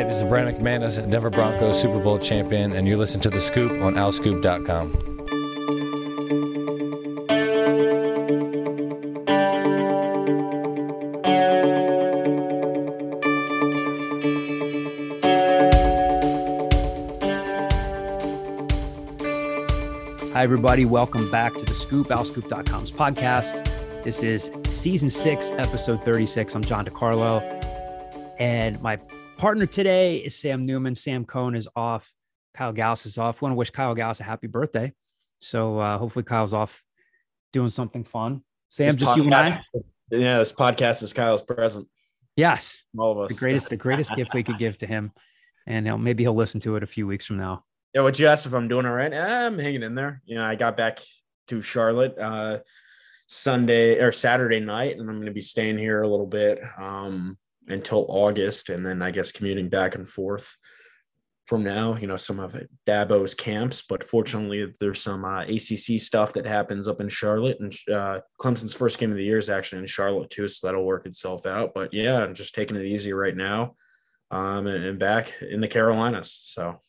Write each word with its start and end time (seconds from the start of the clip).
Hey, 0.00 0.06
this 0.06 0.16
is 0.16 0.24
Brandon 0.24 0.54
McManus, 0.54 1.10
Denver 1.10 1.28
Broncos 1.28 1.78
Super 1.78 1.98
Bowl 1.98 2.18
champion, 2.18 2.72
and 2.72 2.88
you 2.88 2.96
listen 2.96 3.20
to 3.20 3.28
The 3.28 3.38
Scoop 3.38 3.70
on 3.82 3.96
owlscoop.com. 3.96 4.94
Hi, 20.32 20.42
everybody. 20.42 20.86
Welcome 20.86 21.30
back 21.30 21.52
to 21.56 21.66
the 21.66 21.74
Scoop, 21.74 22.08
owlscoop.com's 22.08 22.90
podcast. 22.90 24.02
This 24.02 24.22
is 24.22 24.50
season 24.70 25.10
six, 25.10 25.50
episode 25.50 26.02
36. 26.02 26.54
I'm 26.54 26.64
John 26.64 26.86
DeCarlo. 26.86 27.42
And 28.38 28.80
my 28.80 28.98
partner 29.40 29.64
today 29.64 30.18
is 30.18 30.36
Sam 30.36 30.66
Newman. 30.66 30.94
Sam 30.94 31.24
Cohn 31.24 31.54
is 31.54 31.66
off. 31.74 32.12
Kyle 32.52 32.74
Gauss 32.74 33.06
is 33.06 33.16
off. 33.16 33.40
We 33.40 33.46
want 33.46 33.52
to 33.54 33.56
wish 33.56 33.70
Kyle 33.70 33.94
Gauss 33.94 34.20
a 34.20 34.24
happy 34.24 34.48
birthday. 34.48 34.92
So 35.40 35.78
uh, 35.78 35.96
hopefully 35.96 36.24
Kyle's 36.24 36.52
off 36.52 36.84
doing 37.50 37.70
something 37.70 38.04
fun. 38.04 38.42
Sam, 38.68 38.88
This 38.92 38.96
just 38.96 39.16
you 39.16 39.24
and 39.24 39.34
I. 39.34 39.58
Yeah, 40.10 40.38
this 40.38 40.52
podcast 40.52 41.02
is 41.02 41.14
Kyle's 41.14 41.42
present. 41.42 41.88
Yes, 42.36 42.84
All 42.98 43.12
of 43.12 43.18
us. 43.30 43.34
the 43.34 43.40
greatest, 43.40 43.70
the 43.70 43.78
greatest 43.78 44.14
gift 44.14 44.34
we 44.34 44.42
could 44.42 44.58
give 44.58 44.76
to 44.78 44.86
him. 44.86 45.10
And 45.66 45.86
he'll, 45.86 45.96
maybe 45.98 46.22
he'll 46.22 46.34
listen 46.34 46.60
to 46.60 46.76
it 46.76 46.82
a 46.82 46.86
few 46.86 47.06
weeks 47.06 47.24
from 47.24 47.38
now. 47.38 47.64
Yeah, 47.94 48.02
what 48.02 48.18
you 48.18 48.26
asked 48.26 48.44
if 48.44 48.52
I'm 48.52 48.68
doing 48.68 48.84
all 48.84 48.92
right? 48.92 49.12
I'm 49.12 49.58
hanging 49.58 49.82
in 49.82 49.94
there. 49.94 50.20
You 50.26 50.36
know, 50.36 50.44
I 50.44 50.54
got 50.54 50.76
back 50.76 51.00
to 51.48 51.62
Charlotte 51.62 52.16
uh 52.18 52.58
Sunday 53.26 54.00
or 54.00 54.12
Saturday 54.12 54.60
night, 54.60 54.98
and 54.98 55.08
I'm 55.08 55.16
going 55.16 55.26
to 55.26 55.32
be 55.32 55.40
staying 55.40 55.78
here 55.78 56.02
a 56.02 56.08
little 56.08 56.26
bit 56.26 56.60
um 56.76 57.38
until 57.72 58.06
August, 58.08 58.70
and 58.70 58.84
then 58.84 59.02
I 59.02 59.10
guess 59.10 59.32
commuting 59.32 59.68
back 59.68 59.94
and 59.94 60.08
forth 60.08 60.56
from 61.46 61.64
now. 61.64 61.96
You 61.96 62.06
know, 62.06 62.16
some 62.16 62.38
of 62.38 62.56
Dabo's 62.86 63.34
camps, 63.34 63.82
but 63.86 64.04
fortunately, 64.04 64.72
there's 64.78 65.00
some 65.00 65.24
uh, 65.24 65.42
ACC 65.42 65.98
stuff 65.98 66.32
that 66.34 66.46
happens 66.46 66.86
up 66.88 67.00
in 67.00 67.08
Charlotte, 67.08 67.58
and 67.60 67.74
uh, 67.92 68.20
Clemson's 68.40 68.74
first 68.74 68.98
game 68.98 69.10
of 69.10 69.16
the 69.16 69.24
year 69.24 69.38
is 69.38 69.50
actually 69.50 69.80
in 69.80 69.86
Charlotte 69.86 70.30
too, 70.30 70.48
so 70.48 70.66
that'll 70.66 70.84
work 70.84 71.06
itself 71.06 71.46
out. 71.46 71.72
But 71.74 71.92
yeah, 71.92 72.22
I'm 72.22 72.34
just 72.34 72.54
taking 72.54 72.76
it 72.76 72.86
easy 72.86 73.12
right 73.12 73.36
now, 73.36 73.74
um, 74.30 74.66
and, 74.66 74.84
and 74.84 74.98
back 74.98 75.34
in 75.42 75.60
the 75.60 75.68
Carolinas. 75.68 76.38
So. 76.42 76.80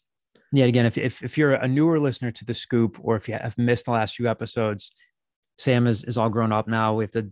Yeah, 0.53 0.65
again, 0.65 0.85
if, 0.85 0.97
if 0.97 1.23
if 1.23 1.37
you're 1.37 1.53
a 1.53 1.67
newer 1.67 1.97
listener 1.97 2.29
to 2.31 2.45
the 2.45 2.53
scoop, 2.53 2.99
or 3.01 3.15
if 3.15 3.29
you 3.29 3.35
have 3.35 3.57
missed 3.57 3.85
the 3.85 3.91
last 3.91 4.15
few 4.15 4.27
episodes, 4.27 4.91
Sam 5.57 5.87
is 5.87 6.03
is 6.03 6.17
all 6.17 6.29
grown 6.29 6.51
up 6.51 6.67
now. 6.67 6.93
We 6.93 7.05
have 7.05 7.11
to 7.11 7.31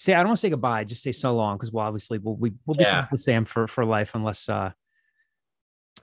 say 0.00 0.14
I 0.14 0.18
don't 0.20 0.28
want 0.28 0.38
to 0.38 0.40
say 0.40 0.50
goodbye, 0.50 0.84
just 0.84 1.02
say 1.02 1.12
so 1.12 1.34
long 1.34 1.56
because 1.56 1.72
we'll 1.72 1.84
obviously 1.84 2.18
we'll 2.18 2.36
we, 2.36 2.52
we'll 2.64 2.74
be 2.76 2.84
Yeah. 2.84 2.90
friends 3.02 3.08
with 3.12 3.20
Sam 3.20 3.44
for 3.44 3.66
for 3.66 3.84
life 3.84 4.14
unless 4.14 4.48
uh 4.48 4.70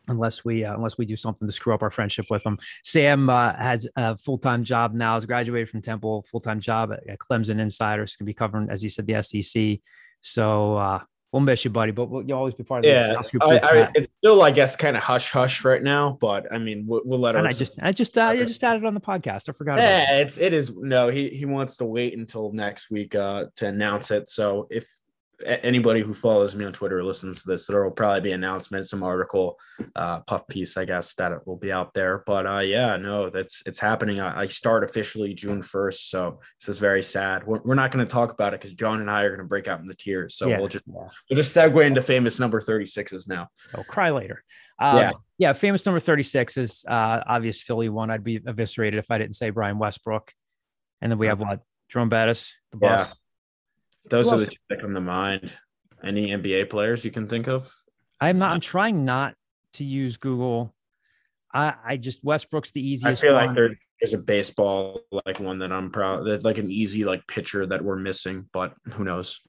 unless 0.08 0.46
we 0.46 0.64
uh, 0.64 0.74
unless 0.76 0.98
we 0.98 1.06
do 1.06 1.16
something 1.16 1.48
to 1.48 1.52
screw 1.52 1.74
up 1.74 1.82
our 1.82 1.90
friendship 1.90 2.28
with 2.30 2.46
him. 2.46 2.58
Sam 2.84 3.30
uh, 3.30 3.54
has 3.56 3.88
a 3.96 4.16
full 4.16 4.38
time 4.38 4.64
job 4.64 4.94
now. 4.94 5.16
Has 5.16 5.26
graduated 5.26 5.70
from 5.70 5.82
Temple, 5.82 6.22
full 6.22 6.40
time 6.40 6.60
job 6.60 6.92
at, 6.94 7.08
at 7.10 7.18
Clemson 7.20 7.60
Insiders. 7.60 8.16
Can 8.16 8.26
be 8.26 8.34
covering, 8.34 8.70
as 8.70 8.82
he 8.82 8.90
said, 8.90 9.08
the 9.08 9.22
SEC. 9.24 9.80
So 10.22 10.78
uh, 10.78 11.00
we'll 11.38 11.46
miss 11.46 11.64
you, 11.64 11.70
buddy. 11.70 11.92
But 11.92 12.10
we'll, 12.10 12.24
you'll 12.24 12.38
always 12.38 12.56
be 12.56 12.64
part 12.64 12.80
of 12.80 12.84
the 12.84 12.90
Yeah, 12.90 13.22
I, 13.42 13.60
I, 13.60 13.92
it's 13.94 14.08
still, 14.18 14.42
I 14.42 14.50
guess, 14.50 14.76
kind 14.76 14.98
of 14.98 15.04
hush 15.04 15.32
hush 15.32 15.64
right 15.64 15.84
now. 15.84 16.18
But 16.20 16.52
I 16.52 16.58
mean, 16.58 16.86
we'll, 16.88 17.02
we'll 17.06 17.20
let 17.20 17.36
and 17.36 17.48
I 17.48 17.52
just 17.52 17.74
I 17.80 17.92
just 17.92 18.18
uh, 18.18 18.24
I 18.24 18.44
just 18.44 18.64
added 18.64 18.84
on 18.86 18.96
the 18.96 19.02
podcast. 19.02 19.48
I 19.48 19.52
forgot 19.52 19.78
about 19.78 19.88
it. 19.88 19.92
yeah, 19.92 20.18
it's 20.18 20.40
it 20.40 20.54
is 20.54 20.72
no. 20.76 21.10
He 21.10 21.30
he 21.30 21.46
wants 21.46 21.78
to 21.78 21.86
wait 21.86 22.18
until 22.18 22.52
next 22.52 22.90
week 22.90 23.14
uh 23.14 23.46
to 23.58 23.68
announce 23.68 24.10
it. 24.10 24.28
So 24.28 24.68
if 24.72 24.88
anybody 25.46 26.02
who 26.02 26.14
follows 26.14 26.56
me 26.56 26.66
on 26.66 26.74
Twitter 26.74 27.00
or 27.00 27.04
listens 27.04 27.44
to 27.44 27.50
this, 27.50 27.68
there 27.68 27.84
will 27.84 27.92
probably 27.92 28.22
be 28.22 28.32
announcement, 28.32 28.88
some 28.88 29.04
article, 29.04 29.60
uh, 29.96 30.22
puff 30.22 30.48
piece, 30.48 30.78
I 30.78 30.86
guess, 30.86 31.14
that 31.16 31.32
it 31.32 31.40
will 31.46 31.58
be 31.58 31.72
out 31.72 31.94
there. 31.94 32.24
But 32.26 32.48
uh, 32.48 32.60
yeah, 32.60 32.98
no, 32.98 33.30
that's 33.30 33.64
it's 33.66 33.80
happening. 33.80 34.20
I, 34.20 34.42
I 34.42 34.48
start 34.48 34.84
officially 34.84 35.34
June 35.34 35.62
first, 35.62 36.10
so 36.10 36.40
this 36.60 36.70
is 36.70 36.80
very 36.80 37.04
sad. 37.04 37.46
We're, 37.46 37.62
we're 37.64 37.76
not 37.76 37.92
going 37.92 38.06
to 38.06 38.12
talk 38.12 38.32
about 38.32 38.54
it 38.54 38.62
because 38.62 38.74
John 38.74 39.00
and 39.02 39.10
I 39.12 39.24
are 39.24 39.30
going 39.30 39.40
to 39.40 39.46
break 39.46 39.68
out 39.68 39.80
in 39.80 39.88
the 39.88 39.96
tears. 39.96 40.36
So 40.36 40.48
Yeah. 40.48 40.60
we'll 40.60 40.70
just 40.70 40.86
we'll 40.88 41.10
just 41.36 41.56
segue 41.56 41.84
into 41.84 42.02
famous 42.02 42.40
number 42.40 42.60
thirty 42.62 42.86
sixes 42.86 43.28
now. 43.28 43.48
Oh, 43.76 43.84
cry 43.84 44.10
later. 44.12 44.44
Um, 44.80 44.98
Yeah. 44.98 45.12
yeah. 45.40 45.54
Famous 45.54 45.86
number 45.86 46.00
36 46.00 46.56
is 46.58 46.86
uh, 46.88 47.22
obvious 47.26 47.62
Philly 47.62 47.90
one. 47.90 48.12
I'd 48.12 48.24
be 48.24 48.40
eviscerated 48.46 49.00
if 49.00 49.10
I 49.10 49.18
didn't 49.18 49.36
say 49.36 49.50
Brian 49.50 49.80
Westbrook. 49.80 50.32
And 51.02 51.12
then 51.12 51.18
we 51.18 51.28
have 51.28 51.40
what? 51.40 51.62
Jerome 51.90 52.10
Bettis, 52.10 52.54
the 52.72 52.80
Yeah. 52.82 53.08
Those 54.10 54.30
Who 54.30 54.36
are 54.38 54.40
the 54.40 54.48
two 54.48 54.58
that 54.70 54.82
come 54.82 54.94
to 54.94 55.02
mind. 55.02 55.52
Any 56.04 56.28
NBA 56.28 56.70
players 56.70 57.04
you 57.04 57.12
can 57.12 57.28
think 57.28 57.48
of? 57.48 57.72
I'm 58.22 58.38
not, 58.40 58.52
I'm 58.54 58.60
trying 58.62 59.04
not 59.06 59.34
to 59.74 59.84
use 59.84 60.18
Google. 60.18 60.74
I, 61.54 61.74
I 61.86 61.98
just, 61.98 62.24
Westbrook's 62.24 62.72
the 62.72 62.86
easiest. 62.86 63.24
I 63.24 63.28
feel 63.28 63.36
one. 63.36 63.48
like 63.48 63.56
there- 63.56 63.76
there's 64.00 64.14
a 64.14 64.20
baseball 64.20 65.02
like 65.26 65.40
one 65.40 65.58
that 65.60 65.72
I'm 65.72 65.90
proud 65.90 66.28
that's 66.28 66.46
like 66.46 66.60
an 66.60 66.70
easy 66.70 67.04
like 67.04 67.26
pitcher 67.26 67.66
that 67.66 67.84
we're 67.84 67.96
missing, 67.96 68.46
but 68.54 68.76
who 68.94 69.04
knows? 69.04 69.40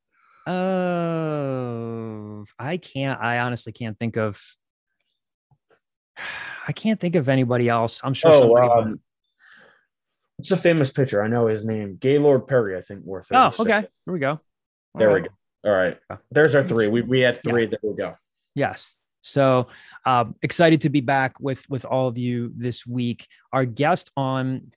Uh, 0.47 2.45
I 2.59 2.79
can't, 2.79 3.21
I 3.21 3.41
honestly 3.41 3.73
can't 3.73 3.99
think 3.99 4.17
of, 4.17 4.41
I 6.67 6.73
can't 6.73 6.99
think 6.99 7.15
of 7.15 7.29
anybody 7.29 7.69
else. 7.69 8.01
I'm 8.03 8.15
sure 8.15 8.33
Oh, 8.33 8.57
um, 8.57 9.01
it's 10.39 10.51
a 10.51 10.57
famous 10.57 10.91
pitcher. 10.91 11.23
I 11.23 11.29
know 11.29 11.47
his 11.49 11.67
name. 11.67 11.99
Gaylord 12.01 12.47
Perry, 12.47 12.75
I 12.77 12.81
think 12.81 13.05
worth 13.05 13.27
oh, 13.33 13.53
okay. 13.59 13.81
Here 13.81 14.13
we 14.15 14.19
go. 14.19 14.41
There 14.95 15.09
All 15.09 15.15
we 15.15 15.21
go. 15.23 15.29
All 15.65 15.73
right. 15.73 15.99
There's 16.31 16.55
our 16.55 16.63
three. 16.63 16.89
We 16.89 17.03
we 17.03 17.21
had 17.21 17.43
three. 17.43 17.67
There 17.67 17.79
we 17.83 17.95
go. 17.95 18.17
Yes. 18.55 18.95
So 19.21 19.69
um, 20.07 20.37
excited 20.43 20.83
to 20.83 20.89
be 20.89 21.01
back 21.01 21.41
with 21.41 21.69
with 21.69 21.85
all 21.85 22.09
of 22.09 22.17
you 22.17 22.53
this 22.57 22.87
week. 22.87 23.27
Our 23.53 23.65
guest 23.65 24.11
on 24.17 24.73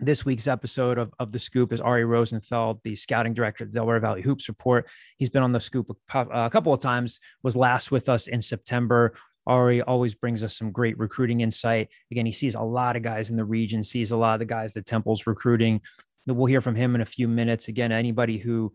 this 0.00 0.24
week's 0.24 0.48
episode 0.48 0.98
of, 0.98 1.12
of 1.18 1.32
the 1.32 1.38
Scoop 1.38 1.72
is 1.72 1.80
Ari 1.80 2.04
Rosenfeld, 2.04 2.80
the 2.82 2.96
scouting 2.96 3.32
director 3.32 3.64
at 3.64 3.70
the 3.70 3.74
Delaware 3.74 4.00
Valley 4.00 4.22
Hoops 4.22 4.48
Report. 4.48 4.88
He's 5.18 5.30
been 5.30 5.42
on 5.42 5.52
the 5.52 5.60
Scoop 5.60 5.96
a, 6.12 6.20
a 6.20 6.50
couple 6.50 6.72
of 6.72 6.80
times. 6.80 7.20
Was 7.42 7.56
last 7.56 7.90
with 7.90 8.08
us 8.08 8.26
in 8.26 8.42
September. 8.42 9.14
Ari 9.46 9.82
always 9.82 10.14
brings 10.14 10.42
us 10.42 10.56
some 10.56 10.72
great 10.72 10.98
recruiting 10.98 11.40
insight. 11.40 11.88
Again, 12.10 12.26
he 12.26 12.32
sees 12.32 12.54
a 12.54 12.62
lot 12.62 12.96
of 12.96 13.02
guys 13.02 13.30
in 13.30 13.36
the 13.36 13.44
region, 13.44 13.82
sees 13.82 14.10
a 14.10 14.16
lot 14.16 14.34
of 14.34 14.38
the 14.38 14.46
guys 14.46 14.72
that 14.72 14.86
Temple's 14.86 15.26
recruiting. 15.26 15.82
We'll 16.26 16.46
hear 16.46 16.62
from 16.62 16.74
him 16.74 16.94
in 16.94 17.02
a 17.02 17.06
few 17.06 17.28
minutes. 17.28 17.68
Again, 17.68 17.92
anybody 17.92 18.38
who 18.38 18.72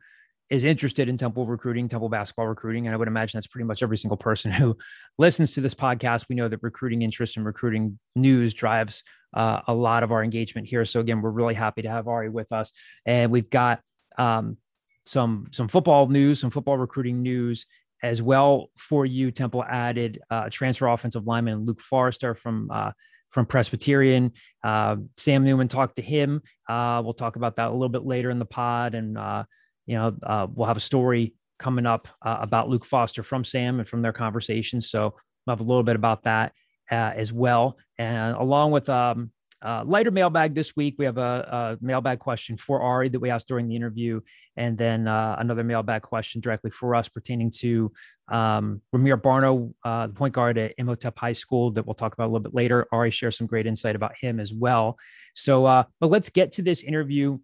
is 0.50 0.66
interested 0.66 1.08
in 1.08 1.18
Temple 1.18 1.46
recruiting, 1.46 1.88
Temple 1.88 2.10
basketball 2.10 2.48
recruiting. 2.48 2.88
And 2.88 2.94
I 2.94 2.98
would 2.98 3.08
imagine 3.08 3.38
that's 3.38 3.48
pretty 3.48 3.66
much 3.66 3.84
every 3.84 3.98
single 3.98 4.18
person 4.18 4.52
who 4.60 4.78
listens 5.18 5.54
to 5.54 5.62
this 5.62 5.76
podcast. 5.76 6.26
We 6.30 6.36
know 6.36 6.48
that 6.48 6.64
recruiting 6.64 7.02
interest 7.02 7.38
and 7.38 7.46
recruiting 7.46 8.00
news 8.16 8.54
drives 8.54 9.04
uh, 9.34 9.62
a 9.68 9.74
lot 9.74 10.04
of 10.04 10.12
our 10.12 10.24
engagement 10.24 10.68
here. 10.68 10.86
So 10.86 11.00
again, 11.00 11.22
we're 11.22 11.30
really 11.30 11.54
happy 11.54 11.84
to 11.84 11.90
have 11.90 12.08
Ari 12.08 12.30
with 12.30 12.52
us, 12.52 12.72
and 13.06 13.32
we've 13.32 13.50
got 13.50 13.82
um, 14.18 14.58
some 15.06 15.48
some 15.52 15.68
football 15.68 16.08
news, 16.08 16.40
some 16.40 16.50
football 16.50 16.78
recruiting 16.78 17.22
news 17.22 17.66
as 18.02 18.22
well 18.22 18.70
for 18.78 19.06
you. 19.06 19.30
Temple 19.30 19.64
added 19.64 20.20
uh, 20.32 20.50
transfer 20.50 20.88
offensive 20.88 21.28
lineman 21.28 21.66
Luke 21.66 21.82
Forrester 21.82 22.36
from. 22.36 22.70
Uh, 22.72 22.92
from 23.32 23.46
Presbyterian, 23.46 24.32
uh, 24.64 24.96
Sam 25.18 25.44
Newman 25.44 25.68
talked 25.68 25.98
to 25.98 26.02
him. 26.02 26.42
Uh, 26.68 27.00
we'll 27.04 27.14
talk 27.14 27.36
about 27.36 27.58
that 27.58 27.68
a 27.68 27.72
little 27.72 27.88
bit 27.88 28.04
later 28.04 28.32
in 28.32 28.40
the 28.40 28.46
pod, 28.46 28.96
and 28.96 29.20
uh, 29.20 29.44
you 29.90 29.96
know, 29.96 30.16
uh, 30.22 30.46
we'll 30.54 30.68
have 30.68 30.78
a 30.78 30.82
story 30.82 31.34
coming 31.58 31.88
up 31.88 32.08
uh, 32.22 32.38
about 32.40 32.70
Luke 32.70 32.86
Foster 32.86 33.24
from 33.24 33.44
Sam 33.44 33.80
and 33.80 33.88
from 33.88 34.04
their 34.04 34.14
conversation. 34.14 34.82
So 34.82 35.16
we'll 35.46 35.54
have 35.54 35.62
a 35.62 35.64
little 35.64 35.84
bit 35.84 35.96
about 35.96 36.24
that 36.24 36.54
uh, 36.92 37.14
as 37.16 37.34
well. 37.34 37.76
And 37.98 38.36
along 38.36 38.70
with 38.70 38.88
um, 38.88 39.32
uh, 39.64 39.84
lighter 39.86 40.12
mailbag 40.12 40.54
this 40.54 40.76
week, 40.76 40.96
we 41.00 41.06
have 41.06 41.18
a, 41.18 41.78
a 41.82 41.86
mailbag 41.86 42.20
question 42.20 42.56
for 42.56 42.82
Ari 42.82 43.10
that 43.10 43.20
we 43.20 43.32
asked 43.32 43.48
during 43.48 43.68
the 43.68 43.76
interview, 43.76 44.22
and 44.56 44.78
then 44.78 45.08
uh, 45.08 45.36
another 45.40 45.64
mailbag 45.64 46.04
question 46.04 46.40
directly 46.40 46.70
for 46.70 46.96
us 46.96 47.10
pertaining 47.10 47.52
to 47.58 47.92
um, 48.32 48.82
Rahmir 48.96 49.20
Barno, 49.20 49.74
uh, 49.84 50.08
the 50.08 50.14
point 50.14 50.36
guard 50.36 50.58
at 50.60 50.76
Imhotep 50.78 51.18
High 51.18 51.34
School 51.34 51.72
that 51.72 51.86
we'll 51.86 51.96
talk 51.96 52.14
about 52.14 52.26
a 52.26 52.32
little 52.32 52.40
bit 52.40 52.54
later. 52.54 52.88
Ari 52.92 53.12
shares 53.12 53.38
some 53.38 53.48
great 53.48 53.66
insight 53.66 53.96
about 53.96 54.14
him 54.22 54.40
as 54.40 54.54
well. 54.54 54.98
So, 55.34 55.66
uh, 55.66 55.84
but 56.00 56.12
let's 56.12 56.30
get 56.30 56.54
to 56.54 56.62
this 56.62 56.84
interview 56.84 57.40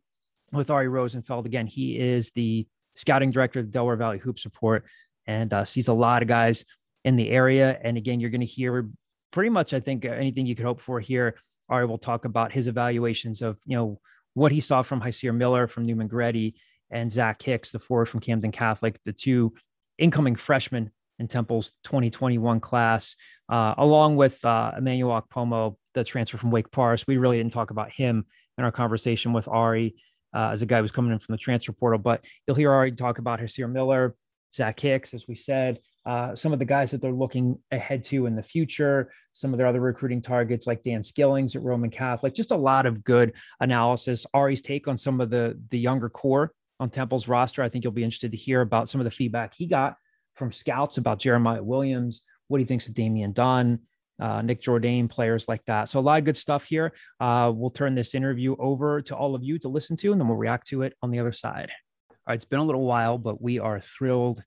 with 0.51 0.69
Ari 0.69 0.87
Rosenfeld. 0.87 1.45
Again, 1.45 1.67
he 1.67 1.97
is 1.97 2.31
the 2.31 2.67
scouting 2.93 3.31
director 3.31 3.59
of 3.59 3.71
Delaware 3.71 3.95
Valley 3.95 4.19
Hoops 4.19 4.45
Report 4.45 4.85
and 5.27 5.53
uh, 5.53 5.65
sees 5.65 5.87
a 5.87 5.93
lot 5.93 6.21
of 6.21 6.27
guys 6.27 6.65
in 7.03 7.15
the 7.15 7.29
area. 7.29 7.77
And 7.81 7.97
again, 7.97 8.19
you're 8.19 8.29
going 8.29 8.41
to 8.41 8.47
hear 8.47 8.89
pretty 9.31 9.49
much, 9.49 9.73
I 9.73 9.79
think, 9.79 10.05
anything 10.05 10.45
you 10.45 10.55
could 10.55 10.65
hope 10.65 10.81
for 10.81 10.99
here. 10.99 11.35
Ari 11.69 11.85
will 11.87 11.97
talk 11.97 12.25
about 12.25 12.51
his 12.51 12.67
evaluations 12.67 13.41
of, 13.41 13.59
you 13.65 13.75
know, 13.75 13.99
what 14.33 14.51
he 14.51 14.59
saw 14.59 14.81
from 14.81 15.01
Hysier 15.01 15.35
Miller, 15.35 15.67
from 15.67 15.85
Neumann 15.85 16.09
Goretti, 16.09 16.53
and 16.91 17.11
Zach 17.11 17.41
Hicks, 17.41 17.71
the 17.71 17.79
forward 17.79 18.05
from 18.05 18.19
Camden 18.19 18.51
Catholic, 18.51 18.99
the 19.03 19.13
two 19.13 19.53
incoming 19.97 20.35
freshmen 20.35 20.91
in 21.19 21.27
Temple's 21.27 21.71
2021 21.85 22.59
class, 22.59 23.15
uh, 23.49 23.73
along 23.77 24.17
with 24.17 24.43
uh, 24.43 24.73
Emmanuel 24.77 25.21
Akpomo, 25.21 25.77
the 25.93 26.03
transfer 26.03 26.37
from 26.37 26.51
Wake 26.51 26.71
Forest. 26.71 27.05
We 27.07 27.17
really 27.17 27.37
didn't 27.37 27.53
talk 27.53 27.71
about 27.71 27.91
him 27.91 28.25
in 28.57 28.65
our 28.65 28.71
conversation 28.71 29.33
with 29.33 29.47
Ari 29.47 29.95
uh, 30.35 30.49
as 30.51 30.61
a 30.61 30.65
guy 30.65 30.81
who's 30.81 30.91
coming 30.91 31.11
in 31.11 31.19
from 31.19 31.33
the 31.33 31.39
transfer 31.39 31.71
portal, 31.71 31.97
but 31.97 32.23
you'll 32.45 32.55
hear 32.55 32.71
Ari 32.71 32.91
talk 32.91 33.19
about 33.19 33.39
Hysier 33.39 33.71
Miller, 33.71 34.15
Zach 34.53 34.79
Hicks, 34.79 35.13
as 35.13 35.27
we 35.27 35.35
said, 35.35 35.79
uh, 36.05 36.35
some 36.35 36.53
of 36.53 36.59
the 36.59 36.65
guys 36.65 36.91
that 36.91 37.01
they're 37.01 37.11
looking 37.11 37.57
ahead 37.71 38.03
to 38.05 38.25
in 38.25 38.35
the 38.35 38.43
future, 38.43 39.11
some 39.33 39.53
of 39.53 39.57
their 39.57 39.67
other 39.67 39.81
recruiting 39.81 40.21
targets 40.21 40.67
like 40.67 40.83
Dan 40.83 41.01
Skillings 41.01 41.55
at 41.55 41.63
Roman 41.63 41.89
Catholic, 41.89 42.35
just 42.35 42.51
a 42.51 42.55
lot 42.55 42.85
of 42.85 43.03
good 43.03 43.33
analysis. 43.59 44.25
Ari's 44.33 44.61
take 44.61 44.87
on 44.87 44.97
some 44.97 45.19
of 45.19 45.29
the 45.29 45.59
the 45.69 45.79
younger 45.79 46.09
core 46.09 46.51
on 46.79 46.89
Temple's 46.89 47.27
roster. 47.27 47.63
I 47.63 47.69
think 47.69 47.83
you'll 47.83 47.93
be 47.93 48.03
interested 48.03 48.31
to 48.31 48.37
hear 48.37 48.61
about 48.61 48.87
some 48.89 49.01
of 49.01 49.05
the 49.05 49.11
feedback 49.11 49.53
he 49.55 49.65
got 49.65 49.95
from 50.35 50.51
scouts 50.51 50.97
about 50.97 51.19
Jeremiah 51.19 51.63
Williams, 51.63 52.21
what 52.47 52.59
he 52.59 52.65
thinks 52.65 52.87
of 52.87 52.93
Damian 52.93 53.31
Dunn, 53.31 53.79
uh, 54.19 54.41
Nick 54.41 54.61
Jourdain, 54.61 55.09
players 55.09 55.47
like 55.47 55.63
that. 55.65 55.89
So 55.89 55.99
a 55.99 56.01
lot 56.01 56.19
of 56.19 56.25
good 56.25 56.37
stuff 56.37 56.65
here. 56.65 56.93
Uh, 57.19 57.51
we'll 57.53 57.69
turn 57.69 57.95
this 57.95 58.15
interview 58.15 58.55
over 58.57 59.01
to 59.01 59.15
all 59.15 59.35
of 59.35 59.43
you 59.43 59.59
to 59.59 59.69
listen 59.69 59.95
to, 59.97 60.11
and 60.11 60.19
then 60.19 60.27
we'll 60.27 60.37
react 60.37 60.67
to 60.67 60.81
it 60.83 60.93
on 61.01 61.11
the 61.11 61.19
other 61.19 61.31
side. 61.31 61.71
All 62.09 62.17
right, 62.27 62.35
it's 62.35 62.45
been 62.45 62.59
a 62.59 62.63
little 62.63 62.85
while, 62.85 63.17
but 63.17 63.41
we 63.41 63.59
are 63.59 63.79
thrilled 63.79 64.43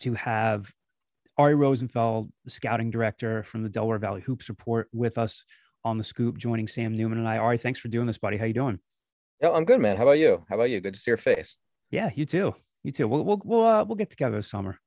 to 0.00 0.14
have 0.14 0.70
Ari 1.38 1.54
Rosenfeld, 1.54 2.30
the 2.44 2.50
scouting 2.50 2.90
director 2.90 3.42
from 3.42 3.62
the 3.62 3.68
Delaware 3.68 3.98
Valley 3.98 4.20
Hoops 4.22 4.48
Report, 4.48 4.88
with 4.92 5.18
us 5.18 5.44
on 5.84 5.98
the 5.98 6.04
scoop, 6.04 6.38
joining 6.38 6.68
Sam 6.68 6.94
Newman 6.94 7.18
and 7.18 7.28
I. 7.28 7.38
Ari, 7.38 7.58
thanks 7.58 7.80
for 7.80 7.88
doing 7.88 8.06
this, 8.06 8.18
buddy. 8.18 8.36
How 8.36 8.44
you 8.44 8.54
doing? 8.54 8.78
Yeah, 9.40 9.50
I'm 9.50 9.64
good, 9.64 9.80
man. 9.80 9.96
How 9.96 10.04
about 10.04 10.18
you? 10.18 10.44
How 10.48 10.54
about 10.54 10.70
you? 10.70 10.80
Good 10.80 10.94
to 10.94 11.00
see 11.00 11.10
your 11.10 11.18
face. 11.18 11.56
Yeah, 11.90 12.10
you 12.14 12.26
too. 12.26 12.54
You 12.84 12.92
too. 12.92 13.08
We'll 13.08 13.24
we'll 13.24 13.40
we'll, 13.44 13.66
uh, 13.66 13.84
we'll 13.84 13.96
get 13.96 14.10
together 14.10 14.36
this 14.36 14.50
summer. 14.50 14.78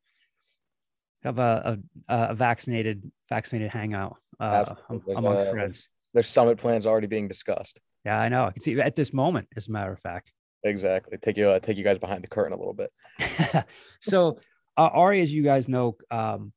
Have 1.25 1.39
a 1.39 1.79
a, 2.07 2.29
a 2.29 2.35
vaccinated 2.35 3.11
vaccinated 3.27 3.71
hangout 3.71 4.17
uh, 4.39 4.75
amongst 5.15 5.47
uh, 5.47 5.51
friends. 5.51 5.89
There's 6.13 6.29
summit 6.29 6.57
plans 6.57 6.85
already 6.85 7.07
being 7.07 7.27
discussed. 7.27 7.79
Yeah, 8.05 8.19
I 8.19 8.29
know. 8.29 8.45
I 8.45 8.51
can 8.51 8.61
see 8.61 8.79
at 8.79 8.95
this 8.95 9.11
moment, 9.11 9.47
as 9.57 9.67
a 9.67 9.71
matter 9.71 9.91
of 9.91 9.99
fact. 9.99 10.31
Exactly. 10.63 11.17
Take 11.17 11.37
you 11.37 11.49
uh, 11.49 11.59
take 11.59 11.77
you 11.77 11.83
guys 11.83 11.97
behind 11.99 12.23
the 12.23 12.27
curtain 12.27 12.53
a 12.53 12.57
little 12.57 12.73
bit. 12.73 12.91
so 13.99 14.39
uh, 14.77 14.89
Ari, 14.93 15.21
as 15.21 15.33
you 15.33 15.43
guys 15.43 15.67
know, 15.67 15.97
um, 16.11 16.53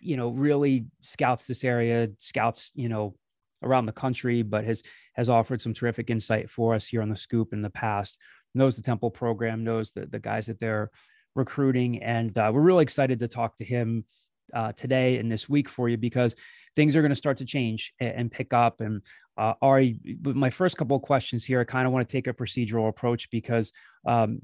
you 0.00 0.16
know, 0.16 0.30
really 0.30 0.86
scouts 1.00 1.46
this 1.46 1.64
area, 1.64 2.08
scouts, 2.18 2.72
you 2.74 2.88
know, 2.88 3.14
around 3.62 3.86
the 3.86 3.92
country, 3.92 4.42
but 4.42 4.64
has 4.64 4.82
has 5.14 5.28
offered 5.28 5.60
some 5.60 5.74
terrific 5.74 6.10
insight 6.10 6.50
for 6.50 6.74
us 6.74 6.86
here 6.86 7.02
on 7.02 7.08
the 7.08 7.16
scoop 7.16 7.52
in 7.52 7.62
the 7.62 7.70
past. 7.70 8.18
Knows 8.54 8.76
the 8.76 8.82
Temple 8.82 9.10
program, 9.10 9.64
knows 9.64 9.92
the 9.92 10.06
the 10.06 10.18
guys 10.18 10.46
that 10.46 10.60
they're 10.60 10.90
recruiting, 11.34 12.02
and 12.02 12.36
uh, 12.36 12.50
we're 12.52 12.60
really 12.60 12.82
excited 12.82 13.20
to 13.20 13.28
talk 13.28 13.56
to 13.56 13.64
him 13.64 14.04
uh, 14.52 14.72
today 14.72 15.18
and 15.18 15.30
this 15.30 15.48
week 15.48 15.68
for 15.68 15.88
you 15.88 15.96
because 15.96 16.36
things 16.76 16.96
are 16.96 17.02
going 17.02 17.10
to 17.10 17.16
start 17.16 17.38
to 17.38 17.44
change 17.44 17.92
and, 18.00 18.14
and 18.14 18.32
pick 18.32 18.52
up. 18.52 18.80
And 18.80 19.02
uh, 19.36 19.54
Ari, 19.62 19.98
my 20.22 20.50
first 20.50 20.76
couple 20.76 20.96
of 20.96 21.02
questions 21.02 21.44
here, 21.44 21.60
I 21.60 21.64
kind 21.64 21.86
of 21.86 21.92
want 21.92 22.06
to 22.06 22.12
take 22.12 22.26
a 22.26 22.34
procedural 22.34 22.88
approach 22.88 23.30
because 23.30 23.72
um, 24.06 24.40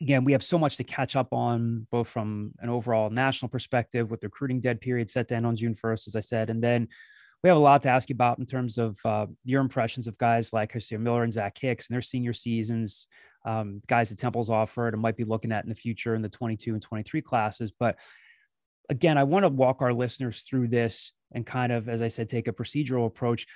again, 0.00 0.24
we 0.24 0.32
have 0.32 0.44
so 0.44 0.58
much 0.58 0.76
to 0.76 0.84
catch 0.84 1.16
up 1.16 1.32
on, 1.32 1.86
both 1.90 2.08
from 2.08 2.52
an 2.60 2.68
overall 2.68 3.10
national 3.10 3.48
perspective 3.48 4.10
with 4.10 4.20
the 4.20 4.26
recruiting 4.26 4.60
dead 4.60 4.80
period 4.80 5.10
set 5.10 5.28
to 5.28 5.36
end 5.36 5.46
on 5.46 5.56
June 5.56 5.74
1st, 5.74 6.08
as 6.08 6.16
I 6.16 6.20
said. 6.20 6.50
And 6.50 6.62
then 6.62 6.88
we 7.42 7.48
have 7.48 7.56
a 7.56 7.60
lot 7.60 7.82
to 7.82 7.88
ask 7.88 8.08
you 8.08 8.14
about 8.14 8.38
in 8.38 8.46
terms 8.46 8.78
of 8.78 8.98
uh, 9.04 9.26
your 9.44 9.60
impressions 9.60 10.06
of 10.06 10.18
guys 10.18 10.52
like 10.52 10.72
Hysier 10.72 11.00
Miller 11.00 11.22
and 11.22 11.32
Zach 11.32 11.56
Hicks 11.58 11.88
and 11.88 11.94
their 11.94 12.02
senior 12.02 12.32
seasons, 12.32 13.06
um, 13.46 13.80
guys 13.86 14.08
that 14.10 14.18
Temple's 14.18 14.50
offered 14.50 14.92
and 14.92 15.02
might 15.02 15.16
be 15.16 15.24
looking 15.24 15.52
at 15.52 15.64
in 15.64 15.70
the 15.70 15.74
future 15.74 16.14
in 16.14 16.22
the 16.22 16.28
22 16.28 16.74
and 16.74 16.82
23 16.82 17.22
classes. 17.22 17.72
But 17.72 17.96
again, 18.90 19.16
I 19.16 19.22
want 19.22 19.44
to 19.44 19.48
walk 19.48 19.80
our 19.80 19.94
listeners 19.94 20.42
through 20.42 20.68
this 20.68 21.12
and 21.32 21.46
kind 21.46 21.72
of, 21.72 21.88
as 21.88 22.02
I 22.02 22.08
said, 22.08 22.28
take 22.28 22.48
a 22.48 22.52
procedural 22.52 23.06
approach. 23.06 23.46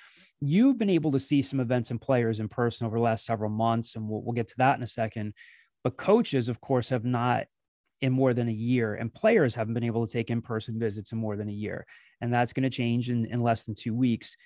You've 0.41 0.79
been 0.79 0.91
able 0.91 1.13
to 1.13 1.21
see 1.21 1.43
some 1.43 1.61
events 1.61 1.91
and 1.91 2.01
players 2.01 2.41
in 2.41 2.49
person 2.49 2.87
over 2.87 2.97
the 2.97 3.03
last 3.03 3.27
several 3.27 3.51
months, 3.51 3.97
and 3.97 4.09
we'll, 4.09 4.23
we'll 4.23 4.33
get 4.33 4.49
to 4.49 4.55
that 4.59 4.77
in 4.77 4.83
a 4.83 4.89
second. 4.89 5.35
But 5.83 5.97
coaches, 5.97 6.49
of 6.49 6.61
course, 6.61 6.89
have 6.91 7.05
not 7.05 7.47
in 8.01 8.13
more 8.13 8.33
than 8.33 8.49
a 8.49 8.53
year, 8.53 8.95
and 8.95 9.13
players 9.13 9.55
haven't 9.55 9.75
been 9.75 9.85
able 9.85 10.07
to 10.07 10.13
take 10.13 10.31
in 10.31 10.41
person 10.41 10.79
visits 10.79 11.13
in 11.13 11.19
more 11.19 11.37
than 11.37 11.49
a 11.49 11.53
year. 11.53 11.85
And 12.21 12.33
that's 12.33 12.53
going 12.53 12.63
to 12.65 12.71
change 12.71 13.11
in, 13.11 13.27
in 13.27 13.43
less 13.43 13.65
than 13.65 13.75
two 13.75 13.95
weeks. 13.95 14.37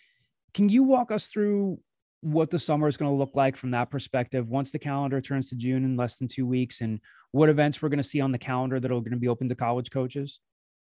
Can 0.54 0.68
you 0.68 0.82
walk 0.84 1.10
us 1.10 1.26
through 1.26 1.80
what 2.24 2.50
the 2.50 2.58
summer 2.58 2.88
is 2.88 2.96
going 2.96 3.10
to 3.10 3.16
look 3.16 3.36
like 3.36 3.56
from 3.56 3.72
that 3.72 3.90
perspective 3.90 4.48
once 4.48 4.70
the 4.70 4.78
calendar 4.78 5.20
turns 5.20 5.50
to 5.50 5.56
June 5.56 5.84
in 5.84 5.96
less 5.96 6.16
than 6.16 6.26
two 6.26 6.46
weeks 6.46 6.80
and 6.80 7.00
what 7.32 7.50
events 7.50 7.82
we're 7.82 7.90
going 7.90 7.98
to 7.98 8.02
see 8.02 8.20
on 8.20 8.32
the 8.32 8.38
calendar 8.38 8.80
that 8.80 8.90
are 8.90 9.00
going 9.00 9.10
to 9.10 9.16
be 9.16 9.28
open 9.28 9.48
to 9.48 9.54
college 9.54 9.90
coaches? 9.90 10.40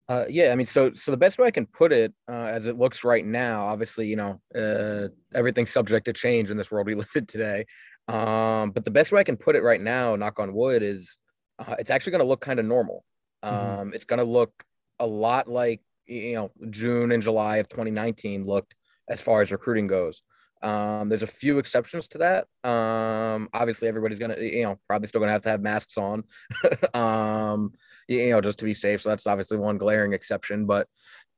Uh, 0.09 0.25
yeah, 0.29 0.51
I 0.51 0.55
mean, 0.55 0.65
so 0.65 0.93
so 0.93 1.11
the 1.11 1.17
best 1.17 1.37
way 1.37 1.47
I 1.47 1.51
can 1.51 1.65
put 1.65 1.91
it, 1.91 2.13
uh, 2.29 2.45
as 2.45 2.65
it 2.65 2.77
looks 2.77 3.03
right 3.03 3.25
now, 3.25 3.67
obviously, 3.67 4.07
you 4.07 4.15
know, 4.15 4.41
uh, 4.55 5.09
everything's 5.35 5.69
subject 5.69 6.05
to 6.05 6.13
change 6.13 6.49
in 6.49 6.57
this 6.57 6.71
world 6.71 6.87
we 6.87 6.95
live 7.03 7.09
in 7.13 7.25
today. 7.25 7.65
Um, 8.07 8.71
but 8.71 8.85
the 8.85 8.91
best 8.91 9.11
way 9.11 9.19
I 9.19 9.25
can 9.25 9.35
put 9.35 9.57
it 9.57 9.63
right 9.63 9.81
now, 9.81 10.15
knock 10.15 10.39
on 10.39 10.53
wood, 10.53 10.81
is 10.81 11.17
uh, 11.59 11.75
it's 11.77 11.89
actually 11.89 12.11
going 12.11 12.23
to 12.23 12.27
look 12.27 12.39
kind 12.39 12.59
of 12.59 12.65
normal. 12.65 13.03
Mm-hmm. 13.43 13.55
Um, 13.55 13.87
mm-hmm. 13.87 13.93
It's 13.95 14.05
going 14.05 14.19
to 14.19 14.25
look 14.25 14.63
a 14.99 15.05
lot 15.05 15.47
like 15.47 15.81
you 16.07 16.33
know 16.33 16.51
June 16.69 17.11
and 17.11 17.21
July 17.21 17.57
of 17.57 17.67
2019 17.67 18.45
looked 18.45 18.73
as 19.09 19.21
far 19.21 19.41
as 19.41 19.51
recruiting 19.51 19.87
goes. 19.87 20.21
Um, 20.61 21.09
there's 21.09 21.23
a 21.23 21.27
few 21.27 21.59
exceptions 21.59 22.07
to 22.09 22.17
that. 22.19 22.69
Um, 22.69 23.49
obviously, 23.53 23.87
everybody's 23.87 24.19
gonna, 24.19 24.37
you 24.39 24.63
know, 24.63 24.79
probably 24.87 25.07
still 25.07 25.21
gonna 25.21 25.31
have 25.31 25.43
to 25.43 25.49
have 25.49 25.61
masks 25.61 25.97
on, 25.97 26.23
um, 26.93 27.73
you 28.07 28.29
know, 28.29 28.41
just 28.41 28.59
to 28.59 28.65
be 28.65 28.73
safe. 28.73 29.01
So 29.01 29.09
that's 29.09 29.27
obviously 29.27 29.57
one 29.57 29.77
glaring 29.77 30.13
exception. 30.13 30.65
But 30.65 30.87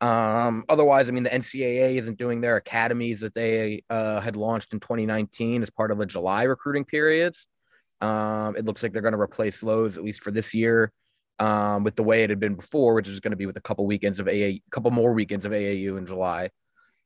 um, 0.01 0.63
otherwise, 0.69 1.09
I 1.09 1.11
mean, 1.11 1.23
the 1.23 1.29
NCAA 1.29 1.97
isn't 1.97 2.17
doing 2.17 2.41
their 2.41 2.55
academies 2.55 3.19
that 3.19 3.35
they 3.35 3.83
uh, 3.89 4.21
had 4.21 4.35
launched 4.35 4.73
in 4.73 4.79
2019 4.79 5.61
as 5.63 5.69
part 5.69 5.91
of 5.91 5.97
the 5.97 6.05
July 6.05 6.43
recruiting 6.43 6.85
periods. 6.85 7.45
Um, 8.01 8.55
it 8.55 8.65
looks 8.65 8.81
like 8.81 8.93
they're 8.93 9.01
going 9.01 9.13
to 9.13 9.19
replace 9.19 9.59
those 9.59 9.97
at 9.97 10.03
least 10.03 10.23
for 10.23 10.31
this 10.31 10.53
year 10.53 10.93
um, 11.39 11.83
with 11.83 11.95
the 11.95 12.03
way 12.03 12.23
it 12.23 12.29
had 12.29 12.39
been 12.39 12.55
before, 12.55 12.93
which 12.93 13.07
is 13.07 13.19
going 13.19 13.31
to 13.31 13.37
be 13.37 13.45
with 13.45 13.57
a 13.57 13.61
couple 13.61 13.85
weekends 13.85 14.19
of 14.19 14.27
AA, 14.27 14.31
a 14.31 14.61
couple 14.71 14.91
more 14.91 15.13
weekends 15.13 15.45
of 15.45 15.51
AAU 15.51 15.97
in 15.97 16.05
July. 16.05 16.49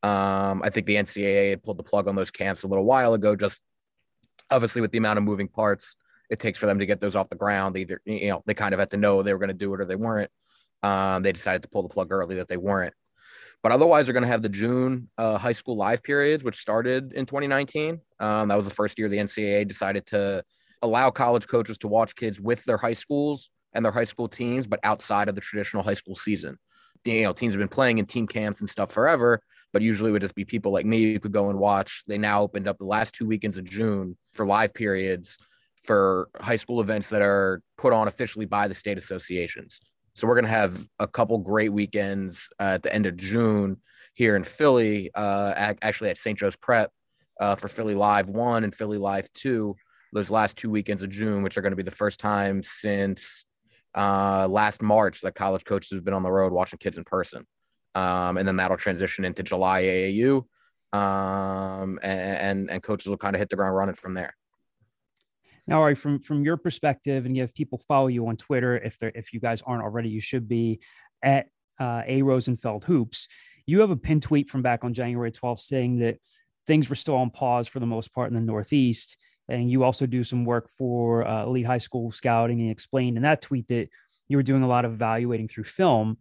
Um, 0.04 0.62
I 0.62 0.68
think 0.68 0.86
the 0.86 0.96
NCAA 0.96 1.50
had 1.50 1.62
pulled 1.62 1.78
the 1.78 1.82
plug 1.82 2.08
on 2.08 2.14
those 2.14 2.30
camps 2.30 2.62
a 2.62 2.66
little 2.66 2.84
while 2.84 3.14
ago, 3.14 3.34
just 3.34 3.62
obviously 4.50 4.82
with 4.82 4.92
the 4.92 4.98
amount 4.98 5.16
of 5.16 5.24
moving 5.24 5.48
parts 5.48 5.96
it 6.30 6.38
takes 6.38 6.58
for 6.58 6.66
them 6.66 6.78
to 6.78 6.86
get 6.86 7.00
those 7.00 7.16
off 7.16 7.28
the 7.28 7.36
ground. 7.36 7.74
They 7.74 7.82
either, 7.82 8.00
you 8.04 8.28
know, 8.28 8.42
they 8.44 8.54
kind 8.54 8.74
of 8.74 8.80
had 8.80 8.90
to 8.90 8.96
know 8.96 9.22
they 9.22 9.32
were 9.32 9.38
going 9.38 9.48
to 9.48 9.54
do 9.54 9.72
it 9.72 9.80
or 9.80 9.84
they 9.84 9.96
weren't. 9.96 10.30
Um, 10.82 11.22
they 11.22 11.32
decided 11.32 11.62
to 11.62 11.68
pull 11.68 11.82
the 11.82 11.88
plug 11.88 12.12
early 12.12 12.36
that 12.36 12.48
they 12.48 12.56
weren't. 12.56 12.92
But 13.62 13.72
otherwise, 13.72 14.04
they're 14.04 14.12
going 14.12 14.24
to 14.24 14.28
have 14.28 14.42
the 14.42 14.50
June 14.50 15.08
uh, 15.16 15.38
high 15.38 15.54
school 15.54 15.76
live 15.76 16.02
periods, 16.02 16.44
which 16.44 16.60
started 16.60 17.14
in 17.14 17.24
2019. 17.24 18.00
Um, 18.20 18.48
that 18.48 18.56
was 18.56 18.66
the 18.66 18.74
first 18.74 18.98
year 18.98 19.08
the 19.08 19.16
NCAA 19.16 19.66
decided 19.66 20.06
to 20.08 20.44
allow 20.82 21.10
college 21.10 21.46
coaches 21.46 21.78
to 21.78 21.88
watch 21.88 22.14
kids 22.14 22.38
with 22.38 22.62
their 22.64 22.76
high 22.76 22.92
schools 22.92 23.48
and 23.72 23.82
their 23.82 23.92
high 23.92 24.04
school 24.04 24.28
teams, 24.28 24.66
but 24.66 24.80
outside 24.82 25.28
of 25.28 25.34
the 25.34 25.40
traditional 25.40 25.82
high 25.82 25.94
school 25.94 26.14
season. 26.14 26.58
You 27.04 27.22
know, 27.22 27.32
teams 27.32 27.54
have 27.54 27.58
been 27.58 27.68
playing 27.68 27.98
in 27.98 28.06
team 28.06 28.26
camps 28.26 28.60
and 28.60 28.68
stuff 28.68 28.92
forever, 28.92 29.40
but 29.74 29.82
usually 29.82 30.12
would 30.12 30.22
just 30.22 30.36
be 30.36 30.44
people 30.44 30.72
like 30.72 30.86
me 30.86 31.12
who 31.12 31.18
could 31.18 31.32
go 31.32 31.50
and 31.50 31.58
watch. 31.58 32.04
They 32.06 32.16
now 32.16 32.42
opened 32.42 32.68
up 32.68 32.78
the 32.78 32.84
last 32.84 33.12
two 33.12 33.26
weekends 33.26 33.58
of 33.58 33.64
June 33.64 34.16
for 34.32 34.46
live 34.46 34.72
periods 34.72 35.36
for 35.82 36.28
high 36.40 36.56
school 36.56 36.80
events 36.80 37.08
that 37.10 37.22
are 37.22 37.60
put 37.76 37.92
on 37.92 38.06
officially 38.06 38.46
by 38.46 38.68
the 38.68 38.74
state 38.74 38.98
associations. 38.98 39.80
So 40.14 40.28
we're 40.28 40.36
going 40.36 40.44
to 40.44 40.50
have 40.50 40.86
a 41.00 41.08
couple 41.08 41.38
great 41.38 41.72
weekends 41.72 42.48
uh, 42.60 42.74
at 42.74 42.84
the 42.84 42.94
end 42.94 43.06
of 43.06 43.16
June 43.16 43.78
here 44.14 44.36
in 44.36 44.44
Philly, 44.44 45.10
uh, 45.12 45.54
at, 45.56 45.78
actually 45.82 46.10
at 46.10 46.18
St. 46.18 46.38
Joe's 46.38 46.54
Prep 46.54 46.92
uh, 47.40 47.56
for 47.56 47.66
Philly 47.66 47.96
Live 47.96 48.28
1 48.28 48.62
and 48.62 48.72
Philly 48.72 48.98
Live 48.98 49.28
2, 49.32 49.74
those 50.12 50.30
last 50.30 50.56
two 50.56 50.70
weekends 50.70 51.02
of 51.02 51.10
June, 51.10 51.42
which 51.42 51.58
are 51.58 51.62
going 51.62 51.72
to 51.72 51.76
be 51.76 51.82
the 51.82 51.90
first 51.90 52.20
time 52.20 52.62
since 52.62 53.44
uh, 53.96 54.46
last 54.46 54.82
March 54.82 55.20
that 55.22 55.34
college 55.34 55.64
coaches 55.64 55.90
have 55.90 56.04
been 56.04 56.14
on 56.14 56.22
the 56.22 56.30
road 56.30 56.52
watching 56.52 56.78
kids 56.78 56.96
in 56.96 57.02
person. 57.02 57.44
Um, 57.94 58.36
and 58.36 58.46
then 58.46 58.56
that'll 58.56 58.76
transition 58.76 59.24
into 59.24 59.42
July 59.42 59.82
AAU. 59.82 60.44
Um, 60.92 61.98
and, 62.02 62.70
and, 62.70 62.82
coaches 62.82 63.08
will 63.08 63.16
kind 63.16 63.34
of 63.34 63.40
hit 63.40 63.50
the 63.50 63.56
ground 63.56 63.74
running 63.74 63.96
from 63.96 64.14
there. 64.14 64.36
Now, 65.66 65.80
Ari, 65.80 65.96
from 65.96 66.20
from 66.20 66.44
your 66.44 66.56
perspective, 66.56 67.26
and 67.26 67.34
you 67.34 67.42
have 67.42 67.54
people 67.54 67.78
follow 67.78 68.06
you 68.06 68.28
on 68.28 68.36
Twitter. 68.36 68.76
If 68.76 68.98
they're 68.98 69.10
if 69.14 69.32
you 69.32 69.40
guys 69.40 69.62
aren't 69.62 69.82
already, 69.82 70.08
you 70.08 70.20
should 70.20 70.46
be 70.46 70.80
at 71.22 71.46
uh, 71.80 72.02
a 72.06 72.22
Rosenfeld 72.22 72.84
Hoops. 72.84 73.28
You 73.66 73.80
have 73.80 73.90
a 73.90 73.96
pin 73.96 74.20
tweet 74.20 74.50
from 74.50 74.62
back 74.62 74.84
on 74.84 74.92
January 74.92 75.32
12th 75.32 75.60
saying 75.60 75.98
that 76.00 76.18
things 76.66 76.88
were 76.88 76.94
still 76.94 77.16
on 77.16 77.30
pause 77.30 77.66
for 77.66 77.80
the 77.80 77.86
most 77.86 78.12
part 78.12 78.28
in 78.28 78.34
the 78.34 78.40
Northeast. 78.40 79.16
And 79.48 79.70
you 79.70 79.84
also 79.84 80.06
do 80.06 80.24
some 80.24 80.44
work 80.44 80.68
for 80.68 81.26
uh, 81.26 81.44
Elite 81.44 81.66
High 81.66 81.78
School 81.78 82.12
Scouting 82.12 82.60
and 82.60 82.70
explained 82.70 83.16
in 83.16 83.22
that 83.24 83.42
tweet 83.42 83.68
that 83.68 83.88
you 84.28 84.36
were 84.36 84.42
doing 84.42 84.62
a 84.62 84.68
lot 84.68 84.84
of 84.84 84.92
evaluating 84.92 85.48
through 85.48 85.64
film. 85.64 86.18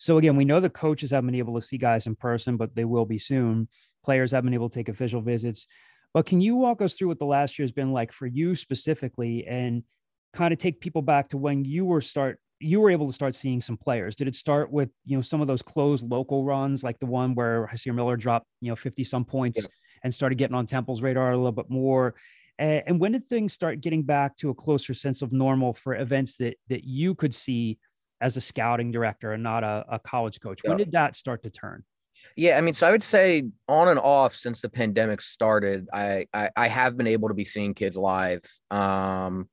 So 0.00 0.16
again, 0.16 0.34
we 0.34 0.46
know 0.46 0.60
the 0.60 0.70
coaches 0.70 1.10
haven't 1.10 1.26
been 1.26 1.34
able 1.34 1.60
to 1.60 1.66
see 1.66 1.76
guys 1.76 2.06
in 2.06 2.16
person, 2.16 2.56
but 2.56 2.74
they 2.74 2.86
will 2.86 3.04
be 3.04 3.18
soon. 3.18 3.68
Players 4.02 4.30
have 4.30 4.42
been 4.44 4.54
able 4.54 4.70
to 4.70 4.74
take 4.74 4.88
official 4.88 5.20
visits. 5.20 5.66
But 6.14 6.24
can 6.24 6.40
you 6.40 6.56
walk 6.56 6.80
us 6.80 6.94
through 6.94 7.08
what 7.08 7.18
the 7.18 7.26
last 7.26 7.58
year 7.58 7.64
has 7.64 7.70
been 7.70 7.92
like 7.92 8.10
for 8.10 8.26
you 8.26 8.56
specifically 8.56 9.46
and 9.46 9.84
kind 10.32 10.54
of 10.54 10.58
take 10.58 10.80
people 10.80 11.02
back 11.02 11.28
to 11.28 11.36
when 11.36 11.66
you 11.66 11.84
were 11.84 12.00
start 12.00 12.40
you 12.60 12.80
were 12.80 12.90
able 12.90 13.08
to 13.08 13.12
start 13.12 13.34
seeing 13.34 13.60
some 13.60 13.76
players? 13.76 14.16
Did 14.16 14.26
it 14.26 14.36
start 14.36 14.72
with, 14.72 14.88
you 15.04 15.18
know, 15.18 15.22
some 15.22 15.42
of 15.42 15.46
those 15.46 15.60
closed 15.60 16.10
local 16.10 16.46
runs 16.46 16.82
like 16.82 16.98
the 16.98 17.06
one 17.06 17.34
where 17.34 17.68
Hysier 17.70 17.94
Miller 17.94 18.16
dropped, 18.16 18.46
you 18.62 18.70
know, 18.70 18.76
50 18.76 19.04
some 19.04 19.26
points 19.26 19.60
yeah. 19.60 19.68
and 20.02 20.14
started 20.14 20.36
getting 20.36 20.56
on 20.56 20.64
Temple's 20.64 21.02
radar 21.02 21.30
a 21.30 21.36
little 21.36 21.52
bit 21.52 21.68
more? 21.68 22.14
And, 22.58 22.82
and 22.86 23.00
when 23.00 23.12
did 23.12 23.26
things 23.26 23.52
start 23.52 23.82
getting 23.82 24.02
back 24.02 24.38
to 24.38 24.48
a 24.48 24.54
closer 24.54 24.94
sense 24.94 25.20
of 25.20 25.30
normal 25.30 25.74
for 25.74 25.94
events 25.94 26.38
that 26.38 26.56
that 26.68 26.84
you 26.84 27.14
could 27.14 27.34
see 27.34 27.78
as 28.20 28.36
a 28.36 28.40
scouting 28.40 28.90
director 28.90 29.32
and 29.32 29.42
not 29.42 29.64
a, 29.64 29.84
a 29.88 29.98
college 29.98 30.40
coach. 30.40 30.60
When 30.64 30.76
did 30.76 30.92
that 30.92 31.16
start 31.16 31.42
to 31.44 31.50
turn? 31.50 31.84
Yeah, 32.36 32.58
I 32.58 32.60
mean, 32.60 32.74
so 32.74 32.86
I 32.86 32.90
would 32.90 33.02
say 33.02 33.44
on 33.68 33.88
and 33.88 33.98
off 33.98 34.34
since 34.34 34.60
the 34.60 34.68
pandemic 34.68 35.20
started, 35.20 35.88
I 35.92 36.26
I, 36.32 36.50
I 36.56 36.68
have 36.68 36.96
been 36.96 37.06
able 37.06 37.28
to 37.28 37.34
be 37.34 37.44
seeing 37.44 37.74
kids 37.74 37.96
live. 37.96 38.42
Um, 38.70 39.48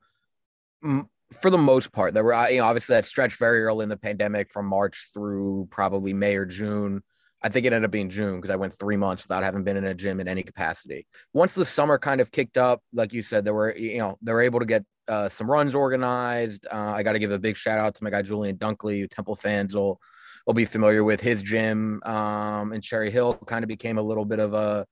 m- 0.83 1.09
for 1.33 1.49
the 1.49 1.57
most 1.57 1.91
part, 1.91 2.13
there 2.13 2.23
were 2.23 2.49
you 2.49 2.59
know 2.59 2.65
obviously 2.65 2.95
that 2.95 3.05
stretch 3.05 3.35
very 3.35 3.63
early 3.63 3.83
in 3.83 3.89
the 3.89 3.97
pandemic 3.97 4.49
from 4.49 4.65
March 4.65 5.09
through 5.13 5.67
probably 5.71 6.13
May 6.13 6.35
or 6.35 6.45
June. 6.45 7.03
I 7.41 7.49
think 7.49 7.65
it 7.65 7.73
ended 7.73 7.85
up 7.85 7.91
being 7.91 8.09
June 8.09 8.41
because 8.41 8.51
I 8.51 8.55
went 8.55 8.73
three 8.73 8.97
months 8.97 9.23
without 9.23 9.43
having 9.43 9.63
been 9.63 9.77
in 9.77 9.85
a 9.85 9.93
gym 9.93 10.19
in 10.19 10.27
any 10.27 10.43
capacity. 10.43 11.05
Once 11.33 11.53
the 11.53 11.65
summer 11.65 11.99
kind 11.99 12.19
of 12.19 12.31
kicked 12.31 12.57
up, 12.57 12.81
like 12.93 13.13
you 13.13 13.21
said, 13.21 13.45
there 13.45 13.53
were 13.53 13.75
you 13.75 13.99
know 13.99 14.17
they 14.21 14.33
were 14.33 14.41
able 14.41 14.59
to 14.59 14.65
get 14.65 14.83
uh, 15.07 15.29
some 15.29 15.49
runs 15.49 15.75
organized. 15.75 16.65
Uh, 16.71 16.93
I 16.95 17.03
got 17.03 17.13
to 17.13 17.19
give 17.19 17.31
a 17.31 17.39
big 17.39 17.57
shout 17.57 17.79
out 17.79 17.95
to 17.95 18.03
my 18.03 18.09
guy 18.09 18.21
Julian 18.21 18.57
Dunkley, 18.57 19.09
Temple 19.09 19.35
fans 19.35 19.75
will 19.75 19.99
will 20.45 20.53
be 20.53 20.65
familiar 20.65 21.03
with. 21.03 21.19
His 21.21 21.41
gym 21.41 22.01
um, 22.03 22.73
in 22.73 22.81
Cherry 22.81 23.11
Hill 23.11 23.35
kind 23.45 23.63
of 23.63 23.67
became 23.67 23.97
a 23.97 24.01
little 24.01 24.25
bit 24.25 24.39
of 24.39 24.53
a 24.53 24.85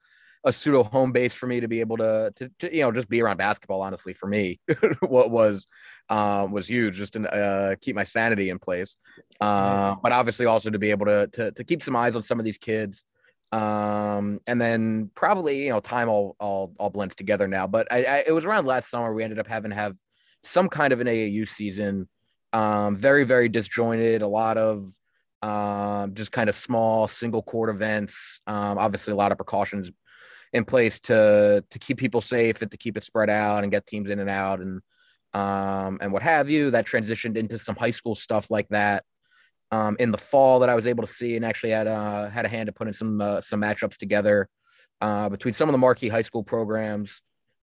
a 0.46 0.54
pseudo 0.54 0.84
home 0.84 1.12
base 1.12 1.34
for 1.34 1.48
me 1.48 1.60
to 1.60 1.68
be 1.68 1.80
able 1.80 1.98
to, 1.98 2.32
to, 2.36 2.52
to 2.60 2.74
you 2.74 2.82
know 2.82 2.92
just 2.92 3.10
be 3.10 3.22
around 3.22 3.38
basketball. 3.38 3.82
Honestly, 3.82 4.14
for 4.14 4.28
me, 4.28 4.60
what 5.00 5.32
was 5.32 5.68
um, 6.10 6.52
was 6.52 6.68
huge 6.68 6.96
just 6.96 7.14
to 7.14 7.28
uh, 7.34 7.76
keep 7.82 7.96
my 7.96 8.04
sanity 8.04 8.50
in 8.50 8.60
place. 8.60 8.96
Uh, 9.42 9.96
but 10.02 10.12
obviously 10.12 10.46
also 10.46 10.70
to 10.70 10.80
be 10.80 10.92
able 10.92 11.08
to, 11.08 11.28
to 11.28 11.52
to 11.52 11.64
keep 11.64 11.84
some 11.84 11.96
eyes 11.96 12.16
on 12.16 12.24
some 12.24 12.40
of 12.40 12.46
these 12.46 12.60
kids. 12.60 13.04
Um, 13.52 14.40
and 14.48 14.60
then 14.60 15.10
probably 15.16 15.66
you 15.66 15.70
know 15.72 15.80
time 15.80 16.10
all 16.10 16.36
all 16.40 16.74
all 16.78 16.90
blends 16.92 17.16
together 17.16 17.48
now. 17.48 17.66
But 17.68 17.88
I, 17.92 18.04
I, 18.04 18.24
it 18.28 18.32
was 18.32 18.46
around 18.46 18.68
last 18.68 18.90
summer 18.90 19.14
we 19.14 19.24
ended 19.24 19.40
up 19.40 19.48
having 19.48 19.72
to 19.72 19.76
have 19.76 19.96
some 20.46 20.70
kind 20.70 20.94
of 20.94 21.02
an 21.02 21.08
AAU 21.08 21.48
season. 21.50 22.08
Um, 22.54 22.96
very 22.96 23.24
very 23.26 23.50
disjointed. 23.50 24.22
A 24.22 24.28
lot 24.28 24.58
of 24.58 24.86
um, 25.42 26.14
just 26.14 26.32
kind 26.32 26.50
of 26.50 26.56
small 26.56 27.08
single 27.08 27.42
court 27.42 27.70
events. 27.70 28.40
Um, 28.48 28.78
obviously, 28.78 29.14
a 29.14 29.16
lot 29.16 29.32
of 29.32 29.38
precautions 29.38 29.92
in 30.54 30.66
place 30.66 31.00
to 31.02 31.64
to 31.70 31.80
keep 31.80 31.98
people 31.98 32.22
safe 32.22 32.62
and 32.62 32.72
to 32.72 32.78
keep 32.78 32.98
it 32.98 33.04
spread 33.04 33.30
out 33.30 33.64
and 33.64 33.72
get 33.72 33.86
teams 33.86 34.10
in 34.10 34.20
and 34.20 34.30
out 34.30 34.60
and 34.62 34.82
um, 35.34 36.00
and 36.02 36.14
what 36.14 36.24
have 36.24 36.50
you. 36.50 36.72
That 36.72 36.86
transitioned 36.86 37.36
into 37.36 37.58
some 37.58 37.76
high 37.76 37.92
school 37.92 38.16
stuff 38.16 38.50
like 38.50 38.70
that 38.70 39.04
um, 39.72 39.96
in 40.00 40.12
the 40.12 40.18
fall 40.18 40.60
that 40.60 40.70
I 40.70 40.76
was 40.76 40.88
able 40.88 41.06
to 41.06 41.12
see 41.12 41.36
and 41.36 41.46
actually 41.46 41.72
had 41.72 41.88
uh, 41.88 42.30
had 42.30 42.46
a 42.46 42.50
hand 42.50 42.68
to 42.68 42.74
putting 42.74 42.94
some 42.94 43.20
uh, 43.22 43.42
some 43.42 43.62
matchups 43.62 43.98
together 43.98 44.48
uh, 45.02 45.30
between 45.30 45.54
some 45.54 45.70
of 45.70 45.74
the 45.74 45.78
marquee 45.78 46.10
high 46.10 46.22
school 46.22 46.44
programs. 46.44 47.22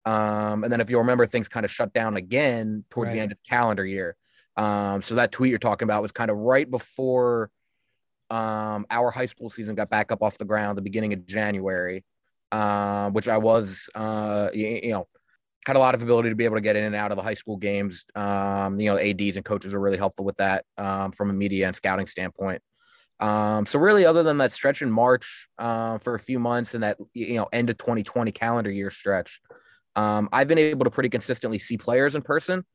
Um, 0.05 0.63
and 0.63 0.71
then 0.71 0.81
if 0.81 0.89
you 0.89 0.99
remember, 0.99 1.25
things 1.25 1.47
kind 1.47 1.65
of 1.65 1.71
shut 1.71 1.93
down 1.93 2.15
again 2.15 2.83
towards 2.89 3.11
the 3.11 3.19
end 3.19 3.31
of 3.31 3.37
the 3.37 3.49
calendar 3.49 3.85
year. 3.85 4.15
Um, 4.55 5.01
so 5.01 5.15
that 5.15 5.31
tweet 5.31 5.49
you're 5.49 5.59
talking 5.59 5.85
about 5.85 6.01
was 6.01 6.11
kind 6.11 6.31
of 6.31 6.37
right 6.37 6.69
before 6.69 7.49
um, 8.29 8.85
our 8.89 9.11
high 9.11 9.25
school 9.25 9.49
season 9.49 9.75
got 9.75 9.89
back 9.89 10.11
up 10.11 10.21
off 10.21 10.37
the 10.37 10.45
ground, 10.45 10.77
the 10.77 10.81
beginning 10.81 11.13
of 11.13 11.25
January, 11.25 12.03
uh, 12.51 13.09
which 13.09 13.27
I 13.27 13.37
was, 13.37 13.89
uh, 13.95 14.49
you, 14.53 14.79
you 14.83 14.91
know, 14.91 15.07
had 15.65 15.75
a 15.75 15.79
lot 15.79 15.95
of 15.95 16.03
ability 16.03 16.29
to 16.29 16.35
be 16.35 16.45
able 16.45 16.57
to 16.57 16.61
get 16.61 16.75
in 16.75 16.83
and 16.83 16.95
out 16.95 17.11
of 17.11 17.17
the 17.17 17.23
high 17.23 17.33
school 17.33 17.57
games. 17.57 18.05
Um, 18.15 18.79
you 18.79 18.91
know, 18.91 18.97
ads 18.97 19.35
and 19.35 19.43
coaches 19.43 19.73
are 19.73 19.79
really 19.79 19.97
helpful 19.97 20.23
with 20.23 20.37
that 20.37 20.63
um, 20.77 21.11
from 21.11 21.31
a 21.31 21.33
media 21.33 21.67
and 21.67 21.75
scouting 21.75 22.05
standpoint. 22.05 22.61
Um, 23.19 23.65
so 23.65 23.79
really, 23.79 24.05
other 24.05 24.23
than 24.23 24.37
that 24.39 24.51
stretch 24.51 24.81
in 24.81 24.91
March 24.91 25.47
uh, 25.57 25.97
for 25.97 26.15
a 26.15 26.19
few 26.19 26.37
months 26.37 26.73
and 26.73 26.83
that 26.83 26.97
you 27.13 27.35
know 27.35 27.47
end 27.51 27.69
of 27.69 27.77
2020 27.77 28.31
calendar 28.31 28.69
year 28.69 28.91
stretch, 28.91 29.41
um, 29.95 30.29
I've 30.31 30.47
been 30.47 30.57
able 30.57 30.85
to 30.85 30.91
pretty 30.91 31.09
consistently 31.09 31.59
see 31.59 31.77
players 31.77 32.15
in 32.15 32.21
person. 32.21 32.65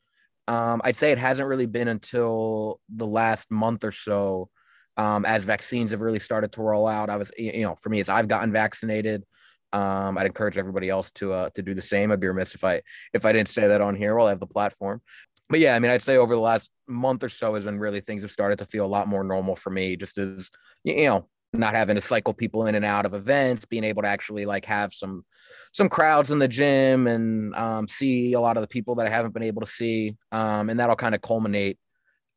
Um, 0.49 0.81
I'd 0.85 0.97
say 0.97 1.13
it 1.13 1.19
hasn't 1.19 1.49
really 1.49 1.67
been 1.67 1.89
until 1.89 2.81
the 2.89 3.07
last 3.07 3.51
month 3.51 3.85
or 3.85 3.93
so, 3.93 4.49
um, 4.97 5.25
as 5.25 5.45
vaccines 5.45 5.93
have 5.93 6.01
really 6.01 6.19
started 6.19 6.53
to 6.53 6.63
roll 6.63 6.87
out. 6.87 7.11
I 7.11 7.17
was, 7.17 7.31
you 7.37 7.63
know, 7.63 7.77
for 7.77 7.89
me, 7.89 8.01
as 8.01 8.09
I've 8.09 8.29
gotten 8.29 8.53
vaccinated, 8.53 9.25
um, 9.73 10.19
I'd 10.19 10.27
encourage 10.27 10.59
everybody 10.59 10.89
else 10.89 11.11
to 11.13 11.33
uh, 11.33 11.51
to 11.51 11.63
do 11.63 11.75
the 11.75 11.83
same. 11.83 12.11
I'd 12.11 12.21
be 12.21 12.27
remiss 12.27 12.55
if 12.55 12.65
I 12.65 12.83
if 13.13 13.25
I 13.25 13.33
didn't 13.33 13.49
say 13.49 13.69
that 13.69 13.81
on 13.81 13.95
here 13.95 14.17
while 14.17 14.27
I 14.27 14.31
have 14.31 14.41
the 14.41 14.47
platform. 14.47 15.01
But 15.49 15.61
yeah, 15.61 15.75
I 15.75 15.79
mean, 15.79 15.91
I'd 15.91 16.03
say 16.03 16.17
over 16.17 16.35
the 16.35 16.41
last 16.41 16.71
month 16.89 17.23
or 17.23 17.29
so 17.29 17.55
is 17.55 17.67
when 17.67 17.79
really 17.79 18.01
things 18.01 18.23
have 18.23 18.31
started 18.31 18.59
to 18.59 18.67
feel 18.67 18.85
a 18.85 18.89
lot 18.89 19.09
more 19.09 19.23
normal 19.25 19.57
for 19.57 19.71
me. 19.71 19.97
Just 19.97 20.19
as 20.19 20.51
you 20.83 21.05
know, 21.05 21.29
not 21.53 21.75
having 21.75 21.97
to 21.97 22.01
cycle 22.01 22.33
people 22.33 22.67
in 22.67 22.75
and 22.75 22.85
out 22.85 23.07
of 23.07 23.15
events, 23.15 23.65
being 23.65 23.85
able 23.85 24.03
to 24.03 24.09
actually 24.09 24.47
like 24.47 24.65
have 24.67 24.93
some 24.93 25.25
some 25.73 25.89
crowds 25.89 26.31
in 26.31 26.39
the 26.39 26.49
gym 26.49 27.07
and 27.07 27.55
um, 27.55 27.89
see 27.89 28.33
a 28.33 28.41
lot 28.41 28.57
of 28.57 28.61
the 28.61 28.69
people 28.69 28.97
that 28.97 29.07
I 29.07 29.11
haven't 29.11 29.35
been 29.35 29.43
able 29.43 29.61
to 29.63 29.71
see, 29.71 30.17
um, 30.33 30.71
and 30.71 30.79
that'll 30.79 30.97
kind 30.97 31.15
of 31.15 31.23
culminate, 31.23 31.79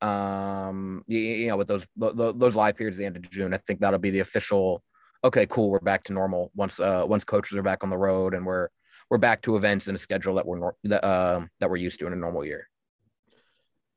um, 0.02 1.04
you, 1.08 1.20
you 1.20 1.48
know, 1.48 1.58
with 1.58 1.68
those 1.68 1.86
th- 2.00 2.16
th- 2.16 2.36
those 2.38 2.56
live 2.56 2.76
periods 2.76 2.98
at 2.98 3.00
the 3.00 3.06
end 3.06 3.18
of 3.18 3.30
June. 3.30 3.54
I 3.54 3.58
think 3.58 3.80
that'll 3.80 4.00
be 4.00 4.12
the 4.12 4.20
official. 4.20 4.84
Okay, 5.24 5.46
cool. 5.46 5.70
We're 5.70 5.80
back 5.80 6.04
to 6.06 6.14
normal 6.14 6.52
once 6.56 6.80
uh, 6.80 7.04
once 7.08 7.24
coaches 7.24 7.58
are 7.58 7.64
back 7.64 7.84
on 7.84 7.90
the 7.90 7.98
road 7.98 8.34
and 8.34 8.46
we're 8.46 8.70
we're 9.10 9.18
back 9.20 9.42
to 9.44 9.56
events 9.56 9.88
and 9.88 9.96
a 9.96 10.00
schedule 10.00 10.36
that 10.36 10.46
we're 10.46 10.72
that 10.86 11.04
uh, 11.06 11.46
that 11.60 11.70
we're 11.70 11.78
used 11.78 12.00
to 12.00 12.08
in 12.08 12.14
a 12.14 12.18
normal 12.18 12.44
year. 12.46 12.68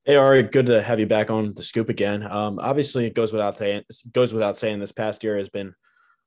Hey, 0.08 0.14
Ari, 0.14 0.44
good 0.44 0.66
to 0.66 0.80
have 0.80 1.00
you 1.00 1.06
back 1.06 1.32
on 1.32 1.50
the 1.50 1.64
scoop 1.64 1.88
again. 1.88 2.22
Um, 2.22 2.60
obviously, 2.60 3.06
it 3.06 3.14
goes 3.14 3.32
without 3.32 3.58
saying, 3.58 3.82
goes 4.12 4.32
without 4.32 4.56
saying, 4.56 4.78
this 4.78 4.92
past 4.92 5.24
year 5.24 5.36
has 5.36 5.48
been 5.48 5.74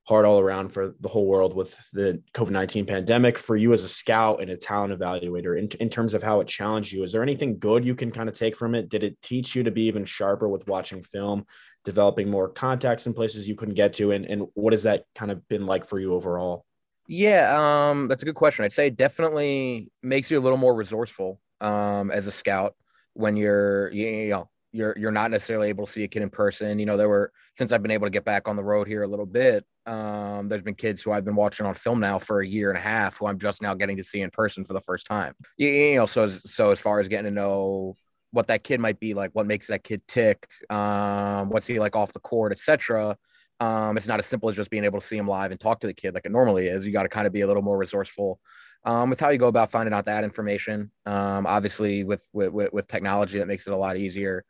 hard 0.06 0.26
all 0.26 0.38
around 0.38 0.74
for 0.74 0.96
the 1.00 1.08
whole 1.08 1.26
world 1.26 1.56
with 1.56 1.78
the 1.94 2.22
COVID 2.34 2.50
nineteen 2.50 2.86
pandemic. 2.86 3.38
For 3.38 3.56
you 3.56 3.72
as 3.72 3.86
a 3.86 3.88
scout 3.88 4.42
and 4.42 4.52
a 4.52 4.58
talent 4.58 4.94
evaluator, 4.94 5.58
in, 5.58 5.70
in 5.80 5.88
terms 5.88 6.14
of 6.14 6.22
how 6.22 6.42
it 6.42 6.48
challenged 6.48 6.92
you, 6.92 7.04
is 7.04 7.14
there 7.14 7.24
anything 7.24 7.58
good 7.58 7.86
you 7.86 7.96
can 7.96 8.12
kind 8.12 8.28
of 8.28 8.38
take 8.38 8.58
from 8.58 8.76
it? 8.76 8.90
Did 8.90 9.06
it 9.06 9.22
teach 9.22 9.56
you 9.56 9.64
to 9.64 9.72
be 9.72 9.84
even 9.84 10.04
sharper 10.04 10.50
with 10.50 10.68
watching 10.68 11.02
film, 11.02 11.46
developing 11.86 12.30
more 12.30 12.50
contacts 12.50 13.08
in 13.08 13.14
places 13.14 13.48
you 13.48 13.56
couldn't 13.56 13.76
get 13.76 13.94
to, 13.94 14.12
and 14.12 14.26
and 14.26 14.48
what 14.56 14.74
has 14.74 14.84
that 14.84 15.06
kind 15.16 15.32
of 15.32 15.48
been 15.48 15.66
like 15.66 15.86
for 15.86 16.02
you 16.02 16.14
overall? 16.16 16.66
Yeah, 17.08 17.56
um, 17.90 18.10
that's 18.10 18.24
a 18.24 18.26
good 18.26 18.36
question. 18.36 18.66
I'd 18.66 18.74
say 18.74 18.88
it 18.88 18.98
definitely 18.98 19.90
makes 20.04 20.30
you 20.30 20.38
a 20.38 20.42
little 20.42 20.58
more 20.58 20.76
resourceful 20.76 21.40
um, 21.62 22.12
as 22.12 22.28
a 22.28 22.32
scout 22.34 22.76
when 23.20 23.36
you're 23.36 23.92
you, 23.92 24.30
know 24.30 24.50
you're 24.72 24.96
you're 24.98 25.12
not 25.12 25.32
necessarily 25.32 25.70
able 25.70 25.86
to 25.86 25.92
see 25.92 26.04
a 26.04 26.08
kid 26.08 26.22
in 26.22 26.30
person. 26.30 26.80
You 26.80 26.86
know, 26.86 26.98
there 26.98 27.10
were 27.10 27.32
since 27.58 27.72
I've 27.72 27.82
been 27.82 27.92
able 27.92 28.08
to 28.08 28.12
get 28.12 28.24
back 28.24 28.48
on 28.48 28.56
the 28.56 28.64
road 28.64 28.88
here 28.88 29.04
a 29.04 29.08
little 29.08 29.26
bit. 29.26 29.66
Um, 29.86 30.48
there's 30.48 30.62
been 30.62 30.76
kids 30.76 31.02
who 31.02 31.12
I've 31.12 31.26
been 31.26 31.36
watching 31.36 31.66
on 31.66 31.74
film 31.74 32.00
now 32.00 32.20
for 32.20 32.42
a 32.42 32.48
year 32.48 32.70
and 32.70 32.78
a 32.78 32.82
half 32.82 33.18
who 33.18 33.28
I'm 33.28 33.40
just 33.40 33.62
now 33.62 33.74
getting 33.74 33.98
to 33.98 34.04
see 34.04 34.22
in 34.22 34.30
person 34.30 34.64
for 34.64 34.74
the 34.74 34.82
first 34.82 35.06
time. 35.08 35.34
You, 35.58 35.68
you 35.68 35.96
know, 35.98 36.06
so 36.06 36.30
so 36.30 36.72
as 36.72 36.80
far 36.80 37.00
as 37.00 37.08
getting 37.08 37.26
to 37.26 37.32
know 37.32 37.96
what 38.32 38.48
that 38.48 38.64
kid 38.64 38.80
might 38.80 39.00
be 39.00 39.14
like, 39.14 39.32
what 39.34 39.48
makes 39.48 39.68
that 39.68 39.84
kid 39.84 40.02
tick, 40.08 40.48
um, 40.70 41.50
what's 41.50 41.68
he 41.68 41.80
like 41.80 41.96
off 41.96 42.14
the 42.14 42.20
court, 42.20 42.52
etc. 42.52 43.18
Um, 43.60 43.98
it's 43.98 44.08
not 44.08 44.20
as 44.20 44.26
simple 44.28 44.50
as 44.50 44.56
just 44.56 44.70
being 44.70 44.86
able 44.86 45.02
to 45.02 45.06
see 45.06 45.18
him 45.18 45.28
live 45.28 45.52
and 45.52 45.60
talk 45.60 45.82
to 45.82 45.88
the 45.88 45.94
kid 45.94 46.14
like 46.14 46.26
it 46.26 46.32
normally 46.32 46.68
is. 46.68 46.86
You 46.86 46.94
got 46.94 47.04
to 47.04 47.10
kind 47.10 47.28
of 47.28 47.34
be 47.34 47.42
a 47.42 47.48
little 47.48 47.64
more 47.64 47.78
resourceful 47.78 48.40
um, 48.86 49.10
with 49.10 49.20
how 49.20 49.30
you 49.30 49.38
go 49.38 49.48
about 49.48 49.72
finding 49.72 49.94
out 49.94 50.06
that 50.06 50.24
information. 50.24 50.92
Um, 51.06 51.46
obviously, 51.46 52.04
with, 52.04 52.28
with 52.34 52.72
with 52.74 52.88
technology, 52.88 53.40
that 53.40 53.48
makes 53.48 53.68
it 53.68 53.74
a 53.74 53.78
lot 53.78 53.98
easier. 53.98 54.46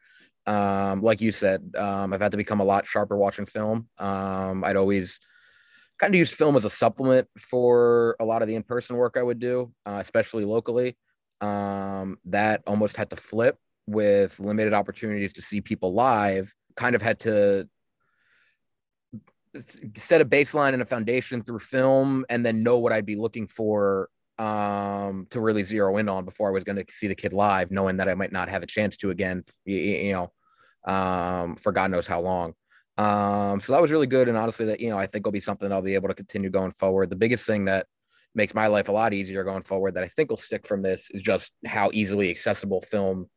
Um, 0.45 1.01
like 1.01 1.21
you 1.21 1.31
said, 1.31 1.73
um, 1.77 2.13
I've 2.13 2.21
had 2.21 2.31
to 2.31 2.37
become 2.37 2.59
a 2.59 2.63
lot 2.63 2.87
sharper 2.87 3.17
watching 3.17 3.45
film. 3.45 3.87
Um, 3.97 4.63
I'd 4.63 4.77
always 4.77 5.19
kind 5.99 6.13
of 6.13 6.17
use 6.17 6.31
film 6.31 6.55
as 6.55 6.65
a 6.65 6.69
supplement 6.69 7.27
for 7.37 8.15
a 8.19 8.25
lot 8.25 8.41
of 8.41 8.47
the 8.47 8.55
in-person 8.55 8.95
work 8.95 9.17
I 9.17 9.23
would 9.23 9.39
do, 9.39 9.73
uh, 9.85 9.99
especially 10.01 10.45
locally. 10.45 10.97
Um, 11.41 12.17
that 12.25 12.63
almost 12.65 12.97
had 12.97 13.09
to 13.11 13.15
flip 13.15 13.57
with 13.85 14.39
limited 14.39 14.73
opportunities 14.73 15.33
to 15.33 15.41
see 15.41 15.61
people 15.61 15.93
live. 15.93 16.53
Kind 16.75 16.95
of 16.95 17.01
had 17.01 17.19
to 17.21 17.67
set 19.97 20.21
a 20.21 20.25
baseline 20.25 20.73
and 20.73 20.81
a 20.81 20.85
foundation 20.85 21.43
through 21.43 21.59
film 21.59 22.25
and 22.29 22.45
then 22.45 22.63
know 22.63 22.77
what 22.77 22.93
I'd 22.93 23.05
be 23.05 23.15
looking 23.15 23.47
for 23.47 24.09
um, 24.39 25.27
to 25.29 25.39
really 25.39 25.63
zero 25.63 25.97
in 25.97 26.09
on 26.09 26.25
before 26.25 26.47
I 26.47 26.51
was 26.51 26.63
going 26.63 26.77
to 26.77 26.85
see 26.91 27.07
the 27.07 27.15
kid 27.15 27.33
live, 27.33 27.69
knowing 27.71 27.97
that 27.97 28.09
I 28.09 28.15
might 28.15 28.31
not 28.31 28.49
have 28.49 28.63
a 28.63 28.67
chance 28.67 28.97
to 28.97 29.11
again, 29.11 29.43
you, 29.65 29.77
you 29.77 30.13
know, 30.13 30.91
um, 30.91 31.57
for 31.57 31.71
God 31.71 31.91
knows 31.91 32.07
how 32.07 32.21
long. 32.21 32.53
Um, 32.97 33.61
so 33.61 33.73
that 33.73 33.81
was 33.81 33.91
really 33.91 34.07
good. 34.07 34.27
And 34.27 34.37
honestly, 34.37 34.65
that, 34.67 34.79
you 34.79 34.89
know, 34.89 34.97
I 34.97 35.07
think 35.07 35.25
will 35.25 35.31
be 35.31 35.39
something 35.39 35.71
I'll 35.71 35.81
be 35.81 35.93
able 35.93 36.07
to 36.07 36.15
continue 36.15 36.49
going 36.49 36.71
forward. 36.71 37.09
The 37.09 37.15
biggest 37.15 37.45
thing 37.45 37.65
that 37.65 37.85
makes 38.33 38.53
my 38.53 38.67
life 38.67 38.89
a 38.89 38.93
lot 38.93 39.13
easier 39.13 39.43
going 39.43 39.63
forward 39.63 39.95
that 39.95 40.03
I 40.03 40.07
think 40.07 40.29
will 40.29 40.37
stick 40.37 40.65
from 40.65 40.81
this 40.81 41.09
is 41.11 41.21
just 41.21 41.53
how 41.65 41.89
easily 41.93 42.29
accessible 42.29 42.81
film 42.81 43.29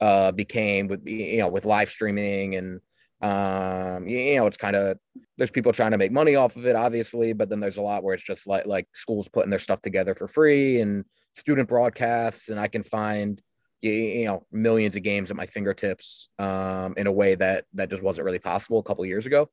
uh, 0.00 0.32
became 0.32 0.86
with, 0.86 1.06
you 1.06 1.38
know, 1.38 1.48
with 1.48 1.64
live 1.64 1.88
streaming 1.88 2.56
and, 2.56 2.80
um, 3.22 4.06
you, 4.08 4.36
know, 4.36 4.46
it's 4.46 4.56
kind 4.56 4.76
of, 4.76 4.98
there's 5.38 5.50
people 5.50 5.72
trying 5.72 5.92
to 5.92 5.98
make 5.98 6.12
money 6.12 6.34
off 6.34 6.56
of 6.56 6.66
it, 6.66 6.76
obviously, 6.76 7.32
but 7.32 7.48
then 7.48 7.60
there's 7.60 7.76
a 7.76 7.82
lot 7.82 8.02
where 8.02 8.14
it's 8.14 8.24
just 8.24 8.46
like, 8.46 8.66
like 8.66 8.88
schools 8.92 9.28
putting 9.28 9.50
their 9.50 9.58
stuff 9.58 9.80
together 9.80 10.14
for 10.14 10.26
free 10.26 10.80
and 10.80 11.04
student 11.36 11.68
broadcasts. 11.68 12.48
And 12.48 12.58
I 12.58 12.66
can 12.66 12.82
find, 12.82 13.40
you, 13.80 13.92
you 13.92 14.24
know, 14.24 14.44
millions 14.50 14.96
of 14.96 15.02
games 15.02 15.30
at 15.30 15.36
my 15.36 15.46
fingertips, 15.46 16.28
um, 16.38 16.94
in 16.96 17.06
a 17.06 17.12
way 17.12 17.36
that, 17.36 17.64
that 17.74 17.90
just 17.90 18.02
wasn't 18.02 18.24
really 18.24 18.40
possible 18.40 18.80
a 18.80 18.82
couple 18.82 19.06
years 19.06 19.26
ago. 19.26 19.48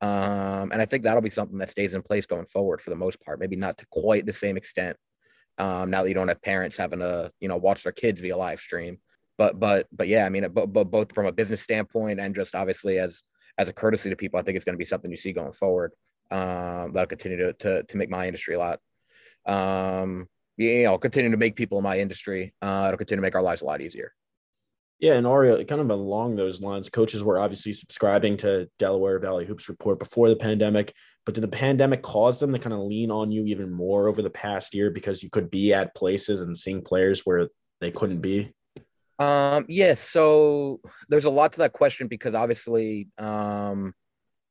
Um, 0.00 0.72
and 0.72 0.82
I 0.82 0.84
think 0.84 1.04
that'll 1.04 1.22
be 1.22 1.30
something 1.30 1.58
that 1.58 1.70
stays 1.70 1.94
in 1.94 2.02
place 2.02 2.26
going 2.26 2.46
forward 2.46 2.80
for 2.80 2.90
the 2.90 2.96
most 2.96 3.20
part, 3.20 3.38
maybe 3.38 3.56
not 3.56 3.78
to 3.78 3.86
quite 3.90 4.26
the 4.26 4.32
same 4.32 4.56
extent. 4.56 4.96
Um, 5.56 5.88
now 5.88 6.02
that 6.02 6.08
you 6.08 6.14
don't 6.14 6.28
have 6.28 6.42
parents 6.42 6.76
having 6.76 6.98
to, 6.98 7.30
you 7.38 7.48
know, 7.48 7.56
watch 7.56 7.84
their 7.84 7.92
kids 7.92 8.20
via 8.20 8.36
live 8.36 8.58
stream. 8.58 8.98
But 9.36 9.58
but 9.58 9.86
but 9.92 10.08
yeah, 10.08 10.26
I 10.26 10.28
mean, 10.28 10.46
but, 10.52 10.72
but 10.72 10.84
both 10.84 11.12
from 11.12 11.26
a 11.26 11.32
business 11.32 11.62
standpoint 11.62 12.20
and 12.20 12.34
just 12.34 12.54
obviously 12.54 12.98
as 12.98 13.22
as 13.58 13.68
a 13.68 13.72
courtesy 13.72 14.10
to 14.10 14.16
people, 14.16 14.38
I 14.38 14.42
think 14.42 14.56
it's 14.56 14.64
going 14.64 14.74
to 14.74 14.78
be 14.78 14.84
something 14.84 15.10
you 15.10 15.16
see 15.16 15.32
going 15.32 15.52
forward. 15.52 15.92
Um, 16.30 16.92
that'll 16.92 17.06
continue 17.06 17.36
to, 17.38 17.52
to 17.52 17.82
to 17.84 17.96
make 17.96 18.10
my 18.10 18.26
industry 18.26 18.54
a 18.54 18.58
lot. 18.58 18.80
Um, 19.46 20.28
you 20.56 20.84
know, 20.84 20.98
continue 20.98 21.30
to 21.30 21.36
make 21.36 21.56
people 21.56 21.78
in 21.78 21.84
my 21.84 21.98
industry. 21.98 22.54
Uh, 22.62 22.86
it'll 22.88 22.98
continue 22.98 23.20
to 23.20 23.26
make 23.26 23.34
our 23.34 23.42
lives 23.42 23.62
a 23.62 23.64
lot 23.64 23.80
easier. 23.80 24.12
Yeah, 25.00 25.14
and 25.14 25.26
Aria, 25.26 25.64
kind 25.64 25.80
of 25.80 25.90
along 25.90 26.36
those 26.36 26.62
lines, 26.62 26.88
coaches 26.88 27.22
were 27.24 27.38
obviously 27.38 27.72
subscribing 27.72 28.36
to 28.38 28.70
Delaware 28.78 29.18
Valley 29.18 29.44
Hoops 29.44 29.68
Report 29.68 29.98
before 29.98 30.28
the 30.28 30.36
pandemic. 30.36 30.94
But 31.26 31.34
did 31.34 31.42
the 31.42 31.48
pandemic 31.48 32.02
cause 32.02 32.38
them 32.38 32.52
to 32.52 32.58
kind 32.58 32.74
of 32.74 32.80
lean 32.80 33.10
on 33.10 33.32
you 33.32 33.44
even 33.46 33.72
more 33.72 34.08
over 34.08 34.22
the 34.22 34.30
past 34.30 34.74
year 34.74 34.90
because 34.90 35.22
you 35.22 35.30
could 35.30 35.50
be 35.50 35.72
at 35.72 35.94
places 35.94 36.40
and 36.40 36.56
seeing 36.56 36.82
players 36.82 37.22
where 37.24 37.48
they 37.80 37.90
couldn't 37.90 38.20
be? 38.20 38.52
Um, 39.18 39.66
yes. 39.68 39.76
Yeah, 39.88 39.94
so 39.94 40.80
there's 41.08 41.24
a 41.24 41.30
lot 41.30 41.52
to 41.52 41.58
that 41.58 41.72
question 41.72 42.08
because 42.08 42.34
obviously, 42.34 43.08
um, 43.18 43.94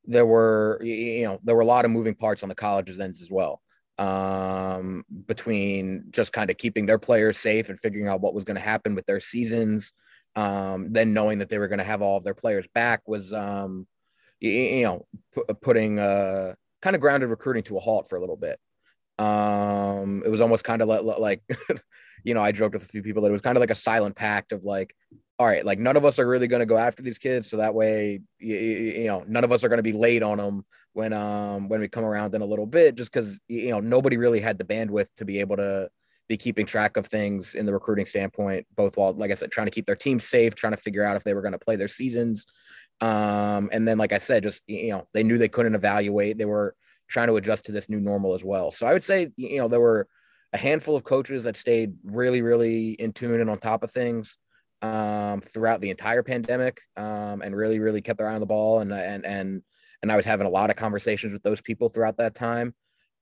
there 0.05 0.25
were 0.25 0.79
you 0.83 1.25
know 1.25 1.39
there 1.43 1.55
were 1.55 1.61
a 1.61 1.65
lot 1.65 1.85
of 1.85 1.91
moving 1.91 2.15
parts 2.15 2.43
on 2.43 2.49
the 2.49 2.55
college's 2.55 2.99
ends 2.99 3.21
as 3.21 3.29
well 3.31 3.61
um, 3.99 5.05
between 5.27 6.05
just 6.11 6.33
kind 6.33 6.49
of 6.49 6.57
keeping 6.57 6.85
their 6.85 6.99
players 6.99 7.37
safe 7.37 7.69
and 7.69 7.79
figuring 7.79 8.07
out 8.07 8.21
what 8.21 8.33
was 8.33 8.43
going 8.45 8.55
to 8.55 8.61
happen 8.61 8.95
with 8.95 9.05
their 9.05 9.19
seasons. 9.19 9.91
Um, 10.35 10.91
then 10.91 11.13
knowing 11.13 11.39
that 11.39 11.49
they 11.49 11.59
were 11.59 11.67
going 11.67 11.79
to 11.79 11.85
have 11.85 12.01
all 12.01 12.17
of 12.17 12.23
their 12.23 12.33
players 12.33 12.65
back 12.73 13.01
was, 13.07 13.33
um, 13.33 13.87
you, 14.39 14.51
you 14.51 14.83
know, 14.83 15.05
p- 15.35 15.43
putting 15.61 15.99
uh, 15.99 16.53
kind 16.81 16.95
of 16.95 17.01
grounded 17.01 17.29
recruiting 17.29 17.63
to 17.63 17.77
a 17.77 17.79
halt 17.79 18.09
for 18.09 18.17
a 18.17 18.19
little 18.21 18.37
bit. 18.37 18.59
Um, 19.19 20.23
it 20.25 20.29
was 20.29 20.41
almost 20.41 20.63
kind 20.63 20.81
of 20.81 20.87
like, 20.87 21.03
like 21.03 21.41
you 22.23 22.33
know, 22.33 22.41
I 22.41 22.51
joked 22.51 22.73
with 22.73 22.83
a 22.83 22.87
few 22.87 23.03
people 23.03 23.21
that 23.23 23.29
it 23.29 23.33
was 23.33 23.41
kind 23.41 23.57
of 23.57 23.61
like 23.61 23.69
a 23.69 23.75
silent 23.75 24.15
pact 24.15 24.51
of 24.51 24.63
like, 24.63 24.95
all 25.39 25.47
right, 25.47 25.65
like 25.65 25.79
none 25.79 25.97
of 25.97 26.05
us 26.05 26.19
are 26.19 26.27
really 26.27 26.47
going 26.47 26.61
to 26.61 26.65
go 26.65 26.77
after 26.77 27.03
these 27.03 27.17
kids, 27.17 27.49
so 27.49 27.57
that 27.57 27.73
way, 27.73 28.21
you, 28.39 28.55
you 28.55 29.05
know, 29.05 29.23
none 29.27 29.43
of 29.43 29.51
us 29.51 29.63
are 29.63 29.69
going 29.69 29.77
to 29.77 29.83
be 29.83 29.93
late 29.93 30.23
on 30.23 30.37
them 30.37 30.65
when 30.93 31.11
um 31.11 31.69
when 31.69 31.79
we 31.79 31.87
come 31.87 32.05
around 32.05 32.35
in 32.35 32.41
a 32.41 32.45
little 32.45 32.67
bit, 32.67 32.95
just 32.95 33.11
because 33.11 33.39
you 33.47 33.71
know 33.71 33.79
nobody 33.79 34.17
really 34.17 34.39
had 34.39 34.57
the 34.57 34.63
bandwidth 34.63 35.07
to 35.17 35.25
be 35.25 35.39
able 35.39 35.57
to 35.57 35.89
be 36.29 36.37
keeping 36.37 36.65
track 36.65 36.97
of 36.97 37.05
things 37.05 37.55
in 37.55 37.65
the 37.65 37.73
recruiting 37.73 38.05
standpoint, 38.05 38.65
both 38.75 38.95
while, 38.95 39.13
like 39.13 39.31
I 39.31 39.33
said, 39.33 39.51
trying 39.51 39.67
to 39.67 39.71
keep 39.71 39.85
their 39.85 39.95
team 39.95 40.19
safe, 40.19 40.55
trying 40.55 40.73
to 40.73 40.77
figure 40.77 41.03
out 41.03 41.15
if 41.15 41.23
they 41.23 41.33
were 41.33 41.41
going 41.41 41.53
to 41.53 41.59
play 41.59 41.75
their 41.75 41.87
seasons. 41.87 42.45
Um, 43.01 43.69
and 43.73 43.87
then, 43.87 43.97
like 43.97 44.13
I 44.13 44.19
said, 44.19 44.43
just, 44.43 44.63
you 44.67 44.91
know, 44.91 45.07
they 45.13 45.23
knew 45.23 45.37
they 45.37 45.49
couldn't 45.49 45.75
evaluate. 45.75 46.37
They 46.37 46.45
were 46.45 46.75
trying 47.09 47.27
to 47.27 47.35
adjust 47.35 47.65
to 47.65 47.71
this 47.71 47.89
new 47.89 47.99
normal 47.99 48.35
as 48.35 48.43
well. 48.43 48.71
So 48.71 48.87
I 48.87 48.93
would 48.93 49.03
say, 49.03 49.29
you 49.35 49.57
know, 49.57 49.67
there 49.67 49.81
were 49.81 50.07
a 50.53 50.57
handful 50.57 50.95
of 50.95 51.03
coaches 51.03 51.43
that 51.43 51.57
stayed 51.57 51.95
really, 52.03 52.41
really 52.41 52.91
in 52.91 53.11
tune 53.11 53.41
and 53.41 53.49
on 53.49 53.57
top 53.57 53.83
of 53.83 53.91
things 53.91 54.37
um, 54.81 55.41
throughout 55.41 55.81
the 55.81 55.89
entire 55.89 56.23
pandemic 56.23 56.79
um, 56.95 57.41
and 57.41 57.55
really, 57.55 57.79
really 57.79 58.01
kept 58.01 58.19
their 58.19 58.29
eye 58.29 58.35
on 58.35 58.39
the 58.39 58.45
ball. 58.45 58.79
And, 58.79 58.93
and, 58.93 59.25
and, 59.25 59.63
and 60.01 60.11
I 60.11 60.15
was 60.15 60.25
having 60.25 60.45
a 60.45 60.51
lot 60.51 60.69
of 60.69 60.75
conversations 60.75 61.33
with 61.33 61.43
those 61.43 61.61
people 61.61 61.89
throughout 61.89 62.17
that 62.17 62.35
time. 62.35 62.75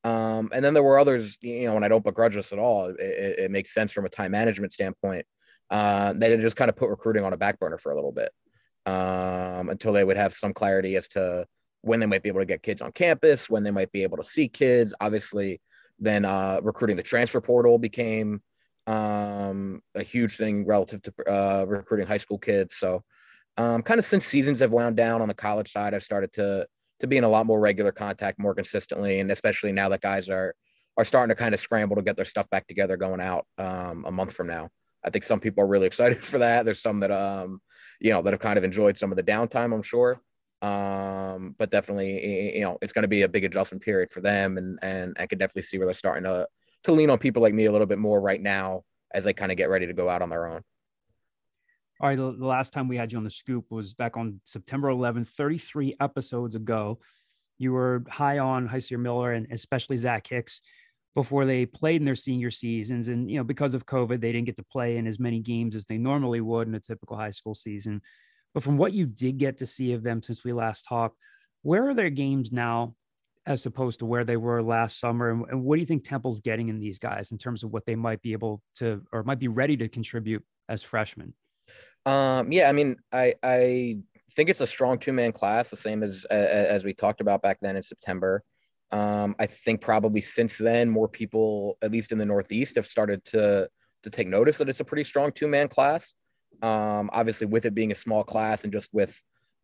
Um, 0.03 0.49
and 0.51 0.65
then 0.65 0.73
there 0.73 0.83
were 0.83 0.99
others, 0.99 1.37
you 1.41 1.67
know, 1.67 1.75
and 1.75 1.85
I 1.85 1.87
don't 1.87 2.03
begrudge 2.03 2.33
this 2.33 2.51
at 2.51 2.59
all. 2.59 2.87
It, 2.87 2.99
it, 2.99 3.39
it 3.39 3.51
makes 3.51 3.73
sense 3.73 3.91
from 3.91 4.05
a 4.05 4.09
time 4.09 4.31
management 4.31 4.73
standpoint. 4.73 5.25
Uh, 5.69 6.11
that 6.11 6.19
they 6.19 6.37
just 6.37 6.57
kind 6.57 6.67
of 6.67 6.75
put 6.75 6.89
recruiting 6.89 7.23
on 7.23 7.31
a 7.31 7.37
back 7.37 7.57
burner 7.57 7.77
for 7.77 7.93
a 7.93 7.95
little 7.95 8.11
bit 8.11 8.29
um, 8.85 9.69
until 9.69 9.93
they 9.93 10.03
would 10.03 10.17
have 10.17 10.33
some 10.33 10.53
clarity 10.53 10.97
as 10.97 11.07
to 11.07 11.45
when 11.81 12.01
they 12.01 12.05
might 12.05 12.23
be 12.23 12.29
able 12.29 12.41
to 12.41 12.45
get 12.45 12.61
kids 12.61 12.81
on 12.81 12.91
campus, 12.91 13.49
when 13.49 13.63
they 13.63 13.71
might 13.71 13.91
be 13.93 14.03
able 14.03 14.17
to 14.17 14.23
see 14.23 14.49
kids. 14.49 14.93
Obviously, 14.99 15.61
then 16.01 16.25
uh, 16.25 16.59
recruiting 16.63 16.97
the 16.97 17.03
transfer 17.03 17.39
portal 17.39 17.77
became 17.77 18.41
um, 18.87 19.81
a 19.95 20.03
huge 20.03 20.35
thing 20.35 20.65
relative 20.65 21.01
to 21.03 21.13
uh, 21.31 21.65
recruiting 21.65 22.07
high 22.07 22.17
school 22.17 22.39
kids. 22.39 22.75
So, 22.77 23.03
um, 23.57 23.83
kind 23.83 23.99
of 23.99 24.05
since 24.05 24.25
seasons 24.25 24.59
have 24.59 24.71
wound 24.71 24.97
down 24.97 25.21
on 25.21 25.27
the 25.27 25.33
college 25.33 25.71
side, 25.71 25.93
I've 25.93 26.03
started 26.03 26.33
to 26.33 26.67
to 26.99 27.07
be 27.07 27.17
in 27.17 27.23
a 27.23 27.29
lot 27.29 27.45
more 27.45 27.59
regular 27.59 27.91
contact 27.91 28.39
more 28.39 28.55
consistently, 28.55 29.19
and 29.19 29.31
especially 29.31 29.71
now 29.71 29.89
that 29.89 30.01
guys 30.01 30.27
are 30.27 30.55
are 30.97 31.05
starting 31.05 31.33
to 31.33 31.39
kind 31.39 31.53
of 31.53 31.59
scramble 31.59 31.95
to 31.95 32.01
get 32.01 32.15
their 32.15 32.25
stuff 32.25 32.49
back 32.49 32.67
together 32.67 32.97
going 32.97 33.21
out 33.21 33.45
um, 33.57 34.03
a 34.05 34.11
month 34.11 34.33
from 34.33 34.47
now. 34.47 34.69
I 35.03 35.09
think 35.09 35.23
some 35.23 35.39
people 35.39 35.63
are 35.63 35.67
really 35.67 35.87
excited 35.91 36.23
for 36.23 36.39
that. 36.39 36.65
There's 36.65 36.81
some 36.81 36.99
that 37.01 37.11
um, 37.11 37.61
you 37.99 38.11
know 38.11 38.23
that 38.23 38.33
have 38.33 38.41
kind 38.41 38.57
of 38.57 38.63
enjoyed 38.63 38.97
some 38.97 39.11
of 39.11 39.17
the 39.17 39.23
downtime. 39.23 39.73
I'm 39.73 39.83
sure, 39.83 40.19
um, 40.61 41.55
but 41.57 41.71
definitely 41.71 42.57
you 42.57 42.61
know 42.61 42.77
it's 42.81 42.93
going 42.93 43.03
to 43.03 43.07
be 43.07 43.23
a 43.23 43.29
big 43.29 43.43
adjustment 43.43 43.83
period 43.83 44.09
for 44.09 44.21
them, 44.21 44.57
and 44.57 44.79
and 44.81 45.15
I 45.19 45.27
could 45.27 45.39
definitely 45.39 45.63
see 45.63 45.77
where 45.77 45.87
they're 45.87 45.93
starting 45.93 46.23
to 46.23 46.47
to 46.83 46.91
lean 46.91 47.09
on 47.09 47.17
people 47.17 47.41
like 47.41 47.53
me 47.53 47.65
a 47.65 47.71
little 47.71 47.87
bit 47.87 47.99
more 47.99 48.21
right 48.21 48.41
now 48.41 48.83
as 49.13 49.23
they 49.23 49.33
kind 49.33 49.51
of 49.51 49.57
get 49.57 49.69
ready 49.69 49.87
to 49.87 49.93
go 49.93 50.09
out 50.09 50.21
on 50.21 50.29
their 50.29 50.47
own. 50.47 50.61
All 51.99 52.09
right, 52.09 52.17
the, 52.17 52.31
last 52.31 52.73
time 52.73 52.87
we 52.87 52.97
had 52.97 53.11
you 53.11 53.19
on 53.19 53.23
the 53.23 53.29
scoop 53.29 53.65
was 53.69 53.93
back 53.93 54.17
on 54.17 54.41
September 54.45 54.89
11th, 54.89 55.27
33 55.27 55.97
episodes 55.99 56.55
ago. 56.55 56.99
You 57.59 57.73
were 57.73 58.03
high 58.09 58.39
on 58.39 58.67
Hysier 58.67 58.99
Miller 58.99 59.33
and 59.33 59.45
especially 59.51 59.97
Zach 59.97 60.25
Hicks 60.25 60.61
before 61.13 61.45
they 61.45 61.67
played 61.67 62.01
in 62.01 62.05
their 62.05 62.15
senior 62.15 62.49
seasons. 62.49 63.07
And, 63.07 63.29
you 63.29 63.37
know, 63.37 63.43
because 63.43 63.75
of 63.75 63.85
COVID, 63.85 64.19
they 64.19 64.31
didn't 64.31 64.47
get 64.47 64.55
to 64.55 64.63
play 64.63 64.97
in 64.97 65.05
as 65.05 65.19
many 65.19 65.41
games 65.41 65.75
as 65.75 65.85
they 65.85 65.99
normally 65.99 66.41
would 66.41 66.67
in 66.67 66.73
a 66.73 66.79
typical 66.79 67.17
high 67.17 67.29
school 67.29 67.53
season. 67.53 68.01
But 68.53 68.63
from 68.63 68.77
what 68.77 68.93
you 68.93 69.05
did 69.05 69.37
get 69.37 69.57
to 69.59 69.65
see 69.65 69.93
of 69.93 70.03
them 70.03 70.21
since 70.21 70.43
we 70.43 70.53
last 70.53 70.83
talked, 70.83 71.17
where 71.61 71.89
are 71.89 71.93
their 71.93 72.09
games 72.09 72.51
now 72.51 72.95
as 73.45 73.65
opposed 73.65 73.99
to 73.99 74.05
where 74.05 74.23
they 74.23 74.37
were 74.37 74.61
last 74.61 74.99
summer? 74.99 75.29
And, 75.29 75.45
and 75.49 75.63
what 75.63 75.75
do 75.75 75.79
you 75.79 75.85
think 75.85 76.03
Temple's 76.03 76.39
getting 76.39 76.69
in 76.69 76.79
these 76.79 76.99
guys 76.99 77.31
in 77.31 77.37
terms 77.37 77.63
of 77.63 77.71
what 77.71 77.85
they 77.85 77.95
might 77.95 78.21
be 78.21 78.33
able 78.33 78.61
to 78.75 79.03
or 79.11 79.23
might 79.23 79.39
be 79.39 79.47
ready 79.47 79.77
to 79.77 79.87
contribute 79.87 80.43
as 80.69 80.83
freshmen? 80.83 81.33
Um, 82.05 82.51
yeah, 82.51 82.67
I 82.67 82.71
mean, 82.71 82.97
I 83.11 83.35
I 83.43 83.99
think 84.33 84.49
it's 84.49 84.61
a 84.61 84.67
strong 84.67 84.97
two 84.97 85.13
man 85.13 85.31
class, 85.31 85.69
the 85.69 85.77
same 85.77 86.03
as 86.03 86.25
as 86.25 86.83
we 86.83 86.93
talked 86.93 87.21
about 87.21 87.41
back 87.41 87.59
then 87.61 87.75
in 87.75 87.83
September. 87.83 88.43
Um, 88.91 89.35
I 89.39 89.45
think 89.45 89.81
probably 89.81 90.21
since 90.21 90.57
then, 90.57 90.89
more 90.89 91.07
people, 91.07 91.77
at 91.81 91.91
least 91.91 92.11
in 92.11 92.17
the 92.17 92.25
Northeast, 92.25 92.75
have 92.75 92.87
started 92.87 93.23
to 93.25 93.69
to 94.03 94.09
take 94.09 94.27
notice 94.27 94.57
that 94.57 94.67
it's 94.67 94.79
a 94.79 94.85
pretty 94.85 95.03
strong 95.03 95.31
two 95.31 95.47
man 95.47 95.67
class. 95.67 96.13
Um, 96.61 97.09
obviously, 97.11 97.47
with 97.47 97.65
it 97.65 97.73
being 97.73 97.91
a 97.91 97.95
small 97.95 98.23
class 98.23 98.63
and 98.63 98.73
just 98.73 98.89
with 98.93 99.21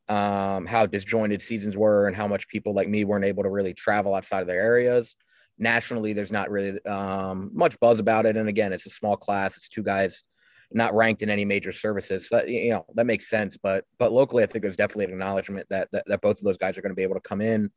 um, 0.10 0.65
how 0.65 0.86
disjointed 0.86 1.41
seasons 1.41 1.75
were 1.75 2.07
and 2.07 2.15
how 2.15 2.27
much 2.27 2.47
people 2.47 2.73
like 2.73 2.88
me 2.88 3.03
weren't 3.03 3.25
able 3.25 3.43
to 3.43 3.49
really 3.49 3.73
travel 3.73 4.15
outside 4.15 4.41
of 4.41 4.47
their 4.47 4.62
areas. 4.62 5.15
Nationally, 5.60 6.13
there's 6.13 6.31
not 6.31 6.49
really 6.49 6.83
um, 6.86 7.51
much 7.53 7.79
buzz 7.79 7.99
about 7.99 8.25
it. 8.25 8.38
And 8.38 8.47
again, 8.47 8.73
it's 8.73 8.86
a 8.86 8.91
small 8.91 9.17
class. 9.17 9.57
It's 9.57 9.69
two 9.69 9.83
guys 9.83 10.23
not 10.71 10.93
ranked 10.93 11.21
in 11.21 11.29
any 11.29 11.45
major 11.45 11.71
services. 11.71 12.29
So 12.29 12.38
that, 12.38 12.49
you 12.49 12.71
know, 12.71 12.86
that 12.95 13.05
makes 13.05 13.29
sense. 13.29 13.57
But 13.57 13.86
but 13.97 14.12
locally, 14.12 14.43
I 14.43 14.47
think 14.47 14.63
there's 14.63 14.77
definitely 14.77 15.05
an 15.05 15.12
acknowledgement 15.12 15.67
that, 15.69 15.89
that, 15.91 16.03
that 16.07 16.21
both 16.21 16.38
of 16.38 16.43
those 16.43 16.57
guys 16.57 16.77
are 16.77 16.81
going 16.81 16.91
to 16.91 16.95
be 16.95 17.03
able 17.03 17.15
to 17.15 17.21
come 17.21 17.41
in 17.41 17.71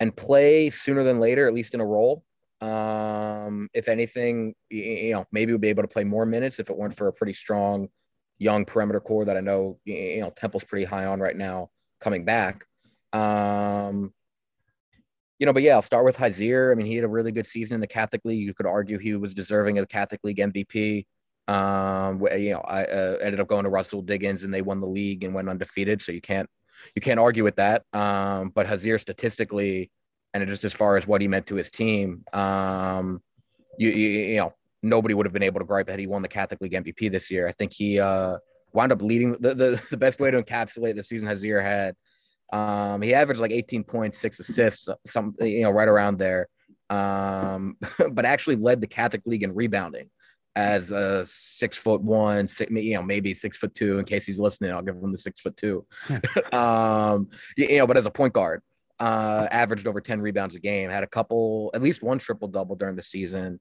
and 0.00 0.16
play 0.16 0.70
sooner 0.70 1.04
than 1.04 1.20
later, 1.20 1.46
at 1.46 1.54
least 1.54 1.74
in 1.74 1.80
a 1.80 1.86
role. 1.86 2.24
Um, 2.60 3.68
if 3.72 3.88
anything, 3.88 4.54
you 4.70 5.12
know, 5.12 5.26
maybe 5.32 5.52
we'll 5.52 5.58
be 5.58 5.68
able 5.68 5.82
to 5.82 5.88
play 5.88 6.04
more 6.04 6.26
minutes 6.26 6.58
if 6.58 6.68
it 6.68 6.76
weren't 6.76 6.96
for 6.96 7.08
a 7.08 7.12
pretty 7.12 7.32
strong 7.32 7.88
young 8.40 8.64
perimeter 8.64 8.98
core 8.98 9.26
that 9.26 9.36
I 9.36 9.40
know, 9.40 9.78
you 9.84 10.20
know, 10.22 10.30
Temple's 10.30 10.64
pretty 10.64 10.86
high 10.86 11.04
on 11.04 11.20
right 11.20 11.36
now 11.36 11.70
coming 12.00 12.24
back. 12.24 12.64
Um, 13.12 14.12
you 15.38 15.46
know, 15.46 15.52
but 15.52 15.62
yeah, 15.62 15.74
I'll 15.74 15.82
start 15.82 16.04
with 16.04 16.16
Hysier. 16.16 16.72
I 16.72 16.74
mean, 16.74 16.86
he 16.86 16.96
had 16.96 17.04
a 17.04 17.08
really 17.08 17.32
good 17.32 17.46
season 17.46 17.74
in 17.74 17.80
the 17.80 17.86
Catholic 17.86 18.22
League. 18.24 18.44
You 18.44 18.54
could 18.54 18.66
argue 18.66 18.98
he 18.98 19.14
was 19.14 19.34
deserving 19.34 19.78
of 19.78 19.82
the 19.82 19.88
Catholic 19.88 20.20
League 20.24 20.38
MVP. 20.38 21.06
Um, 21.48 22.26
you 22.38 22.52
know, 22.52 22.60
I 22.60 22.84
uh, 22.84 23.16
ended 23.22 23.40
up 23.40 23.48
going 23.48 23.64
to 23.64 23.70
Rahsool 23.70 24.04
Diggins 24.04 24.42
and 24.42 24.52
they 24.52 24.62
won 24.62 24.80
the 24.80 24.86
league 24.86 25.22
and 25.22 25.34
went 25.34 25.48
undefeated. 25.48 26.02
So 26.02 26.12
you 26.12 26.20
can't 26.20 26.48
you 26.94 27.02
can't 27.02 27.20
argue 27.20 27.44
with 27.44 27.56
that. 27.56 27.84
Um, 27.92 28.50
but 28.54 28.66
Hysier 28.66 28.98
statistically, 28.98 29.90
and 30.32 30.46
just 30.48 30.64
as 30.64 30.72
far 30.72 30.96
as 30.96 31.06
what 31.06 31.20
he 31.20 31.28
meant 31.28 31.46
to 31.48 31.56
his 31.56 31.70
team, 31.70 32.24
um, 32.32 33.20
you, 33.78 33.90
you, 33.90 34.08
you 34.08 34.36
know 34.36 34.54
nobody 34.82 35.14
would 35.14 35.26
have 35.26 35.32
been 35.32 35.42
able 35.42 35.60
to 35.60 35.66
gripe 35.66 35.86
that 35.88 35.98
he 35.98 36.06
won 36.06 36.22
the 36.22 36.28
Catholic 36.28 36.60
League 36.60 36.72
MVP 36.72 37.10
this 37.10 37.30
year. 37.30 37.46
I 37.46 37.52
think 37.52 37.72
he 37.72 38.00
uh, 38.00 38.36
wound 38.72 38.92
up 38.92 39.02
leading 39.02 39.32
the, 39.32 39.54
the 39.54 39.82
the 39.90 39.96
best 39.96 40.20
way 40.20 40.30
to 40.30 40.42
encapsulate 40.42 40.96
the 40.96 41.02
season 41.02 41.28
Hysier 41.28 41.62
had. 41.62 41.94
Um, 42.52 43.00
he 43.02 43.14
averaged 43.14 43.40
like 43.40 43.52
18 43.52 43.84
points, 43.84 44.18
six 44.18 44.40
assists, 44.40 44.88
some 45.06 45.34
you 45.40 45.62
know 45.62 45.70
right 45.70 45.88
around 45.88 46.18
there. 46.18 46.48
Um, 46.88 47.76
but 48.10 48.24
actually 48.24 48.56
led 48.56 48.80
the 48.80 48.86
Catholic 48.86 49.22
League 49.24 49.42
in 49.42 49.54
rebounding 49.54 50.10
as 50.56 50.90
a 50.90 51.24
six 51.24 51.76
foot 51.76 52.02
one, 52.02 52.48
six, 52.48 52.70
you 52.72 52.94
know, 52.94 53.02
maybe 53.02 53.34
six 53.34 53.56
foot 53.56 53.74
two. 53.74 53.98
In 53.98 54.04
case 54.04 54.26
he's 54.26 54.40
listening, 54.40 54.72
I'll 54.72 54.82
give 54.82 54.96
him 54.96 55.12
the 55.12 55.18
six 55.18 55.40
foot 55.40 55.56
two. 55.56 55.86
um, 56.52 57.28
you 57.56 57.78
know, 57.78 57.86
but 57.86 57.96
as 57.96 58.06
a 58.06 58.10
point 58.10 58.32
guard, 58.32 58.62
uh, 58.98 59.46
averaged 59.50 59.86
over 59.86 60.00
ten 60.00 60.20
rebounds 60.20 60.54
a 60.54 60.60
game, 60.60 60.90
had 60.90 61.04
a 61.04 61.08
couple, 61.08 61.70
at 61.74 61.82
least 61.82 62.02
one 62.02 62.18
triple 62.18 62.48
double 62.48 62.76
during 62.76 62.96
the 62.96 63.02
season, 63.02 63.60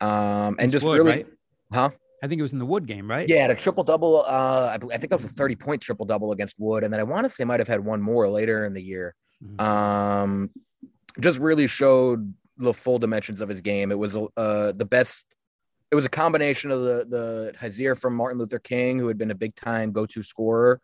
um, 0.00 0.56
and 0.58 0.62
it's 0.62 0.72
just 0.72 0.84
Wood, 0.84 0.98
really, 0.98 1.10
right? 1.10 1.26
huh? 1.72 1.90
I 2.22 2.26
think 2.26 2.40
it 2.40 2.42
was 2.42 2.52
in 2.52 2.58
the 2.58 2.66
Wood 2.66 2.86
game, 2.86 3.08
right? 3.08 3.28
Yeah, 3.28 3.48
a 3.48 3.54
triple 3.54 3.84
double. 3.84 4.24
Uh, 4.26 4.70
I, 4.72 4.78
think 4.78 5.10
that 5.10 5.16
was 5.16 5.24
a 5.24 5.28
thirty 5.28 5.56
point 5.56 5.82
triple 5.82 6.06
double 6.06 6.32
against 6.32 6.56
Wood, 6.58 6.84
and 6.84 6.92
then 6.92 7.00
I 7.00 7.04
want 7.04 7.24
to 7.24 7.30
say 7.30 7.44
might 7.44 7.60
have 7.60 7.68
had 7.68 7.84
one 7.84 8.02
more 8.02 8.28
later 8.28 8.64
in 8.64 8.74
the 8.74 8.82
year. 8.82 9.14
Mm-hmm. 9.44 9.60
Um, 9.60 10.50
just 11.20 11.38
really 11.38 11.66
showed 11.66 12.34
the 12.56 12.74
full 12.74 12.98
dimensions 12.98 13.40
of 13.40 13.48
his 13.48 13.60
game. 13.60 13.92
It 13.92 13.98
was 13.98 14.16
uh 14.16 14.72
the 14.72 14.86
best 14.88 15.26
it 15.90 15.94
was 15.94 16.04
a 16.04 16.10
combination 16.10 16.70
of 16.70 16.82
the 16.82 17.06
the 17.08 17.52
Hysier 17.60 17.98
from 17.98 18.14
Martin 18.14 18.38
Luther 18.38 18.58
King, 18.58 18.98
who 18.98 19.08
had 19.08 19.18
been 19.18 19.30
a 19.30 19.36
big 19.36 19.54
time 19.54 19.92
go 19.92 20.06
to 20.06 20.22
scorer, 20.22 20.80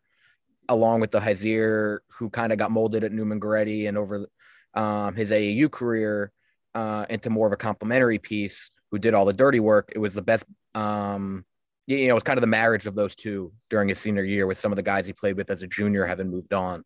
along 0.68 1.00
with 1.00 1.10
the 1.10 1.20
Hysier 1.20 1.98
who 2.08 2.30
kind 2.30 2.52
of 2.52 2.58
got 2.58 2.70
molded 2.70 3.04
at 3.04 3.12
Neumann 3.12 3.40
Goretti 3.40 3.88
and 3.88 3.98
over 3.98 4.26
um, 4.74 5.14
his 5.14 5.30
AAU 5.30 5.70
career 5.70 6.32
uh, 6.74 7.06
into 7.10 7.30
more 7.30 7.46
of 7.46 7.52
a 7.52 7.56
complementary 7.56 8.18
piece 8.18 8.70
who 8.94 8.98
did 9.00 9.12
all 9.12 9.24
the 9.24 9.32
dirty 9.32 9.58
work. 9.58 9.90
It 9.92 9.98
was 9.98 10.14
the 10.14 10.22
best. 10.22 10.44
Um, 10.72 11.44
you 11.88 12.06
know, 12.06 12.12
it 12.12 12.14
was 12.14 12.22
kind 12.22 12.38
of 12.38 12.42
the 12.42 12.46
marriage 12.46 12.86
of 12.86 12.94
those 12.94 13.16
two 13.16 13.52
during 13.68 13.88
his 13.88 13.98
senior 13.98 14.22
year 14.22 14.46
with 14.46 14.56
some 14.56 14.70
of 14.70 14.76
the 14.76 14.84
guys 14.84 15.04
he 15.04 15.12
played 15.12 15.36
with 15.36 15.50
as 15.50 15.64
a 15.64 15.66
junior 15.66 16.06
having 16.06 16.30
moved 16.30 16.54
on. 16.54 16.84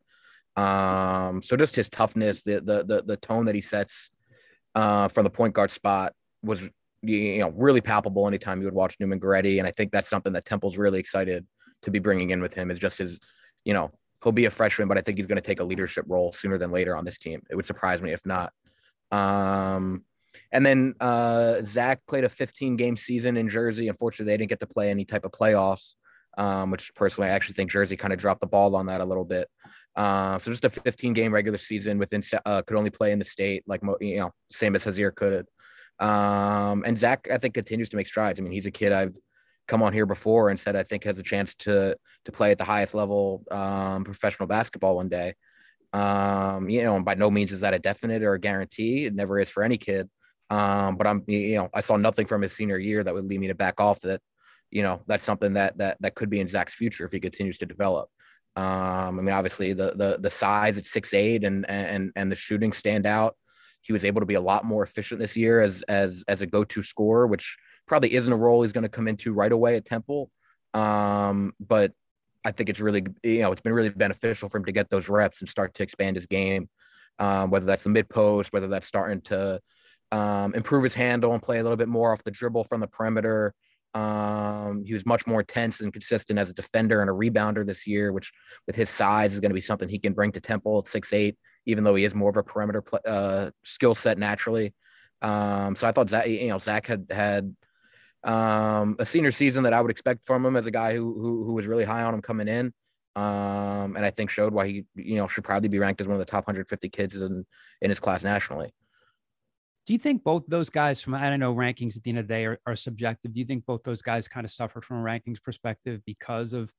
Um, 0.56 1.42
so 1.42 1.54
just 1.54 1.76
his 1.76 1.90
toughness, 1.90 2.44
the 2.44 2.62
the 2.62 2.82
the, 2.82 3.02
the 3.02 3.16
tone 3.18 3.44
that 3.44 3.54
he 3.54 3.60
sets 3.60 4.08
uh, 4.74 5.08
from 5.08 5.24
the 5.24 5.30
point 5.30 5.52
guard 5.52 5.70
spot 5.70 6.14
was 6.42 6.62
you 7.02 7.40
know 7.40 7.50
really 7.50 7.82
palpable 7.82 8.26
anytime 8.26 8.60
you 8.60 8.64
would 8.64 8.74
watch 8.74 8.96
Neumann 8.98 9.20
Goretti, 9.20 9.58
and 9.58 9.68
I 9.68 9.70
think 9.70 9.92
that's 9.92 10.08
something 10.08 10.32
that 10.32 10.46
Temple's 10.46 10.78
really 10.78 11.00
excited 11.00 11.46
to 11.82 11.90
be 11.90 11.98
bringing 11.98 12.30
in 12.30 12.40
with 12.40 12.54
him 12.54 12.70
is 12.70 12.78
just 12.78 12.96
his, 12.96 13.18
you 13.66 13.74
know, 13.74 13.92
he'll 14.24 14.32
be 14.32 14.46
a 14.46 14.50
freshman, 14.50 14.88
but 14.88 14.96
I 14.96 15.02
think 15.02 15.18
he's 15.18 15.26
going 15.26 15.36
to 15.36 15.46
take 15.46 15.60
a 15.60 15.64
leadership 15.64 16.06
role 16.08 16.32
sooner 16.32 16.56
than 16.56 16.70
later 16.70 16.96
on 16.96 17.04
this 17.04 17.18
team. 17.18 17.42
It 17.50 17.54
would 17.54 17.66
surprise 17.66 18.00
me 18.00 18.12
if 18.12 18.24
not. 18.24 18.52
Um, 19.12 20.04
and 20.52 20.64
then 20.64 20.94
uh, 21.00 21.62
Zach 21.64 22.00
played 22.06 22.24
a 22.24 22.28
15 22.28 22.76
game 22.76 22.96
season 22.96 23.36
in 23.36 23.48
Jersey. 23.48 23.88
Unfortunately, 23.88 24.32
they 24.32 24.36
didn't 24.36 24.50
get 24.50 24.60
to 24.60 24.66
play 24.66 24.90
any 24.90 25.04
type 25.04 25.24
of 25.24 25.32
playoffs, 25.32 25.94
um, 26.38 26.70
which 26.70 26.94
personally 26.94 27.30
I 27.30 27.34
actually 27.34 27.54
think 27.54 27.70
Jersey 27.70 27.96
kind 27.96 28.12
of 28.12 28.18
dropped 28.18 28.40
the 28.40 28.46
ball 28.46 28.74
on 28.76 28.86
that 28.86 29.00
a 29.00 29.04
little 29.04 29.24
bit. 29.24 29.48
Uh, 29.94 30.38
so 30.38 30.50
just 30.50 30.64
a 30.64 30.70
15 30.70 31.12
game 31.12 31.34
regular 31.34 31.58
season 31.58 31.98
within 31.98 32.22
uh, 32.46 32.62
could 32.62 32.76
only 32.76 32.90
play 32.90 33.12
in 33.12 33.18
the 33.18 33.24
state 33.24 33.64
like 33.66 33.82
you 34.00 34.18
know 34.18 34.30
same 34.52 34.74
as 34.74 34.84
Hysier 34.84 35.14
could. 35.14 35.46
Um, 35.98 36.84
and 36.86 36.96
Zach, 36.96 37.28
I 37.32 37.38
think, 37.38 37.54
continues 37.54 37.88
to 37.88 37.96
make 37.96 38.06
strides. 38.06 38.38
I 38.38 38.42
mean, 38.42 38.52
he's 38.52 38.66
a 38.66 38.70
kid 38.70 38.92
I've 38.92 39.16
come 39.66 39.82
on 39.82 39.92
here 39.92 40.06
before 40.06 40.48
and 40.48 40.58
said 40.58 40.76
I 40.76 40.82
think 40.82 41.04
has 41.04 41.18
a 41.18 41.22
chance 41.22 41.54
to 41.56 41.96
to 42.24 42.32
play 42.32 42.52
at 42.52 42.58
the 42.58 42.64
highest 42.64 42.94
level 42.94 43.44
um, 43.50 44.04
professional 44.04 44.46
basketball 44.46 44.96
one 44.96 45.08
day. 45.08 45.34
Um, 45.92 46.68
you 46.68 46.82
know, 46.82 46.96
and 46.96 47.04
by 47.04 47.14
no 47.14 47.30
means 47.30 47.52
is 47.52 47.60
that 47.60 47.74
a 47.74 47.78
definite 47.78 48.22
or 48.22 48.34
a 48.34 48.40
guarantee. 48.40 49.06
It 49.06 49.14
never 49.14 49.40
is 49.40 49.48
for 49.48 49.62
any 49.62 49.78
kid. 49.78 50.08
Um, 50.50 50.96
but 50.96 51.06
I'm, 51.06 51.24
you 51.26 51.56
know, 51.56 51.68
I 51.74 51.80
saw 51.80 51.96
nothing 51.96 52.26
from 52.26 52.42
his 52.42 52.52
senior 52.52 52.78
year 52.78 53.04
that 53.04 53.12
would 53.12 53.26
lead 53.26 53.40
me 53.40 53.48
to 53.48 53.54
back 53.54 53.80
off 53.80 54.00
that, 54.00 54.20
you 54.70 54.82
know, 54.82 55.02
that's 55.06 55.24
something 55.24 55.54
that 55.54 55.78
that 55.78 55.98
that 56.00 56.14
could 56.14 56.30
be 56.30 56.40
in 56.40 56.48
Zach's 56.48 56.74
future 56.74 57.04
if 57.04 57.12
he 57.12 57.20
continues 57.20 57.58
to 57.58 57.66
develop. 57.66 58.08
Um, 58.56 59.18
I 59.18 59.22
mean, 59.22 59.34
obviously 59.34 59.72
the 59.72 59.92
the 59.94 60.18
the 60.20 60.30
size 60.30 60.78
at 60.78 60.86
six 60.86 61.14
eight 61.14 61.44
and 61.44 61.68
and 61.68 62.12
and 62.16 62.32
the 62.32 62.36
shooting 62.36 62.72
stand 62.72 63.06
out. 63.06 63.36
He 63.82 63.92
was 63.92 64.04
able 64.04 64.20
to 64.20 64.26
be 64.26 64.34
a 64.34 64.40
lot 64.40 64.64
more 64.64 64.82
efficient 64.82 65.20
this 65.20 65.36
year 65.36 65.60
as 65.60 65.82
as 65.82 66.24
as 66.28 66.42
a 66.42 66.46
go 66.46 66.64
to 66.64 66.82
scorer, 66.82 67.26
which 67.26 67.56
probably 67.86 68.14
isn't 68.14 68.32
a 68.32 68.36
role 68.36 68.62
he's 68.62 68.72
going 68.72 68.82
to 68.82 68.88
come 68.88 69.08
into 69.08 69.32
right 69.32 69.52
away 69.52 69.76
at 69.76 69.84
Temple. 69.84 70.30
Um, 70.74 71.54
but 71.60 71.92
I 72.44 72.52
think 72.52 72.68
it's 72.68 72.80
really 72.80 73.04
you 73.22 73.40
know 73.40 73.52
it's 73.52 73.62
been 73.62 73.72
really 73.72 73.90
beneficial 73.90 74.48
for 74.48 74.58
him 74.58 74.64
to 74.64 74.72
get 74.72 74.90
those 74.90 75.08
reps 75.08 75.40
and 75.40 75.48
start 75.48 75.74
to 75.74 75.82
expand 75.82 76.16
his 76.16 76.26
game. 76.26 76.68
Um, 77.18 77.50
whether 77.50 77.66
that's 77.66 77.82
the 77.82 77.90
mid 77.90 78.08
post, 78.08 78.52
whether 78.52 78.68
that's 78.68 78.86
starting 78.86 79.20
to 79.22 79.60
um, 80.12 80.54
improve 80.54 80.84
his 80.84 80.94
handle 80.94 81.32
and 81.32 81.42
play 81.42 81.58
a 81.58 81.62
little 81.62 81.76
bit 81.76 81.88
more 81.88 82.12
off 82.12 82.24
the 82.24 82.30
dribble 82.30 82.64
from 82.64 82.80
the 82.80 82.86
perimeter. 82.86 83.54
Um, 83.94 84.84
he 84.84 84.94
was 84.94 85.06
much 85.06 85.26
more 85.26 85.40
intense 85.40 85.80
and 85.80 85.92
consistent 85.92 86.38
as 86.38 86.50
a 86.50 86.54
defender 86.54 87.00
and 87.00 87.10
a 87.10 87.12
rebounder 87.12 87.66
this 87.66 87.86
year, 87.86 88.12
which 88.12 88.32
with 88.66 88.76
his 88.76 88.90
size 88.90 89.34
is 89.34 89.40
going 89.40 89.50
to 89.50 89.54
be 89.54 89.60
something 89.60 89.88
he 89.88 89.98
can 89.98 90.12
bring 90.12 90.32
to 90.32 90.40
Temple 90.40 90.78
at 90.78 90.86
six 90.86 91.12
eight, 91.12 91.36
even 91.66 91.84
though 91.84 91.94
he 91.94 92.04
is 92.04 92.14
more 92.14 92.30
of 92.30 92.36
a 92.36 92.42
perimeter 92.42 92.82
uh, 93.06 93.50
skill 93.64 93.94
set 93.94 94.18
naturally. 94.18 94.74
Um, 95.22 95.74
so 95.74 95.88
I 95.88 95.92
thought 95.92 96.10
Zach, 96.10 96.28
you 96.28 96.48
know, 96.48 96.58
Zach 96.58 96.86
had 96.86 97.06
had 97.10 97.56
um, 98.24 98.96
a 98.98 99.06
senior 99.06 99.32
season 99.32 99.64
that 99.64 99.72
I 99.72 99.80
would 99.80 99.90
expect 99.90 100.24
from 100.24 100.44
him 100.44 100.56
as 100.56 100.66
a 100.66 100.70
guy 100.70 100.94
who 100.94 101.14
who, 101.14 101.44
who 101.44 101.52
was 101.54 101.66
really 101.66 101.84
high 101.84 102.02
on 102.02 102.14
him 102.14 102.22
coming 102.22 102.48
in. 102.48 102.72
Um, 103.16 103.96
and 103.96 104.04
I 104.04 104.10
think 104.10 104.30
showed 104.30 104.52
why 104.52 104.68
he, 104.68 104.84
you 104.94 105.16
know, 105.16 105.26
should 105.26 105.42
probably 105.42 105.68
be 105.68 105.80
ranked 105.80 106.00
as 106.00 106.06
one 106.06 106.14
of 106.14 106.20
the 106.20 106.30
top 106.30 106.46
150 106.46 106.88
kids 106.90 107.16
in 107.16 107.44
in 107.80 107.90
his 107.90 108.00
class 108.00 108.22
nationally. 108.22 108.72
Do 109.88 109.94
you 109.94 109.98
think 109.98 110.22
both 110.22 110.44
those 110.46 110.68
guys 110.68 111.00
from 111.00 111.14
I 111.14 111.30
don't 111.30 111.40
know 111.40 111.54
rankings 111.54 111.96
at 111.96 112.02
the 112.02 112.10
end 112.10 112.18
of 112.18 112.28
the 112.28 112.34
day 112.34 112.44
are, 112.44 112.60
are 112.66 112.76
subjective? 112.76 113.32
Do 113.32 113.40
you 113.40 113.46
think 113.46 113.64
both 113.64 113.84
those 113.84 114.02
guys 114.02 114.28
kind 114.28 114.44
of 114.44 114.52
suffered 114.52 114.84
from 114.84 114.98
a 114.98 115.02
rankings 115.02 115.42
perspective 115.42 116.02
because 116.04 116.52
of 116.52 116.70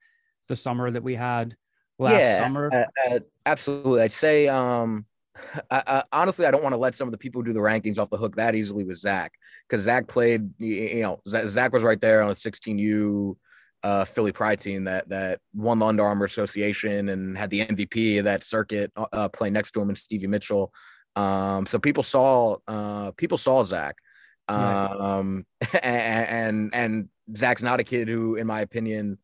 the 0.48 0.56
summer 0.56 0.92
that 0.92 1.02
we 1.02 1.16
had 1.16 1.56
last 1.98 2.22
yeah, 2.22 2.44
summer? 2.44 2.70
Uh, 2.72 3.16
uh, 3.16 3.20
absolutely. 3.48 4.04
I'd 4.04 4.14
say 4.14 4.48
um 4.48 5.08
I, 5.72 5.84
I, 5.88 6.04
honestly, 6.12 6.46
I 6.46 6.52
don't 6.52 6.62
want 6.62 6.74
to 6.74 6.78
let 6.78 6.94
some 6.94 7.08
of 7.08 7.12
the 7.12 7.18
people 7.18 7.42
who 7.42 7.48
do 7.48 7.54
the 7.54 7.60
rankings 7.62 7.98
off 7.98 8.12
the 8.12 8.18
hook 8.18 8.36
that 8.36 8.54
easily 8.54 8.84
with 8.84 8.98
Zach 8.98 9.34
because 9.68 9.82
Zach 9.82 10.08
played, 10.08 10.48
you 10.60 11.02
know, 11.02 11.20
Zach 11.28 11.74
was 11.74 11.82
right 11.82 12.00
there 12.00 12.22
on 12.22 12.30
a 12.30 12.36
16U 12.36 13.36
uh, 13.82 14.06
Philly 14.06 14.34
Pride 14.34 14.60
team 14.60 14.84
that 14.84 15.10
that 15.10 15.40
won 15.56 15.80
the 15.80 15.86
Under 15.88 16.06
Armour 16.06 16.26
Association 16.26 17.10
and 17.10 17.36
had 17.36 17.50
the 17.50 17.66
MVP 17.66 18.20
of 18.20 18.26
that 18.26 18.44
circuit 18.44 18.92
uh, 18.96 19.30
playing 19.30 19.54
next 19.54 19.72
to 19.72 19.82
him 19.82 19.90
and 19.90 19.98
Stevie 19.98 20.28
Mitchell. 20.28 20.72
Um, 21.16 21.66
so 21.66 21.80
people 21.80 22.04
saw 22.04 22.58
uh, 22.68 23.12
people 23.12 23.38
saw 23.38 23.64
Zach, 23.64 23.98
um, 24.48 25.46
right. 25.74 25.84
and, 25.84 26.28
and 26.28 26.76
and 26.76 27.10
Zach's 27.36 27.62
not 27.64 27.80
a 27.80 27.84
kid 27.84 28.08
who, 28.08 28.36
in 28.36 28.48
my 28.48 28.62
opinion, 28.62 29.18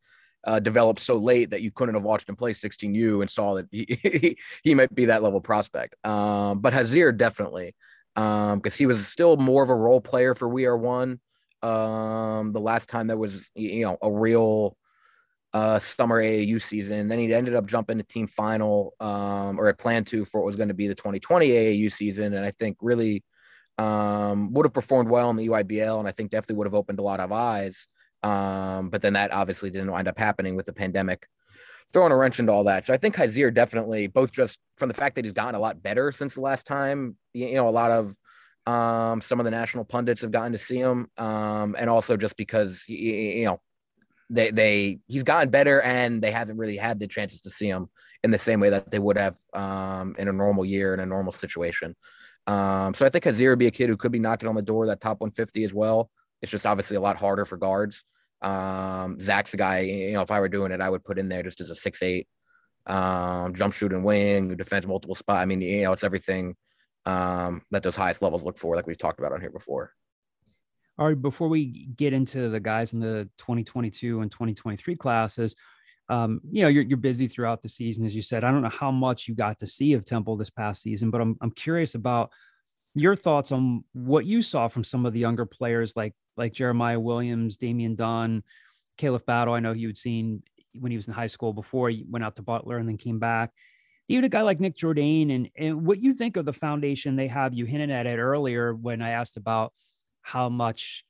uh, 0.46 0.60
developed 0.60 1.00
so 1.02 1.18
late 1.18 1.52
that 1.52 1.62
you 1.62 1.72
couldn't 1.72 1.96
have 1.96 2.04
watched 2.04 2.30
him 2.30 2.36
play 2.36 2.54
16U 2.54 3.22
and 3.22 3.30
saw 3.30 3.56
that 3.56 3.68
he 3.72 4.38
he 4.64 4.76
might 4.76 4.94
be 4.94 5.06
that 5.06 5.24
level 5.24 5.42
prospect. 5.42 5.96
Um, 6.06 6.60
but 6.60 6.74
Hysier 6.74 7.16
definitely, 7.16 7.76
Um, 8.16 8.60
because 8.60 8.74
um, 8.74 8.78
he 8.78 8.86
was 8.86 9.08
still 9.08 9.38
more 9.38 9.64
of 9.64 9.70
a 9.70 9.76
role 9.76 10.02
player 10.02 10.36
for 10.36 10.48
We 10.48 10.66
Are 10.66 10.78
One. 10.78 11.20
Um, 11.62 12.54
the 12.54 12.60
last 12.62 12.90
time 12.90 13.08
that 13.08 13.18
was 13.18 13.50
you 13.56 13.86
know 13.86 13.98
a 14.02 14.12
real 14.12 14.78
uh, 15.56 15.80
summer 15.80 16.22
AAU 16.22 16.62
season. 16.62 17.08
Then 17.08 17.18
he 17.18 17.34
ended 17.34 17.56
up 17.56 17.66
jumping 17.66 17.98
to 17.98 18.04
team 18.04 18.28
final, 18.28 18.94
um, 19.00 19.58
or 19.58 19.68
had 19.68 19.78
planned 19.78 20.06
to 20.08 20.26
for 20.26 20.42
what 20.42 20.48
was 20.48 20.58
going 20.58 20.68
to 20.68 20.74
be 20.74 20.90
the 20.90 20.96
2020 20.96 21.48
AAU 21.48 21.90
season. 21.90 22.34
And 22.34 22.46
I 22.46 22.52
think 22.52 22.76
really 22.82 23.24
um, 23.78 24.52
would 24.52 24.66
have 24.66 24.74
performed 24.74 25.10
well 25.10 25.30
in 25.30 25.38
the 25.38 25.48
EYBL, 25.48 26.00
and 26.00 26.10
I 26.10 26.12
think 26.12 26.32
definitely 26.32 26.58
would 26.58 26.68
have 26.68 26.74
opened 26.74 27.00
a 27.00 27.04
lot 27.04 27.22
of 27.22 27.32
eyes. 27.32 27.88
Um, 28.22 28.90
but 28.90 29.02
then 29.02 29.14
that 29.14 29.32
obviously 29.32 29.70
didn't 29.70 29.92
wind 29.92 30.10
up 30.10 30.20
happening 30.20 30.58
with 30.58 30.66
the 30.66 30.74
pandemic, 30.74 31.26
throwing 31.90 32.12
a 32.12 32.18
wrench 32.18 32.38
into 32.38 32.52
all 32.52 32.66
that. 32.66 32.84
So 32.84 32.94
I 32.94 32.98
think 32.98 33.16
Hysier 33.16 33.54
definitely, 33.54 34.08
both 34.08 34.34
just 34.34 34.60
from 34.76 34.90
the 34.90 34.94
fact 34.94 35.16
that 35.16 35.24
he's 35.24 35.34
gotten 35.34 35.56
a 35.56 35.60
lot 35.60 35.82
better 35.82 36.12
since 36.12 36.34
the 36.34 36.42
last 36.42 36.68
time, 36.68 37.16
you, 37.32 37.48
you 37.48 37.56
know, 37.56 37.70
a 37.70 37.72
lot 37.72 37.92
of 37.92 38.14
um, 38.68 39.22
some 39.22 39.40
of 39.40 39.46
the 39.46 39.52
national 39.52 39.86
pundits 39.86 40.22
have 40.22 40.32
gotten 40.32 40.52
to 40.52 40.58
see 40.58 40.80
him, 40.80 41.08
um, 41.18 41.78
and 41.80 41.90
also 41.90 42.18
just 42.18 42.36
because 42.36 42.84
you 42.88 43.46
know 43.46 43.62
they 44.30 44.52
they 44.52 45.00
he's 45.08 45.24
gotten 45.24 45.50
better 45.50 45.82
and 45.82 46.22
they 46.22 46.32
haven't 46.32 46.58
really 46.58 46.78
had 46.78 47.00
the 47.00 47.08
chances 47.08 47.42
to 47.42 47.50
see 47.50 47.68
him 47.68 47.90
in 48.24 48.32
the 48.32 48.40
same 48.40 48.60
way 48.60 48.72
that 48.72 48.90
they 48.90 49.00
would 49.00 49.18
have 49.18 49.36
um, 49.54 50.16
in 50.18 50.28
a 50.28 50.34
normal 50.34 50.66
year 50.66 50.94
in 50.94 51.00
a 51.00 51.06
normal 51.06 51.32
situation. 51.32 51.96
Um, 52.48 52.94
so 52.94 53.06
I 53.06 53.10
think 53.10 53.24
Hysier 53.24 53.50
would 53.50 53.60
be 53.60 53.68
a 53.68 53.72
kid 53.72 53.90
who 53.90 53.98
could 53.98 54.12
be 54.12 54.20
knocking 54.20 54.50
on 54.50 54.56
the 54.56 54.62
door 54.62 54.88
that 54.88 55.02
top 55.02 55.20
150 55.22 55.64
as 55.64 55.74
well. 55.74 56.10
It's 56.42 56.52
just 56.52 56.66
obviously 56.66 56.98
a 56.98 57.02
lot 57.02 57.18
harder 57.18 57.46
for 57.46 57.58
guards. 57.58 58.04
Um, 58.42 59.20
Zach's 59.22 59.54
a 59.54 59.58
guy, 59.58 59.80
you 59.80 60.14
know, 60.14 60.22
if 60.22 60.32
I 60.32 60.40
were 60.40 60.50
doing 60.50 60.72
it, 60.72 60.82
I 60.82 60.90
would 60.90 61.04
put 61.04 61.18
in 61.18 61.30
there 61.30 61.44
just 61.44 61.62
as 61.62 61.70
a 61.70 61.76
six 61.76 62.04
eight 62.04 62.28
um, 62.86 63.56
jump 63.56 63.74
shooting 63.74 64.04
wing 64.04 64.50
who 64.50 64.56
defends 64.56 64.86
multiple 64.86 65.16
spot. 65.16 65.38
I 65.38 65.46
mean, 65.46 65.62
you 65.62 65.84
know, 65.84 65.94
it's 65.94 66.04
everything 66.04 66.56
um, 67.06 67.62
that 67.72 67.84
those 67.84 67.96
highest 67.96 68.22
levels 68.22 68.44
look 68.44 68.58
for, 68.58 68.76
like 68.76 68.88
we've 68.88 68.98
talked 68.98 69.20
about 69.20 69.34
on 69.34 69.42
here 69.42 69.52
before. 69.52 69.92
All 70.98 71.08
right, 71.08 71.22
before 71.22 71.50
we 71.50 71.88
get 71.98 72.14
into 72.14 72.48
the 72.50 72.60
guys 72.60 72.94
in 72.94 73.00
the 73.00 73.30
2022 73.38 74.22
and 74.22 74.32
2023 74.32 74.96
classes, 74.96 75.56
um, 76.08 76.40
you 76.50 76.62
know, 76.62 76.68
you're, 76.70 76.84
you're 76.84 76.98
busy 76.98 77.28
throughout 77.28 77.62
the 77.62 77.70
season, 77.70 78.06
as 78.06 78.16
you 78.16 78.22
said. 78.22 78.44
I 78.44 78.52
don't 78.52 78.62
know 78.62 78.70
how 78.70 78.92
much 78.92 79.28
you 79.28 79.36
got 79.36 79.60
to 79.60 79.68
see 79.68 79.94
of 79.94 80.06
Temple 80.06 80.38
this 80.38 80.50
past 80.50 80.82
season, 80.82 81.10
but 81.12 81.20
I'm, 81.20 81.36
I'm 81.42 81.52
curious 81.52 81.96
about 81.96 82.32
your 82.94 83.16
thoughts 83.16 83.52
on 83.52 83.84
what 83.92 84.26
you 84.26 84.42
saw 84.42 84.70
from 84.70 84.84
some 84.84 85.06
of 85.06 85.12
the 85.12 85.20
younger 85.20 85.46
players 85.46 85.96
like 85.96 86.14
like 86.38 86.54
Jeremiah 86.54 87.00
Williams, 87.00 87.58
Damian 87.58 87.96
Dunn, 87.96 88.44
Khalif 88.98 89.26
Battle. 89.26 89.54
I 89.54 89.60
know 89.60 89.74
you 89.74 89.88
had 89.88 89.98
seen 89.98 90.44
when 90.80 90.92
he 90.92 90.98
was 90.98 91.08
in 91.08 91.14
high 91.14 91.28
school 91.28 91.54
before 91.54 91.90
he 91.90 92.06
went 92.10 92.26
out 92.26 92.36
to 92.38 92.42
Butler 92.42 92.78
and 92.78 92.88
then 92.88 92.98
came 92.98 93.20
back. 93.20 93.52
Even 94.08 94.24
a 94.24 94.30
guy 94.30 94.42
like 94.42 94.60
Nick 94.60 94.76
Jourdain 94.76 95.34
and, 95.34 95.50
and 95.58 95.86
what 95.86 96.02
you 96.02 96.14
think 96.14 96.38
of 96.38 96.46
the 96.46 96.54
foundation 96.54 97.16
they 97.16 97.28
have. 97.28 97.54
You 97.54 97.66
hinted 97.66 97.90
at 97.90 98.06
it 98.06 98.18
earlier 98.18 98.74
when 98.74 99.02
I 99.02 99.12
asked 99.12 99.38
about 99.38 99.74
how 100.26 100.50
much 100.50 101.06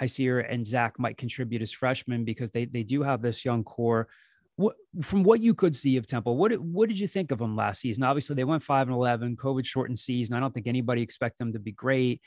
Hysier 0.00 0.46
and 0.48 0.64
Zach 0.64 0.96
might 0.96 1.18
contribute 1.18 1.60
as 1.60 1.72
freshmen 1.72 2.24
because 2.24 2.52
they 2.52 2.64
they 2.64 2.84
do 2.84 3.02
have 3.02 3.20
this 3.20 3.44
young 3.44 3.64
core. 3.64 4.08
What 4.54 4.76
from 5.02 5.24
what 5.24 5.40
you 5.40 5.54
could 5.54 5.74
see 5.74 5.96
of 5.96 6.06
Temple, 6.06 6.36
what 6.36 6.52
what 6.60 6.88
did 6.88 7.00
you 7.00 7.08
think 7.08 7.32
of 7.32 7.38
them 7.38 7.56
last 7.56 7.80
season? 7.80 8.04
Obviously, 8.04 8.36
they 8.36 8.44
went 8.44 8.62
five 8.62 8.86
and 8.86 8.94
eleven, 8.94 9.36
COVID 9.36 9.66
shortened 9.66 9.98
season. 9.98 10.36
I 10.36 10.40
don't 10.40 10.54
think 10.54 10.68
anybody 10.68 11.02
expect 11.02 11.38
them 11.38 11.52
to 11.52 11.58
be 11.58 11.72
great. 11.72 12.20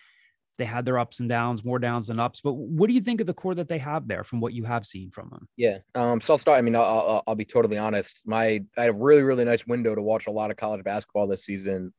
They 0.57 0.65
had 0.65 0.85
their 0.85 0.99
ups 0.99 1.19
and 1.19 1.29
downs, 1.29 1.63
more 1.63 1.79
downs 1.79 2.07
than 2.07 2.19
ups. 2.19 2.41
But 2.43 2.53
what 2.53 2.87
do 2.87 2.93
you 2.93 3.01
think 3.01 3.21
of 3.21 3.27
the 3.27 3.33
core 3.33 3.55
that 3.55 3.69
they 3.69 3.79
have 3.79 4.07
there 4.07 4.23
from 4.23 4.39
what 4.39 4.53
you 4.53 4.65
have 4.65 4.85
seen 4.85 5.09
from 5.09 5.29
them? 5.29 5.47
Yeah. 5.55 5.79
Um, 5.95 6.21
so 6.21 6.33
I'll 6.33 6.37
start. 6.37 6.59
I 6.59 6.61
mean, 6.61 6.75
I'll, 6.75 6.83
I'll, 6.83 7.23
I'll 7.27 7.35
be 7.35 7.45
totally 7.45 7.77
honest. 7.77 8.21
My 8.25 8.63
I 8.77 8.81
had 8.81 8.89
a 8.89 8.93
really 8.93 9.23
really 9.23 9.45
nice 9.45 9.65
window 9.65 9.95
to 9.95 10.01
watch 10.01 10.27
a 10.27 10.31
lot 10.31 10.51
of 10.51 10.57
college 10.57 10.83
basketball 10.83 11.27
this 11.27 11.45
season 11.45 11.93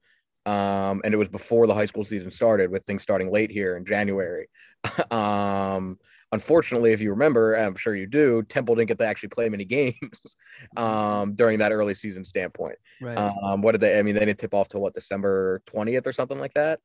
um, 0.46 1.00
and 1.04 1.14
it 1.14 1.16
was 1.16 1.28
before 1.28 1.66
the 1.66 1.74
high 1.74 1.86
school 1.86 2.04
season 2.04 2.30
started, 2.30 2.70
with 2.70 2.84
things 2.84 3.02
starting 3.02 3.30
late 3.30 3.50
here 3.50 3.76
in 3.76 3.84
January. 3.84 4.48
um, 5.10 5.98
unfortunately, 6.32 6.92
if 6.92 7.00
you 7.00 7.10
remember, 7.10 7.54
I'm 7.54 7.76
sure 7.76 7.94
you 7.94 8.06
do, 8.06 8.42
Temple 8.42 8.74
didn't 8.74 8.88
get 8.88 8.98
to 8.98 9.06
actually 9.06 9.30
play 9.30 9.48
many 9.48 9.64
games 9.78 10.36
um, 10.76 11.34
during 11.34 11.60
that 11.60 11.72
early 11.72 11.94
season 11.94 12.24
standpoint. 12.24 12.76
Right. 13.00 13.16
Um, 13.16 13.62
what 13.62 13.72
did 13.72 13.80
they? 13.80 13.98
I 13.98 14.02
mean, 14.02 14.14
they 14.14 14.24
didn't 14.24 14.38
tip 14.38 14.52
off 14.52 14.68
till 14.68 14.80
what 14.80 14.94
December 14.94 15.62
20th 15.66 16.06
or 16.06 16.12
something 16.12 16.38
like 16.38 16.54
that, 16.54 16.80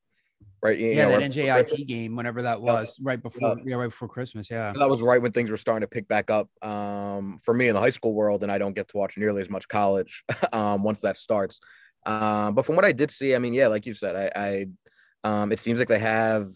right? 0.64 0.80
You 0.80 0.92
yeah, 0.92 1.10
know, 1.10 1.20
that 1.20 1.32
NJIT 1.32 1.88
game, 1.88 2.16
whenever 2.16 2.44
that 2.44 2.62
was, 2.62 2.98
right 3.02 3.22
before, 3.22 3.58
Yeah. 3.58 3.64
yeah, 3.66 3.76
right 3.76 3.88
before 3.88 4.08
Christmas. 4.08 4.50
Yeah. 4.50 4.72
that 4.78 4.90
was 4.90 5.02
right 5.02 5.22
when 5.22 5.32
things 5.32 5.50
were 5.50 5.58
starting 5.58 5.82
to 5.82 5.88
pick 5.88 6.08
back 6.08 6.30
up 6.30 6.50
um, 6.64 7.40
for 7.44 7.54
me 7.54 7.68
in 7.68 7.74
the 7.74 7.82
high 7.82 7.90
school 7.90 8.14
world, 8.14 8.44
and 8.44 8.52
I 8.52 8.58
don't 8.58 8.76
get 8.76 8.88
to 8.90 8.98
watch 8.98 9.18
nearly 9.18 9.42
as 9.42 9.50
much 9.50 9.68
college 9.68 10.24
um, 10.54 10.84
once 10.84 11.02
that 11.02 11.18
starts. 11.18 11.60
Um, 12.06 12.56
but 12.56 12.66
from 12.66 12.76
what 12.76 12.86
I 12.86 12.92
did 12.92 13.12
see, 13.12 13.36
I 13.36 13.40
mean, 13.40 13.54
yeah, 13.54 13.68
like 13.68 13.86
you 13.86 13.94
said, 13.94 14.16
I, 14.16 14.32
I 14.36 14.66
um, 15.24 15.52
it 15.52 15.60
seems 15.60 15.80
like 15.80 15.88
they 15.88 16.00
have 16.00 16.48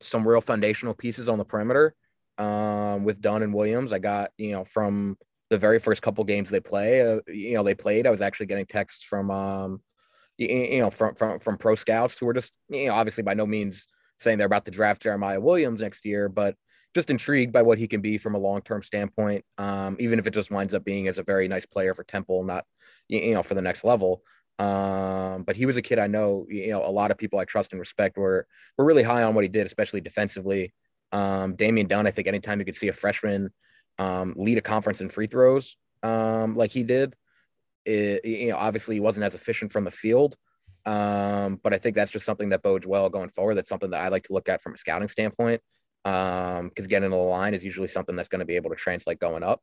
some 0.00 0.26
real 0.26 0.40
foundational 0.40 0.94
pieces 0.94 1.28
on 1.28 1.38
the 1.38 1.44
perimeter 1.44 1.94
um, 2.36 3.04
with 3.04 3.20
Dunn 3.20 3.42
and 3.42 3.54
Williams. 3.54 3.92
I 3.92 3.98
got 3.98 4.30
you 4.36 4.52
know 4.52 4.64
from 4.64 5.16
the 5.50 5.58
very 5.58 5.78
first 5.78 6.02
couple 6.02 6.24
games 6.24 6.50
they 6.50 6.60
play, 6.60 7.00
uh, 7.00 7.20
you 7.26 7.54
know, 7.54 7.62
they 7.62 7.74
played. 7.74 8.06
I 8.06 8.10
was 8.10 8.20
actually 8.20 8.46
getting 8.46 8.66
texts 8.66 9.02
from 9.02 9.30
um, 9.30 9.80
you, 10.36 10.48
you 10.48 10.80
know 10.80 10.90
from 10.90 11.14
from 11.14 11.38
from 11.38 11.58
pro 11.58 11.74
scouts 11.74 12.18
who 12.18 12.26
were 12.26 12.34
just 12.34 12.52
you 12.68 12.86
know 12.86 12.94
obviously 12.94 13.22
by 13.22 13.34
no 13.34 13.46
means 13.46 13.86
saying 14.18 14.38
they're 14.38 14.46
about 14.46 14.64
to 14.64 14.70
draft 14.70 15.02
Jeremiah 15.02 15.40
Williams 15.40 15.80
next 15.80 16.04
year, 16.04 16.28
but 16.28 16.56
just 16.94 17.10
intrigued 17.10 17.52
by 17.52 17.62
what 17.62 17.78
he 17.78 17.86
can 17.86 18.00
be 18.00 18.18
from 18.18 18.34
a 18.34 18.38
long 18.38 18.60
term 18.60 18.82
standpoint. 18.82 19.44
Um, 19.58 19.96
even 20.00 20.18
if 20.18 20.26
it 20.26 20.34
just 20.34 20.50
winds 20.50 20.74
up 20.74 20.84
being 20.84 21.08
as 21.08 21.18
a 21.18 21.22
very 21.22 21.48
nice 21.48 21.66
player 21.66 21.94
for 21.94 22.04
Temple, 22.04 22.44
not 22.44 22.64
you 23.08 23.34
know 23.34 23.42
for 23.42 23.54
the 23.54 23.62
next 23.62 23.84
level. 23.84 24.22
Um, 24.58 25.44
but 25.44 25.56
he 25.56 25.66
was 25.66 25.76
a 25.76 25.82
kid 25.82 25.98
I 25.98 26.08
know, 26.08 26.46
you 26.48 26.70
know, 26.70 26.84
a 26.84 26.90
lot 26.90 27.10
of 27.10 27.18
people 27.18 27.38
I 27.38 27.44
trust 27.44 27.72
and 27.72 27.80
respect 27.80 28.16
were 28.16 28.46
were 28.76 28.84
really 28.84 29.04
high 29.04 29.22
on 29.22 29.34
what 29.34 29.44
he 29.44 29.48
did, 29.48 29.66
especially 29.66 30.00
defensively. 30.00 30.72
Um, 31.12 31.54
Damian 31.54 31.86
Dunn, 31.86 32.06
I 32.06 32.10
think 32.10 32.28
anytime 32.28 32.58
you 32.58 32.64
could 32.64 32.76
see 32.76 32.88
a 32.88 32.92
freshman 32.92 33.50
um, 33.98 34.34
lead 34.36 34.58
a 34.58 34.62
conference 34.62 35.00
in 35.00 35.08
free 35.08 35.26
throws 35.26 35.76
um, 36.02 36.56
like 36.56 36.70
he 36.70 36.82
did, 36.82 37.14
it, 37.84 38.24
you 38.24 38.50
know, 38.50 38.56
obviously 38.56 38.96
he 38.96 39.00
wasn't 39.00 39.24
as 39.24 39.34
efficient 39.34 39.72
from 39.72 39.84
the 39.84 39.90
field. 39.90 40.36
Um, 40.86 41.60
but 41.62 41.74
I 41.74 41.78
think 41.78 41.96
that's 41.96 42.10
just 42.10 42.24
something 42.24 42.48
that 42.50 42.62
bodes 42.62 42.86
well 42.86 43.08
going 43.10 43.30
forward. 43.30 43.56
That's 43.56 43.68
something 43.68 43.90
that 43.90 44.00
I 44.00 44.08
like 44.08 44.24
to 44.24 44.32
look 44.32 44.48
at 44.48 44.62
from 44.62 44.74
a 44.74 44.78
scouting 44.78 45.08
standpoint. 45.08 45.60
Um, 46.04 46.68
because 46.68 46.86
getting 46.86 47.10
to 47.10 47.16
the 47.16 47.22
line 47.22 47.54
is 47.54 47.64
usually 47.64 47.88
something 47.88 48.16
that's 48.16 48.28
going 48.28 48.38
to 48.38 48.46
be 48.46 48.56
able 48.56 48.70
to 48.70 48.76
translate 48.76 49.18
going 49.18 49.42
up. 49.42 49.60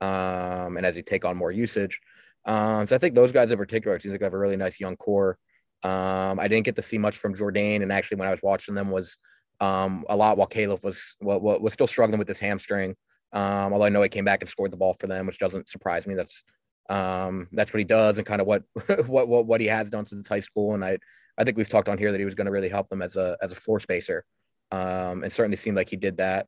Um, 0.00 0.76
and 0.76 0.84
as 0.84 0.96
you 0.96 1.02
take 1.02 1.24
on 1.24 1.36
more 1.36 1.52
usage. 1.52 2.00
Um, 2.46 2.86
so 2.86 2.94
I 2.94 2.98
think 2.98 3.14
those 3.14 3.32
guys 3.32 3.50
in 3.50 3.58
particular, 3.58 3.96
it 3.96 4.02
seems 4.02 4.12
like 4.12 4.20
they 4.20 4.26
have 4.26 4.34
a 4.34 4.38
really 4.38 4.56
nice 4.56 4.80
young 4.80 4.96
core. 4.96 5.36
Um, 5.82 6.38
I 6.40 6.48
didn't 6.48 6.64
get 6.64 6.76
to 6.76 6.82
see 6.82 6.96
much 6.96 7.18
from 7.18 7.34
Jourdain, 7.34 7.82
and 7.82 7.92
actually 7.92 8.18
when 8.18 8.28
I 8.28 8.30
was 8.30 8.40
watching 8.42 8.74
them 8.74 8.90
was 8.90 9.16
um, 9.60 10.04
a 10.08 10.16
lot 10.16 10.36
while 10.36 10.46
Caleb 10.46 10.84
was 10.84 11.16
was, 11.20 11.60
was 11.60 11.72
still 11.72 11.86
struggling 11.86 12.18
with 12.18 12.28
his 12.28 12.38
hamstring. 12.38 12.96
Um, 13.32 13.72
although 13.72 13.84
I 13.84 13.88
know 13.88 14.02
he 14.02 14.08
came 14.08 14.24
back 14.24 14.40
and 14.40 14.50
scored 14.50 14.70
the 14.70 14.76
ball 14.76 14.94
for 14.94 15.06
them, 15.06 15.26
which 15.26 15.38
doesn't 15.38 15.68
surprise 15.68 16.06
me. 16.06 16.14
That's 16.14 16.42
um, 16.88 17.48
that's 17.52 17.72
what 17.72 17.78
he 17.78 17.84
does 17.84 18.18
and 18.18 18.26
kind 18.26 18.40
of 18.40 18.46
what 18.46 18.62
what 19.06 19.28
what 19.28 19.46
what 19.46 19.60
he 19.60 19.66
has 19.66 19.90
done 19.90 20.06
since 20.06 20.28
high 20.28 20.40
school. 20.40 20.74
And 20.74 20.84
I 20.84 20.98
I 21.36 21.44
think 21.44 21.56
we've 21.56 21.68
talked 21.68 21.88
on 21.88 21.98
here 21.98 22.12
that 22.12 22.18
he 22.18 22.24
was 22.24 22.34
going 22.34 22.46
to 22.46 22.52
really 22.52 22.68
help 22.68 22.88
them 22.88 23.02
as 23.02 23.16
a 23.16 23.36
as 23.42 23.52
a 23.52 23.56
floor 23.56 23.80
spacer, 23.80 24.24
um, 24.70 25.22
and 25.22 25.32
certainly 25.32 25.56
seemed 25.56 25.76
like 25.76 25.90
he 25.90 25.96
did 25.96 26.18
that. 26.18 26.46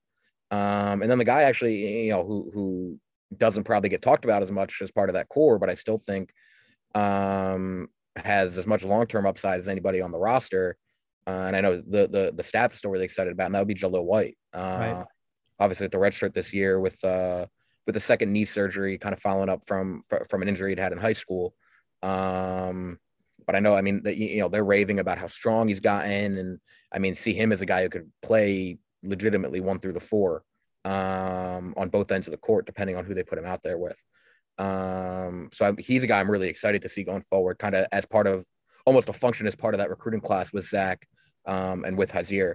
Um, 0.51 1.03
and 1.03 1.11
then 1.11 1.19
the 1.19 1.25
guy 1.25 1.43
actually, 1.43 2.05
you 2.07 2.13
know, 2.13 2.25
who 2.25 2.51
who 2.55 3.01
doesn't 3.37 3.65
probably 3.65 3.91
get 3.91 4.03
talked 4.03 4.25
about 4.25 4.43
as 4.43 4.51
much 4.51 4.81
as 4.83 4.91
part 4.91 5.11
of 5.11 5.15
that 5.15 5.29
core, 5.29 5.59
but 5.59 5.71
I 5.71 5.75
still 5.75 5.99
think 5.99 6.33
um, 6.95 7.89
has 8.17 8.59
as 8.59 8.67
much 8.67 8.85
long 8.85 9.07
term 9.07 9.27
upside 9.27 9.61
as 9.61 9.69
anybody 9.69 10.01
on 10.01 10.11
the 10.13 10.19
roster. 10.19 10.77
Uh, 11.27 11.45
and 11.47 11.57
I 11.57 11.61
know 11.61 11.77
the 11.77 12.09
the 12.09 12.33
the 12.35 12.43
staff 12.43 12.73
is 12.73 12.79
still 12.79 12.91
really 12.91 13.05
excited 13.05 13.33
about, 13.33 13.47
and 13.47 13.55
that 13.55 13.61
would 13.61 13.69
be 13.69 13.75
Jahlil 13.75 14.05
White. 14.05 14.39
Uh, 14.53 14.77
Right. 14.81 15.07
Obviously, 15.61 15.87
at 15.87 15.93
the 15.93 15.99
red 15.99 16.15
shirt 16.15 16.35
this 16.35 16.55
year 16.55 16.79
with 16.79 17.05
uh, 17.05 17.47
with 17.85 17.95
the 17.95 18.01
second 18.01 18.33
knee 18.33 18.45
surgery, 18.45 18.97
kind 18.97 19.13
of 19.13 19.21
following 19.21 19.49
up 19.49 19.67
from 19.67 20.03
fr- 20.09 20.25
from 20.29 20.43
an 20.43 20.49
injury 20.49 20.71
he'd 20.71 20.79
had 20.79 20.93
in 20.93 20.99
high 20.99 21.13
school. 21.13 21.55
Um, 22.03 22.99
but 23.45 23.57
I 23.57 23.61
know, 23.61 23.75
I 23.75 23.81
mean, 23.81 24.03
that 24.05 24.17
you 24.17 24.41
know 24.41 24.49
they're 24.49 24.65
raving 24.65 25.01
about 25.01 25.19
how 25.19 25.27
strong 25.27 25.69
he's 25.69 25.81
gotten, 25.81 26.39
and 26.39 26.61
I 26.93 26.99
mean, 26.99 27.15
see 27.15 27.33
him 27.33 27.51
as 27.51 27.61
a 27.61 27.67
guy 27.67 27.83
who 27.83 27.89
could 27.89 28.11
play 28.23 28.79
legitimately 29.03 29.61
one 29.61 29.81
through 29.81 29.95
the 29.95 30.01
four 30.01 30.45
um, 30.89 31.75
on 31.77 31.91
both 31.91 32.11
ends 32.11 32.27
of 32.27 32.31
the 32.31 32.39
court, 32.39 32.65
depending 32.65 32.97
on 32.97 33.05
who 33.05 33.13
they 33.13 33.23
put 33.23 33.39
him 33.39 33.45
out 33.45 33.63
there 33.63 33.77
with. 33.77 34.03
Um, 34.57 35.51
so 35.53 35.67
I, 35.67 35.73
he's 35.81 36.03
a 36.03 36.07
guy 36.07 36.19
I'm 36.19 36.31
really 36.31 36.49
excited 36.49 36.83
to 36.83 36.89
see 36.89 37.05
going 37.05 37.23
forward, 37.23 37.59
kind 37.59 37.75
of 37.75 37.87
as 37.93 38.07
part 38.07 38.27
of 38.27 38.47
almost 38.87 39.11
a 39.11 39.13
function 39.13 39.47
as 39.47 39.55
part 39.55 39.75
of 39.75 39.79
that 39.79 39.91
recruiting 39.91 40.23
class 40.23 40.51
with 40.51 40.67
Zach 40.67 41.07
um, 41.47 41.85
and 41.85 41.99
with 41.99 42.11
Hysier. 42.11 42.55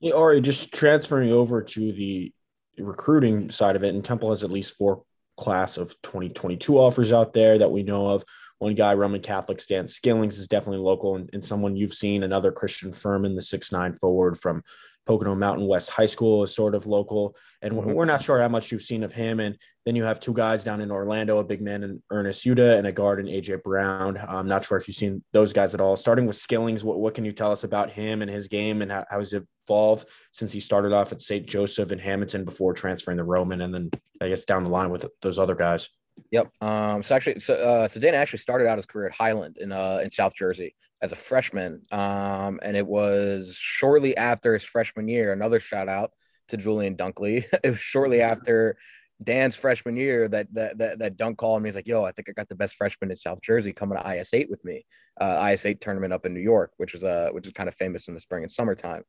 Yeah, 0.00 0.14
Ari, 0.14 0.40
just 0.42 0.72
transferring 0.72 1.32
over 1.32 1.60
to 1.60 1.92
the 1.92 2.32
recruiting 2.78 3.50
side 3.50 3.74
of 3.74 3.82
it, 3.82 3.94
and 3.94 4.04
Temple 4.04 4.30
has 4.30 4.44
at 4.44 4.50
least 4.52 4.76
four 4.76 5.02
class 5.36 5.76
of 5.76 5.90
2022 6.02 6.78
offers 6.78 7.12
out 7.12 7.32
there 7.32 7.58
that 7.58 7.72
we 7.72 7.82
know 7.82 8.06
of. 8.08 8.24
One 8.58 8.74
guy, 8.74 8.94
Roman 8.94 9.20
Catholic 9.20 9.60
Stan 9.60 9.86
Skillings, 9.86 10.38
is 10.38 10.46
definitely 10.46 10.84
local 10.84 11.16
and, 11.16 11.28
and 11.32 11.44
someone 11.44 11.76
you've 11.76 11.94
seen. 11.94 12.22
Another 12.22 12.52
Christian 12.52 12.92
Furman, 12.92 13.34
the 13.34 13.42
six 13.42 13.72
nine 13.72 13.94
forward 13.94 14.38
from 14.38 14.62
Pocono 15.08 15.34
Mountain 15.34 15.66
West 15.66 15.88
High 15.88 16.06
School, 16.06 16.44
is 16.44 16.54
sort 16.54 16.74
of 16.74 16.86
local. 16.86 17.34
And 17.62 17.74
we're- 17.74 17.90
Mhm. 17.90 17.94
we're 17.94 18.04
not 18.04 18.22
sure 18.22 18.38
how 18.40 18.48
much 18.48 18.70
you've 18.70 18.82
seen 18.82 19.02
of 19.02 19.12
him. 19.12 19.40
And 19.40 19.56
then 19.86 19.96
you 19.96 20.04
have 20.04 20.20
two 20.20 20.34
guys 20.34 20.62
down 20.62 20.82
in 20.82 20.90
Orlando, 20.90 21.38
a 21.38 21.44
big 21.44 21.62
man 21.62 21.82
in 21.82 22.02
Ernest 22.10 22.44
Udeh 22.44 22.76
and 22.76 22.86
a 22.86 22.92
guard 22.92 23.18
in 23.18 23.26
AJ 23.26 23.56
Brown. 23.56 24.18
I'm 24.18 24.46
not 24.46 24.66
sure 24.66 24.76
if 24.76 24.86
you've 24.86 24.96
seen 24.98 25.24
those 25.32 25.54
guys 25.54 25.72
at 25.74 25.80
all. 25.80 25.96
Starting 25.96 26.26
with 26.26 26.36
Skillings, 26.36 26.84
what, 26.84 27.00
what 27.00 27.14
can 27.14 27.24
you 27.24 27.32
tell 27.32 27.50
us 27.50 27.64
about 27.64 27.90
him 27.90 28.20
and 28.20 28.30
his 28.30 28.48
game 28.48 28.82
and 28.82 28.92
how, 28.92 29.06
how 29.08 29.18
he's 29.18 29.32
evolved 29.32 30.06
since 30.32 30.52
he 30.52 30.60
started 30.60 30.92
off 30.92 31.10
at 31.10 31.22
St. 31.22 31.46
Joseph 31.46 31.90
in 31.90 31.98
Hamilton 31.98 32.44
before 32.44 32.74
transferring 32.74 33.16
to 33.16 33.24
Roman 33.24 33.62
and 33.62 33.74
then 33.74 33.90
I 34.20 34.28
guess 34.28 34.44
down 34.44 34.62
the 34.62 34.70
line 34.70 34.90
with 34.90 35.06
those 35.22 35.38
other 35.38 35.54
guys? 35.54 35.88
Yep. 36.32 36.50
Um, 36.60 37.02
so 37.02 37.14
actually, 37.14 37.40
so, 37.40 37.54
uh, 37.54 37.88
so 37.88 37.98
Dana 37.98 38.18
actually 38.18 38.40
started 38.40 38.66
out 38.68 38.76
his 38.76 38.86
career 38.86 39.06
at 39.06 39.14
Highland 39.14 39.56
in 39.56 39.72
uh, 39.72 40.00
in 40.02 40.10
South 40.10 40.34
Jersey 40.34 40.74
as 41.00 41.12
a 41.12 41.16
freshman, 41.16 41.82
um, 41.92 42.58
and 42.62 42.76
it 42.76 42.86
was 42.86 43.54
shortly 43.58 44.16
after 44.16 44.54
his 44.54 44.64
freshman 44.64 45.08
year. 45.08 45.32
Another 45.32 45.60
shout 45.60 45.88
out 45.88 46.12
to 46.48 46.56
Julian 46.56 46.96
Dunkley. 46.96 47.44
it 47.64 47.70
was 47.70 47.78
shortly 47.78 48.20
after 48.20 48.76
Dan's 49.22 49.56
freshman 49.56 49.96
year 49.96 50.28
that 50.28 50.52
that 50.54 50.78
that, 50.78 50.98
that 50.98 51.16
Dunk 51.16 51.38
called 51.38 51.62
me. 51.62 51.68
He's 51.68 51.76
like, 51.76 51.86
"Yo, 51.86 52.04
I 52.04 52.12
think 52.12 52.28
I 52.28 52.32
got 52.32 52.48
the 52.48 52.54
best 52.54 52.74
freshman 52.74 53.10
in 53.10 53.16
South 53.16 53.40
Jersey 53.42 53.72
coming 53.72 53.98
to 53.98 54.16
IS 54.16 54.30
eight 54.32 54.50
with 54.50 54.64
me. 54.64 54.84
Uh, 55.20 55.50
IS 55.52 55.66
eight 55.66 55.80
tournament 55.80 56.12
up 56.12 56.26
in 56.26 56.34
New 56.34 56.40
York, 56.40 56.72
which 56.76 56.94
is 56.94 57.04
uh 57.04 57.30
which 57.32 57.46
is 57.46 57.52
kind 57.52 57.68
of 57.68 57.74
famous 57.74 58.08
in 58.08 58.14
the 58.14 58.20
spring 58.20 58.42
and 58.44 58.52
summertime. 58.52 59.02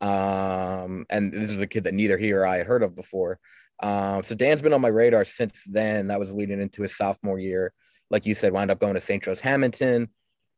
Um, 0.00 1.04
and 1.10 1.32
this 1.32 1.50
is 1.50 1.60
a 1.60 1.66
kid 1.66 1.84
that 1.84 1.94
neither 1.94 2.16
he 2.16 2.32
or 2.32 2.46
I 2.46 2.58
had 2.58 2.66
heard 2.66 2.82
of 2.82 2.96
before. 2.96 3.38
Um, 3.82 4.24
so 4.24 4.34
Dan's 4.34 4.62
been 4.62 4.72
on 4.72 4.80
my 4.80 4.88
radar 4.88 5.24
since 5.24 5.62
then. 5.66 6.08
That 6.08 6.20
was 6.20 6.32
leading 6.32 6.60
into 6.60 6.82
his 6.82 6.96
sophomore 6.96 7.38
year. 7.38 7.72
Like 8.10 8.26
you 8.26 8.34
said, 8.34 8.52
wound 8.52 8.70
up 8.70 8.80
going 8.80 8.94
to 8.94 9.00
St. 9.00 9.22
Joe's 9.22 9.40
Hamilton. 9.40 10.08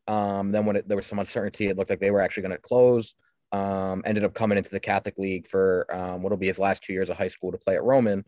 Um, 0.08 0.52
then 0.52 0.66
when 0.66 0.76
it, 0.76 0.88
there 0.88 0.96
was 0.96 1.06
some 1.06 1.18
uncertainty, 1.18 1.68
it 1.68 1.76
looked 1.76 1.90
like 1.90 2.00
they 2.00 2.10
were 2.10 2.20
actually 2.20 2.42
going 2.44 2.56
to 2.56 2.58
close. 2.58 3.14
Um, 3.52 4.02
ended 4.06 4.24
up 4.24 4.34
coming 4.34 4.56
into 4.58 4.70
the 4.70 4.80
Catholic 4.80 5.18
League 5.18 5.46
for 5.46 5.86
um, 5.94 6.22
what'll 6.22 6.38
be 6.38 6.46
his 6.46 6.58
last 6.58 6.82
two 6.82 6.92
years 6.92 7.10
of 7.10 7.18
high 7.18 7.28
school 7.28 7.52
to 7.52 7.58
play 7.58 7.74
at 7.74 7.84
Roman, 7.84 8.24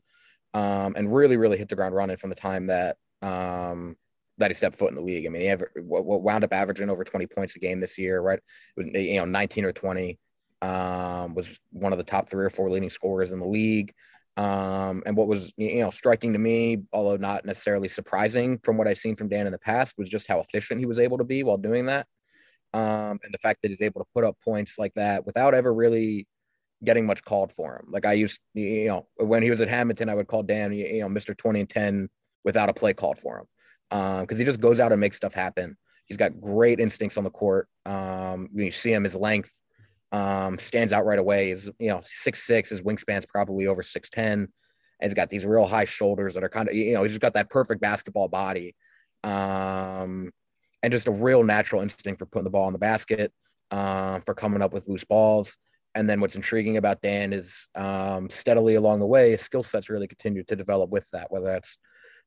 um, 0.52 0.94
and 0.96 1.14
really, 1.14 1.36
really 1.36 1.56
hit 1.56 1.68
the 1.68 1.76
ground 1.76 1.94
running 1.94 2.18
from 2.18 2.30
the 2.30 2.36
time 2.36 2.66
that 2.66 2.96
um, 3.22 3.96
that 4.38 4.50
he 4.50 4.54
stepped 4.54 4.76
foot 4.76 4.90
in 4.90 4.96
the 4.96 5.02
league. 5.02 5.26
I 5.26 5.28
mean, 5.30 5.42
he 5.42 5.48
ever, 5.48 5.70
what, 5.76 6.04
wound 6.04 6.44
up 6.44 6.52
averaging 6.52 6.90
over 6.90 7.04
20 7.04 7.26
points 7.26 7.56
a 7.56 7.58
game 7.58 7.80
this 7.80 7.98
year, 7.98 8.20
right? 8.20 8.40
You 8.76 9.16
know, 9.16 9.24
19 9.24 9.64
or 9.64 9.72
20. 9.72 10.18
Um, 10.62 11.34
was 11.34 11.46
one 11.72 11.92
of 11.92 11.98
the 11.98 12.04
top 12.04 12.30
three 12.30 12.44
or 12.44 12.50
four 12.50 12.70
leading 12.70 12.88
scorers 12.88 13.32
in 13.32 13.38
the 13.38 13.46
league. 13.46 13.92
Um, 14.36 15.02
and 15.06 15.16
what 15.16 15.28
was 15.28 15.52
you 15.56 15.80
know 15.80 15.90
striking 15.90 16.32
to 16.32 16.38
me, 16.38 16.82
although 16.92 17.16
not 17.16 17.44
necessarily 17.44 17.88
surprising 17.88 18.58
from 18.64 18.76
what 18.76 18.88
I've 18.88 18.98
seen 18.98 19.16
from 19.16 19.28
Dan 19.28 19.46
in 19.46 19.52
the 19.52 19.58
past, 19.58 19.94
was 19.96 20.08
just 20.08 20.26
how 20.26 20.40
efficient 20.40 20.80
he 20.80 20.86
was 20.86 20.98
able 20.98 21.18
to 21.18 21.24
be 21.24 21.42
while 21.42 21.56
doing 21.56 21.86
that. 21.86 22.06
Um, 22.72 23.20
and 23.22 23.32
the 23.32 23.38
fact 23.38 23.62
that 23.62 23.68
he's 23.68 23.82
able 23.82 24.00
to 24.00 24.06
put 24.12 24.24
up 24.24 24.36
points 24.44 24.74
like 24.78 24.92
that 24.94 25.24
without 25.24 25.54
ever 25.54 25.72
really 25.72 26.26
getting 26.82 27.06
much 27.06 27.24
called 27.24 27.52
for 27.52 27.76
him. 27.76 27.86
Like 27.90 28.04
I 28.04 28.14
used, 28.14 28.40
you 28.54 28.88
know, 28.88 29.06
when 29.16 29.42
he 29.42 29.50
was 29.50 29.60
at 29.60 29.68
Hamilton, 29.68 30.08
I 30.08 30.14
would 30.14 30.26
call 30.26 30.42
Dan, 30.42 30.72
you 30.72 31.00
know, 31.00 31.08
Mr. 31.08 31.36
20 31.36 31.60
and 31.60 31.70
10 31.70 32.08
without 32.44 32.68
a 32.68 32.74
play 32.74 32.92
called 32.92 33.18
for 33.18 33.38
him. 33.38 33.46
Um, 33.90 34.20
because 34.22 34.38
he 34.38 34.44
just 34.44 34.60
goes 34.60 34.80
out 34.80 34.90
and 34.90 35.00
makes 35.00 35.16
stuff 35.16 35.34
happen. 35.34 35.76
He's 36.06 36.16
got 36.16 36.40
great 36.40 36.80
instincts 36.80 37.16
on 37.16 37.24
the 37.24 37.30
court. 37.30 37.68
Um, 37.86 38.50
you 38.52 38.70
see 38.70 38.92
him, 38.92 39.04
his 39.04 39.14
length 39.14 39.52
um, 40.14 40.58
stands 40.58 40.92
out 40.92 41.04
right 41.04 41.18
away. 41.18 41.50
Is 41.50 41.68
you 41.78 41.88
know 41.88 42.00
six 42.04 42.44
six. 42.44 42.70
His 42.70 42.82
wingspan's 42.82 43.26
probably 43.26 43.66
over 43.66 43.82
six 43.82 44.08
ten. 44.10 44.48
And 45.00 45.10
he's 45.10 45.14
got 45.14 45.28
these 45.28 45.44
real 45.44 45.66
high 45.66 45.86
shoulders 45.86 46.34
that 46.34 46.44
are 46.44 46.48
kind 46.48 46.68
of 46.68 46.74
you 46.74 46.94
know 46.94 47.02
he's 47.02 47.12
just 47.12 47.20
got 47.20 47.34
that 47.34 47.50
perfect 47.50 47.80
basketball 47.80 48.28
body, 48.28 48.76
um, 49.24 50.30
and 50.82 50.92
just 50.92 51.08
a 51.08 51.10
real 51.10 51.42
natural 51.42 51.82
instinct 51.82 52.20
for 52.20 52.26
putting 52.26 52.44
the 52.44 52.50
ball 52.50 52.68
in 52.68 52.72
the 52.72 52.78
basket, 52.78 53.32
uh, 53.72 54.20
for 54.20 54.34
coming 54.34 54.62
up 54.62 54.72
with 54.72 54.88
loose 54.88 55.04
balls. 55.04 55.56
And 55.96 56.08
then 56.08 56.20
what's 56.20 56.34
intriguing 56.34 56.76
about 56.76 57.02
Dan 57.02 57.32
is 57.32 57.68
um, 57.74 58.28
steadily 58.30 58.74
along 58.76 59.00
the 59.00 59.06
way, 59.06 59.32
his 59.32 59.42
skill 59.42 59.62
sets 59.62 59.88
really 59.88 60.08
continue 60.08 60.42
to 60.44 60.56
develop 60.56 60.90
with 60.90 61.08
that. 61.12 61.30
Whether 61.30 61.46
that's 61.46 61.76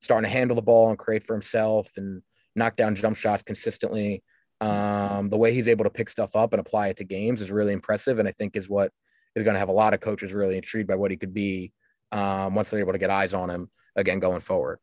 starting 0.01 0.29
to 0.29 0.37
handle 0.37 0.55
the 0.55 0.61
ball 0.61 0.89
and 0.89 0.97
create 0.97 1.23
for 1.23 1.33
himself 1.33 1.89
and 1.97 2.21
knock 2.55 2.75
down 2.75 2.95
jump 2.95 3.15
shots 3.15 3.43
consistently. 3.43 4.23
Um, 4.59 5.29
the 5.29 5.37
way 5.37 5.53
he's 5.53 5.67
able 5.67 5.83
to 5.83 5.89
pick 5.89 6.09
stuff 6.09 6.35
up 6.35 6.53
and 6.53 6.59
apply 6.59 6.87
it 6.87 6.97
to 6.97 7.03
games 7.03 7.41
is 7.41 7.51
really 7.51 7.73
impressive, 7.73 8.19
and 8.19 8.27
I 8.27 8.31
think 8.31 8.55
is 8.55 8.67
what 8.67 8.91
is 9.35 9.43
going 9.43 9.53
to 9.53 9.59
have 9.59 9.69
a 9.69 9.73
lot 9.73 9.93
of 9.93 9.99
coaches 9.99 10.33
really 10.33 10.55
intrigued 10.55 10.87
by 10.87 10.95
what 10.95 11.11
he 11.11 11.17
could 11.17 11.33
be 11.33 11.71
um, 12.11 12.55
once 12.55 12.69
they're 12.69 12.79
able 12.79 12.93
to 12.93 12.97
get 12.97 13.09
eyes 13.09 13.33
on 13.33 13.49
him 13.49 13.69
again 13.95 14.19
going 14.19 14.41
forward. 14.41 14.79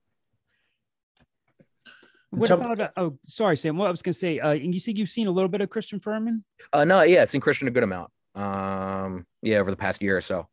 What 2.31 2.51
about? 2.51 2.81
Uh, 2.81 2.89
oh, 2.97 3.19
sorry, 3.27 3.57
Sam. 3.57 3.77
What 3.77 3.87
I 3.87 3.91
was 3.91 4.03
going 4.03 4.13
to 4.13 4.19
say. 4.19 4.41
Uh, 4.41 4.51
and 4.51 4.75
you 4.75 4.81
said 4.81 4.99
you've 4.99 5.09
seen 5.09 5.27
a 5.27 5.31
little 5.31 5.49
bit 5.49 5.61
of 5.61 5.71
Christian 5.71 6.01
Furman. 6.01 6.45
Uh, 6.73 6.85
no, 6.85 7.03
yeah, 7.03 7.23
I've 7.23 7.31
seen 7.31 7.41
Christian 7.41 7.69
a 7.69 7.71
good 7.71 7.85
amount. 7.85 8.11
Um, 8.35 9.27
yeah, 9.43 9.59
over 9.59 9.71
the 9.71 9.77
past 9.77 10.03
year 10.03 10.17
or 10.17 10.21
so. 10.21 10.49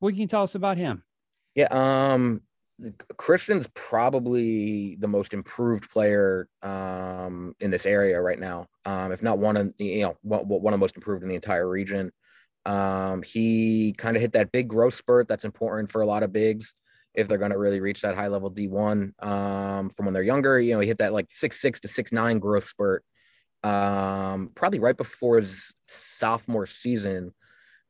What 0.00 0.10
can 0.10 0.20
you 0.20 0.26
tell 0.26 0.42
us 0.42 0.54
about 0.54 0.78
him? 0.78 1.04
Yeah, 1.54 1.68
um, 1.70 2.42
Christian's 3.16 3.66
probably 3.74 4.96
the 4.96 5.08
most 5.08 5.32
improved 5.32 5.90
player 5.90 6.48
um, 6.62 7.54
in 7.60 7.70
this 7.70 7.86
area 7.86 8.20
right 8.20 8.38
now. 8.38 8.66
Um, 8.84 9.12
if 9.12 9.22
not 9.22 9.38
one 9.38 9.56
of 9.56 9.72
you 9.78 10.02
know 10.02 10.16
one, 10.22 10.40
of 10.42 10.48
the 10.48 10.78
most 10.78 10.96
improved 10.96 11.22
in 11.22 11.28
the 11.28 11.34
entire 11.34 11.68
region. 11.68 12.12
Um, 12.66 13.22
he 13.22 13.94
kind 13.96 14.16
of 14.16 14.20
hit 14.20 14.32
that 14.32 14.52
big 14.52 14.68
growth 14.68 14.94
spurt 14.94 15.28
that's 15.28 15.44
important 15.44 15.90
for 15.90 16.02
a 16.02 16.06
lot 16.06 16.22
of 16.22 16.32
bigs 16.32 16.74
if 17.14 17.26
they're 17.26 17.38
going 17.38 17.50
to 17.50 17.58
really 17.58 17.80
reach 17.80 18.02
that 18.02 18.14
high 18.14 18.28
level 18.28 18.50
D1 18.50 19.24
um, 19.24 19.90
from 19.90 20.06
when 20.06 20.12
they're 20.12 20.22
younger. 20.22 20.60
You 20.60 20.74
know, 20.74 20.80
he 20.80 20.86
hit 20.86 20.98
that 20.98 21.12
like 21.12 21.26
six 21.30 21.60
six 21.60 21.80
to 21.80 21.88
six 21.88 22.12
nine 22.12 22.38
growth 22.38 22.68
spurt 22.68 23.04
um, 23.62 24.50
probably 24.54 24.78
right 24.78 24.96
before 24.96 25.40
his 25.40 25.72
sophomore 25.86 26.66
season, 26.66 27.32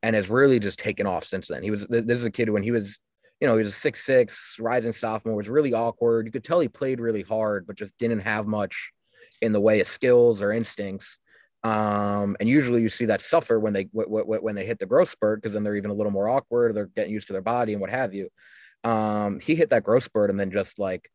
and 0.02 0.16
has 0.16 0.30
really 0.30 0.58
just 0.58 0.78
taken 0.78 1.06
off 1.06 1.24
since 1.24 1.48
then. 1.48 1.62
He 1.62 1.70
was 1.70 1.86
this 1.88 2.18
is 2.18 2.24
a 2.24 2.30
kid 2.30 2.50
when 2.50 2.62
he 2.62 2.70
was, 2.70 2.98
you 3.40 3.46
know, 3.46 3.54
he 3.56 3.64
was 3.64 3.74
a 3.74 3.78
six 3.78 4.04
six 4.04 4.56
rising 4.58 4.92
sophomore. 4.92 5.34
Was 5.34 5.48
really 5.48 5.72
awkward. 5.72 6.26
You 6.26 6.32
could 6.32 6.44
tell 6.44 6.60
he 6.60 6.68
played 6.68 7.00
really 7.00 7.22
hard, 7.22 7.66
but 7.66 7.76
just 7.76 7.96
didn't 7.98 8.20
have 8.20 8.46
much 8.46 8.92
in 9.40 9.52
the 9.52 9.60
way 9.60 9.80
of 9.80 9.88
skills 9.88 10.42
or 10.42 10.52
instincts. 10.52 11.18
Um, 11.62 12.36
and 12.40 12.48
usually 12.48 12.82
you 12.82 12.88
see 12.88 13.06
that 13.06 13.22
suffer 13.22 13.58
when 13.58 13.72
they 13.72 13.88
when 13.92 14.54
they 14.54 14.64
hit 14.64 14.78
the 14.78 14.86
growth 14.86 15.10
spurt 15.10 15.42
because 15.42 15.54
then 15.54 15.62
they're 15.62 15.76
even 15.76 15.90
a 15.90 15.94
little 15.94 16.12
more 16.12 16.28
awkward. 16.28 16.74
They're 16.74 16.86
getting 16.86 17.12
used 17.12 17.26
to 17.28 17.32
their 17.32 17.42
body 17.42 17.72
and 17.72 17.80
what 17.80 17.90
have 17.90 18.14
you. 18.14 18.28
Um, 18.84 19.40
he 19.40 19.54
hit 19.54 19.70
that 19.70 19.84
growth 19.84 20.04
spurt 20.04 20.30
and 20.30 20.40
then 20.40 20.50
just 20.50 20.78
like, 20.78 21.10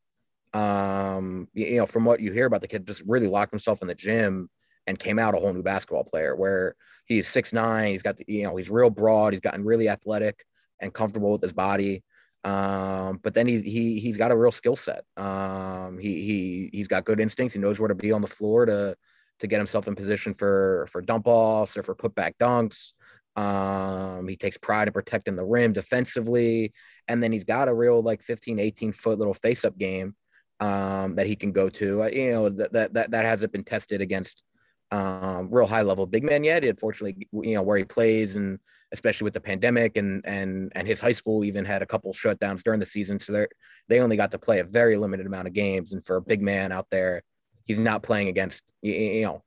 um, 0.53 1.47
you 1.53 1.77
know, 1.77 1.87
from 1.87 2.05
what 2.05 2.19
you 2.19 2.31
hear 2.31 2.45
about 2.45 2.61
the 2.61 2.67
kid, 2.67 2.85
just 2.85 3.01
really 3.07 3.27
locked 3.27 3.51
himself 3.51 3.81
in 3.81 3.87
the 3.87 3.95
gym 3.95 4.49
and 4.87 4.99
came 4.99 5.17
out 5.17 5.33
a 5.33 5.39
whole 5.39 5.53
new 5.53 5.63
basketball 5.63 6.03
player 6.03 6.35
where 6.35 6.75
he's 7.05 7.27
six 7.27 7.51
nine, 7.51 7.91
he's 7.91 8.03
got 8.03 8.17
the, 8.17 8.25
you 8.27 8.43
know, 8.43 8.55
he's 8.55 8.69
real 8.69 8.91
broad, 8.91 9.33
he's 9.33 9.41
gotten 9.41 9.65
really 9.65 9.89
athletic 9.89 10.45
and 10.79 10.93
comfortable 10.93 11.31
with 11.31 11.41
his 11.41 11.53
body. 11.53 12.03
Um, 12.45 13.19
but 13.23 13.33
then 13.33 13.47
he 13.47 13.61
he 13.61 13.99
he's 13.99 14.17
got 14.17 14.31
a 14.31 14.37
real 14.37 14.51
skill 14.51 14.75
set. 14.75 15.03
Um, 15.17 15.97
he 15.97 16.21
he 16.21 16.69
he's 16.71 16.87
got 16.87 17.03
good 17.03 17.19
instincts. 17.19 17.55
He 17.55 17.59
knows 17.59 17.79
where 17.79 17.89
to 17.89 17.95
be 17.95 18.11
on 18.11 18.21
the 18.21 18.27
floor 18.27 18.65
to 18.65 18.95
to 19.39 19.47
get 19.47 19.57
himself 19.57 19.87
in 19.87 19.95
position 19.95 20.33
for 20.33 20.87
for 20.91 21.01
dump 21.01 21.27
offs 21.27 21.75
or 21.75 21.83
for 21.83 21.95
putback 21.95 22.33
dunks. 22.39 22.93
Um, 23.35 24.27
he 24.27 24.35
takes 24.37 24.57
pride 24.57 24.87
in 24.87 24.93
protecting 24.93 25.35
the 25.35 25.43
rim 25.43 25.73
defensively. 25.73 26.73
And 27.07 27.21
then 27.21 27.31
he's 27.31 27.43
got 27.43 27.67
a 27.67 27.73
real 27.73 28.01
like 28.01 28.23
15, 28.23 28.59
18 28.59 28.93
foot 28.93 29.17
little 29.17 29.33
face 29.33 29.65
up 29.65 29.77
game 29.77 30.15
um, 30.59 31.15
that 31.15 31.27
he 31.27 31.35
can 31.35 31.51
go 31.51 31.69
to. 31.69 32.03
Uh, 32.03 32.07
you 32.07 32.31
know, 32.31 32.49
that, 32.49 32.73
that, 32.73 32.93
that, 32.93 33.11
that 33.11 33.25
hasn't 33.25 33.51
been 33.51 33.63
tested 33.63 34.01
against 34.01 34.41
um, 34.91 35.49
real 35.51 35.67
high 35.67 35.81
level 35.81 36.05
big 36.05 36.23
men 36.23 36.43
yet. 36.43 36.63
Unfortunately, 36.63 37.27
you 37.33 37.55
know, 37.55 37.61
where 37.61 37.77
he 37.77 37.83
plays 37.83 38.35
and 38.35 38.59
especially 38.91 39.25
with 39.25 39.33
the 39.33 39.41
pandemic 39.41 39.97
and, 39.97 40.25
and, 40.25 40.71
and 40.75 40.87
his 40.87 40.99
high 40.99 41.11
school 41.11 41.43
even 41.43 41.65
had 41.65 41.81
a 41.81 41.85
couple 41.85 42.13
shutdowns 42.13 42.63
during 42.63 42.79
the 42.79 42.85
season. 42.85 43.19
So 43.19 43.33
they 43.33 43.47
they 43.87 43.99
only 43.99 44.17
got 44.17 44.31
to 44.31 44.39
play 44.39 44.59
a 44.59 44.63
very 44.63 44.97
limited 44.97 45.25
amount 45.25 45.47
of 45.47 45.53
games. 45.53 45.93
And 45.93 46.05
for 46.05 46.17
a 46.17 46.21
big 46.21 46.41
man 46.41 46.71
out 46.71 46.87
there, 46.89 47.23
he's 47.65 47.79
not 47.79 48.03
playing 48.03 48.27
against, 48.27 48.63
you 48.81 49.23
know, 49.23 49.43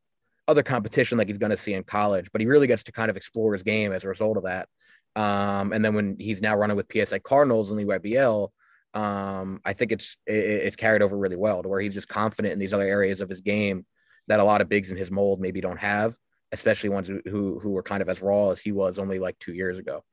other 0.47 0.63
competition 0.63 1.19
like 1.19 1.29
he's 1.29 1.39
going 1.39 1.51
to 1.51 1.57
see 1.57 1.75
in 1.75 1.85
college, 1.85 2.31
but 2.33 2.41
he 2.41 2.47
really 2.47 2.67
gets 2.67 2.83
to 2.85 2.93
kind 2.93 3.11
of 3.11 3.17
explore 3.17 3.53
his 3.53 3.63
game 3.63 3.93
as 3.93 4.05
a 4.05 4.09
result 4.09 4.37
of 4.37 4.45
that. 4.45 4.69
Um, 5.15 5.73
and 5.73 5.85
then 5.85 5.95
when 5.95 6.17
he's 6.19 6.41
now 6.41 6.57
running 6.57 6.77
with 6.77 6.91
PSA 6.93 7.21
Cardinals 7.21 7.71
and 7.71 7.79
the 7.79 7.85
EYBL, 7.85 8.51
um, 8.95 9.61
I 9.65 9.75
think 9.75 9.93
it's 9.93 10.17
it, 10.27 10.33
it's 10.33 10.77
carried 10.77 11.03
over 11.03 11.17
really 11.17 11.37
well 11.37 11.63
to 11.63 11.69
where 11.69 11.81
he's 11.81 11.95
just 11.95 12.09
confident 12.09 12.53
in 12.53 12.59
these 12.59 12.73
other 12.73 12.85
areas 12.85 13.21
of 13.21 13.29
his 13.29 13.43
game 13.43 13.85
that 14.29 14.41
a 14.41 14.45
lot 14.45 14.61
of 14.61 14.69
bigs 14.69 14.91
in 14.91 14.97
his 14.97 15.11
mold 15.11 15.41
maybe 15.41 15.61
don't 15.61 15.79
have, 15.79 16.17
especially 16.53 16.91
ones 16.91 17.09
who 17.09 17.61
who, 17.61 17.71
were 17.71 17.83
kind 17.83 18.03
of 18.03 18.09
as 18.09 18.23
raw 18.23 18.51
as 18.51 18.61
he 18.61 18.73
was 18.73 18.99
only 18.99 19.19
like 19.19 19.39
two 19.39 19.53
years 19.53 19.79
ago. 19.79 20.05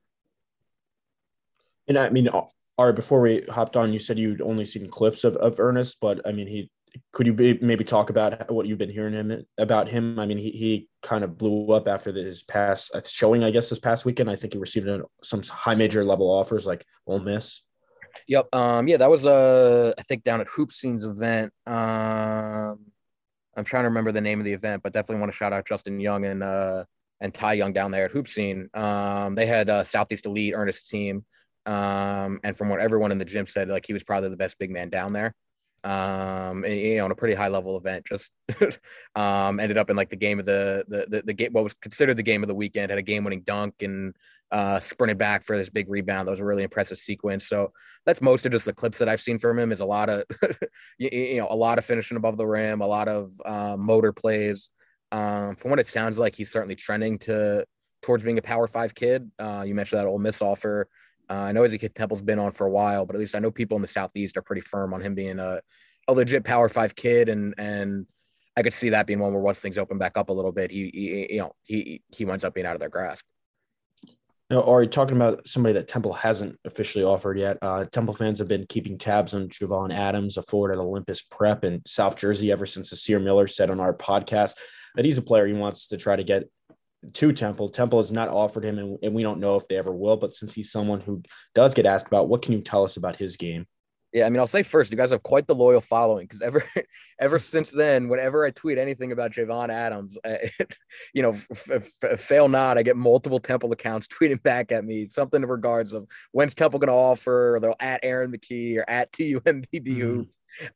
And 1.88 1.98
I 1.98 2.10
mean, 2.10 2.28
all 2.28 2.50
right, 2.78 2.94
before 2.94 3.20
we 3.20 3.44
hopped 3.48 3.76
on, 3.76 3.92
you 3.92 3.98
said 3.98 4.18
you'd 4.18 4.42
only 4.42 4.64
seen 4.64 4.90
clips 4.90 5.24
of, 5.24 5.36
of 5.36 5.60
Ernest, 5.60 5.98
but 6.00 6.20
I 6.26 6.32
mean, 6.32 6.46
he 6.46 6.70
could 7.12 7.26
you 7.26 7.32
be, 7.32 7.58
maybe 7.60 7.84
talk 7.84 8.10
about 8.10 8.50
what 8.50 8.66
you've 8.66 8.78
been 8.78 8.90
hearing 8.90 9.14
him 9.14 9.44
about 9.58 9.88
him? 9.88 10.18
I 10.18 10.26
mean, 10.26 10.38
he, 10.38 10.50
he 10.50 10.88
kind 11.02 11.24
of 11.24 11.36
blew 11.36 11.72
up 11.72 11.88
after 11.88 12.12
his 12.12 12.42
past 12.42 12.90
uh, 12.94 13.00
showing, 13.06 13.44
I 13.44 13.50
guess, 13.50 13.68
this 13.68 13.78
past 13.78 14.04
weekend. 14.04 14.30
I 14.30 14.36
think 14.36 14.52
he 14.52 14.58
received 14.58 14.88
some 15.22 15.42
high 15.42 15.74
major 15.74 16.04
level 16.04 16.30
offers 16.30 16.66
like 16.66 16.84
Ole 17.06 17.20
Miss. 17.20 17.62
Yep. 18.28 18.54
Um, 18.54 18.88
yeah, 18.88 18.96
that 18.96 19.10
was 19.10 19.26
uh, 19.26 19.92
I 19.98 20.02
think 20.02 20.24
down 20.24 20.40
at 20.40 20.48
Hoop 20.48 20.72
Seen's 20.72 21.04
event. 21.04 21.52
Um, 21.66 22.86
I'm 23.56 23.64
trying 23.64 23.84
to 23.84 23.88
remember 23.88 24.12
the 24.12 24.20
name 24.20 24.38
of 24.38 24.44
the 24.44 24.52
event, 24.52 24.82
but 24.82 24.92
definitely 24.92 25.20
want 25.20 25.32
to 25.32 25.36
shout 25.36 25.52
out 25.52 25.66
Justin 25.66 25.98
Young 25.98 26.24
and 26.24 26.42
uh, 26.42 26.84
and 27.20 27.32
Ty 27.32 27.54
Young 27.54 27.72
down 27.72 27.90
there 27.90 28.04
at 28.04 28.10
Hoop 28.10 28.28
Seen. 28.28 28.68
Um, 28.74 29.34
they 29.34 29.46
had 29.46 29.70
uh, 29.70 29.84
Southeast 29.84 30.26
Elite 30.26 30.54
Ernest 30.54 30.88
team. 30.88 31.24
Um, 31.64 32.38
and 32.44 32.56
from 32.56 32.68
what 32.68 32.80
everyone 32.80 33.10
in 33.10 33.18
the 33.18 33.24
gym 33.24 33.46
said, 33.48 33.68
like 33.68 33.86
he 33.86 33.92
was 33.92 34.04
probably 34.04 34.28
the 34.28 34.36
best 34.36 34.56
big 34.58 34.70
man 34.70 34.88
down 34.88 35.12
there 35.12 35.34
um 35.86 36.64
and, 36.64 36.74
you 36.74 36.96
know 36.96 37.04
on 37.04 37.12
a 37.12 37.14
pretty 37.14 37.34
high 37.34 37.46
level 37.48 37.76
event 37.76 38.04
just 38.04 38.30
um 39.14 39.60
ended 39.60 39.78
up 39.78 39.88
in 39.88 39.94
like 39.94 40.10
the 40.10 40.16
game 40.16 40.40
of 40.40 40.46
the, 40.46 40.84
the 40.88 41.06
the 41.08 41.22
the, 41.26 41.32
game 41.32 41.52
what 41.52 41.62
was 41.62 41.74
considered 41.74 42.16
the 42.16 42.22
game 42.22 42.42
of 42.42 42.48
the 42.48 42.54
weekend 42.54 42.90
had 42.90 42.98
a 42.98 43.02
game 43.02 43.22
winning 43.22 43.42
dunk 43.42 43.74
and 43.82 44.16
uh 44.52 44.78
sprinted 44.80 45.18
back 45.18 45.44
for 45.44 45.56
this 45.56 45.70
big 45.70 45.88
rebound. 45.88 46.26
That 46.26 46.32
was 46.32 46.40
a 46.40 46.44
really 46.44 46.62
impressive 46.62 46.98
sequence. 46.98 47.48
So 47.48 47.72
that's 48.04 48.20
most 48.20 48.46
of 48.46 48.52
just 48.52 48.64
the 48.64 48.72
clips 48.72 48.98
that 48.98 49.08
i've 49.08 49.20
seen 49.20 49.38
from 49.38 49.58
him 49.58 49.72
is 49.72 49.80
a 49.80 49.84
lot 49.84 50.08
of 50.08 50.24
you, 50.98 51.08
you, 51.10 51.38
know 51.38 51.48
a 51.50 51.56
lot 51.56 51.78
of 51.78 51.84
finishing 51.84 52.16
above 52.16 52.36
the 52.36 52.46
rim 52.46 52.80
a 52.80 52.86
lot 52.86 53.08
of 53.08 53.32
uh, 53.44 53.76
motor 53.76 54.12
plays. 54.12 54.70
Um 55.12 55.56
from 55.56 55.70
what 55.70 55.80
it 55.80 55.88
sounds 55.88 56.18
like 56.18 56.34
he's 56.34 56.50
certainly 56.50 56.76
trending 56.76 57.18
to 57.20 57.64
towards 58.02 58.22
being 58.22 58.38
a 58.38 58.42
power 58.42 58.66
five 58.66 58.94
kid. 58.94 59.30
Uh 59.38 59.64
you 59.66 59.74
mentioned 59.74 60.00
that 60.00 60.06
Ole 60.06 60.18
Miss 60.18 60.40
offer. 60.40 60.88
Uh, 61.28 61.34
I 61.34 61.52
know 61.52 61.68
kid 61.68 61.94
Temple's 61.94 62.22
been 62.22 62.38
on 62.38 62.52
for 62.52 62.66
a 62.66 62.70
while, 62.70 63.04
but 63.04 63.16
at 63.16 63.20
least 63.20 63.34
I 63.34 63.40
know 63.40 63.50
people 63.50 63.76
in 63.76 63.82
the 63.82 63.88
southeast 63.88 64.36
are 64.36 64.42
pretty 64.42 64.60
firm 64.60 64.94
on 64.94 65.00
him 65.00 65.14
being 65.14 65.38
a, 65.38 65.60
a 66.06 66.12
legit 66.12 66.44
Power 66.44 66.68
Five 66.68 66.94
kid, 66.94 67.28
and 67.28 67.54
and 67.58 68.06
I 68.56 68.62
could 68.62 68.72
see 68.72 68.90
that 68.90 69.06
being 69.06 69.18
one 69.18 69.32
where 69.32 69.42
once 69.42 69.58
things 69.58 69.78
open 69.78 69.98
back 69.98 70.16
up 70.16 70.28
a 70.28 70.32
little 70.32 70.52
bit, 70.52 70.70
he, 70.70 70.90
he 70.94 71.34
you 71.34 71.40
know 71.40 71.52
he 71.64 72.02
he 72.08 72.24
winds 72.24 72.44
up 72.44 72.54
being 72.54 72.66
out 72.66 72.74
of 72.74 72.80
their 72.80 72.88
grasp. 72.88 73.24
Now, 74.48 74.80
you 74.80 74.88
talking 74.88 75.16
about 75.16 75.48
somebody 75.48 75.72
that 75.72 75.88
Temple 75.88 76.12
hasn't 76.12 76.56
officially 76.64 77.02
offered 77.02 77.36
yet? 77.36 77.58
Uh, 77.60 77.84
Temple 77.84 78.14
fans 78.14 78.38
have 78.38 78.46
been 78.46 78.64
keeping 78.68 78.96
tabs 78.96 79.34
on 79.34 79.48
Javon 79.48 79.92
Adams, 79.92 80.36
a 80.36 80.42
forward 80.42 80.70
at 80.70 80.78
Olympus 80.78 81.22
Prep 81.22 81.64
in 81.64 81.82
South 81.84 82.16
Jersey, 82.16 82.52
ever 82.52 82.64
since 82.64 82.92
Hysier 82.92 83.20
Miller 83.20 83.48
said 83.48 83.70
on 83.70 83.80
our 83.80 83.92
podcast 83.92 84.54
that 84.94 85.04
he's 85.04 85.18
a 85.18 85.22
player 85.22 85.48
he 85.48 85.52
wants 85.52 85.88
to 85.88 85.96
try 85.96 86.14
to 86.14 86.22
get 86.22 86.44
to 87.14 87.32
Temple. 87.32 87.70
Temple 87.70 87.98
has 87.98 88.12
not 88.12 88.28
offered 88.28 88.64
him, 88.64 88.78
and, 88.78 88.98
and, 89.02 89.14
we 89.14 89.24
don't 89.24 89.40
know 89.40 89.56
if 89.56 89.66
they 89.66 89.76
ever 89.76 89.92
will. 89.92 90.16
But 90.16 90.32
since 90.32 90.54
he's 90.54 90.70
someone 90.70 91.00
who 91.00 91.22
does 91.54 91.74
get 91.74 91.86
asked 91.86 92.06
about, 92.06 92.28
what 92.28 92.42
can 92.42 92.52
you 92.52 92.60
tell 92.60 92.84
us 92.84 92.96
about 92.96 93.16
his 93.16 93.36
game? 93.36 93.66
Yeah, 94.12 94.24
I 94.24 94.30
mean, 94.30 94.38
I'll 94.40 94.46
say 94.46 94.62
first, 94.62 94.90
you 94.90 94.96
guys 94.96 95.10
have 95.10 95.22
quite 95.22 95.46
the 95.46 95.54
loyal 95.54 95.80
following 95.80 96.26
because 96.26 96.40
ever, 96.40 96.64
ever 97.20 97.38
since 97.38 97.70
then, 97.70 98.08
whenever 98.08 98.46
I 98.46 98.50
tweet 98.50 98.78
anything 98.78 99.12
about 99.12 99.32
Javon 99.32 99.68
Adams, 99.68 100.16
it, 100.24 100.52
you 101.14 101.22
know, 101.22 101.36
f- 101.50 101.90
f- 102.02 102.20
fail 102.20 102.48
not, 102.48 102.78
I 102.78 102.82
get 102.82 102.96
multiple 102.96 103.40
Temple 103.40 103.72
accounts 103.72 104.08
tweeting 104.20 104.42
back 104.42 104.72
at 104.72 104.84
me 104.84 105.06
something 105.06 105.42
in 105.42 105.48
regards 105.48 105.92
of 105.92 106.06
when's 106.32 106.54
Temple 106.54 106.78
going 106.78 106.88
to 106.88 106.94
offer, 106.94 107.56
or 107.56 107.60
they'll 107.60 107.76
at 107.80 108.00
Aaron 108.02 108.32
McKie 108.32 108.78
or 108.78 108.88
at 108.88 109.12
TUMBB 109.12 109.66
mm-hmm. 109.72 110.22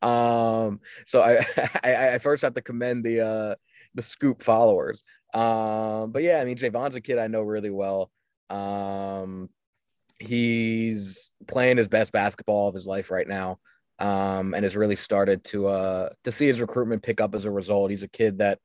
Um, 0.06 0.80
so 1.06 1.22
I, 1.22 1.46
I, 1.82 2.14
I 2.14 2.18
first 2.18 2.42
have 2.42 2.52
to 2.54 2.60
commend 2.60 3.02
the 3.02 3.26
uh 3.26 3.54
the 3.94 4.02
scoop 4.02 4.42
followers. 4.42 5.02
Um, 5.32 6.12
but 6.12 6.22
yeah, 6.22 6.38
I 6.40 6.44
mean, 6.44 6.56
Javon's 6.56 6.96
a 6.96 7.00
kid 7.00 7.18
I 7.18 7.28
know 7.28 7.42
really 7.42 7.70
well. 7.70 8.11
Um, 8.48 9.48
he's 10.20 11.32
playing 11.48 11.78
his 11.78 11.88
best 11.88 12.12
basketball 12.12 12.68
of 12.68 12.74
his 12.74 12.86
life 12.86 13.10
right 13.10 13.26
now. 13.26 13.58
Um, 13.98 14.54
and 14.54 14.64
has 14.64 14.76
really 14.76 14.96
started 14.96 15.44
to 15.44 15.66
uh 15.66 16.08
to 16.24 16.32
see 16.32 16.46
his 16.46 16.58
recruitment 16.58 17.02
pick 17.02 17.20
up 17.20 17.34
as 17.34 17.44
a 17.44 17.50
result. 17.50 17.90
He's 17.90 18.02
a 18.02 18.08
kid 18.08 18.38
that 18.38 18.58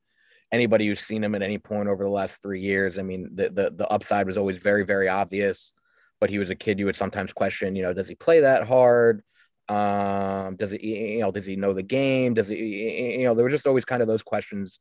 anybody 0.50 0.86
who's 0.86 1.00
seen 1.00 1.22
him 1.22 1.34
at 1.34 1.42
any 1.42 1.58
point 1.58 1.88
over 1.88 2.04
the 2.04 2.10
last 2.10 2.42
three 2.42 2.60
years, 2.60 2.98
I 2.98 3.02
mean, 3.02 3.30
the 3.34 3.50
the, 3.50 3.70
the 3.70 3.88
upside 3.88 4.26
was 4.26 4.38
always 4.38 4.62
very, 4.62 4.84
very 4.84 5.08
obvious. 5.08 5.74
But 6.20 6.30
he 6.30 6.38
was 6.38 6.48
a 6.48 6.54
kid 6.54 6.78
you 6.78 6.86
would 6.86 6.96
sometimes 6.96 7.34
question, 7.34 7.76
you 7.76 7.82
know, 7.82 7.92
does 7.92 8.08
he 8.08 8.14
play 8.14 8.40
that 8.40 8.66
hard? 8.66 9.22
Um, 9.68 10.56
does 10.56 10.70
he, 10.70 11.16
you 11.16 11.20
know, 11.20 11.30
does 11.30 11.44
he 11.44 11.56
know 11.56 11.74
the 11.74 11.82
game? 11.82 12.32
Does 12.32 12.48
he, 12.48 13.18
you 13.18 13.24
know, 13.26 13.34
there 13.34 13.44
were 13.44 13.50
just 13.50 13.66
always 13.66 13.84
kind 13.84 14.00
of 14.00 14.08
those 14.08 14.22
questions 14.22 14.78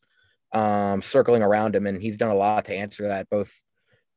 um, 0.53 1.01
circling 1.01 1.43
around 1.43 1.75
him, 1.75 1.87
and 1.87 2.01
he's 2.01 2.17
done 2.17 2.31
a 2.31 2.35
lot 2.35 2.65
to 2.65 2.75
answer 2.75 3.09
that, 3.09 3.29
both 3.29 3.51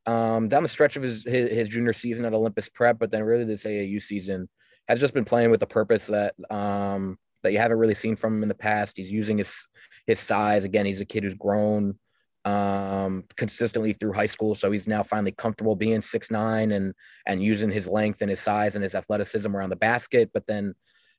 um, 0.05 0.47
down 0.47 0.63
the 0.63 0.69
stretch 0.69 0.95
of 0.95 1.03
his, 1.03 1.23
his, 1.23 1.49
his 1.51 1.69
junior 1.69 1.93
season 1.93 2.25
at 2.25 2.33
Olympus 2.33 2.69
Prep, 2.69 2.99
but 2.99 3.11
then 3.11 3.23
really 3.23 3.43
this 3.43 3.63
AAU 3.63 4.01
season 4.01 4.49
has 4.87 4.99
just 4.99 5.13
been 5.13 5.25
playing 5.25 5.51
with 5.51 5.61
a 5.61 5.67
purpose 5.67 6.07
that 6.07 6.33
um, 6.49 7.17
that 7.43 7.51
you 7.51 7.59
haven't 7.59 7.77
really 7.77 7.95
seen 7.95 8.15
from 8.15 8.37
him 8.37 8.43
in 8.43 8.49
the 8.49 8.55
past. 8.55 8.97
He's 8.97 9.11
using 9.11 9.37
his 9.37 9.67
his 10.07 10.19
size 10.19 10.65
again. 10.65 10.85
He's 10.85 11.01
a 11.01 11.05
kid 11.05 11.23
who's 11.23 11.35
grown 11.35 11.97
um, 12.45 13.25
consistently 13.35 13.93
through 13.93 14.13
high 14.13 14.25
school. 14.25 14.55
So 14.55 14.71
he's 14.71 14.87
now 14.87 15.03
finally 15.03 15.31
comfortable 15.31 15.75
being 15.75 16.01
six 16.01 16.31
nine 16.31 16.71
and 16.71 16.93
and 17.25 17.43
using 17.43 17.69
his 17.69 17.87
length 17.87 18.21
and 18.21 18.29
his 18.29 18.39
size 18.39 18.75
and 18.75 18.83
his 18.83 18.95
athleticism 18.95 19.55
around 19.55 19.69
the 19.69 19.75
basket. 19.75 20.31
But 20.33 20.47
then, 20.47 20.73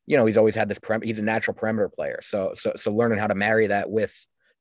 you 0.07 0.17
know, 0.17 0.27
he's 0.27 0.37
always 0.37 0.55
had 0.55 0.69
this. 0.69 0.79
Prem- 0.79 1.03
he's 1.03 1.19
a 1.19 1.23
natural 1.23 1.55
perimeter 1.55 1.89
player. 1.89 2.21
So 2.23 2.53
so 2.55 2.73
so 2.77 2.93
learning 2.93 3.19
how 3.19 3.29
to 3.29 3.35
marry 3.35 3.69
that 3.69 3.91
with 3.91 4.15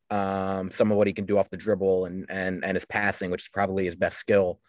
um, 0.09 0.71
some 0.71 0.91
of 0.91 0.97
what 0.97 1.07
he 1.07 1.13
can 1.13 1.25
do 1.25 1.37
off 1.37 1.49
the 1.49 1.57
dribble 1.57 2.05
and 2.05 2.25
and 2.29 2.63
and 2.63 2.75
his 2.75 2.85
passing, 2.85 3.31
which 3.31 3.43
is 3.43 3.49
probably 3.49 3.85
his 3.85 3.95
best 3.95 4.17
skill. 4.17 4.59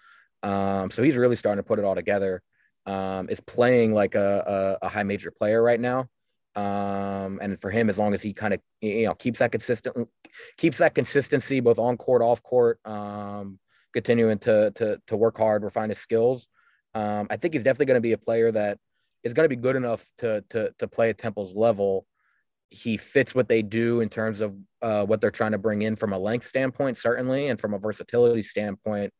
Um, 0.43 0.91
so 0.91 1.03
he's 1.03 1.17
really 1.17 1.37
starting 1.37 1.63
to 1.63 1.67
put 1.67 1.79
it 1.79 1.85
all 1.85 1.95
together. 1.95 2.43
Um, 2.87 3.29
is 3.29 3.41
playing 3.41 3.93
like 3.93 4.15
a, 4.15 4.79
a, 4.83 4.87
a 4.87 4.89
high 4.89 5.03
major 5.03 5.31
player 5.31 5.63
right 5.63 5.79
now. 5.79 6.09
Um, 6.57 7.39
and 7.41 7.61
for 7.61 7.71
him, 7.71 7.89
as 7.89 7.99
long 7.99 8.15
as 8.15 8.23
he 8.23 8.33
kind 8.33 8.55
of 8.55 8.61
you 8.81 9.05
know 9.05 9.15
keeps 9.15 9.39
that 9.39 9.53
consistent, 9.53 10.09
keeps 10.57 10.79
that 10.79 10.95
consistency 10.95 11.61
both 11.61 11.79
on 11.79 11.97
court, 11.97 12.23
off 12.23 12.43
court, 12.43 12.81
um, 12.85 13.59
continuing 13.93 14.39
to 14.41 14.71
to 14.73 15.01
to 15.07 15.17
work 15.17 15.39
hard, 15.39 15.63
refine 15.63 15.91
his 15.91 15.99
skills. 15.99 16.49
Um, 16.95 17.29
I 17.31 17.37
think 17.37 17.55
he's 17.55 17.63
definitely 17.63 17.87
going 17.87 17.99
to 17.99 18.01
be 18.01 18.13
a 18.13 18.19
player 18.19 18.51
that 18.51 18.79
is 19.23 19.33
going 19.33 19.45
to 19.45 19.55
be 19.55 19.61
good 19.61 19.77
enough 19.77 20.05
to 20.19 20.43
to 20.51 20.75
to 20.79 20.89
play 20.89 21.11
at 21.11 21.19
Temple's 21.19 21.55
level. 21.55 22.07
He 22.71 22.97
fits 22.97 23.35
what 23.35 23.49
they 23.49 23.63
do 23.63 24.01
in 24.01 24.09
terms 24.09 24.41
of 24.41 24.59
uh, 24.81 25.05
what 25.05 25.21
they're 25.21 25.31
trying 25.31 25.53
to 25.53 25.59
bring 25.59 25.83
in 25.83 25.97
from 25.97 26.13
a 26.13 26.19
length 26.19 26.47
standpoint, 26.47 26.99
certainly, 26.99 27.49
and 27.49 27.61
from 27.61 27.75
a 27.75 27.79
versatility 27.79 28.43
standpoint. 28.43 29.13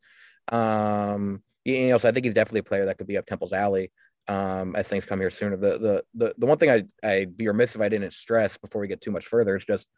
Um, 0.49 1.43
you 1.65 1.89
know, 1.89 1.99
so 1.99 2.09
I 2.09 2.13
think 2.13 2.25
he's 2.25 2.35
definitely 2.35 2.61
a 2.61 2.65
player 2.65 2.87
that 2.87 2.99
could 2.99 3.07
be 3.07 3.19
up 3.19 3.27
Temple's 3.27 3.53
alley 3.53 3.93
um, 4.29 4.77
as 4.77 4.89
things 4.89 5.05
come 5.05 5.21
here 5.21 5.31
sooner. 5.31 5.57
The 5.57 5.79
the 5.79 6.05
the, 6.15 6.35
the 6.39 6.47
one 6.47 6.59
thing 6.59 6.71
I 6.71 6.85
I'd 7.07 7.37
be 7.37 7.49
remiss 7.49 7.75
if 7.75 7.81
I 7.81 7.89
didn't 7.89 8.13
stress 8.13 8.57
before 8.57 8.81
we 8.81 8.89
get 8.89 9.01
too 9.01 9.11
much 9.11 9.27
further 9.27 9.57
is 9.57 9.65
just 9.65 9.89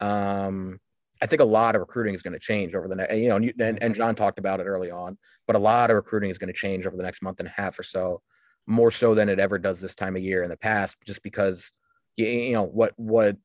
um, 0.00 0.78
I 1.22 1.26
think 1.26 1.40
a 1.40 1.44
lot 1.44 1.74
of 1.74 1.80
recruiting 1.80 2.14
is 2.14 2.22
going 2.22 2.32
to 2.32 2.38
change 2.38 2.74
over 2.74 2.88
the 2.88 2.96
next, 2.96 3.14
you 3.14 3.28
know, 3.28 3.36
and, 3.36 3.82
and 3.82 3.94
John 3.94 4.14
talked 4.14 4.38
about 4.38 4.60
it 4.60 4.64
early 4.64 4.90
on, 4.90 5.18
but 5.46 5.56
a 5.56 5.58
lot 5.58 5.90
of 5.90 5.96
recruiting 5.96 6.30
is 6.30 6.38
going 6.38 6.52
to 6.52 6.58
change 6.58 6.86
over 6.86 6.96
the 6.96 7.02
next 7.02 7.22
month 7.22 7.40
and 7.40 7.48
a 7.48 7.52
half 7.54 7.78
or 7.78 7.82
so, 7.82 8.22
more 8.66 8.90
so 8.90 9.14
than 9.14 9.28
it 9.28 9.38
ever 9.38 9.58
does 9.58 9.80
this 9.80 9.94
time 9.94 10.16
of 10.16 10.22
year 10.22 10.42
in 10.42 10.48
the 10.48 10.56
past, 10.56 10.96
just 11.06 11.22
because, 11.22 11.70
you, 12.16 12.26
you 12.26 12.52
know, 12.52 12.64
what, 12.64 12.92
what 12.96 13.36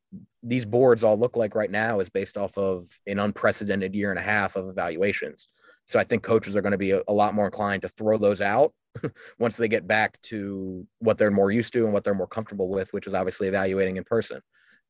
these 0.43 0.65
boards 0.65 1.03
all 1.03 1.17
look 1.17 1.35
like 1.35 1.55
right 1.55 1.71
now 1.71 1.99
is 1.99 2.09
based 2.09 2.37
off 2.37 2.57
of 2.57 2.87
an 3.07 3.19
unprecedented 3.19 3.95
year 3.95 4.11
and 4.11 4.19
a 4.19 4.23
half 4.23 4.55
of 4.55 4.69
evaluations. 4.69 5.47
So 5.85 5.99
I 5.99 6.03
think 6.03 6.23
coaches 6.23 6.55
are 6.55 6.61
going 6.61 6.71
to 6.71 6.77
be 6.77 6.91
a, 6.91 7.01
a 7.07 7.13
lot 7.13 7.33
more 7.33 7.45
inclined 7.45 7.83
to 7.83 7.87
throw 7.87 8.17
those 8.17 8.41
out 8.41 8.73
once 9.39 9.57
they 9.57 9.67
get 9.67 9.87
back 9.87 10.19
to 10.23 10.85
what 10.99 11.17
they're 11.17 11.31
more 11.31 11.51
used 11.51 11.73
to 11.73 11.85
and 11.85 11.93
what 11.93 12.03
they're 12.03 12.13
more 12.13 12.27
comfortable 12.27 12.69
with, 12.69 12.91
which 12.93 13.07
is 13.07 13.13
obviously 13.13 13.47
evaluating 13.47 13.97
in 13.97 14.03
person. 14.03 14.41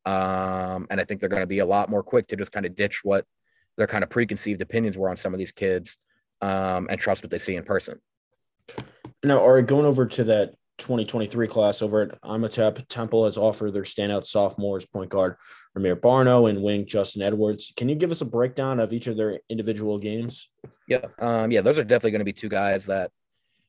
Um, 0.06 0.88
and 0.90 1.02
I 1.02 1.04
think 1.04 1.20
they're 1.20 1.30
going 1.30 1.42
to 1.42 1.48
be 1.48 1.60
a 1.60 1.66
lot 1.66 1.90
more 1.90 2.04
quick 2.04 2.28
to 2.28 2.36
just 2.36 2.52
kind 2.52 2.66
of 2.66 2.76
ditch 2.76 3.02
what 3.04 3.26
their 3.78 3.88
kind 3.88 4.04
of 4.04 4.10
preconceived 4.10 4.62
opinions 4.62 4.98
were 4.98 5.10
on 5.10 5.18
some 5.18 5.34
of 5.34 5.40
these 5.40 5.52
kids 5.52 5.98
um, 6.42 6.88
and 6.90 7.00
trust 7.00 7.24
what 7.24 7.32
they 7.32 7.40
see 7.40 7.56
in 7.56 7.64
person. 7.64 8.00
Now, 9.24 9.44
are 9.44 9.62
going 9.62 9.86
over 9.86 10.06
to 10.06 10.24
that 10.26 10.54
2023 10.78 11.48
class 11.48 11.82
over 11.82 12.02
at 12.02 12.20
Imhotep 12.24 12.88
Temple 12.88 13.26
has 13.26 13.38
offered 13.38 13.74
their 13.74 13.84
standout 13.84 14.26
sophomores 14.26 14.86
point 14.86 15.10
guard 15.10 15.36
Rahmir 15.78 16.00
Barno 16.00 16.50
and 16.50 16.62
wing 16.62 16.86
Justin 16.86 17.22
Edwards. 17.22 17.74
Can 17.76 17.90
you 17.90 17.96
give 17.96 18.12
us 18.12 18.22
a 18.22 18.26
breakdown 18.26 18.80
of 18.80 18.94
each 18.94 19.08
of 19.08 19.18
their 19.18 19.40
individual 19.50 19.98
games? 19.98 20.50
Yeah, 20.88 21.06
um, 21.20 21.52
yeah, 21.52 21.62
those 21.62 21.78
are 21.78 21.84
definitely 21.84 22.12
going 22.12 22.20
to 22.20 22.26
be 22.26 22.34
two 22.34 22.50
guys 22.50 22.86
that 22.86 23.12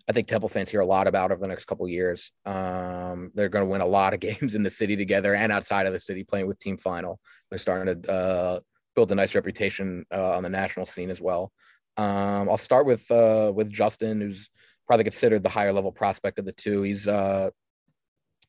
I 0.09 0.13
think 0.13 0.29
Temple 0.29 0.49
fans 0.49 0.71
hear 0.71 0.81
a 0.81 0.87
lot 0.87 1.09
about 1.09 1.33
over 1.33 1.41
the 1.41 1.49
next 1.49 1.65
couple 1.65 1.89
years. 1.89 2.31
Um, 2.45 3.33
they're 3.35 3.49
going 3.49 3.65
to 3.65 3.71
win 3.71 3.81
a 3.81 3.87
lot 3.87 4.15
of 4.15 4.21
games 4.21 4.55
in 4.55 4.63
the 4.63 4.71
city 4.71 4.97
together 4.97 5.35
and 5.35 5.51
outside 5.51 5.87
of 5.87 5.93
the 5.93 6.01
city, 6.01 6.25
playing 6.25 6.47
with 6.47 6.59
Team 6.59 6.79
Final. 6.79 7.19
They're 7.51 7.59
starting 7.59 8.03
to 8.03 8.11
uh, 8.13 8.61
build 8.95 9.11
a 9.13 9.15
nice 9.15 9.35
reputation 9.35 10.07
uh, 10.13 10.37
on 10.37 10.43
the 10.43 10.49
national 10.49 10.87
scene 10.87 11.11
as 11.11 11.21
well. 11.21 11.53
Um, 11.97 12.49
I'll 12.49 12.59
start 12.59 12.87
with 12.87 13.11
uh, 13.11 13.53
with 13.55 13.71
Justin, 13.71 14.21
who's 14.21 14.51
probably 14.87 15.05
considered 15.05 15.43
the 15.43 15.49
higher 15.49 15.73
level 15.73 15.93
prospect 15.93 16.39
of 16.39 16.45
the 16.45 16.53
two. 16.53 16.83
He's 16.83 17.09
uh, 17.09 17.51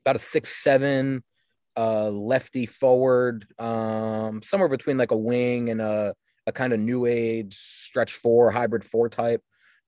about 0.05 0.15
a 0.15 0.19
six 0.19 0.49
seven 0.63 1.23
uh, 1.75 2.09
lefty 2.09 2.65
forward, 2.65 3.45
um, 3.59 4.41
somewhere 4.43 4.69
between 4.69 4.97
like 4.97 5.11
a 5.11 5.17
wing 5.17 5.69
and 5.69 5.81
a, 5.81 6.13
a 6.45 6.51
kind 6.51 6.73
of 6.73 6.79
new 6.79 7.05
age 7.05 7.55
stretch 7.55 8.13
four 8.13 8.51
hybrid 8.51 8.83
four 8.83 9.09
type. 9.09 9.41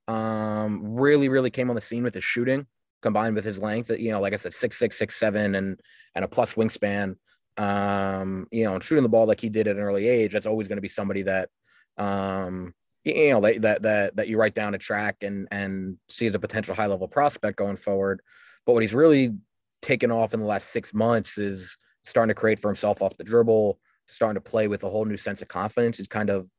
Um, 0.07 0.95
really, 0.95 1.29
really 1.29 1.51
came 1.51 1.69
on 1.69 1.75
the 1.75 1.81
scene 1.81 2.03
with 2.03 2.15
his 2.15 2.23
shooting 2.23 2.65
combined 3.01 3.35
with 3.35 3.45
his 3.45 3.57
length. 3.57 3.89
You 3.91 4.11
know, 4.11 4.21
like 4.21 4.33
I 4.33 4.37
said, 4.37 4.53
six 4.53 4.77
six, 4.77 4.97
six 4.97 5.15
seven, 5.15 5.55
and 5.55 5.79
and 6.15 6.25
a 6.25 6.27
plus 6.27 6.53
wingspan. 6.53 7.15
Um, 7.57 8.47
you 8.51 8.63
know, 8.63 8.73
and 8.73 8.83
shooting 8.83 9.03
the 9.03 9.09
ball 9.09 9.27
like 9.27 9.41
he 9.41 9.49
did 9.49 9.67
at 9.67 9.75
an 9.75 9.81
early 9.81 10.07
age, 10.07 10.31
that's 10.31 10.45
always 10.45 10.67
going 10.67 10.77
to 10.77 10.81
be 10.81 10.87
somebody 10.87 11.23
that, 11.23 11.49
um, 11.97 12.73
you 13.15 13.31
know, 13.31 13.41
that 13.41 13.81
that 13.81 14.15
that 14.15 14.27
you 14.27 14.37
write 14.37 14.55
down 14.55 14.75
a 14.75 14.77
track 14.77 15.17
and 15.21 15.47
and 15.51 15.97
see 16.09 16.25
as 16.25 16.35
a 16.35 16.39
potential 16.39 16.75
high 16.75 16.87
level 16.87 17.07
prospect 17.07 17.57
going 17.57 17.77
forward. 17.77 18.21
But 18.65 18.73
what 18.73 18.83
he's 18.83 18.93
really 18.93 19.35
taken 19.81 20.11
off 20.11 20.33
in 20.33 20.39
the 20.39 20.45
last 20.45 20.71
six 20.71 20.93
months 20.93 21.37
is 21.37 21.77
starting 22.03 22.29
to 22.29 22.39
create 22.39 22.59
for 22.59 22.69
himself 22.69 23.01
off 23.01 23.17
the 23.17 23.23
dribble, 23.23 23.79
starting 24.07 24.35
to 24.35 24.49
play 24.49 24.67
with 24.67 24.83
a 24.83 24.89
whole 24.89 25.05
new 25.05 25.17
sense 25.17 25.41
of 25.41 25.47
confidence. 25.47 25.97
He's 25.97 26.07
kind 26.07 26.29
of 26.29 26.49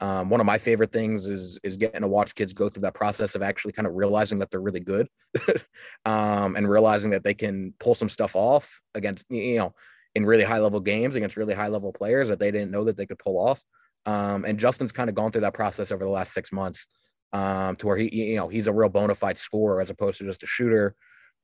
um, 0.00 0.30
one 0.30 0.40
of 0.40 0.46
my 0.46 0.56
favorite 0.56 0.92
things 0.92 1.26
is 1.26 1.58
is 1.62 1.76
getting 1.76 2.00
to 2.00 2.08
watch 2.08 2.34
kids 2.34 2.54
go 2.54 2.68
through 2.68 2.82
that 2.82 2.94
process 2.94 3.34
of 3.34 3.42
actually 3.42 3.72
kind 3.72 3.86
of 3.86 3.94
realizing 3.94 4.38
that 4.38 4.50
they're 4.50 4.60
really 4.60 4.80
good, 4.80 5.08
um, 6.06 6.56
and 6.56 6.68
realizing 6.68 7.10
that 7.10 7.22
they 7.22 7.34
can 7.34 7.74
pull 7.78 7.94
some 7.94 8.08
stuff 8.08 8.34
off 8.34 8.80
against 8.94 9.26
you 9.28 9.58
know 9.58 9.74
in 10.14 10.24
really 10.24 10.42
high 10.42 10.58
level 10.58 10.80
games 10.80 11.16
against 11.16 11.36
really 11.36 11.54
high 11.54 11.68
level 11.68 11.92
players 11.92 12.28
that 12.28 12.38
they 12.38 12.50
didn't 12.50 12.70
know 12.70 12.84
that 12.84 12.96
they 12.96 13.06
could 13.06 13.18
pull 13.18 13.36
off. 13.36 13.62
Um, 14.06 14.44
and 14.44 14.58
Justin's 14.58 14.92
kind 14.92 15.08
of 15.08 15.14
gone 15.14 15.30
through 15.30 15.42
that 15.42 15.54
process 15.54 15.92
over 15.92 16.04
the 16.04 16.10
last 16.10 16.32
six 16.32 16.52
months 16.52 16.86
um, 17.32 17.76
to 17.76 17.86
where 17.86 17.96
he 17.96 18.30
you 18.30 18.36
know 18.36 18.48
he's 18.48 18.66
a 18.66 18.72
real 18.72 18.88
bona 18.88 19.14
fide 19.14 19.38
scorer 19.38 19.80
as 19.80 19.90
opposed 19.90 20.18
to 20.18 20.24
just 20.24 20.42
a 20.42 20.46
shooter. 20.46 20.94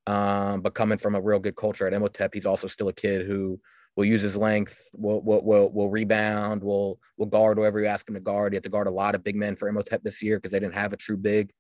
Um, 0.07 0.61
but 0.61 0.75
coming 0.75 0.99
from 0.99 1.15
a 1.15 1.21
real 1.21 1.39
good 1.39 1.57
culture 1.57 1.87
at 1.87 1.93
Imhotep, 1.93 2.33
he's 2.33 2.47
also 2.47 2.69
still 2.69 2.89
a 2.89 2.93
kid 2.93 3.27
who 3.27 3.61
will 3.97 4.05
use 4.05 4.23
his 4.23 4.37
length, 4.37 4.89
will 4.93 5.23
will 5.23 5.43
will, 5.43 5.71
will 5.71 5.91
rebound, 5.91 6.63
will 6.63 7.01
will 7.17 7.27
guard 7.27 7.59
whoever 7.59 7.81
you 7.81 7.87
ask 7.87 8.09
him 8.09 8.15
to 8.15 8.21
guard. 8.21 8.53
He 8.53 8.57
had 8.57 8.65
to 8.65 8.71
guard 8.71 8.87
a 8.87 8.93
lot 8.93 9.15
of 9.15 9.25
big 9.25 9.37
men 9.37 9.57
for 9.57 9.69
Imhotep 9.69 10.03
this 10.03 10.23
year 10.23 10.37
because 10.37 10.53
they 10.53 10.61
didn't 10.61 10.75
have 10.75 10.93
a 10.93 10.97
true 10.97 11.17
big 11.17 11.53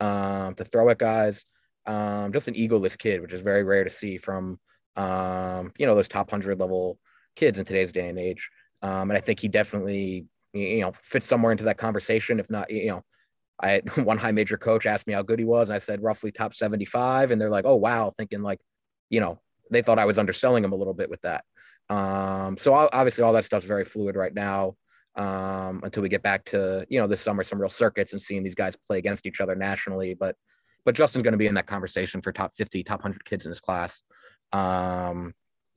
um, 0.00 0.54
to 0.54 0.64
throw 0.64 0.88
at 0.88 0.98
guys. 0.98 1.44
Um, 1.86 2.32
just 2.32 2.48
an 2.48 2.54
egoless 2.54 2.96
kid, 2.96 3.20
which 3.20 3.32
is 3.32 3.40
very 3.40 3.64
rare 3.64 3.84
to 3.84 3.90
see 3.90 4.18
from 4.18 4.58
um, 4.96 5.72
you 5.78 5.86
know 5.86 5.94
those 5.94 6.08
top 6.08 6.30
hundred 6.30 6.60
level 6.60 6.98
kids 7.36 7.58
in 7.58 7.64
today's 7.64 7.92
day 7.92 8.08
and 8.08 8.18
age. 8.18 8.48
Um, 8.82 9.10
and 9.10 9.12
I 9.12 9.20
think 9.20 9.40
he 9.40 9.48
definitely 9.48 10.26
you 10.52 10.80
know 10.80 10.92
fits 11.02 11.26
somewhere 11.26 11.52
into 11.52 11.64
that 11.64 11.78
conversation. 11.78 12.40
If 12.40 12.50
not, 12.50 12.70
you 12.70 12.88
know, 12.88 13.04
I 13.58 13.70
had 13.70 13.96
one 14.04 14.18
high 14.18 14.32
major 14.32 14.56
coach 14.56 14.86
asked 14.86 15.06
me 15.06 15.12
how 15.12 15.22
good 15.22 15.38
he 15.38 15.44
was, 15.44 15.68
and 15.68 15.74
I 15.74 15.78
said 15.78 16.02
roughly 16.02 16.32
top 16.32 16.54
seventy 16.54 16.84
five, 16.84 17.30
and 17.30 17.40
they're 17.40 17.50
like, 17.50 17.64
oh 17.66 17.76
wow, 17.76 18.12
thinking 18.16 18.42
like, 18.42 18.60
you 19.08 19.20
know, 19.20 19.40
they 19.70 19.82
thought 19.82 19.98
I 19.98 20.06
was 20.06 20.18
underselling 20.18 20.64
him 20.64 20.72
a 20.72 20.76
little 20.76 20.94
bit 20.94 21.10
with 21.10 21.20
that. 21.22 21.44
Um, 21.88 22.56
so 22.58 22.74
obviously 22.74 23.24
all 23.24 23.32
that 23.32 23.44
stuff's 23.44 23.66
very 23.66 23.84
fluid 23.84 24.14
right 24.14 24.32
now 24.32 24.76
um, 25.16 25.80
until 25.82 26.04
we 26.04 26.08
get 26.08 26.22
back 26.22 26.44
to 26.46 26.86
you 26.88 27.00
know 27.00 27.06
this 27.06 27.20
summer 27.20 27.42
some 27.42 27.60
real 27.60 27.70
circuits 27.70 28.12
and 28.12 28.22
seeing 28.22 28.42
these 28.42 28.54
guys 28.54 28.76
play 28.88 28.98
against 28.98 29.26
each 29.26 29.40
other 29.40 29.54
nationally. 29.54 30.14
But 30.14 30.36
but 30.84 30.94
Justin's 30.94 31.22
going 31.22 31.32
to 31.32 31.38
be 31.38 31.46
in 31.46 31.54
that 31.54 31.66
conversation 31.66 32.20
for 32.22 32.32
top 32.32 32.52
50, 32.54 32.82
top 32.84 33.00
100 33.00 33.24
kids 33.24 33.44
in 33.44 33.50
his 33.50 33.60
class. 33.60 34.02
Um, 34.52 35.34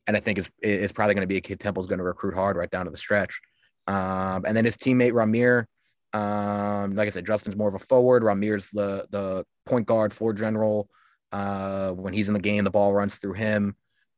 and 0.08 0.18
I 0.18 0.20
think 0.20 0.40
it's, 0.40 0.50
it's 0.60 0.94
probably 0.94 1.16
going 1.16 1.24
to 1.24 1.28
be 1.28 1.38
a 1.38 1.42
kid 1.42 1.60
Temple's 1.60 1.88
going 1.88 2.00
to 2.00 2.04
recruit 2.06 2.34
hard 2.34 2.58
right 2.58 2.70
down 2.70 2.86
to 2.86 2.92
the 2.92 2.98
stretch. 2.98 3.40
Um, 3.88 4.46
and 4.46 4.56
then 4.56 4.66
his 4.66 4.78
teammate 4.78 5.12
Rahmir, 5.12 5.66
um, 6.14 6.96
like 6.96 7.08
I 7.08 7.12
said, 7.12 7.26
Justin's 7.26 7.56
more 7.56 7.68
of 7.68 7.76
a 7.76 7.80
forward. 7.80 8.24
Rahmir's 8.24 8.70
the 8.72 9.08
the 9.10 9.46
point 9.66 9.88
guard, 9.88 10.14
floor 10.14 10.34
general. 10.34 10.90
Uh, 11.32 11.92
when 11.92 12.14
he's 12.14 12.28
in 12.28 12.34
the 12.34 12.40
game, 12.40 12.64
the 12.64 12.70
ball 12.70 12.94
runs 12.94 13.16
through 13.16 13.34
him. 13.34 13.76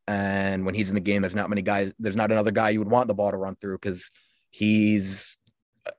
And 0.07 0.66
when 0.66 0.76
he's 0.76 0.89
in 0.89 0.95
the 0.95 1.01
game, 1.01 1.22
there's 1.22 1.34
not 1.34 1.49
many 1.49 1.61
guys. 1.61 1.93
There's 1.97 2.16
not 2.16 2.32
another 2.32 2.51
guy 2.51 2.70
you 2.72 2.80
would 2.80 2.91
want 2.91 3.07
the 3.07 3.13
ball 3.13 3.32
to 3.32 3.38
run 3.38 3.55
through 3.55 3.78
because 3.78 4.11
he's 4.51 5.38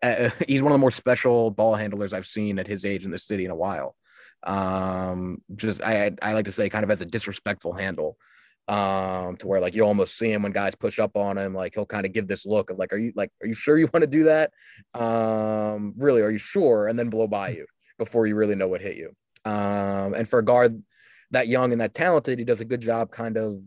uh, 0.03 0.31
he's 0.49 0.63
one 0.63 0.73
of 0.73 0.75
the 0.75 0.81
more 0.81 0.91
special 0.91 1.51
ball 1.51 1.75
handlers 1.75 2.13
I've 2.13 2.27
seen 2.27 2.59
at 2.59 2.67
his 2.67 2.85
age 2.85 3.05
in 3.05 3.11
the 3.11 3.19
city 3.19 3.45
in 3.45 3.51
a 3.51 3.57
while. 3.57 3.97
Um, 4.43 5.43
just 5.57 5.83
I 5.83 6.13
I 6.23 6.35
like 6.35 6.45
to 6.45 6.53
say 6.53 6.69
kind 6.69 6.85
of 6.85 6.91
as 6.91 7.01
a 7.01 7.07
disrespectful 7.07 7.73
handle, 7.73 8.17
um, 8.69 9.37
to 9.37 9.47
where 9.47 9.61
like 9.61 9.75
you 9.75 9.85
almost 9.85 10.17
see 10.17 10.31
him 10.33 10.43
when 10.43 10.53
guys 10.53 10.75
push 10.75 10.99
up 10.99 11.17
on 11.17 11.39
him, 11.39 11.55
like 11.55 11.75
he'll 11.75 11.87
kind 11.87 12.07
of 12.07 12.13
give 12.13 12.27
this 12.27 12.47
look 12.47 12.71
of 12.71 12.79
like, 12.79 12.93
are 12.93 12.99
you 12.99 13.13
like, 13.15 13.31
are 13.43 13.47
you 13.47 13.55
sure 13.55 13.79
you 13.79 13.89
want 13.93 14.03
to 14.03 14.11
do 14.11 14.25
that? 14.25 14.53
Um, 14.95 15.95
really, 15.97 16.23
are 16.23 16.31
you 16.31 16.39
sure? 16.39 16.89
And 16.89 16.99
then 16.99 17.11
blow 17.11 17.27
by 17.27 17.51
you 17.51 17.67
before 17.99 18.27
you 18.27 18.35
really 18.35 18.55
know 18.55 18.69
what 18.69 18.81
hit 18.81 18.97
you. 18.97 19.15
Um, 19.45 20.15
and 20.15 20.29
for 20.29 20.41
a 20.41 20.45
guard 20.45 20.83
that 21.31 21.49
young 21.49 21.73
and 21.73 21.81
that 21.81 21.95
talented, 21.95 22.39
he 22.39 22.45
does 22.45 22.61
a 22.61 22.65
good 22.65 22.81
job 22.81 23.11
kind 23.11 23.37
of 23.37 23.59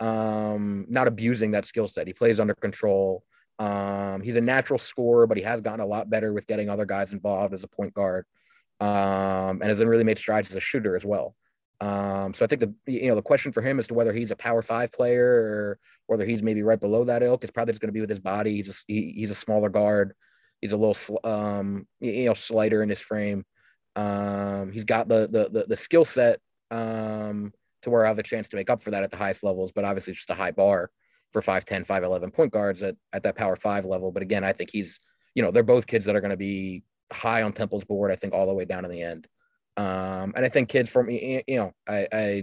um, 0.00 0.86
not 0.88 1.06
abusing 1.06 1.52
that 1.52 1.66
skill 1.66 1.86
set. 1.86 2.06
He 2.06 2.12
plays 2.12 2.40
under 2.40 2.54
control. 2.54 3.24
Um, 3.58 4.22
he's 4.22 4.36
a 4.36 4.40
natural 4.40 4.78
scorer, 4.78 5.26
but 5.26 5.36
he 5.36 5.42
has 5.44 5.60
gotten 5.60 5.80
a 5.80 5.86
lot 5.86 6.10
better 6.10 6.32
with 6.32 6.46
getting 6.46 6.68
other 6.68 6.86
guys 6.86 7.12
involved 7.12 7.54
as 7.54 7.62
a 7.62 7.68
point 7.68 7.94
guard, 7.94 8.24
um, 8.80 9.60
and 9.60 9.64
has 9.64 9.78
then 9.78 9.88
really 9.88 10.04
made 10.04 10.18
strides 10.18 10.50
as 10.50 10.56
a 10.56 10.60
shooter 10.60 10.96
as 10.96 11.04
well. 11.04 11.36
Um, 11.82 12.32
so 12.32 12.44
I 12.44 12.48
think 12.48 12.60
the 12.60 12.72
you 12.86 13.08
know 13.08 13.16
the 13.16 13.22
question 13.22 13.50
for 13.50 13.60
him 13.60 13.80
as 13.80 13.88
to 13.88 13.94
whether 13.94 14.12
he's 14.12 14.30
a 14.30 14.36
power 14.36 14.62
five 14.62 14.92
player 14.92 15.26
or 15.26 15.78
whether 16.06 16.24
he's 16.24 16.40
maybe 16.40 16.62
right 16.62 16.80
below 16.80 17.02
that 17.04 17.24
ilk 17.24 17.42
is 17.42 17.50
probably 17.50 17.72
just 17.72 17.80
going 17.80 17.88
to 17.88 17.92
be 17.92 18.00
with 18.00 18.08
his 18.08 18.20
body. 18.20 18.54
He's 18.54 18.68
a, 18.68 18.74
he, 18.86 19.12
he's 19.16 19.32
a 19.32 19.34
smaller 19.34 19.68
guard. 19.68 20.14
He's 20.60 20.70
a 20.70 20.76
little, 20.76 21.18
um, 21.24 21.88
you 21.98 22.26
know, 22.26 22.34
slighter 22.34 22.84
in 22.84 22.88
his 22.88 23.00
frame. 23.00 23.44
Um, 23.96 24.70
he's 24.70 24.84
got 24.84 25.08
the 25.08 25.26
the 25.26 25.48
the, 25.50 25.66
the 25.70 25.76
skill 25.76 26.04
set 26.04 26.38
um, 26.70 27.52
to 27.82 27.90
where 27.90 28.04
I 28.04 28.08
have 28.08 28.18
a 28.20 28.22
chance 28.22 28.48
to 28.50 28.56
make 28.56 28.70
up 28.70 28.80
for 28.80 28.92
that 28.92 29.02
at 29.02 29.10
the 29.10 29.16
highest 29.16 29.42
levels, 29.42 29.72
but 29.72 29.84
obviously 29.84 30.12
it's 30.12 30.20
just 30.20 30.30
a 30.30 30.34
high 30.34 30.52
bar 30.52 30.88
for 31.32 31.42
5'10, 31.42 31.86
5'11 31.86 32.32
point 32.32 32.52
guards 32.52 32.82
at, 32.82 32.94
at 33.12 33.24
that 33.24 33.34
power 33.34 33.56
five 33.56 33.84
level. 33.84 34.12
But 34.12 34.22
again, 34.22 34.44
I 34.44 34.52
think 34.52 34.70
he's, 34.70 35.00
you 35.34 35.42
know, 35.42 35.50
they're 35.50 35.62
both 35.62 35.86
kids 35.86 36.04
that 36.04 36.14
are 36.14 36.20
going 36.20 36.30
to 36.30 36.36
be 36.36 36.84
high 37.12 37.42
on 37.42 37.52
Temple's 37.52 37.84
board, 37.84 38.12
I 38.12 38.16
think 38.16 38.34
all 38.34 38.46
the 38.46 38.54
way 38.54 38.66
down 38.66 38.84
to 38.84 38.88
the 38.88 39.02
end. 39.02 39.26
Um, 39.76 40.32
and 40.36 40.44
I 40.44 40.48
think 40.48 40.68
kids 40.68 40.90
from, 40.90 41.08
you 41.08 41.42
know, 41.48 41.72
I, 41.88 42.06
I 42.12 42.42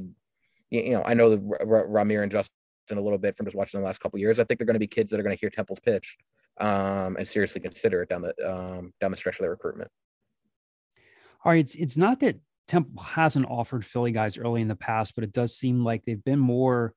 you 0.72 0.94
know, 0.94 1.04
I 1.04 1.14
know 1.14 1.30
the 1.30 1.38
Rahmir 1.38 2.24
and 2.24 2.32
Justin 2.32 2.54
a 2.92 3.02
little 3.02 3.18
bit 3.18 3.36
from 3.36 3.46
just 3.46 3.56
watching 3.56 3.80
the 3.80 3.86
last 3.86 4.00
couple 4.00 4.20
years. 4.20 4.40
I 4.40 4.44
think 4.44 4.60
they're 4.60 4.66
going 4.66 4.76
to 4.76 4.80
be 4.80 4.88
kids 4.88 5.12
that 5.12 5.20
are 5.20 5.24
going 5.24 5.36
to 5.36 5.40
hear 5.40 5.50
Temple's 5.50 5.80
pitch 5.80 6.18
um, 6.60 7.16
and 7.18 7.28
seriously 7.28 7.62
consider 7.62 8.02
it 8.02 8.10
down 8.10 8.22
the 8.22 8.34
um, 8.48 8.94
down 9.00 9.12
the 9.12 9.18
stretch 9.18 9.36
of 9.36 9.42
their 9.42 9.52
recruitment. 9.52 9.90
All 11.44 11.52
right, 11.52 11.60
it's 11.60 11.76
it's 11.76 11.98
not 11.98 12.20
that 12.22 12.40
Temple 12.68 13.02
hasn't 13.02 13.48
offered 13.48 13.86
Philly 13.86 14.12
guys 14.12 14.38
early 14.38 14.62
in 14.62 14.68
the 14.68 14.76
past, 14.76 15.16
but 15.16 15.24
it 15.24 15.32
does 15.32 15.56
seem 15.56 15.84
like 15.84 16.04
they've 16.06 16.24
been 16.24 16.40
more 16.40 16.94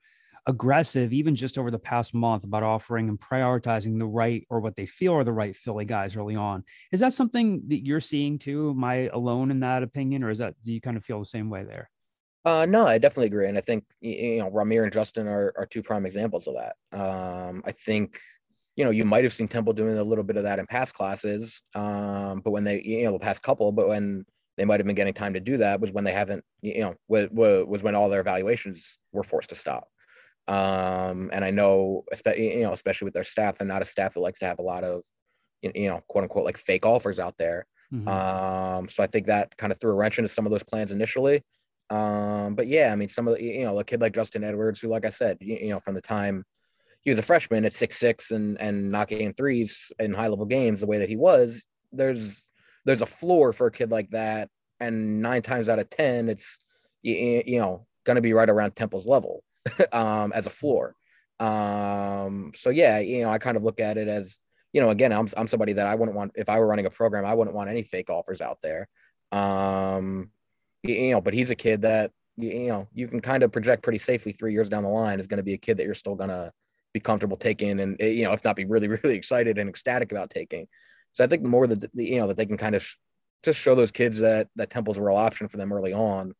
aggressive, 0.47 1.13
even 1.13 1.37
just 1.37 1.59
over 1.59 1.71
the 1.71 1.79
past 1.79 2.15
month, 2.15 2.45
about 2.45 2.63
offering 2.63 3.09
and 3.09 3.19
prioritizing 3.19 3.99
the 3.99 4.07
right 4.07 4.47
or 4.51 4.61
what 4.61 4.77
they 4.77 4.87
feel 4.87 5.15
are 5.15 5.25
the 5.25 5.33
right 5.33 5.57
Philly 5.57 5.85
guys 5.85 6.17
early 6.17 6.37
on. 6.37 6.65
Is 6.91 7.01
that 7.01 7.13
something 7.13 7.63
that 7.69 7.85
you're 7.85 8.01
seeing 8.01 8.39
too? 8.39 8.71
Am 8.71 8.85
I 8.85 9.09
alone 9.13 9.51
in 9.51 9.61
that 9.61 9.83
opinion, 9.83 10.25
or 10.25 10.31
is 10.31 10.39
that 10.39 10.55
do 10.63 10.73
you 10.73 10.81
kind 10.81 10.97
of 10.97 11.05
feel 11.05 11.19
the 11.19 11.25
same 11.25 11.51
way 11.51 11.65
there? 11.65 11.91
Uh, 12.45 12.67
no, 12.67 12.87
I 12.87 12.99
definitely 12.99 13.27
agree, 13.27 13.49
and 13.49 13.57
I 13.57 13.61
think 13.61 13.85
you 14.01 14.39
know 14.39 14.51
Rahmir 14.51 14.83
and 14.83 14.93
Justin 14.93 15.29
are, 15.29 15.53
are 15.57 15.67
two 15.67 15.83
prime 15.83 16.07
examples 16.07 16.49
of 16.49 16.55
that. 16.55 16.99
Um, 16.99 17.63
I 17.65 17.71
think 17.71 18.19
you 18.75 18.85
know 18.85 18.91
you 18.91 19.05
might 19.05 19.23
have 19.23 19.33
seen 19.33 19.47
Temple 19.47 19.75
doing 19.75 19.97
a 19.97 20.03
little 20.03 20.25
bit 20.25 20.37
of 20.37 20.43
that 20.43 20.59
in 20.59 20.67
past 20.67 20.95
classes, 20.95 21.63
um, 21.77 22.41
but 22.41 22.51
when 22.51 22.65
they 22.65 22.83
you 22.83 23.05
know 23.05 23.13
the 23.13 23.21
past 23.21 23.43
couple, 23.43 23.71
but 23.71 23.87
when 23.87 24.27
they 24.57 24.65
might 24.65 24.81
have 24.81 24.87
been 24.87 24.97
getting 24.97 25.15
time 25.15 25.35
to 25.35 25.41
do 25.41 25.57
that 25.59 25.81
was 25.81 25.93
when 25.93 26.05
they 26.05 26.13
haven't 26.13 26.45
you 26.63 26.81
know 26.81 26.95
was, 27.07 27.29
was 27.31 27.83
when 27.83 27.95
all 27.95 28.09
their 28.09 28.21
evaluations 28.21 28.99
were 29.13 29.23
forced 29.23 29.51
to 29.51 29.55
stop. 29.55 29.92
Um, 30.49 31.31
and 31.33 31.45
I 31.45 31.51
know, 31.51 32.05
especially 32.13 32.59
you 32.59 32.65
know, 32.65 32.73
especially 32.73 33.07
with 33.07 33.15
their 33.15 33.25
staff, 33.25 33.59
they're 33.59 33.67
not 33.67 33.83
a 33.83 33.87
staff 33.87 34.15
that 34.15 34.21
likes 34.21 34.41
to 34.41 34.47
have 34.47 34.59
a 34.59 34.63
lot 34.63 34.85
of 34.85 35.05
you 35.63 35.89
know 35.89 36.03
quote 36.09 36.25
unquote 36.25 36.45
like 36.45 36.59
fake 36.59 36.85
offers 36.85 37.19
out 37.19 37.37
there. 37.39 37.67
Mm-hmm. 37.93 38.09
Um, 38.09 38.89
so 38.89 39.03
I 39.03 39.07
think 39.07 39.27
that 39.27 39.57
kind 39.57 39.73
of 39.73 39.81
threw 39.81 39.93
a 39.93 39.95
wrench 39.95 40.19
into 40.19 40.29
some 40.29 40.47
of 40.47 40.53
those 40.53 40.63
plans 40.63 40.91
initially. 40.91 41.45
Um, 41.91 42.55
but 42.55 42.67
yeah, 42.67 42.91
I 42.91 42.97
mean, 42.97 43.09
some 43.09 43.29
of 43.29 43.37
the, 43.37 43.43
you 43.43 43.65
know, 43.65 43.79
a 43.79 43.85
kid 43.85 44.01
like 44.01 44.15
Justin 44.15 44.45
Edwards, 44.45 44.81
who, 44.81 44.89
like 44.89 45.05
I 45.05 45.11
said, 45.11 45.37
you, 45.41 45.59
you 45.61 45.69
know, 45.69 45.81
from 45.81 45.95
the 45.95 46.01
time 46.01 46.45
he 47.03 47.11
was 47.11 47.19
a 47.19 47.23
freshman 47.23 47.65
at 47.65 47.75
six 47.75 47.99
six 47.99 48.31
and 48.31 48.61
and 48.61 48.91
knocking 48.91 49.21
in 49.21 49.35
threes 49.35 49.93
in 49.99 50.15
high 50.15 50.29
level 50.29 50.47
games 50.47 50.81
the 50.81 50.87
way 50.87 50.99
that 50.99 51.09
he 51.09 51.17
was, 51.17 51.63
there's 51.93 52.45
there's 52.85 53.03
a 53.03 53.07
floor 53.07 53.53
for 53.53 53.67
a 53.67 53.73
kid 53.73 53.91
like 53.91 54.11
that, 54.11 54.49
and 54.81 55.21
nine 55.23 55.43
times 55.43 55.69
out 55.69 55.79
of 55.79 55.91
ten, 55.91 56.29
it's 56.29 56.59
you, 57.03 57.43
you 57.45 57.59
know 57.59 57.87
going 58.05 58.17
to 58.17 58.23
be 58.23 58.33
right 58.33 58.51
around 58.51 58.75
Temple's 58.75 59.07
level 59.07 59.45
um, 59.93 60.33
as 60.33 60.47
a 60.47 60.51
floor. 60.51 60.95
Um, 61.41 62.53
so 62.55 62.71
yeah, 62.71 62.99
you 62.99 63.23
know, 63.23 63.31
I 63.31 63.39
kind 63.39 63.57
of 63.57 63.65
look 63.65 63.81
at 63.81 63.97
it 63.97 64.09
as 64.09 64.39
you 64.73 64.81
know, 64.81 64.91
again, 64.91 65.13
I'm 65.13 65.29
I'm 65.37 65.49
somebody 65.49 65.75
that 65.75 65.87
I 65.87 65.95
wouldn't 65.95 66.17
want 66.17 66.33
if 66.35 66.49
I 66.49 66.59
were 66.59 66.67
running 66.67 66.87
a 66.87 66.91
program, 66.91 67.27
I 67.27 67.35
wouldn't 67.35 67.55
want 67.55 67.69
any 67.71 67.83
fake 67.83 68.11
offers 68.11 68.41
out 68.41 68.59
there. 68.63 68.89
Um, 69.33 70.31
you 70.83 71.13
know, 71.13 71.21
but 71.21 71.35
he's 71.35 71.51
a 71.51 71.55
kid 71.55 71.83
that 71.83 72.11
you 72.37 72.69
know 72.69 72.89
you 72.95 73.09
can 73.09 73.21
kind 73.21 73.43
of 73.43 73.53
project 73.53 73.83
pretty 73.83 73.99
safely 73.99 74.33
three 74.33 74.53
years 74.53 74.69
down 74.69 74.83
the 74.83 74.89
line 74.89 75.21
is 75.21 75.27
going 75.27 75.39
to 75.39 75.45
be 75.45 75.55
a 75.55 75.59
kid 75.59 75.77
that 75.77 75.85
you're 75.85 75.95
still 75.95 76.15
going 76.15 76.31
to 76.31 76.53
be 76.93 77.01
comfortable 77.01 77.37
taking 77.37 77.81
and 77.81 77.97
eh, 78.01 78.09
you 78.09 78.25
know 78.25 78.33
if 78.33 78.45
not 78.45 78.57
be 78.57 78.65
really 78.65 78.89
really 79.03 79.17
excited 79.17 79.59
and 79.59 79.69
ecstatic 79.69 80.13
about 80.13 80.31
taking 80.31 80.67
so 81.13 81.23
i 81.23 81.27
think 81.27 81.43
the 81.43 81.49
more 81.49 81.67
that 81.67 81.91
you 81.95 82.19
know 82.19 82.29
that 82.29 82.37
they 82.37 82.47
can 82.47 82.57
kind 82.57 82.75
of 82.75 82.83
sh- 82.83 82.97
just 83.43 83.59
show 83.59 83.75
those 83.75 83.91
kids 83.91 84.21
that 84.21 84.49
that 84.57 84.71
temple's 84.71 84.97
a 84.97 85.03
real 85.03 85.17
option 85.17 85.49
for 85.49 85.57
them 85.57 85.73
early 85.73 85.93
on 85.93 86.33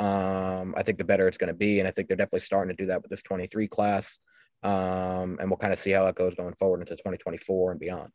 um, 0.00 0.74
i 0.76 0.82
think 0.82 0.98
the 0.98 1.04
better 1.04 1.28
it's 1.28 1.38
going 1.38 1.48
to 1.48 1.54
be 1.54 1.78
and 1.78 1.88
i 1.88 1.90
think 1.90 2.08
they're 2.08 2.16
definitely 2.16 2.40
starting 2.40 2.74
to 2.74 2.82
do 2.82 2.86
that 2.88 3.00
with 3.02 3.10
this 3.10 3.22
23 3.22 3.68
class 3.68 4.18
um, 4.62 5.36
and 5.40 5.50
we'll 5.50 5.58
kind 5.58 5.72
of 5.72 5.78
see 5.78 5.90
how 5.90 6.04
that 6.04 6.14
goes 6.14 6.34
going 6.34 6.54
forward 6.54 6.80
into 6.80 6.94
2024 6.94 7.72
and 7.72 7.80
beyond 7.80 8.12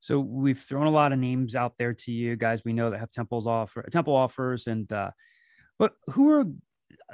so 0.00 0.18
we've 0.18 0.58
thrown 0.58 0.86
a 0.86 0.90
lot 0.90 1.12
of 1.12 1.18
names 1.18 1.54
out 1.54 1.76
there 1.78 1.92
to 1.92 2.10
you 2.10 2.34
guys. 2.34 2.64
We 2.64 2.72
know 2.72 2.90
that 2.90 2.98
have 2.98 3.10
temples 3.10 3.46
offer 3.46 3.86
temple 3.92 4.16
offers, 4.16 4.66
and 4.66 4.90
uh, 4.90 5.10
but 5.78 5.92
who 6.08 6.30
are 6.30 6.44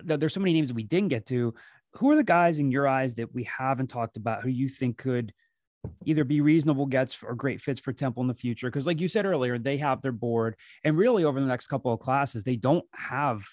there's 0.02 0.34
so 0.34 0.40
many 0.40 0.52
names 0.52 0.68
that 0.68 0.74
we 0.74 0.84
didn't 0.84 1.08
get 1.08 1.26
to. 1.26 1.52
Who 1.94 2.10
are 2.10 2.16
the 2.16 2.24
guys 2.24 2.58
in 2.58 2.70
your 2.70 2.86
eyes 2.86 3.16
that 3.16 3.34
we 3.34 3.44
haven't 3.44 3.88
talked 3.88 4.16
about 4.16 4.42
who 4.42 4.50
you 4.50 4.68
think 4.68 4.98
could 4.98 5.32
either 6.04 6.24
be 6.24 6.40
reasonable 6.40 6.86
gets 6.86 7.22
or 7.22 7.34
great 7.34 7.60
fits 7.60 7.80
for 7.80 7.92
Temple 7.92 8.22
in 8.22 8.28
the 8.28 8.34
future? 8.34 8.68
Because, 8.68 8.86
like 8.86 9.00
you 9.00 9.08
said 9.08 9.26
earlier, 9.26 9.58
they 9.58 9.78
have 9.78 10.02
their 10.02 10.12
board, 10.12 10.56
and 10.84 10.96
really 10.96 11.24
over 11.24 11.40
the 11.40 11.46
next 11.46 11.66
couple 11.68 11.92
of 11.92 12.00
classes, 12.00 12.44
they 12.44 12.56
don't 12.56 12.84
have 12.94 13.44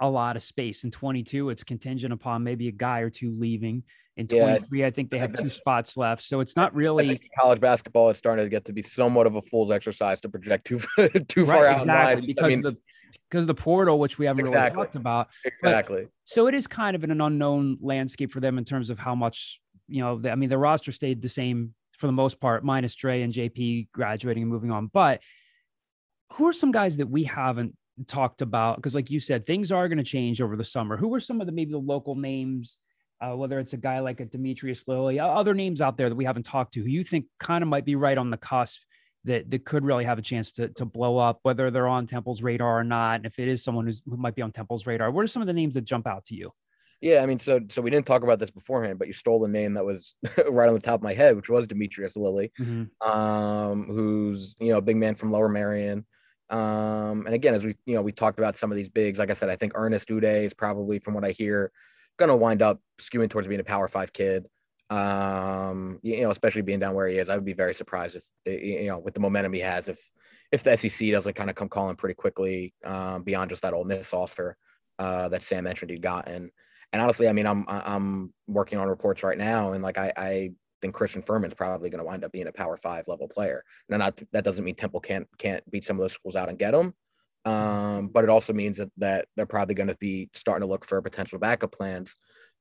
a 0.00 0.08
lot 0.08 0.36
of 0.36 0.42
space. 0.42 0.84
In 0.84 0.90
22, 0.90 1.50
it's 1.50 1.64
contingent 1.64 2.12
upon 2.12 2.44
maybe 2.44 2.68
a 2.68 2.72
guy 2.72 3.00
or 3.00 3.10
two 3.10 3.32
leaving. 3.38 3.82
In 4.18 4.26
23, 4.26 4.80
yeah, 4.80 4.86
I 4.86 4.90
think 4.90 5.10
they 5.10 5.18
have 5.18 5.34
two 5.34 5.48
spots 5.48 5.96
left. 5.96 6.22
So 6.22 6.40
it's 6.40 6.56
not 6.56 6.74
really 6.74 7.20
college 7.38 7.60
basketball. 7.60 8.08
It's 8.08 8.18
starting 8.18 8.44
to 8.44 8.48
get 8.48 8.64
to 8.66 8.72
be 8.72 8.82
somewhat 8.82 9.26
of 9.26 9.36
a 9.36 9.42
fool's 9.42 9.70
exercise 9.70 10.22
to 10.22 10.28
project 10.30 10.66
too 10.66 10.78
too 11.28 11.44
right, 11.44 11.46
far 11.46 11.66
out. 11.66 11.76
Exactly, 11.76 12.26
because 12.26 12.44
I 12.44 12.48
mean, 12.48 12.62
the 12.62 12.76
because 13.28 13.42
of 13.42 13.46
the 13.48 13.54
portal, 13.54 13.98
which 13.98 14.18
we 14.18 14.26
haven't 14.26 14.46
exactly. 14.46 14.76
really 14.76 14.86
talked 14.86 14.96
about. 14.96 15.28
Exactly. 15.44 16.02
But, 16.02 16.10
so 16.24 16.46
it 16.46 16.54
is 16.54 16.66
kind 16.66 16.94
of 16.96 17.04
in 17.04 17.10
an 17.10 17.20
unknown 17.20 17.78
landscape 17.80 18.32
for 18.32 18.40
them 18.40 18.58
in 18.58 18.64
terms 18.64 18.90
of 18.90 18.98
how 18.98 19.14
much 19.14 19.60
you 19.88 20.02
know. 20.02 20.20
I 20.30 20.34
mean, 20.34 20.50
the 20.50 20.58
roster 20.58 20.92
stayed 20.92 21.22
the 21.22 21.28
same 21.28 21.74
for 21.92 22.06
the 22.06 22.12
most 22.12 22.40
part, 22.40 22.64
minus 22.64 22.94
Dre 22.94 23.22
and 23.22 23.32
JP 23.32 23.88
graduating 23.92 24.42
and 24.42 24.52
moving 24.52 24.70
on. 24.70 24.90
But 24.92 25.20
who 26.32 26.46
are 26.46 26.52
some 26.52 26.72
guys 26.72 26.98
that 26.98 27.08
we 27.08 27.24
haven't 27.24 27.74
talked 28.06 28.42
about 28.42 28.76
because 28.76 28.94
like 28.94 29.10
you 29.10 29.18
said 29.18 29.46
things 29.46 29.72
are 29.72 29.88
going 29.88 29.96
to 29.98 30.04
change 30.04 30.42
over 30.42 30.54
the 30.54 30.64
summer 30.64 30.96
who 30.98 31.14
are 31.14 31.20
some 31.20 31.40
of 31.40 31.46
the 31.46 31.52
maybe 31.52 31.72
the 31.72 31.78
local 31.78 32.14
names 32.14 32.78
uh, 33.22 33.34
whether 33.34 33.58
it's 33.58 33.72
a 33.72 33.78
guy 33.78 34.00
like 34.00 34.20
a 34.20 34.26
demetrius 34.26 34.84
lilly 34.86 35.18
other 35.18 35.54
names 35.54 35.80
out 35.80 35.96
there 35.96 36.10
that 36.10 36.14
we 36.14 36.26
haven't 36.26 36.42
talked 36.42 36.74
to 36.74 36.80
who 36.80 36.88
you 36.88 37.02
think 37.02 37.24
kind 37.40 37.62
of 37.62 37.68
might 37.68 37.86
be 37.86 37.96
right 37.96 38.18
on 38.18 38.28
the 38.28 38.36
cusp 38.36 38.80
that, 39.24 39.50
that 39.50 39.64
could 39.64 39.84
really 39.84 40.04
have 40.04 40.18
a 40.18 40.22
chance 40.22 40.52
to, 40.52 40.68
to 40.68 40.84
blow 40.84 41.16
up 41.16 41.38
whether 41.42 41.70
they're 41.70 41.88
on 41.88 42.06
temple's 42.06 42.42
radar 42.42 42.80
or 42.80 42.84
not 42.84 43.16
and 43.16 43.26
if 43.26 43.38
it 43.38 43.48
is 43.48 43.64
someone 43.64 43.86
who's, 43.86 44.02
who 44.04 44.18
might 44.18 44.34
be 44.34 44.42
on 44.42 44.52
temple's 44.52 44.86
radar 44.86 45.10
what 45.10 45.24
are 45.24 45.28
some 45.28 45.42
of 45.42 45.46
the 45.46 45.54
names 45.54 45.74
that 45.74 45.84
jump 45.84 46.06
out 46.06 46.26
to 46.26 46.34
you 46.34 46.50
yeah, 47.00 47.22
I 47.22 47.26
mean, 47.26 47.38
so 47.38 47.60
so 47.68 47.82
we 47.82 47.90
didn't 47.90 48.06
talk 48.06 48.22
about 48.22 48.38
this 48.38 48.50
beforehand, 48.50 48.98
but 48.98 49.06
you 49.06 49.12
stole 49.12 49.40
the 49.40 49.48
name 49.48 49.74
that 49.74 49.84
was 49.84 50.14
right 50.48 50.68
on 50.68 50.74
the 50.74 50.80
top 50.80 51.00
of 51.00 51.02
my 51.02 51.14
head, 51.14 51.36
which 51.36 51.48
was 51.48 51.66
Demetrius 51.66 52.16
Lilly, 52.16 52.52
mm-hmm. 52.58 53.08
um, 53.08 53.84
who's 53.84 54.56
you 54.58 54.72
know 54.72 54.78
a 54.78 54.82
big 54.82 54.96
man 54.96 55.14
from 55.14 55.30
Lower 55.30 55.48
Merion. 55.48 56.06
Um, 56.48 57.26
and 57.26 57.34
again, 57.34 57.54
as 57.54 57.64
we 57.64 57.74
you 57.84 57.94
know 57.94 58.02
we 58.02 58.12
talked 58.12 58.38
about 58.38 58.56
some 58.56 58.70
of 58.70 58.76
these 58.76 58.88
bigs, 58.88 59.18
like 59.18 59.30
I 59.30 59.34
said, 59.34 59.50
I 59.50 59.56
think 59.56 59.72
Ernest 59.74 60.08
Udeh 60.08 60.44
is 60.44 60.54
probably, 60.54 60.98
from 60.98 61.14
what 61.14 61.24
I 61.24 61.32
hear, 61.32 61.70
going 62.16 62.30
to 62.30 62.36
wind 62.36 62.62
up 62.62 62.80
skewing 62.98 63.28
towards 63.28 63.48
being 63.48 63.60
a 63.60 63.64
Power 63.64 63.88
Five 63.88 64.12
kid. 64.12 64.46
Um, 64.88 65.98
you 66.02 66.20
know, 66.22 66.30
especially 66.30 66.62
being 66.62 66.78
down 66.78 66.94
where 66.94 67.08
he 67.08 67.18
is, 67.18 67.28
I 67.28 67.34
would 67.34 67.44
be 67.44 67.52
very 67.52 67.74
surprised 67.74 68.16
if 68.16 68.24
you 68.46 68.86
know 68.86 68.98
with 68.98 69.14
the 69.14 69.20
momentum 69.20 69.52
he 69.52 69.60
has, 69.60 69.88
if 69.88 70.08
if 70.50 70.62
the 70.62 70.76
SEC 70.76 71.10
doesn't 71.10 71.34
kind 71.34 71.50
of 71.50 71.56
come 71.56 71.68
calling 71.68 71.96
pretty 71.96 72.14
quickly 72.14 72.72
um, 72.84 73.22
beyond 73.22 73.50
just 73.50 73.62
that 73.62 73.74
Ole 73.74 73.84
Miss 73.84 74.14
offer 74.14 74.56
uh, 74.98 75.28
that 75.28 75.42
Sam 75.42 75.64
mentioned 75.64 75.90
he'd 75.90 76.00
gotten. 76.02 76.50
And 76.92 77.02
honestly, 77.02 77.28
I 77.28 77.32
mean, 77.32 77.46
I'm 77.46 77.64
I'm 77.68 78.32
working 78.46 78.78
on 78.78 78.88
reports 78.88 79.22
right 79.22 79.38
now, 79.38 79.72
and 79.72 79.82
like 79.82 79.98
I, 79.98 80.12
I 80.16 80.50
then 80.82 80.92
Christian 80.92 81.22
Ferman's 81.22 81.54
probably 81.54 81.90
going 81.90 81.98
to 81.98 82.04
wind 82.04 82.24
up 82.24 82.32
being 82.32 82.46
a 82.46 82.52
Power 82.52 82.76
Five 82.76 83.04
level 83.08 83.28
player. 83.28 83.62
Now, 83.88 83.96
not 83.96 84.20
that 84.32 84.44
doesn't 84.44 84.64
mean 84.64 84.74
Temple 84.74 85.00
can't 85.00 85.26
can't 85.38 85.68
beat 85.70 85.84
some 85.84 85.96
of 85.96 86.02
those 86.02 86.12
schools 86.12 86.36
out 86.36 86.48
and 86.48 86.58
get 86.58 86.72
them, 86.72 86.94
um, 87.44 88.08
but 88.08 88.24
it 88.24 88.30
also 88.30 88.52
means 88.52 88.78
that 88.78 88.90
that 88.98 89.26
they're 89.36 89.46
probably 89.46 89.74
going 89.74 89.88
to 89.88 89.96
be 89.96 90.30
starting 90.32 90.66
to 90.66 90.70
look 90.70 90.84
for 90.84 91.00
potential 91.02 91.38
backup 91.38 91.72
plans 91.72 92.14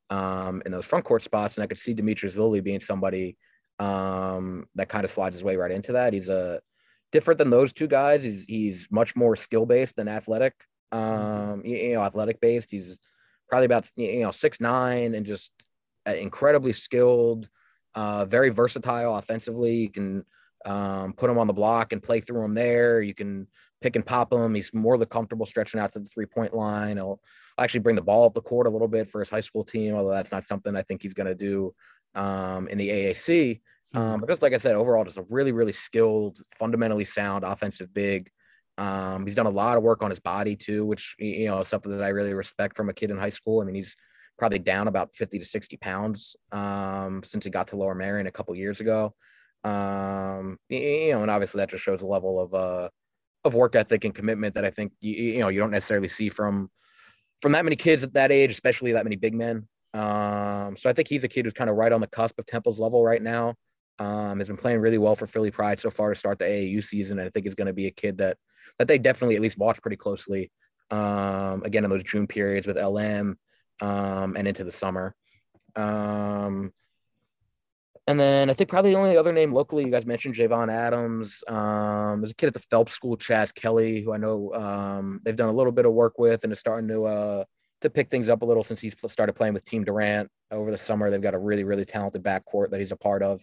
um, 0.09 0.61
in 0.65 0.71
those 0.71 0.85
front 0.85 1.05
court 1.05 1.23
spots. 1.23 1.55
And 1.55 1.63
I 1.63 1.67
could 1.67 1.79
see 1.79 1.93
Demetrius 1.93 2.35
Lilly 2.35 2.61
being 2.61 2.79
somebody 2.79 3.37
um, 3.79 4.65
that 4.75 4.89
kind 4.89 5.05
of 5.05 5.11
slides 5.11 5.35
his 5.35 5.43
way 5.43 5.55
right 5.55 5.71
into 5.71 5.93
that. 5.93 6.13
He's 6.13 6.29
a 6.29 6.61
different 7.11 7.37
than 7.37 7.49
those 7.49 7.73
two 7.73 7.87
guys. 7.87 8.23
He's 8.23 8.45
he's 8.45 8.87
much 8.91 9.15
more 9.15 9.35
skill 9.35 9.65
based 9.65 9.95
than 9.95 10.07
athletic. 10.07 10.53
Um, 10.91 11.61
you, 11.65 11.77
you 11.77 11.93
know, 11.93 12.03
athletic 12.03 12.39
based. 12.39 12.71
He's 12.71 12.97
probably 13.49 13.65
about 13.65 13.89
you 13.95 14.21
know 14.21 14.31
six 14.31 14.59
nine 14.59 15.15
and 15.15 15.25
just 15.25 15.51
incredibly 16.05 16.71
skilled 16.71 17.49
uh, 17.95 18.25
very 18.25 18.49
versatile 18.49 19.15
offensively. 19.15 19.75
You 19.75 19.89
can 19.89 20.25
um, 20.65 21.13
put 21.13 21.29
him 21.29 21.37
on 21.37 21.47
the 21.47 21.53
block 21.53 21.93
and 21.93 22.03
play 22.03 22.19
through 22.19 22.43
him 22.43 22.53
there. 22.53 23.01
You 23.01 23.13
can 23.13 23.47
pick 23.81 23.95
and 23.95 24.05
pop 24.05 24.31
him. 24.31 24.53
He's 24.53 24.71
more 24.73 24.97
the 24.97 25.05
comfortable 25.05 25.45
stretching 25.45 25.79
out 25.79 25.91
to 25.93 25.99
the 25.99 26.05
three 26.05 26.25
point 26.25 26.53
line. 26.53 26.97
He'll 26.97 27.21
actually 27.57 27.81
bring 27.81 27.95
the 27.95 28.01
ball 28.01 28.25
up 28.25 28.33
the 28.33 28.41
court 28.41 28.67
a 28.67 28.69
little 28.69 28.87
bit 28.87 29.09
for 29.09 29.19
his 29.19 29.29
high 29.29 29.41
school 29.41 29.63
team, 29.63 29.95
although 29.95 30.11
that's 30.11 30.31
not 30.31 30.45
something 30.45 30.75
I 30.75 30.81
think 30.81 31.01
he's 31.01 31.13
going 31.13 31.27
to 31.27 31.35
do 31.35 31.73
um, 32.15 32.67
in 32.67 32.77
the 32.77 32.89
AAC. 32.89 33.61
Hmm. 33.93 33.97
Um, 33.97 34.19
but 34.19 34.29
just 34.29 34.41
like 34.41 34.53
I 34.53 34.57
said, 34.57 34.75
overall, 34.75 35.05
just 35.05 35.17
a 35.17 35.25
really, 35.29 35.51
really 35.51 35.71
skilled, 35.71 36.41
fundamentally 36.57 37.05
sound 37.05 37.43
offensive 37.43 37.93
big. 37.93 38.29
Um, 38.77 39.25
he's 39.25 39.35
done 39.35 39.45
a 39.45 39.51
lot 39.51 39.77
of 39.77 39.83
work 39.83 40.03
on 40.03 40.09
his 40.09 40.19
body 40.19 40.55
too, 40.55 40.85
which 40.85 41.15
you 41.17 41.47
know 41.47 41.63
something 41.63 41.91
that 41.91 42.03
I 42.03 42.09
really 42.09 42.33
respect 42.33 42.75
from 42.75 42.89
a 42.89 42.93
kid 42.93 43.11
in 43.11 43.17
high 43.17 43.29
school. 43.29 43.61
I 43.61 43.65
mean, 43.65 43.75
he's 43.75 43.95
probably 44.37 44.59
down 44.59 44.87
about 44.87 45.15
50 45.15 45.39
to 45.39 45.45
60 45.45 45.77
pounds 45.77 46.35
um, 46.51 47.21
since 47.23 47.45
he 47.45 47.51
got 47.51 47.69
to 47.69 47.77
Lower 47.77 47.95
Merion 47.95 48.27
a 48.27 48.31
couple 48.31 48.53
years 48.55 48.81
ago. 48.81 49.13
Um, 49.63 50.57
you 50.69 51.13
know, 51.13 51.21
and 51.21 51.31
obviously 51.31 51.59
that 51.59 51.69
just 51.69 51.83
shows 51.83 52.01
a 52.01 52.05
level 52.05 52.39
of 52.39 52.53
uh 52.53 52.89
of 53.43 53.55
work 53.55 53.75
ethic 53.75 54.03
and 54.03 54.13
commitment 54.13 54.55
that 54.55 54.65
I 54.65 54.71
think 54.71 54.91
you, 54.99 55.13
you 55.13 55.39
know 55.39 55.49
you 55.49 55.59
don't 55.59 55.71
necessarily 55.71 56.09
see 56.09 56.29
from 56.29 56.69
from 57.41 57.53
that 57.53 57.63
many 57.63 57.75
kids 57.75 58.03
at 58.03 58.13
that 58.13 58.31
age, 58.31 58.51
especially 58.51 58.93
that 58.93 59.03
many 59.03 59.15
big 59.15 59.33
men. 59.33 59.67
Um, 59.93 60.75
so 60.75 60.89
I 60.89 60.93
think 60.93 61.07
he's 61.07 61.23
a 61.23 61.27
kid 61.27 61.45
who's 61.45 61.53
kind 61.53 61.69
of 61.69 61.77
right 61.77 61.91
on 61.91 62.01
the 62.01 62.07
cusp 62.07 62.37
of 62.37 62.45
Temple's 62.45 62.79
level 62.79 63.03
right 63.03 63.21
now. 63.21 63.55
Um, 63.97 64.39
has 64.39 64.47
been 64.47 64.57
playing 64.57 64.79
really 64.79 64.97
well 64.97 65.15
for 65.15 65.25
Philly 65.25 65.51
Pride 65.51 65.79
so 65.79 65.89
far 65.89 66.13
to 66.13 66.19
start 66.19 66.37
the 66.37 66.45
AAU 66.45 66.83
season. 66.83 67.17
And 67.17 67.27
I 67.27 67.29
think 67.29 67.45
is 67.45 67.55
going 67.55 67.67
to 67.67 67.73
be 67.73 67.87
a 67.87 67.91
kid 67.91 68.17
that 68.17 68.37
that 68.79 68.87
they 68.87 68.97
definitely 68.97 69.35
at 69.35 69.41
least 69.41 69.57
watch 69.57 69.81
pretty 69.81 69.97
closely. 69.97 70.51
Um, 70.91 71.63
again 71.65 71.83
in 71.83 71.89
those 71.89 72.03
June 72.03 72.27
periods 72.27 72.67
with 72.67 72.77
LM 72.77 73.37
um, 73.81 74.35
and 74.37 74.47
into 74.47 74.63
the 74.63 74.71
summer. 74.71 75.15
Um, 75.75 76.71
and 78.07 78.19
then 78.19 78.49
I 78.49 78.53
think 78.53 78.69
probably 78.69 78.91
the 78.91 78.99
only 78.99 79.17
other 79.17 79.33
name 79.33 79.51
locally 79.51 79.83
you 79.83 79.89
guys 79.89 80.05
mentioned 80.05 80.35
Javon 80.35 80.71
Adams. 80.71 81.43
Um, 81.47 82.21
there's 82.21 82.31
a 82.31 82.35
kid 82.35 82.47
at 82.47 82.53
the 82.53 82.59
Phelps 82.59 82.93
School, 82.93 83.17
Chaz 83.17 83.53
Kelly, 83.53 84.01
who 84.01 84.13
I 84.13 84.17
know 84.17 84.53
um, 84.53 85.21
they've 85.23 85.35
done 85.35 85.49
a 85.49 85.53
little 85.53 85.71
bit 85.71 85.85
of 85.85 85.93
work 85.93 86.19
with 86.19 86.43
and 86.43 86.53
is 86.53 86.59
starting 86.59 86.87
to 86.89 87.05
uh, 87.05 87.43
to 87.81 87.89
pick 87.89 88.11
things 88.11 88.29
up 88.29 88.43
a 88.43 88.45
little 88.45 88.63
since 88.63 88.79
he's 88.79 88.95
started 89.07 89.33
playing 89.33 89.55
with 89.55 89.65
Team 89.65 89.83
Durant 89.83 90.29
over 90.51 90.69
the 90.69 90.77
summer. 90.77 91.09
They've 91.09 91.21
got 91.21 91.33
a 91.33 91.39
really 91.39 91.63
really 91.63 91.85
talented 91.85 92.23
backcourt 92.23 92.69
that 92.69 92.79
he's 92.79 92.91
a 92.91 92.95
part 92.95 93.23
of. 93.23 93.41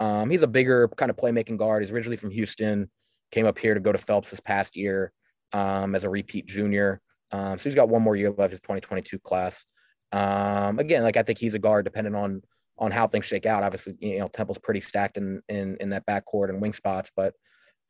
Um, 0.00 0.28
he's 0.28 0.42
a 0.42 0.48
bigger 0.48 0.86
kind 0.88 1.10
of 1.10 1.16
playmaking 1.16 1.56
guard. 1.56 1.82
He's 1.82 1.90
originally 1.90 2.16
from 2.18 2.30
Houston, 2.30 2.90
came 3.34 3.46
up 3.46 3.58
here 3.58 3.74
to 3.74 3.80
go 3.80 3.90
to 3.90 3.98
Phelps 3.98 4.30
this 4.30 4.40
past 4.40 4.76
year 4.76 5.12
um, 5.52 5.94
as 5.94 6.04
a 6.04 6.08
repeat 6.08 6.46
junior. 6.46 7.00
Um, 7.32 7.58
so 7.58 7.64
he's 7.64 7.74
got 7.74 7.88
one 7.88 8.02
more 8.02 8.14
year 8.14 8.30
left 8.30 8.52
his 8.52 8.60
2022 8.60 9.18
class. 9.18 9.64
Um, 10.12 10.78
again, 10.78 11.02
like 11.02 11.16
I 11.16 11.24
think 11.24 11.38
he's 11.38 11.54
a 11.54 11.58
guard 11.58 11.84
depending 11.84 12.14
on 12.14 12.42
on 12.78 12.90
how 12.90 13.06
things 13.06 13.26
shake 13.26 13.46
out. 13.46 13.62
Obviously, 13.62 13.94
you 13.98 14.18
know, 14.20 14.28
Temple's 14.28 14.58
pretty 14.58 14.80
stacked 14.80 15.16
in 15.16 15.42
in, 15.48 15.76
in 15.80 15.90
that 15.90 16.06
backcourt 16.06 16.50
and 16.50 16.62
wing 16.62 16.72
spots, 16.72 17.10
but 17.16 17.34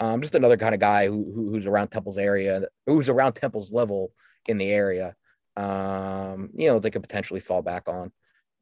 um, 0.00 0.22
just 0.22 0.34
another 0.34 0.56
kind 0.56 0.74
of 0.74 0.80
guy 0.80 1.06
who, 1.06 1.30
who, 1.34 1.50
who's 1.50 1.66
around 1.66 1.88
Temple's 1.88 2.18
area, 2.18 2.62
who's 2.86 3.08
around 3.08 3.34
Temple's 3.34 3.70
level 3.70 4.12
in 4.46 4.58
the 4.58 4.70
area. 4.70 5.14
Um, 5.56 6.50
you 6.56 6.68
know, 6.68 6.78
they 6.78 6.90
could 6.90 7.02
potentially 7.02 7.40
fall 7.40 7.62
back 7.62 7.88
on. 7.88 8.10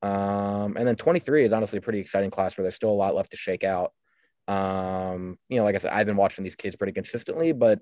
Um, 0.02 0.76
and 0.76 0.86
then 0.86 0.96
23 0.96 1.44
is 1.44 1.52
honestly 1.52 1.78
a 1.78 1.82
pretty 1.82 2.00
exciting 2.00 2.30
class 2.30 2.58
where 2.58 2.64
there's 2.64 2.74
still 2.74 2.90
a 2.90 3.02
lot 3.02 3.14
left 3.14 3.30
to 3.30 3.36
shake 3.36 3.64
out. 3.64 3.92
Um, 4.48 5.38
you 5.48 5.58
know, 5.58 5.64
like 5.64 5.74
I 5.74 5.78
said, 5.78 5.92
I've 5.92 6.06
been 6.06 6.16
watching 6.16 6.44
these 6.44 6.56
kids 6.56 6.76
pretty 6.76 6.92
consistently, 6.92 7.52
but 7.52 7.80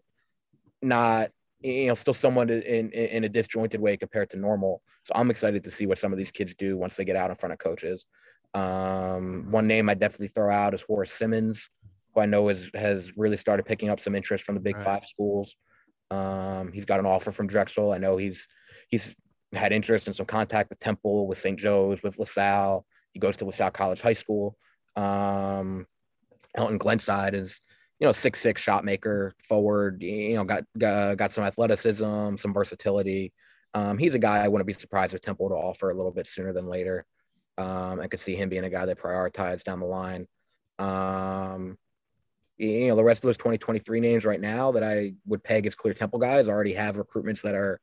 not 0.82 1.30
you 1.60 1.88
know 1.88 1.94
still 1.94 2.14
somewhat 2.14 2.50
in, 2.50 2.62
in, 2.62 2.90
in 2.90 3.24
a 3.24 3.28
disjointed 3.28 3.80
way 3.80 3.96
compared 3.96 4.30
to 4.30 4.36
normal. 4.36 4.82
So 5.04 5.12
I'm 5.14 5.30
excited 5.30 5.64
to 5.64 5.70
see 5.70 5.86
what 5.86 5.98
some 5.98 6.12
of 6.12 6.18
these 6.18 6.30
kids 6.30 6.54
do 6.58 6.76
once 6.76 6.96
they 6.96 7.04
get 7.04 7.16
out 7.16 7.30
in 7.30 7.36
front 7.36 7.52
of 7.52 7.58
coaches. 7.58 8.06
Um, 8.54 9.46
one 9.50 9.66
name 9.66 9.88
I 9.88 9.94
definitely 9.94 10.28
throw 10.28 10.52
out 10.52 10.74
is 10.74 10.82
Horace 10.82 11.12
Simmons, 11.12 11.68
who 12.14 12.20
I 12.20 12.26
know 12.26 12.48
is, 12.48 12.70
has 12.74 13.16
really 13.16 13.36
started 13.36 13.64
picking 13.64 13.88
up 13.88 14.00
some 14.00 14.14
interest 14.14 14.44
from 14.44 14.54
the 14.54 14.60
Big 14.60 14.76
right. 14.76 14.84
Five 14.84 15.06
schools. 15.06 15.56
Um, 16.10 16.72
he's 16.72 16.84
got 16.84 16.98
an 16.98 17.06
offer 17.06 17.30
from 17.30 17.46
Drexel. 17.46 17.92
I 17.92 17.98
know 17.98 18.16
he's 18.16 18.46
he's 18.88 19.16
had 19.52 19.72
interest 19.72 20.06
and 20.06 20.16
some 20.16 20.26
contact 20.26 20.70
with 20.70 20.80
Temple, 20.80 21.26
with 21.26 21.38
St. 21.38 21.58
Joe's, 21.58 22.02
with 22.02 22.18
LaSalle. 22.18 22.84
He 23.12 23.20
goes 23.20 23.36
to 23.38 23.44
LaSalle 23.44 23.70
College 23.70 24.00
High 24.00 24.14
School. 24.14 24.56
Um, 24.96 25.86
Elton 26.56 26.78
Glenside 26.78 27.34
is, 27.34 27.60
you 27.98 28.06
know, 28.06 28.12
six 28.12 28.40
six 28.40 28.60
shot 28.60 28.84
maker, 28.84 29.34
forward. 29.42 30.02
You 30.02 30.36
know, 30.36 30.44
got 30.44 30.64
got, 30.76 31.16
got 31.16 31.32
some 31.32 31.44
athleticism, 31.44 32.36
some 32.36 32.52
versatility. 32.52 33.32
Um, 33.74 33.98
he's 33.98 34.14
a 34.14 34.18
guy 34.18 34.38
I 34.38 34.48
wouldn't 34.48 34.66
be 34.66 34.72
surprised 34.72 35.14
if 35.14 35.20
Temple 35.20 35.48
to 35.50 35.54
offer 35.54 35.90
a 35.90 35.94
little 35.94 36.12
bit 36.12 36.26
sooner 36.26 36.52
than 36.52 36.66
later. 36.66 37.04
Um, 37.56 38.00
I 38.00 38.08
could 38.08 38.20
see 38.20 38.34
him 38.34 38.48
being 38.48 38.64
a 38.64 38.70
guy 38.70 38.86
that 38.86 38.98
prioritized 38.98 39.64
down 39.64 39.80
the 39.80 39.86
line. 39.86 40.26
Um, 40.78 41.78
you 42.56 42.88
know, 42.88 42.96
the 42.96 43.04
rest 43.04 43.22
of 43.22 43.28
those 43.28 43.38
2023 43.38 44.00
names 44.00 44.24
right 44.24 44.40
now 44.40 44.72
that 44.72 44.82
I 44.82 45.14
would 45.26 45.44
peg 45.44 45.66
as 45.66 45.74
clear 45.74 45.94
Temple 45.94 46.18
guys 46.18 46.48
already 46.48 46.74
have 46.74 46.96
recruitments 46.96 47.42
that 47.42 47.54
are 47.54 47.80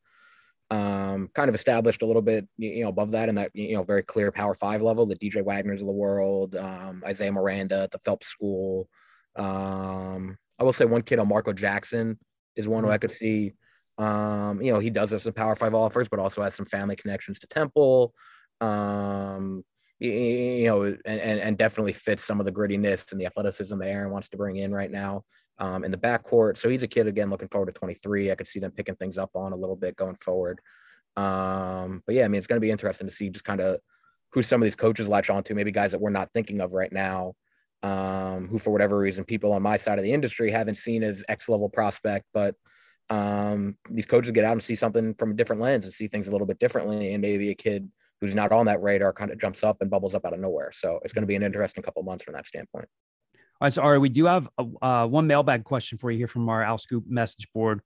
um, 0.69 1.29
kind 1.33 1.49
of 1.49 1.55
established 1.55 2.01
a 2.01 2.05
little 2.05 2.21
bit, 2.21 2.47
you 2.57 2.83
know, 2.83 2.89
above 2.89 3.11
that 3.11 3.29
in 3.29 3.35
that, 3.35 3.51
you 3.53 3.75
know, 3.75 3.83
very 3.83 4.03
clear 4.03 4.31
power 4.31 4.53
five 4.53 4.81
level, 4.81 5.05
the 5.05 5.15
DJ 5.15 5.43
Wagners 5.43 5.79
of 5.79 5.87
the 5.87 5.93
world, 5.93 6.55
um, 6.55 7.03
Isaiah 7.05 7.31
Miranda 7.31 7.83
at 7.83 7.91
the 7.91 7.99
Phelps 7.99 8.27
School. 8.27 8.89
Um, 9.35 10.37
I 10.59 10.63
will 10.63 10.73
say 10.73 10.85
one 10.85 11.03
kid 11.03 11.19
on 11.19 11.27
Marco 11.27 11.53
Jackson 11.53 12.19
is 12.55 12.67
one 12.67 12.83
who 12.83 12.89
I 12.89 12.97
could 12.97 13.15
see. 13.17 13.53
Um, 13.97 14.61
you 14.61 14.73
know, 14.73 14.79
he 14.79 14.89
does 14.89 15.11
have 15.11 15.21
some 15.21 15.33
power 15.33 15.55
five 15.55 15.73
offers, 15.73 16.09
but 16.09 16.19
also 16.19 16.43
has 16.43 16.55
some 16.55 16.65
family 16.65 16.95
connections 16.95 17.39
to 17.39 17.47
Temple. 17.47 18.13
Um, 18.59 19.63
you 19.99 20.67
know, 20.67 20.83
and, 20.83 20.99
and, 21.05 21.39
and 21.39 21.57
definitely 21.57 21.93
fits 21.93 22.23
some 22.23 22.39
of 22.39 22.45
the 22.45 22.51
grittiness 22.51 23.11
and 23.11 23.21
the 23.21 23.25
athleticism 23.25 23.77
that 23.79 23.87
Aaron 23.87 24.11
wants 24.11 24.29
to 24.29 24.37
bring 24.37 24.57
in 24.57 24.71
right 24.71 24.91
now 24.91 25.23
um, 25.59 25.83
in 25.83 25.91
the 25.91 25.97
backcourt. 25.97 26.57
So 26.57 26.69
he's 26.69 26.83
a 26.83 26.87
kid 26.87 27.07
again 27.07 27.29
looking 27.29 27.47
forward 27.47 27.67
to 27.67 27.71
23. 27.71 28.31
I 28.31 28.35
could 28.35 28.47
see 28.47 28.59
them 28.59 28.71
picking 28.71 28.95
things 28.95 29.17
up 29.17 29.31
on 29.35 29.53
a 29.53 29.55
little 29.55 29.75
bit 29.75 29.95
going 29.95 30.15
forward. 30.15 30.59
Um, 31.15 32.03
but 32.05 32.15
yeah, 32.15 32.25
I 32.25 32.27
mean, 32.27 32.37
it's 32.37 32.47
going 32.47 32.61
to 32.61 32.65
be 32.65 32.71
interesting 32.71 33.07
to 33.07 33.13
see 33.13 33.29
just 33.29 33.45
kind 33.45 33.61
of 33.61 33.79
who 34.31 34.43
some 34.43 34.61
of 34.61 34.65
these 34.65 34.75
coaches 34.75 35.07
latch 35.07 35.29
onto, 35.29 35.55
maybe 35.55 35.71
guys 35.71 35.91
that 35.91 36.01
we're 36.01 36.09
not 36.09 36.29
thinking 36.33 36.61
of 36.61 36.73
right 36.73 36.91
now, 36.91 37.33
um, 37.81 38.47
who 38.47 38.59
for 38.59 38.71
whatever 38.71 38.97
reason 38.97 39.23
people 39.23 39.53
on 39.53 39.61
my 39.61 39.77
side 39.77 39.97
of 39.97 40.03
the 40.03 40.13
industry 40.13 40.51
haven't 40.51 40.77
seen 40.77 41.03
as 41.03 41.23
X 41.27 41.49
level 41.49 41.69
prospect, 41.69 42.25
but 42.33 42.55
um, 43.09 43.77
these 43.89 44.05
coaches 44.05 44.31
get 44.31 44.43
out 44.43 44.51
and 44.51 44.63
see 44.63 44.75
something 44.75 45.15
from 45.15 45.31
a 45.31 45.33
different 45.33 45.61
lens 45.61 45.85
and 45.85 45.93
see 45.93 46.07
things 46.07 46.27
a 46.27 46.31
little 46.31 46.47
bit 46.47 46.59
differently, 46.59 47.13
and 47.13 47.21
maybe 47.21 47.49
a 47.49 47.55
kid 47.55 47.89
who's 48.19 48.35
not 48.35 48.51
on 48.51 48.65
that 48.65 48.81
radar 48.81 49.13
kind 49.13 49.31
of 49.31 49.39
jumps 49.39 49.63
up 49.63 49.77
and 49.81 49.89
bubbles 49.89 50.15
up 50.15 50.25
out 50.25 50.33
of 50.33 50.39
nowhere. 50.39 50.71
So 50.73 50.99
it's 51.03 51.13
going 51.13 51.21
to 51.21 51.27
be 51.27 51.35
an 51.35 51.43
interesting 51.43 51.83
couple 51.83 52.03
months 52.03 52.23
from 52.23 52.33
that 52.33 52.47
standpoint. 52.47 52.87
All 53.59 53.65
right, 53.65 53.73
so 53.73 53.81
Ari, 53.81 53.97
we 53.97 54.09
do 54.09 54.25
have 54.25 54.47
a, 54.59 54.85
uh, 54.85 55.07
one 55.07 55.25
mailbag 55.25 55.63
question 55.63 55.97
for 55.97 56.11
you 56.11 56.19
here 56.19 56.27
from 56.27 56.47
our 56.47 56.63
Owl 56.63 56.77
Scoop 56.77 57.05
message 57.07 57.47
board. 57.55 57.81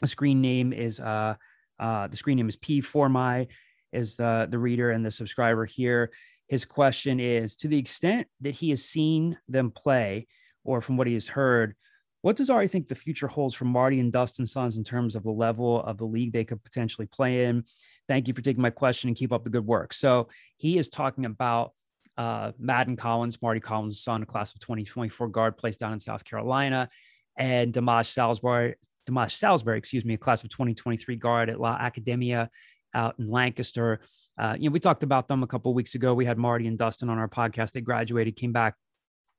The 0.00 0.08
screen 0.08 0.40
name 0.40 0.72
is 0.72 0.98
uh, 0.98 1.36
uh, 1.78 2.08
the 2.08 2.16
screen 2.16 2.38
name 2.38 2.48
is 2.48 2.56
P 2.56 2.80
for 2.80 3.08
my 3.08 3.46
is 3.92 4.16
the 4.16 4.48
the 4.50 4.58
reader 4.58 4.90
and 4.90 5.06
the 5.06 5.12
subscriber 5.12 5.64
here. 5.64 6.10
His 6.48 6.64
question 6.64 7.20
is: 7.20 7.54
To 7.56 7.68
the 7.68 7.78
extent 7.78 8.26
that 8.40 8.56
he 8.56 8.70
has 8.70 8.84
seen 8.84 9.38
them 9.46 9.70
play, 9.70 10.26
or 10.64 10.80
from 10.80 10.96
what 10.96 11.06
he 11.06 11.14
has 11.14 11.28
heard, 11.28 11.76
what 12.22 12.34
does 12.34 12.50
Ari 12.50 12.66
think 12.66 12.88
the 12.88 12.96
future 12.96 13.28
holds 13.28 13.54
for 13.54 13.64
Marty 13.64 14.00
and 14.00 14.10
Dustin 14.10 14.44
Sons 14.44 14.76
in 14.76 14.82
terms 14.82 15.14
of 15.14 15.22
the 15.22 15.30
level 15.30 15.84
of 15.84 15.98
the 15.98 16.04
league 16.04 16.32
they 16.32 16.44
could 16.44 16.64
potentially 16.64 17.06
play 17.06 17.44
in? 17.44 17.62
Thank 18.08 18.26
you 18.26 18.34
for 18.34 18.42
taking 18.42 18.62
my 18.62 18.70
question 18.70 19.06
and 19.06 19.16
keep 19.16 19.32
up 19.32 19.44
the 19.44 19.50
good 19.50 19.66
work. 19.66 19.92
So 19.92 20.28
he 20.56 20.78
is 20.78 20.88
talking 20.88 21.26
about 21.26 21.74
uh, 22.22 22.52
Madden 22.58 22.94
Collins, 22.94 23.42
Marty 23.42 23.58
Collins' 23.58 24.00
son, 24.00 24.24
class 24.24 24.54
of 24.54 24.60
2024 24.60 25.28
guard, 25.28 25.56
placed 25.56 25.80
down 25.80 25.92
in 25.92 25.98
South 25.98 26.24
Carolina, 26.24 26.88
and 27.36 27.72
Dimaj 27.72 28.06
Salisbury, 28.06 28.76
Dimaj 29.10 29.32
Salisbury, 29.32 29.76
excuse 29.76 30.04
me, 30.04 30.14
a 30.14 30.18
class 30.18 30.44
of 30.44 30.50
2023 30.50 31.16
guard 31.16 31.50
at 31.50 31.60
La 31.60 31.72
Academia 31.72 32.48
out 32.94 33.16
in 33.18 33.26
Lancaster. 33.26 34.00
Uh, 34.38 34.54
you 34.56 34.68
know, 34.68 34.72
we 34.72 34.78
talked 34.78 35.02
about 35.02 35.26
them 35.26 35.42
a 35.42 35.46
couple 35.48 35.74
weeks 35.74 35.96
ago. 35.96 36.14
We 36.14 36.24
had 36.24 36.38
Marty 36.38 36.68
and 36.68 36.78
Dustin 36.78 37.08
on 37.08 37.18
our 37.18 37.28
podcast. 37.28 37.72
They 37.72 37.80
graduated, 37.80 38.36
came 38.36 38.52
back 38.52 38.76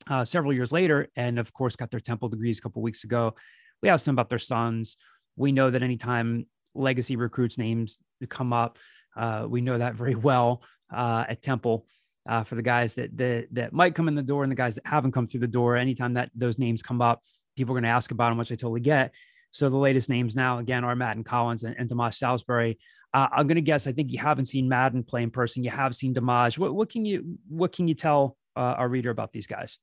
uh, 0.10 0.26
several 0.26 0.52
years 0.52 0.74
later, 0.74 1.08
and 1.16 1.40
of 1.40 1.54
course, 1.54 1.78
got 1.78 1.90
their 1.90 2.02
Temple 2.02 2.28
degrees 2.28 2.60
a 2.60 2.62
couple 2.62 2.82
weeks 2.82 3.06
ago. 3.06 3.36
We 3.82 3.88
asked 3.88 4.06
them 4.06 4.16
about 4.16 4.30
their 4.30 4.40
sons. 4.40 4.98
We 5.38 5.54
know 5.54 5.70
that 5.72 5.84
anytime 5.84 6.48
legacy 6.76 7.16
recruits' 7.16 7.58
names 7.58 8.00
come 8.28 8.52
up, 8.52 8.78
uh, 9.16 9.46
we 9.48 9.62
know 9.62 9.78
that 9.78 9.96
very 9.96 10.16
well 10.16 10.64
uh, 10.94 11.24
at 11.30 11.42
Temple 11.42 11.86
uh, 12.28 12.44
for 12.44 12.56
the 12.56 12.62
guys 12.62 12.96
that, 12.96 13.16
that 13.18 13.48
that 13.52 13.74
might 13.74 13.96
come 13.96 14.08
in 14.08 14.16
the 14.16 14.24
door 14.24 14.44
and 14.44 14.52
the 14.52 14.56
guys 14.56 14.76
that 14.76 14.88
haven't 14.88 15.12
come 15.12 15.28
through 15.28 15.42
the 15.42 15.48
door. 15.48 15.76
Anytime 15.76 16.14
that 16.14 16.32
those 16.36 16.58
names 16.58 16.82
come 16.82 17.02
up, 17.02 17.22
people 17.56 17.74
are 17.74 17.80
going 17.80 17.84
to 17.84 17.90
ask 17.90 18.12
about 18.12 18.30
them, 18.30 18.38
which 18.38 18.52
I 18.52 18.56
totally 18.56 18.82
get. 18.82 19.14
So 19.52 19.70
the 19.70 19.78
latest 19.78 20.10
names 20.10 20.36
now 20.36 20.58
again 20.58 20.84
are 20.84 20.96
Madden 20.96 21.24
Collins 21.24 21.64
and, 21.64 21.76
and 21.78 21.90
Dimaj 21.90 22.16
Salisbury. 22.16 22.80
Uh, 23.14 23.28
I'm 23.32 23.46
going 23.46 23.56
to 23.56 23.62
guess. 23.62 23.86
I 23.86 23.92
think 23.92 24.12
you 24.12 24.18
haven't 24.18 24.48
seen 24.48 24.68
Madden 24.68 25.04
play 25.04 25.22
in 25.22 25.30
person. 25.30 25.64
You 25.64 25.70
have 25.70 25.94
seen 25.94 26.14
Dimaj. 26.14 26.58
What, 26.58 26.74
what 26.74 26.90
can 26.90 27.06
you 27.06 27.38
what 27.48 27.72
can 27.72 27.88
you 27.88 27.94
tell 27.94 28.38
uh, 28.56 28.76
our 28.78 28.90
reader 28.90 29.12
about 29.12 29.32
these 29.32 29.46
guys? 29.46 29.78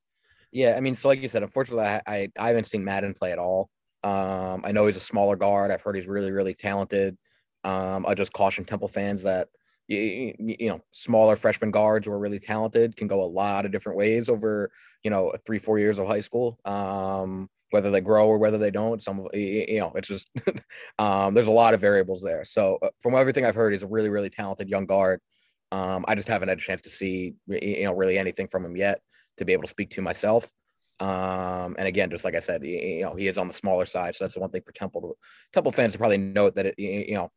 Yeah, 0.50 0.74
I 0.76 0.80
mean, 0.80 0.96
so 0.96 1.06
like 1.06 1.22
you 1.22 1.28
said, 1.28 1.44
unfortunately, 1.44 1.84
I, 1.84 2.02
I, 2.06 2.28
I 2.36 2.48
haven't 2.48 2.66
seen 2.66 2.84
Madden 2.84 3.14
play 3.14 3.30
at 3.30 3.38
all. 3.38 3.70
Um, 4.02 4.62
I 4.64 4.72
know 4.72 4.86
he's 4.86 4.96
a 4.96 5.00
smaller 5.00 5.36
guard. 5.36 5.70
I've 5.70 5.82
heard 5.82 5.94
he's 5.94 6.06
really 6.06 6.32
really 6.32 6.54
talented. 6.54 7.16
Um, 7.62 8.06
I 8.06 8.14
just 8.14 8.32
caution 8.32 8.64
Temple 8.64 8.88
fans 8.88 9.22
that 9.22 9.48
you, 9.90 10.34
you 10.38 10.68
know 10.68 10.80
smaller 10.92 11.36
freshman 11.36 11.70
guards 11.70 12.06
who 12.06 12.12
are 12.12 12.18
really 12.18 12.38
talented 12.38 12.96
can 12.96 13.08
go 13.08 13.22
a 13.22 13.24
lot 13.24 13.66
of 13.66 13.72
different 13.72 13.98
ways 13.98 14.28
over 14.28 14.70
you 15.02 15.10
know 15.10 15.32
three 15.44 15.58
four 15.58 15.78
years 15.78 15.98
of 15.98 16.06
high 16.06 16.20
school 16.20 16.58
um, 16.64 17.48
whether 17.70 17.90
they 17.90 18.00
grow 18.00 18.26
or 18.26 18.38
whether 18.38 18.58
they 18.58 18.70
don't 18.70 19.02
some 19.02 19.26
you 19.32 19.80
know 19.80 19.92
it's 19.96 20.08
just 20.08 20.30
um, 20.98 21.34
there's 21.34 21.48
a 21.48 21.52
lot 21.52 21.74
of 21.74 21.80
variables 21.80 22.22
there 22.22 22.44
so 22.44 22.78
uh, 22.82 22.88
from 23.00 23.14
everything 23.14 23.44
i've 23.44 23.54
heard 23.54 23.72
he's 23.72 23.82
a 23.82 23.86
really 23.86 24.08
really 24.08 24.30
talented 24.30 24.68
young 24.68 24.86
guard 24.86 25.20
um, 25.72 26.04
i 26.06 26.14
just 26.14 26.28
haven't 26.28 26.48
had 26.48 26.58
a 26.58 26.60
chance 26.60 26.82
to 26.82 26.90
see 26.90 27.34
you 27.48 27.84
know 27.84 27.92
really 27.92 28.18
anything 28.18 28.46
from 28.46 28.64
him 28.64 28.76
yet 28.76 29.00
to 29.36 29.44
be 29.44 29.52
able 29.52 29.64
to 29.64 29.68
speak 29.68 29.90
to 29.90 30.02
myself 30.02 30.50
um, 31.00 31.76
and 31.78 31.88
again, 31.88 32.10
just 32.10 32.24
like 32.24 32.34
I 32.34 32.40
said, 32.40 32.62
you 32.62 33.00
know, 33.00 33.14
he 33.14 33.26
is 33.26 33.38
on 33.38 33.48
the 33.48 33.54
smaller 33.54 33.86
side. 33.86 34.14
So 34.14 34.24
that's 34.24 34.34
the 34.34 34.40
one 34.40 34.50
thing 34.50 34.60
for 34.60 34.72
Temple 34.72 35.00
to, 35.00 35.14
Temple 35.50 35.72
fans 35.72 35.94
to 35.94 35.98
probably 35.98 36.18
note 36.18 36.54
that 36.56 36.66
it, 36.66 36.74
you 36.78 37.14
know, 37.14 37.32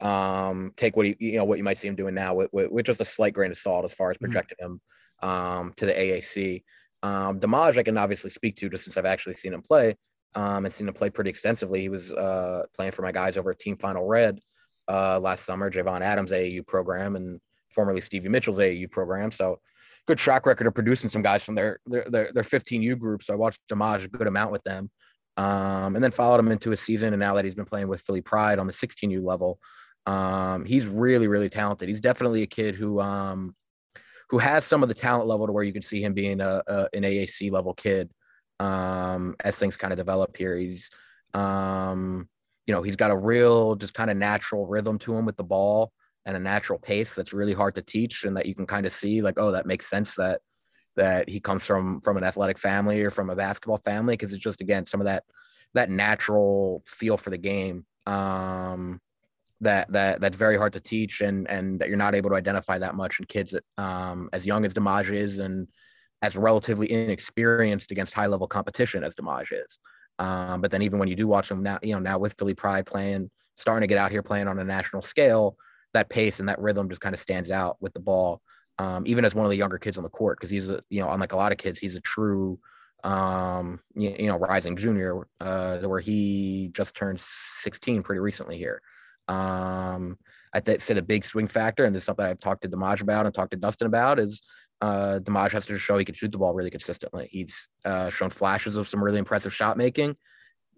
um, 0.00 0.72
take 0.76 0.96
what 0.96 1.06
he, 1.06 1.16
you 1.18 1.36
know, 1.36 1.44
what 1.44 1.58
you 1.58 1.64
might 1.64 1.78
see 1.78 1.88
him 1.88 1.96
doing 1.96 2.14
now 2.14 2.34
with, 2.34 2.52
with, 2.52 2.70
with 2.70 2.86
just 2.86 3.00
a 3.00 3.04
slight 3.04 3.34
grain 3.34 3.50
of 3.50 3.58
salt 3.58 3.84
as 3.84 3.92
far 3.92 4.10
as 4.10 4.16
mm-hmm. 4.16 4.26
projecting 4.26 4.58
mm-hmm. 4.60 4.72
him 5.24 5.28
um, 5.30 5.72
to 5.76 5.86
the 5.86 5.92
AAC. 5.92 6.62
Um, 7.02 7.38
Dimaj, 7.38 7.78
I 7.78 7.82
can 7.82 7.98
obviously 7.98 8.30
speak 8.30 8.56
to 8.56 8.68
just 8.68 8.84
since 8.84 8.96
I've 8.96 9.04
actually 9.04 9.34
seen 9.34 9.52
him 9.52 9.62
play 9.62 9.96
um, 10.34 10.64
and 10.64 10.74
seen 10.74 10.88
him 10.88 10.94
play 10.94 11.10
pretty 11.10 11.30
extensively. 11.30 11.80
He 11.80 11.88
was 11.88 12.12
uh, 12.12 12.62
playing 12.74 12.92
for 12.92 13.02
my 13.02 13.12
guys 13.12 13.36
over 13.36 13.50
at 13.50 13.58
Team 13.58 13.76
Final 13.76 14.06
Red 14.06 14.40
uh, 14.88 15.20
last 15.20 15.44
summer, 15.44 15.70
Javon 15.70 16.00
Adams 16.00 16.32
AAU 16.32 16.66
program, 16.66 17.16
and 17.16 17.40
formerly 17.70 18.00
Stevie 18.00 18.28
Mitchell's 18.28 18.58
AAU 18.58 18.90
program. 18.90 19.32
So 19.32 19.60
good 20.06 20.18
track 20.18 20.46
record 20.46 20.66
of 20.66 20.74
producing 20.74 21.10
some 21.10 21.22
guys 21.22 21.42
from 21.42 21.54
their 21.54 21.78
their 21.86 22.06
their, 22.08 22.32
their 22.32 22.42
15U 22.42 22.98
group. 22.98 23.22
So 23.22 23.32
I 23.32 23.36
watched 23.36 23.60
Dimaj 23.70 24.04
a 24.04 24.08
good 24.08 24.26
amount 24.26 24.52
with 24.52 24.62
them, 24.64 24.90
um, 25.36 25.94
and 25.94 26.02
then 26.02 26.10
followed 26.10 26.40
him 26.40 26.50
into 26.50 26.72
a 26.72 26.76
season. 26.76 27.12
And 27.12 27.20
now 27.20 27.34
that 27.34 27.44
he's 27.44 27.54
been 27.54 27.64
playing 27.64 27.88
with 27.88 28.00
Philly 28.00 28.20
Pride 28.20 28.58
on 28.58 28.66
the 28.66 28.72
16U 28.72 29.22
level, 29.24 29.58
um, 30.06 30.64
he's 30.64 30.86
really 30.86 31.26
really 31.26 31.50
talented. 31.50 31.88
He's 31.88 32.00
definitely 32.00 32.42
a 32.42 32.46
kid 32.46 32.74
who 32.74 33.00
um, 33.00 33.54
who 34.30 34.38
has 34.38 34.64
some 34.64 34.82
of 34.82 34.88
the 34.88 34.94
talent 34.94 35.28
level 35.28 35.46
to 35.46 35.52
where 35.52 35.64
you 35.64 35.72
can 35.72 35.82
see 35.82 36.02
him 36.02 36.14
being 36.14 36.40
a, 36.40 36.62
a 36.66 36.88
an 36.92 37.02
AAC 37.02 37.50
level 37.50 37.74
kid 37.74 38.10
um, 38.60 39.36
as 39.40 39.56
things 39.56 39.76
kind 39.76 39.92
of 39.92 39.96
develop 39.96 40.36
here. 40.36 40.56
He's 40.56 40.90
um, 41.32 42.28
you 42.66 42.74
know 42.74 42.82
he's 42.82 42.96
got 42.96 43.10
a 43.10 43.16
real 43.16 43.74
just 43.74 43.94
kind 43.94 44.10
of 44.10 44.16
natural 44.16 44.66
rhythm 44.66 44.98
to 45.00 45.16
him 45.16 45.24
with 45.24 45.36
the 45.36 45.44
ball 45.44 45.92
and 46.26 46.36
a 46.36 46.40
natural 46.40 46.78
pace 46.78 47.14
that's 47.14 47.32
really 47.32 47.52
hard 47.52 47.74
to 47.74 47.82
teach 47.82 48.24
and 48.24 48.36
that 48.36 48.46
you 48.46 48.54
can 48.54 48.66
kind 48.66 48.86
of 48.86 48.92
see 48.92 49.20
like 49.20 49.38
oh 49.38 49.52
that 49.52 49.66
makes 49.66 49.88
sense 49.88 50.14
that 50.14 50.40
that 50.96 51.28
he 51.28 51.40
comes 51.40 51.66
from 51.66 52.00
from 52.00 52.16
an 52.16 52.24
athletic 52.24 52.58
family 52.58 53.00
or 53.02 53.10
from 53.10 53.30
a 53.30 53.36
basketball 53.36 53.78
family 53.78 54.14
because 54.14 54.32
it's 54.32 54.42
just 54.42 54.60
again 54.60 54.86
some 54.86 55.00
of 55.00 55.06
that 55.06 55.24
that 55.74 55.90
natural 55.90 56.82
feel 56.86 57.16
for 57.16 57.30
the 57.30 57.38
game 57.38 57.84
um 58.06 59.00
that 59.64 59.90
that 59.92 60.20
that's 60.20 60.36
very 60.36 60.56
hard 60.56 60.72
to 60.72 60.80
teach 60.80 61.20
and 61.20 61.48
and 61.48 61.80
that 61.80 61.88
you're 61.88 61.98
not 61.98 62.14
able 62.14 62.30
to 62.30 62.36
identify 62.36 62.78
that 62.78 62.94
much 62.94 63.18
in 63.20 63.26
kids 63.26 63.52
that 63.52 63.64
um 63.82 64.28
as 64.32 64.46
young 64.46 64.64
as 64.64 64.74
Dimaj 64.74 65.12
is 65.12 65.38
and 65.38 65.68
as 66.22 66.36
relatively 66.36 66.90
inexperienced 66.90 67.90
against 67.90 68.14
high 68.14 68.26
level 68.26 68.46
competition 68.46 69.04
as 69.04 69.14
Dimaj 69.14 69.52
is 69.52 69.78
um 70.18 70.60
but 70.60 70.70
then 70.70 70.82
even 70.82 70.98
when 70.98 71.08
you 71.08 71.16
do 71.16 71.26
watch 71.26 71.50
him 71.50 71.62
now 71.62 71.78
you 71.82 71.92
know 71.92 71.98
now 72.00 72.18
with 72.18 72.34
Philly 72.38 72.54
Pride 72.54 72.86
playing 72.86 73.30
starting 73.56 73.82
to 73.82 73.92
get 73.92 73.98
out 73.98 74.10
here 74.10 74.22
playing 74.22 74.48
on 74.48 74.58
a 74.58 74.64
national 74.64 75.02
scale 75.02 75.56
that 75.94 76.10
pace 76.10 76.40
and 76.40 76.48
that 76.48 76.60
rhythm 76.60 76.88
just 76.88 77.00
kind 77.00 77.14
of 77.14 77.20
stands 77.20 77.50
out 77.50 77.76
with 77.80 77.94
the 77.94 78.00
ball. 78.00 78.42
Um, 78.78 79.04
even 79.06 79.24
as 79.24 79.34
one 79.34 79.46
of 79.46 79.50
the 79.50 79.56
younger 79.56 79.78
kids 79.78 79.96
on 79.96 80.02
the 80.02 80.10
court, 80.10 80.38
because 80.38 80.50
he's 80.50 80.68
a, 80.68 80.82
you 80.90 81.00
know, 81.00 81.10
unlike 81.10 81.32
a 81.32 81.36
lot 81.36 81.52
of 81.52 81.58
kids, 81.58 81.78
he's 81.78 81.94
a 81.94 82.00
true, 82.00 82.58
um, 83.04 83.80
you, 83.94 84.14
you 84.18 84.26
know, 84.26 84.36
rising 84.36 84.76
junior, 84.76 85.26
uh, 85.40 85.78
where 85.78 86.00
he 86.00 86.70
just 86.72 86.96
turned 86.96 87.20
16 87.62 88.02
pretty 88.02 88.18
recently 88.18 88.58
here. 88.58 88.82
Um, 89.28 90.18
I 90.52 90.60
th- 90.60 90.80
say 90.80 90.94
the 90.94 91.02
big 91.02 91.24
swing 91.24 91.48
factor, 91.48 91.84
and 91.84 91.94
this 91.94 92.02
is 92.02 92.06
something 92.06 92.24
I've 92.24 92.40
talked 92.40 92.62
to 92.62 92.68
Dimaj 92.68 93.00
about 93.00 93.26
and 93.26 93.34
talked 93.34 93.50
to 93.50 93.56
Dustin 93.56 93.86
about, 93.86 94.18
is 94.18 94.42
uh, 94.80 95.18
Dimaj 95.20 95.52
has 95.52 95.66
to 95.66 95.78
show 95.78 95.98
he 95.98 96.04
can 96.04 96.14
shoot 96.14 96.30
the 96.30 96.38
ball 96.38 96.54
really 96.54 96.70
consistently. 96.70 97.28
He's 97.30 97.68
uh, 97.84 98.10
shown 98.10 98.30
flashes 98.30 98.76
of 98.76 98.88
some 98.88 99.02
really 99.02 99.18
impressive 99.18 99.54
shot 99.54 99.76
making. 99.76 100.16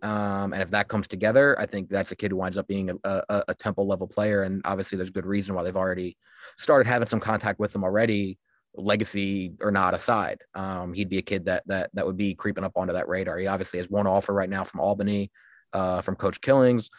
Um, 0.03 0.53
and 0.53 0.63
if 0.63 0.71
that 0.71 0.89
comes 0.89 1.09
together, 1.09 1.59
I 1.59 1.67
think 1.67 1.89
that's 1.89 2.13
a 2.13 2.17
kid 2.17 2.31
who 2.31 2.37
winds 2.37 2.59
up 2.59 2.69
being 2.69 2.91
a, 2.91 3.23
a, 3.29 3.45
a, 3.49 3.55
Temple 3.55 3.87
level 3.87 4.07
player. 4.07 4.43
And 4.43 4.61
obviously, 4.65 4.97
there's 4.97 5.11
good 5.11 5.27
reason 5.27 5.55
why 5.55 5.63
they've 5.63 5.77
already 5.77 6.17
started 6.59 6.89
having 6.89 7.09
some 7.09 7.21
contact 7.21 7.59
with 7.59 7.75
him 7.75 7.83
already, 7.83 8.39
legacy 8.75 9.53
or 9.61 9.71
not 9.71 9.95
aside. 9.95 10.43
Um, 10.55 10.93
he'd 10.93 11.09
be 11.09 11.19
a 11.19 11.23
kid 11.23 11.47
that 11.47 11.63
that 11.67 11.91
that 11.95 12.07
would 12.07 12.17
be 12.17 12.35
creeping 12.35 12.65
up 12.65 12.77
onto 12.77 12.93
that 12.93 13.09
radar. 13.09 13.39
He 13.39 13.47
obviously 13.47 13.79
has 13.79 13.89
one 13.89 14.07
offer 14.07 14.35
right 14.35 14.51
now 14.51 14.65
from 14.65 14.81
Albany, 14.81 15.31
uh, 15.73 16.03
from 16.03 16.17
Coach 16.17 16.41
Killings. 16.43 16.91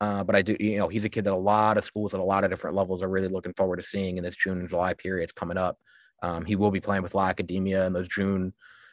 Uh, 0.00 0.22
but 0.24 0.36
I 0.36 0.42
do, 0.42 0.56
you 0.60 0.78
know, 0.78 0.88
he's 0.88 1.04
a 1.04 1.08
kid 1.08 1.24
that 1.24 1.32
a 1.32 1.36
lot 1.36 1.78
of 1.78 1.84
schools 1.84 2.12
at 2.12 2.20
a 2.20 2.24
lot 2.24 2.44
of 2.44 2.50
different 2.50 2.76
levels 2.76 3.02
are 3.02 3.08
really 3.08 3.28
looking 3.28 3.54
forward 3.54 3.76
to 3.76 3.82
seeing 3.82 4.18
in 4.18 4.24
this 4.24 4.36
June 4.36 4.60
and 4.60 4.68
July 4.68 4.94
periods 4.94 5.32
coming 5.32 5.56
up. 5.56 5.78
Um, 6.22 6.44
he 6.44 6.56
will 6.56 6.70
be 6.70 6.80
playing 6.80 7.02
with 7.02 7.14
La 7.14 7.28
Academia 7.28 7.86
in 7.86 7.92
those 7.92 8.08
June 8.08 8.52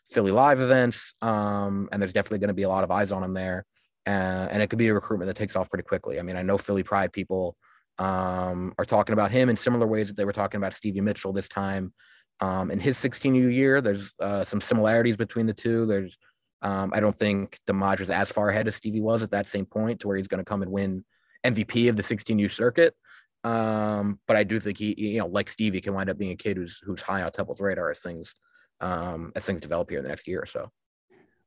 Philly 0.10 0.32
Live 0.32 0.60
events. 0.60 1.14
Um, 1.22 1.90
and 1.92 2.02
there's 2.02 2.14
definitely 2.14 2.40
going 2.40 2.50
to 2.50 2.54
be 2.54 2.64
a 2.64 2.70
lot 2.70 2.84
of 2.84 2.92
eyes 2.92 3.12
on 3.12 3.24
him 3.24 3.34
there. 3.34 3.66
Uh, 4.06 4.48
and 4.52 4.62
it 4.62 4.70
could 4.70 4.80
be 4.80 4.88
a 4.88 4.94
recruitment 4.94 5.28
that 5.28 5.38
takes 5.38 5.56
off 5.56 5.70
pretty 5.70 5.84
quickly. 5.84 6.20
I 6.20 6.24
mean, 6.24 6.36
I 6.36 6.42
know 6.42 6.58
Philly 6.58 6.84
Pride 6.84 7.12
people 7.14 7.56
um, 8.00 8.74
are 8.78 8.86
talking 8.86 9.14
about 9.14 9.32
him 9.32 9.50
in 9.50 9.58
similar 9.58 9.88
ways 9.88 10.08
that 10.08 10.18
they 10.18 10.26
were 10.26 10.34
talking 10.34 10.58
about 10.58 10.74
Stevie 10.74 11.02
Mitchell 11.02 11.34
this 11.34 11.48
time. 11.48 11.94
Um, 12.40 12.72
in 12.72 12.80
his 12.80 12.98
16U 12.98 13.54
year, 13.54 13.80
there's 13.80 14.12
uh, 14.20 14.44
some 14.44 14.60
similarities 14.60 15.16
between 15.16 15.46
the 15.46 15.54
two. 15.54 15.86
There's, 15.86 16.18
um, 16.64 16.92
I 16.94 17.02
don't 17.02 17.16
think 17.16 17.60
Dimaj 17.68 18.00
is 18.00 18.10
as 18.10 18.30
far 18.30 18.50
ahead 18.50 18.68
as 18.68 18.78
Stevie 18.78 19.02
was 19.02 19.22
at 19.22 19.32
that 19.32 19.48
same 19.48 19.66
point 19.66 20.00
to 20.00 20.08
where 20.08 20.18
he's 20.18 20.30
going 20.30 20.40
to 20.40 20.50
come 20.50 20.62
and 20.62 20.72
win 20.72 21.04
MVP 21.46 21.90
of 21.90 21.98
the 21.98 22.04
16U 22.04 22.50
circuit. 22.50 22.96
Um, 23.44 24.20
but 24.26 24.38
I 24.38 24.44
do 24.46 24.60
think 24.62 24.78
he, 24.78 24.96
you 24.98 25.20
know, 25.20 25.28
like 25.28 25.50
Stevie, 25.50 25.82
can 25.82 25.94
wind 25.94 26.10
up 26.10 26.18
being 26.18 26.32
a 26.32 26.36
kid 26.38 26.56
who's 26.56 26.80
who's 26.82 27.02
high 27.02 27.22
on 27.22 27.32
Temple's 27.34 27.60
radar 27.60 27.92
as 27.92 28.00
things 28.00 28.34
um, 28.80 29.34
as 29.36 29.44
things 29.44 29.60
develop 29.60 29.90
here 29.90 30.00
in 30.00 30.04
the 30.04 30.10
next 30.10 30.28
year 30.28 30.42
or 30.42 30.46
so. 30.46 30.72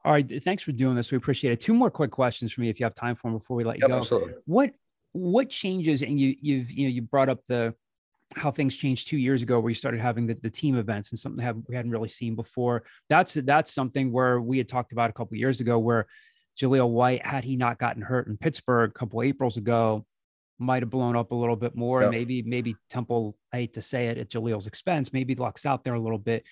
All 0.04 0.12
right, 0.12 0.42
thanks 0.44 0.62
for 0.62 0.72
doing 0.72 0.94
this. 0.94 1.10
We 1.10 1.16
appreciate 1.16 1.52
it. 1.52 1.60
Two 1.60 1.74
more 1.74 1.90
quick 1.90 2.10
questions 2.10 2.52
for 2.52 2.60
me, 2.60 2.68
if 2.68 2.78
you 2.78 2.84
have 2.84 2.94
time 2.94 3.16
for 3.16 3.28
them, 3.28 3.38
before 3.38 3.56
we 3.56 3.64
let 3.64 3.78
you 3.78 3.82
yep, 3.82 3.88
go. 3.88 3.98
Absolutely. 3.98 4.34
What 4.44 4.72
what 5.12 5.48
changes? 5.48 6.02
And 6.02 6.20
you 6.20 6.36
you've 6.40 6.70
you 6.70 6.86
know 6.86 6.92
you 6.92 7.00
brought 7.00 7.30
up 7.30 7.40
the 7.48 7.74
how 8.34 8.50
things 8.50 8.76
changed 8.76 9.08
two 9.08 9.18
years 9.18 9.42
ago, 9.42 9.60
where 9.60 9.70
you 9.70 9.74
started 9.74 10.00
having 10.00 10.26
the, 10.26 10.34
the 10.34 10.50
team 10.50 10.76
events 10.76 11.10
and 11.10 11.18
something 11.18 11.42
have, 11.44 11.56
we 11.68 11.76
hadn't 11.76 11.90
really 11.90 12.08
seen 12.08 12.34
before. 12.34 12.84
That's 13.08 13.34
that's 13.34 13.72
something 13.72 14.12
where 14.12 14.40
we 14.40 14.58
had 14.58 14.68
talked 14.68 14.92
about 14.92 15.10
a 15.10 15.12
couple 15.12 15.36
years 15.36 15.60
ago, 15.60 15.78
where 15.78 16.06
Jahlil 16.60 16.90
White, 16.90 17.24
had 17.24 17.44
he 17.44 17.56
not 17.56 17.78
gotten 17.78 18.02
hurt 18.02 18.26
in 18.26 18.36
Pittsburgh 18.36 18.90
a 18.90 18.98
couple 18.98 19.20
of 19.20 19.26
Aprils 19.26 19.56
ago, 19.56 20.04
might 20.58 20.82
have 20.82 20.90
blown 20.90 21.16
up 21.16 21.30
a 21.30 21.34
little 21.34 21.56
bit 21.56 21.76
more. 21.76 22.02
Yep. 22.02 22.10
Maybe 22.10 22.42
maybe 22.42 22.76
Temple, 22.90 23.36
I 23.52 23.58
hate 23.58 23.74
to 23.74 23.82
say 23.82 24.08
it, 24.08 24.18
at 24.18 24.30
Jahlil's 24.30 24.66
expense, 24.66 25.12
maybe 25.12 25.34
lucks 25.34 25.64
out 25.64 25.84
there 25.84 25.94
a 25.94 26.00
little 26.00 26.18
bit 26.18 26.44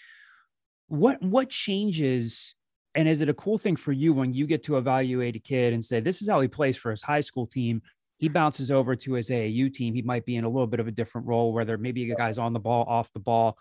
what 0.89 1.23
what 1.23 1.49
changes 1.49 2.55
and 2.95 3.09
is 3.09 3.21
it 3.21 3.29
a 3.29 3.35
cool 3.35 3.59
thing 3.59 3.77
for 3.77 3.93
you 3.93 4.13
when 4.13 4.33
you 4.33 4.47
get 4.47 4.63
to 4.65 4.77
evaluate 4.77 5.37
a 5.37 5.41
kid 5.41 5.73
and 5.73 5.85
say 5.85 6.01
this 6.01 6.23
is 6.23 6.29
how 6.29 6.41
he 6.41 6.49
plays 6.49 6.77
for 6.77 6.91
his 6.91 7.03
high 7.03 7.21
school 7.21 7.47
team 7.47 7.83
he 8.25 8.29
bounces 8.31 8.71
over 8.71 8.97
to 8.97 9.13
his 9.13 9.29
AAU 9.29 9.71
team 9.71 9.93
he 9.93 10.01
might 10.01 10.25
be 10.25 10.37
in 10.37 10.45
a 10.45 10.49
little 10.49 10.67
bit 10.67 10.81
of 10.81 10.89
a 10.89 10.91
different 10.91 11.27
role 11.27 11.53
where 11.53 11.67
there 11.67 11.77
maybe 11.77 12.11
a 12.11 12.17
guy's 12.17 12.39
on 12.39 12.55
the 12.55 12.61
ball 12.61 12.85
off 12.89 13.13
the 13.13 13.21
ball 13.21 13.59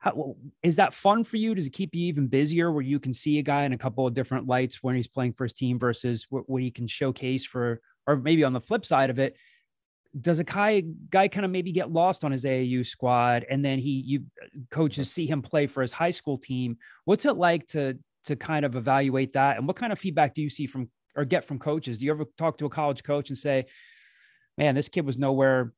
how, 0.00 0.36
is 0.62 0.76
that 0.76 0.92
fun 0.92 1.24
for 1.24 1.38
you 1.38 1.54
does 1.54 1.66
it 1.66 1.72
keep 1.72 1.94
you 1.94 2.06
even 2.08 2.26
busier 2.26 2.70
where 2.70 2.82
you 2.82 3.00
can 3.00 3.14
see 3.14 3.38
a 3.38 3.42
guy 3.42 3.62
in 3.62 3.72
a 3.72 3.78
couple 3.78 4.06
of 4.06 4.12
different 4.12 4.46
lights 4.46 4.82
when 4.82 4.94
he's 4.94 5.08
playing 5.08 5.32
for 5.32 5.44
his 5.44 5.54
team 5.54 5.78
versus 5.78 6.26
what, 6.28 6.46
what 6.46 6.60
he 6.60 6.70
can 6.70 6.86
showcase 6.86 7.46
for 7.46 7.80
or 8.06 8.16
maybe 8.16 8.44
on 8.44 8.52
the 8.52 8.60
flip 8.60 8.84
side 8.84 9.08
of 9.08 9.18
it 9.18 9.34
does 10.20 10.38
a 10.38 10.44
guy 10.44 10.82
guy 11.08 11.26
kind 11.26 11.46
of 11.46 11.50
maybe 11.50 11.72
get 11.72 11.90
lost 11.90 12.22
on 12.22 12.32
his 12.32 12.44
AAU 12.44 12.84
squad 12.84 13.46
and 13.48 13.64
then 13.64 13.78
he 13.78 14.02
you 14.06 14.24
coaches 14.70 15.10
see 15.10 15.26
him 15.26 15.40
play 15.40 15.66
for 15.66 15.80
his 15.80 15.92
high 15.92 16.10
school 16.10 16.36
team? 16.36 16.76
What's 17.06 17.24
it 17.24 17.36
like 17.38 17.66
to 17.68 17.98
to 18.26 18.36
kind 18.36 18.66
of 18.66 18.76
evaluate 18.76 19.32
that? 19.32 19.56
And 19.56 19.66
what 19.66 19.76
kind 19.76 19.90
of 19.90 19.98
feedback 19.98 20.34
do 20.34 20.42
you 20.42 20.50
see 20.50 20.66
from 20.66 20.90
or 21.16 21.24
get 21.24 21.44
from 21.44 21.58
coaches? 21.58 21.98
Do 21.98 22.06
you 22.06 22.12
ever 22.12 22.26
talk 22.36 22.58
to 22.58 22.66
a 22.66 22.70
college 22.70 23.02
coach 23.02 23.30
and 23.30 23.38
say, 23.38 23.66
"Man, 24.58 24.74
this 24.74 24.88
kid 24.88 25.06
was 25.06 25.18
nowhere 25.18 25.72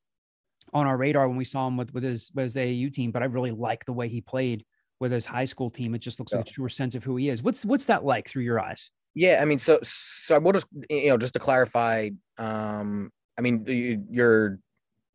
on 0.72 0.86
our 0.86 0.96
radar 0.96 1.28
when 1.28 1.36
we 1.36 1.44
saw 1.44 1.66
him 1.66 1.76
with 1.76 1.92
with 1.92 2.02
his 2.02 2.30
with 2.34 2.44
his 2.44 2.56
AAU 2.56 2.92
team, 2.92 3.10
but 3.10 3.22
I 3.22 3.26
really 3.26 3.52
like 3.52 3.84
the 3.84 3.92
way 3.92 4.08
he 4.08 4.20
played 4.20 4.64
with 5.00 5.12
his 5.12 5.26
high 5.26 5.44
school 5.44 5.70
team. 5.70 5.94
It 5.94 5.98
just 5.98 6.18
looks 6.18 6.32
yeah. 6.32 6.38
like 6.38 6.48
a 6.48 6.52
truer 6.52 6.68
sense 6.68 6.94
of 6.94 7.04
who 7.04 7.16
he 7.16 7.28
is." 7.28 7.42
What's 7.42 7.64
what's 7.64 7.86
that 7.86 8.04
like 8.04 8.28
through 8.28 8.42
your 8.42 8.60
eyes? 8.60 8.90
Yeah, 9.14 9.38
I 9.40 9.44
mean, 9.44 9.58
so 9.58 9.78
so 9.82 10.34
I 10.34 10.38
will 10.38 10.52
just 10.52 10.66
you 10.90 11.10
know 11.10 11.18
just 11.18 11.34
to 11.34 11.40
clarify, 11.40 12.10
um, 12.38 13.10
I 13.38 13.42
mean, 13.42 14.06
you're 14.10 14.58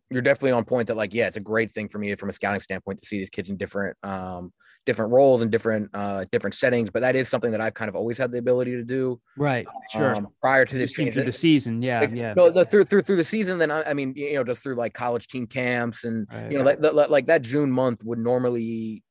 you're 0.10 0.22
definitely 0.22 0.52
on 0.52 0.66
point 0.66 0.88
that 0.88 0.98
like 0.98 1.14
yeah, 1.14 1.28
it's 1.28 1.38
a 1.38 1.42
great 1.42 1.72
thing 1.72 1.90
for 1.90 2.00
me 2.00 2.16
from 2.16 2.30
a 2.30 2.34
scouting 2.34 2.62
standpoint 2.62 3.02
to 3.02 3.08
see 3.08 3.20
these 3.20 3.30
kids 3.30 3.50
in 3.50 3.58
different 3.58 3.98
um 4.04 4.52
different 4.90 5.12
roles 5.12 5.44
and 5.44 5.52
different 5.52 5.88
uh 5.94 6.26
different 6.32 6.56
settings. 6.56 6.90
But 6.90 7.02
that 7.02 7.16
is 7.16 7.30
something 7.30 7.52
that 7.52 7.62
I've 7.62 7.76
kind 7.76 7.90
of 7.90 7.96
always 7.96 8.18
had 8.18 8.32
the 8.32 8.40
ability 8.40 8.72
to 8.72 8.84
do. 8.84 9.22
Right. 9.38 9.68
Sure. 9.92 10.16
Um, 10.16 10.30
prior 10.42 10.66
to 10.66 10.76
this 10.76 10.94
change 10.94 11.14
through 11.14 11.26
the 11.26 11.32
season, 11.32 11.84
yeah, 11.84 12.00
like, 12.00 12.12
yeah. 12.16 12.34
No, 12.36 12.50
the, 12.50 12.66
through 12.66 12.86
through 12.86 13.04
through 13.04 13.18
the 13.18 13.24
season, 13.24 13.60
then 13.60 13.70
I, 13.70 13.84
I, 13.84 13.94
mean, 13.94 14.16
you 14.16 14.34
know, 14.34 14.44
just 14.44 14.64
through 14.64 14.74
like 14.76 14.96
college 14.96 15.28
team 15.28 15.46
camps 15.46 16.06
and 16.06 16.28
right, 16.32 16.52
you 16.52 16.58
know, 16.58 16.64
right. 16.64 16.82
like, 16.82 17.10
like 17.10 17.26
that 17.28 17.44
June 17.44 17.72
month 17.72 18.04
would 18.04 18.18
normally 18.18 19.04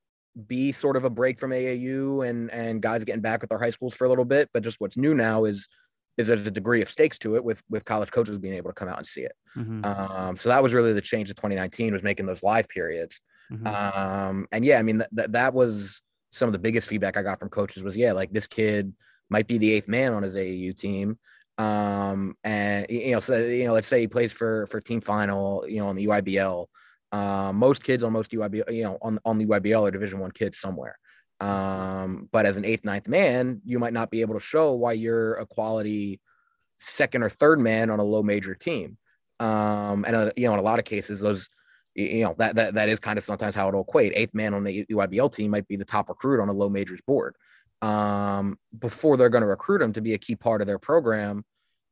be 0.48 0.72
sort 0.72 0.96
of 0.96 1.04
a 1.04 1.10
break 1.10 1.38
from 1.38 1.52
AAU 1.52 2.28
and 2.28 2.50
and 2.50 2.82
guys 2.82 3.04
getting 3.04 3.22
back 3.22 3.40
with 3.40 3.50
their 3.50 3.58
high 3.60 3.70
schools 3.70 3.94
for 3.94 4.04
a 4.04 4.08
little 4.08 4.24
bit. 4.24 4.50
But 4.52 4.64
just 4.64 4.80
what's 4.80 4.96
new 4.96 5.14
now 5.14 5.44
is 5.44 5.68
is 6.16 6.26
there's 6.26 6.46
a 6.46 6.50
degree 6.50 6.82
of 6.82 6.90
stakes 6.90 7.18
to 7.18 7.36
it 7.36 7.44
with 7.44 7.62
with 7.70 7.84
college 7.84 8.10
coaches 8.10 8.38
being 8.38 8.54
able 8.54 8.70
to 8.70 8.74
come 8.74 8.88
out 8.88 8.98
and 8.98 9.06
see 9.06 9.22
it. 9.22 9.32
Mm-hmm. 9.56 9.84
Um, 9.84 10.36
so 10.36 10.48
that 10.48 10.62
was 10.62 10.74
really 10.74 10.92
the 10.92 11.00
change 11.00 11.30
of 11.30 11.36
2019 11.36 11.92
was 11.92 12.02
making 12.02 12.26
those 12.26 12.42
live 12.42 12.68
periods. 12.68 13.20
Mm-hmm. 13.52 13.66
Um, 13.66 14.46
and 14.52 14.64
yeah, 14.64 14.78
I 14.78 14.82
mean 14.82 15.04
that 15.12 15.32
that 15.32 15.54
was 15.54 16.02
some 16.32 16.48
of 16.48 16.52
the 16.52 16.58
biggest 16.58 16.88
feedback 16.88 17.16
I 17.16 17.22
got 17.22 17.38
from 17.38 17.48
coaches 17.48 17.82
was 17.82 17.96
yeah, 17.96 18.12
like 18.12 18.32
this 18.32 18.46
kid 18.46 18.92
might 19.30 19.46
be 19.46 19.58
the 19.58 19.72
eighth 19.72 19.88
man 19.88 20.12
on 20.12 20.22
his 20.22 20.34
AAU 20.34 20.76
team. 20.76 21.18
Um, 21.56 22.36
and 22.44 22.86
you 22.88 23.12
know, 23.12 23.20
so 23.20 23.38
you 23.38 23.64
know, 23.64 23.72
let's 23.72 23.88
say 23.88 24.00
he 24.00 24.08
plays 24.08 24.32
for 24.32 24.66
for 24.68 24.80
team 24.80 25.00
final, 25.00 25.64
you 25.66 25.78
know, 25.78 25.88
on 25.88 25.96
the 25.96 26.06
EYBL. 26.06 26.66
Uh, 27.10 27.52
most 27.54 27.82
kids 27.82 28.02
on 28.02 28.12
most 28.12 28.30
EYBL, 28.30 28.72
you 28.72 28.84
know, 28.84 28.98
on 29.02 29.18
on 29.24 29.38
the 29.38 29.46
EYBL 29.46 29.82
or 29.82 29.90
Division 29.90 30.18
One 30.20 30.30
kids 30.30 30.58
somewhere. 30.58 30.98
Um, 31.40 32.28
but 32.32 32.46
as 32.46 32.56
an 32.56 32.64
eighth, 32.64 32.84
ninth 32.84 33.08
man, 33.08 33.60
you 33.64 33.78
might 33.78 33.92
not 33.92 34.10
be 34.10 34.20
able 34.20 34.34
to 34.34 34.40
show 34.40 34.72
why 34.72 34.92
you're 34.92 35.34
a 35.34 35.46
quality 35.46 36.20
second 36.80 37.22
or 37.22 37.28
third 37.28 37.60
man 37.60 37.90
on 37.90 38.00
a 38.00 38.04
low 38.04 38.22
major 38.22 38.54
team. 38.54 38.98
Um, 39.40 40.04
and 40.04 40.16
uh, 40.16 40.32
you 40.36 40.46
know, 40.46 40.54
in 40.54 40.58
a 40.58 40.62
lot 40.62 40.78
of 40.78 40.84
cases, 40.84 41.20
those 41.20 41.48
you 42.02 42.24
know 42.24 42.34
that 42.38 42.54
that 42.56 42.74
that 42.74 42.88
is 42.88 42.98
kind 43.00 43.18
of 43.18 43.24
sometimes 43.24 43.54
how 43.54 43.68
it'll 43.68 43.82
equate. 43.82 44.12
Eighth 44.14 44.34
man 44.34 44.54
on 44.54 44.64
the 44.64 44.86
EYBL 44.90 45.32
team 45.34 45.50
might 45.50 45.68
be 45.68 45.76
the 45.76 45.84
top 45.84 46.08
recruit 46.08 46.40
on 46.40 46.48
a 46.48 46.52
low 46.52 46.68
majors 46.68 47.00
board. 47.06 47.34
um, 47.82 48.58
before 48.78 49.16
they're 49.16 49.28
going 49.28 49.42
to 49.42 49.48
recruit 49.48 49.82
him 49.82 49.92
to 49.92 50.00
be 50.00 50.14
a 50.14 50.18
key 50.18 50.34
part 50.34 50.60
of 50.60 50.66
their 50.66 50.78
program, 50.78 51.44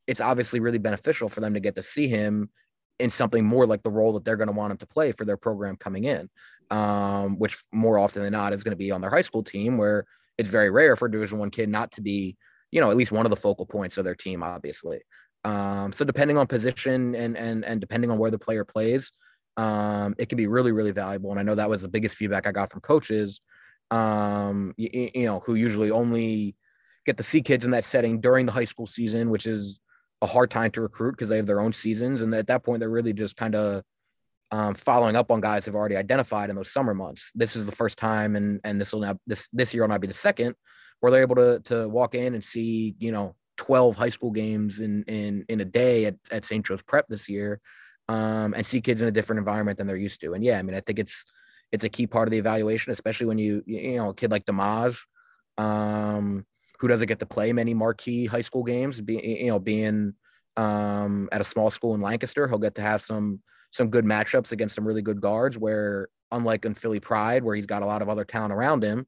it's 0.06 0.20
obviously 0.20 0.60
really 0.60 0.78
beneficial 0.78 1.28
for 1.28 1.40
them 1.40 1.54
to 1.54 1.60
get 1.60 1.76
to 1.76 1.82
see 1.82 2.08
him 2.08 2.50
in 2.98 3.10
something 3.10 3.44
more 3.44 3.66
like 3.66 3.82
the 3.82 3.90
role 3.90 4.12
that 4.14 4.24
they're 4.24 4.36
going 4.36 4.48
to 4.48 4.52
want 4.54 4.70
him 4.72 4.78
to 4.78 4.86
play 4.86 5.12
for 5.12 5.24
their 5.24 5.36
program 5.36 5.76
coming 5.76 6.04
in, 6.04 6.28
um, 6.70 7.38
which 7.38 7.62
more 7.72 7.98
often 7.98 8.22
than 8.22 8.32
not 8.32 8.52
is 8.52 8.64
going 8.64 8.72
to 8.72 8.76
be 8.76 8.90
on 8.90 9.00
their 9.00 9.10
high 9.10 9.22
school 9.22 9.42
team, 9.44 9.76
where 9.78 10.06
it's 10.38 10.48
very 10.48 10.70
rare 10.70 10.96
for 10.96 11.06
a 11.06 11.10
Division 11.10 11.38
One 11.38 11.50
kid 11.50 11.68
not 11.68 11.92
to 11.92 12.00
be, 12.00 12.36
you 12.72 12.80
know, 12.80 12.90
at 12.90 12.96
least 12.96 13.12
one 13.12 13.26
of 13.26 13.30
the 13.30 13.36
focal 13.36 13.66
points 13.66 13.98
of 13.98 14.04
their 14.04 14.14
team, 14.14 14.42
obviously. 14.42 15.00
Um, 15.44 15.92
so 15.92 16.04
depending 16.04 16.38
on 16.38 16.46
position 16.48 17.14
and 17.14 17.36
and 17.36 17.64
and 17.64 17.80
depending 17.80 18.10
on 18.10 18.18
where 18.18 18.32
the 18.32 18.38
player 18.38 18.64
plays, 18.64 19.12
um, 19.56 20.14
it 20.18 20.28
can 20.28 20.36
be 20.36 20.46
really 20.46 20.72
really 20.72 20.92
valuable. 20.92 21.30
And 21.30 21.40
I 21.40 21.42
know 21.42 21.54
that 21.54 21.70
was 21.70 21.82
the 21.82 21.88
biggest 21.88 22.16
feedback 22.16 22.46
I 22.46 22.52
got 22.52 22.70
from 22.70 22.80
coaches, 22.80 23.40
um, 23.90 24.74
you, 24.76 25.10
you 25.14 25.26
know, 25.26 25.40
who 25.40 25.54
usually 25.54 25.90
only 25.90 26.56
get 27.04 27.16
to 27.16 27.22
see 27.22 27.40
kids 27.40 27.64
in 27.64 27.70
that 27.70 27.84
setting 27.84 28.20
during 28.20 28.46
the 28.46 28.52
high 28.52 28.64
school 28.64 28.86
season, 28.86 29.30
which 29.30 29.46
is 29.46 29.78
a 30.22 30.26
hard 30.26 30.50
time 30.50 30.70
to 30.72 30.80
recruit 30.80 31.12
because 31.12 31.28
they 31.28 31.36
have 31.36 31.46
their 31.46 31.60
own 31.60 31.72
seasons, 31.72 32.22
and 32.22 32.34
at 32.34 32.46
that 32.48 32.64
point 32.64 32.80
they're 32.80 32.90
really 32.90 33.12
just 33.12 33.36
kind 33.36 33.54
of 33.54 33.82
um, 34.52 34.74
following 34.74 35.16
up 35.16 35.30
on 35.30 35.40
guys 35.40 35.64
who've 35.64 35.74
already 35.74 35.96
identified 35.96 36.50
in 36.50 36.56
those 36.56 36.72
summer 36.72 36.94
months. 36.94 37.30
This 37.34 37.56
is 37.56 37.66
the 37.66 37.72
first 37.72 37.98
time, 37.98 38.36
and 38.36 38.60
and 38.64 38.80
this 38.80 38.92
will 38.92 39.00
now 39.00 39.18
this 39.26 39.48
this 39.52 39.74
year 39.74 39.82
will 39.82 39.88
not 39.88 40.00
be 40.00 40.06
the 40.06 40.14
second 40.14 40.54
where 41.00 41.12
they're 41.12 41.22
able 41.22 41.36
to 41.36 41.60
to 41.60 41.88
walk 41.88 42.14
in 42.14 42.34
and 42.34 42.42
see 42.42 42.94
you 42.98 43.12
know 43.12 43.34
12 43.58 43.96
high 43.96 44.08
school 44.08 44.30
games 44.30 44.80
in 44.80 45.02
in 45.04 45.44
in 45.48 45.60
a 45.60 45.64
day 45.64 46.06
at, 46.06 46.16
at 46.30 46.44
St. 46.44 46.64
Joe's 46.64 46.82
Prep 46.82 47.06
this 47.08 47.28
year, 47.28 47.60
um, 48.08 48.54
and 48.54 48.64
see 48.64 48.80
kids 48.80 49.00
in 49.00 49.08
a 49.08 49.12
different 49.12 49.38
environment 49.38 49.78
than 49.78 49.86
they're 49.86 49.96
used 49.96 50.20
to. 50.20 50.34
And 50.34 50.44
yeah, 50.44 50.58
I 50.58 50.62
mean, 50.62 50.74
I 50.74 50.80
think 50.80 50.98
it's 50.98 51.24
it's 51.72 51.84
a 51.84 51.88
key 51.88 52.06
part 52.06 52.28
of 52.28 52.32
the 52.32 52.38
evaluation, 52.38 52.92
especially 52.92 53.26
when 53.26 53.38
you 53.38 53.62
you 53.66 53.96
know 53.96 54.10
a 54.10 54.14
kid 54.14 54.30
like 54.30 54.44
Damaj, 54.44 54.98
um, 55.58 56.46
who 56.78 56.88
doesn't 56.88 57.08
get 57.08 57.18
to 57.20 57.26
play 57.26 57.52
many 57.52 57.74
marquee 57.74 58.26
high 58.26 58.42
school 58.42 58.62
games, 58.62 59.00
being 59.00 59.24
you 59.24 59.48
know 59.48 59.58
being 59.58 60.14
um, 60.56 61.28
at 61.32 61.40
a 61.40 61.44
small 61.44 61.70
school 61.70 61.94
in 61.94 62.00
Lancaster, 62.00 62.48
he'll 62.48 62.58
get 62.58 62.76
to 62.76 62.82
have 62.82 63.02
some 63.02 63.40
some 63.72 63.90
good 63.90 64.04
matchups 64.04 64.52
against 64.52 64.74
some 64.74 64.86
really 64.86 65.02
good 65.02 65.20
guards. 65.20 65.58
Where 65.58 66.08
unlike 66.30 66.64
in 66.64 66.74
Philly 66.74 67.00
Pride, 67.00 67.44
where 67.44 67.56
he's 67.56 67.66
got 67.66 67.82
a 67.82 67.86
lot 67.86 68.02
of 68.02 68.08
other 68.08 68.24
talent 68.24 68.52
around 68.52 68.84
him, 68.84 69.06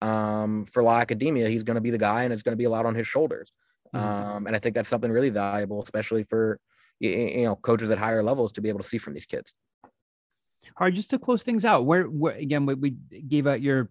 um, 0.00 0.64
for 0.66 0.82
La 0.82 0.98
Academia, 0.98 1.48
he's 1.48 1.64
going 1.64 1.76
to 1.76 1.80
be 1.80 1.90
the 1.90 1.98
guy, 1.98 2.24
and 2.24 2.32
it's 2.32 2.42
going 2.42 2.52
to 2.52 2.58
be 2.58 2.64
a 2.64 2.70
lot 2.70 2.86
on 2.86 2.94
his 2.94 3.06
shoulders. 3.06 3.52
Mm-hmm. 3.94 4.06
Um, 4.06 4.46
and 4.46 4.54
I 4.54 4.58
think 4.58 4.74
that's 4.74 4.88
something 4.88 5.10
really 5.10 5.30
valuable, 5.30 5.82
especially 5.82 6.24
for 6.24 6.60
you 7.00 7.44
know 7.44 7.56
coaches 7.56 7.90
at 7.90 7.98
higher 7.98 8.22
levels 8.22 8.52
to 8.52 8.60
be 8.60 8.68
able 8.68 8.80
to 8.80 8.88
see 8.88 8.98
from 8.98 9.14
these 9.14 9.26
kids. 9.26 9.52
All 10.76 10.86
right, 10.86 10.94
just 10.94 11.10
to 11.10 11.18
close 11.18 11.42
things 11.42 11.64
out, 11.64 11.86
where, 11.86 12.04
where 12.04 12.34
again 12.34 12.66
we, 12.66 12.74
we 12.74 12.90
gave 12.90 13.46
out 13.46 13.60
your 13.60 13.90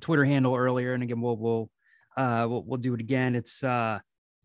Twitter 0.00 0.24
handle 0.24 0.54
earlier, 0.54 0.94
and 0.94 1.02
again 1.02 1.20
we'll 1.20 1.36
we'll 1.36 1.70
uh, 2.16 2.46
we'll, 2.48 2.62
we'll 2.62 2.78
do 2.78 2.94
it 2.94 3.00
again. 3.00 3.34
It's 3.34 3.62
uh, 3.62 3.98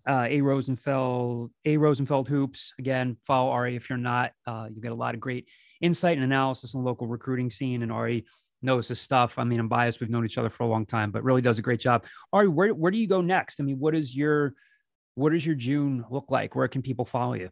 uh, 0.08 0.28
a 0.30 0.42
Rosenfeld, 0.42 1.52
a 1.66 1.78
Rosenfeld 1.78 2.28
hoops. 2.28 2.74
Again, 2.78 3.18
follow 3.24 3.52
Ari 3.52 3.76
if 3.76 3.90
you're 3.90 3.98
not. 3.98 4.32
Uh, 4.46 4.68
you 4.74 4.82
get 4.82 4.92
a 4.92 4.96
lot 4.96 5.16
of 5.16 5.20
great 5.20 5.48
insight 5.82 6.18
and 6.18 6.24
analysis 6.24 6.76
on 6.76 6.84
the 6.84 6.88
local 6.88 7.08
recruiting 7.08 7.50
scene, 7.50 7.82
and 7.84 7.92
Ari 7.92 8.26
knows 8.62 8.88
his 8.88 9.00
stuff. 9.00 9.38
I 9.38 9.44
mean, 9.44 9.60
I'm 9.60 9.68
biased. 9.68 10.00
We've 10.00 10.10
known 10.10 10.26
each 10.26 10.38
other 10.38 10.50
for 10.50 10.64
a 10.64 10.68
long 10.68 10.86
time, 10.86 11.12
but 11.12 11.24
really 11.24 11.42
does 11.42 11.60
a 11.60 11.64
great 11.64 11.80
job. 11.80 12.06
Ari, 12.32 12.48
where 12.48 12.74
where 12.74 12.92
do 12.92 12.98
you 12.98 13.08
go 13.08 13.22
next? 13.22 13.60
I 13.60 13.64
mean, 13.64 13.80
what 13.80 13.96
is 13.96 14.16
your 14.16 14.54
what 15.16 15.32
does 15.32 15.46
your 15.46 15.56
June 15.56 16.06
look 16.10 16.26
like? 16.30 16.56
Where 16.56 16.68
can 16.68 16.82
people 16.82 17.06
follow 17.06 17.34
you? 17.34 17.50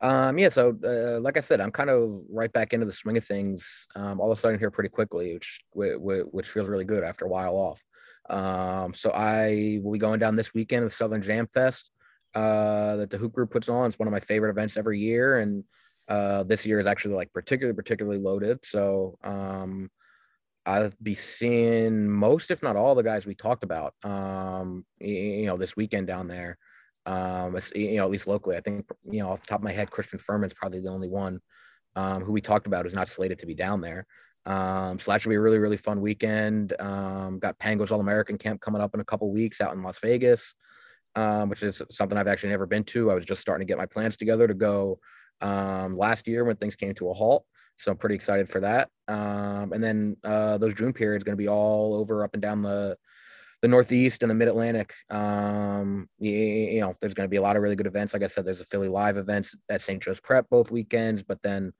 Um, 0.00 0.38
yeah, 0.38 0.48
so 0.48 0.76
uh, 0.84 1.20
like 1.20 1.36
I 1.36 1.40
said, 1.40 1.60
I'm 1.60 1.70
kind 1.70 1.90
of 1.90 2.22
right 2.30 2.52
back 2.52 2.72
into 2.72 2.86
the 2.86 2.92
swing 2.92 3.16
of 3.16 3.24
things 3.24 3.86
um, 3.94 4.20
all 4.20 4.30
of 4.30 4.38
a 4.38 4.40
sudden 4.40 4.58
here 4.58 4.70
pretty 4.70 4.88
quickly, 4.88 5.34
which 5.34 5.60
which 5.72 6.48
feels 6.48 6.68
really 6.68 6.84
good 6.84 7.04
after 7.04 7.24
a 7.24 7.28
while 7.28 7.54
off. 7.54 7.82
Um, 8.28 8.94
so 8.94 9.10
I 9.12 9.80
will 9.82 9.92
be 9.92 9.98
going 9.98 10.20
down 10.20 10.36
this 10.36 10.52
weekend 10.54 10.84
with 10.84 10.94
Southern 10.94 11.22
Jam 11.22 11.46
Fest 11.52 11.90
uh, 12.34 12.96
that 12.96 13.10
the 13.10 13.18
Hoop 13.18 13.32
Group 13.32 13.50
puts 13.50 13.68
on. 13.68 13.86
It's 13.88 13.98
one 13.98 14.08
of 14.08 14.12
my 14.12 14.20
favorite 14.20 14.50
events 14.50 14.76
every 14.76 14.98
year, 14.98 15.38
and 15.38 15.64
uh, 16.08 16.42
this 16.44 16.66
year 16.66 16.80
is 16.80 16.86
actually 16.86 17.14
like 17.14 17.32
particularly 17.32 17.76
particularly 17.76 18.18
loaded. 18.18 18.58
So 18.64 19.18
um, 19.24 19.90
I'll 20.64 20.90
be 21.02 21.14
seeing 21.14 22.08
most, 22.08 22.50
if 22.50 22.62
not 22.62 22.76
all, 22.76 22.94
the 22.94 23.02
guys 23.02 23.24
we 23.24 23.34
talked 23.34 23.62
about. 23.62 23.94
Um, 24.02 24.84
you 25.00 25.46
know, 25.46 25.56
this 25.56 25.76
weekend 25.76 26.06
down 26.08 26.28
there. 26.28 26.58
Um, 27.06 27.56
you 27.74 27.96
know, 27.96 28.04
at 28.04 28.10
least 28.10 28.26
locally, 28.26 28.56
I 28.56 28.60
think 28.60 28.86
you 29.08 29.20
know 29.20 29.30
off 29.30 29.40
the 29.40 29.46
top 29.46 29.60
of 29.60 29.64
my 29.64 29.72
head, 29.72 29.90
Christian 29.90 30.18
Furman's 30.18 30.54
probably 30.54 30.80
the 30.80 30.90
only 30.90 31.08
one 31.08 31.40
um, 31.94 32.22
who 32.22 32.32
we 32.32 32.40
talked 32.40 32.66
about 32.66 32.84
who's 32.84 32.94
not 32.94 33.08
slated 33.08 33.38
to 33.38 33.46
be 33.46 33.54
down 33.54 33.80
there. 33.80 34.06
Um, 34.44 35.00
so 35.00 35.10
that 35.10 35.20
should 35.20 35.30
be 35.30 35.34
a 35.34 35.40
really, 35.40 35.58
really 35.58 35.76
fun 35.76 36.00
weekend. 36.00 36.72
Um, 36.78 37.38
got 37.38 37.58
Pangos 37.58 37.90
All 37.90 38.00
American 38.00 38.38
Camp 38.38 38.60
coming 38.60 38.80
up 38.80 38.94
in 38.94 39.00
a 39.00 39.04
couple 39.04 39.30
weeks 39.32 39.60
out 39.60 39.74
in 39.74 39.82
Las 39.82 39.98
Vegas, 39.98 40.54
um, 41.16 41.48
which 41.48 41.62
is 41.62 41.82
something 41.90 42.16
I've 42.16 42.28
actually 42.28 42.50
never 42.50 42.66
been 42.66 42.84
to. 42.84 43.10
I 43.10 43.14
was 43.14 43.24
just 43.24 43.40
starting 43.40 43.66
to 43.66 43.70
get 43.70 43.78
my 43.78 43.86
plans 43.86 44.16
together 44.16 44.46
to 44.46 44.54
go 44.54 45.00
um, 45.40 45.96
last 45.98 46.28
year 46.28 46.44
when 46.44 46.56
things 46.56 46.76
came 46.76 46.94
to 46.94 47.10
a 47.10 47.14
halt. 47.14 47.44
So 47.78 47.90
I'm 47.90 47.98
pretty 47.98 48.14
excited 48.14 48.48
for 48.48 48.60
that. 48.60 48.88
Um, 49.08 49.72
and 49.72 49.82
then 49.82 50.16
uh, 50.24 50.58
those 50.58 50.74
June 50.74 50.92
periods 50.92 51.24
going 51.24 51.36
to 51.36 51.42
be 51.42 51.48
all 51.48 51.94
over 51.94 52.24
up 52.24 52.34
and 52.34 52.42
down 52.42 52.62
the 52.62 52.96
the 53.66 53.70
Northeast 53.70 54.22
and 54.22 54.30
the 54.30 54.34
Mid 54.34 54.46
Atlantic. 54.46 54.94
Um, 55.10 56.08
you, 56.20 56.30
you, 56.30 56.80
know, 56.80 56.94
there's 57.00 57.14
going 57.14 57.26
to 57.26 57.30
be 57.30 57.36
a 57.36 57.42
lot 57.42 57.56
of 57.56 57.62
really 57.62 57.74
good 57.74 57.88
events. 57.88 58.14
Like 58.14 58.22
I 58.22 58.28
said, 58.28 58.44
there's 58.44 58.60
a 58.60 58.64
Philly 58.64 58.88
Live 58.88 59.16
events 59.16 59.56
at 59.68 59.82
St. 59.82 60.00
Joe's 60.00 60.20
Prep 60.20 60.48
both 60.48 60.70
weekends, 60.70 61.24
but 61.24 61.42
then 61.42 61.72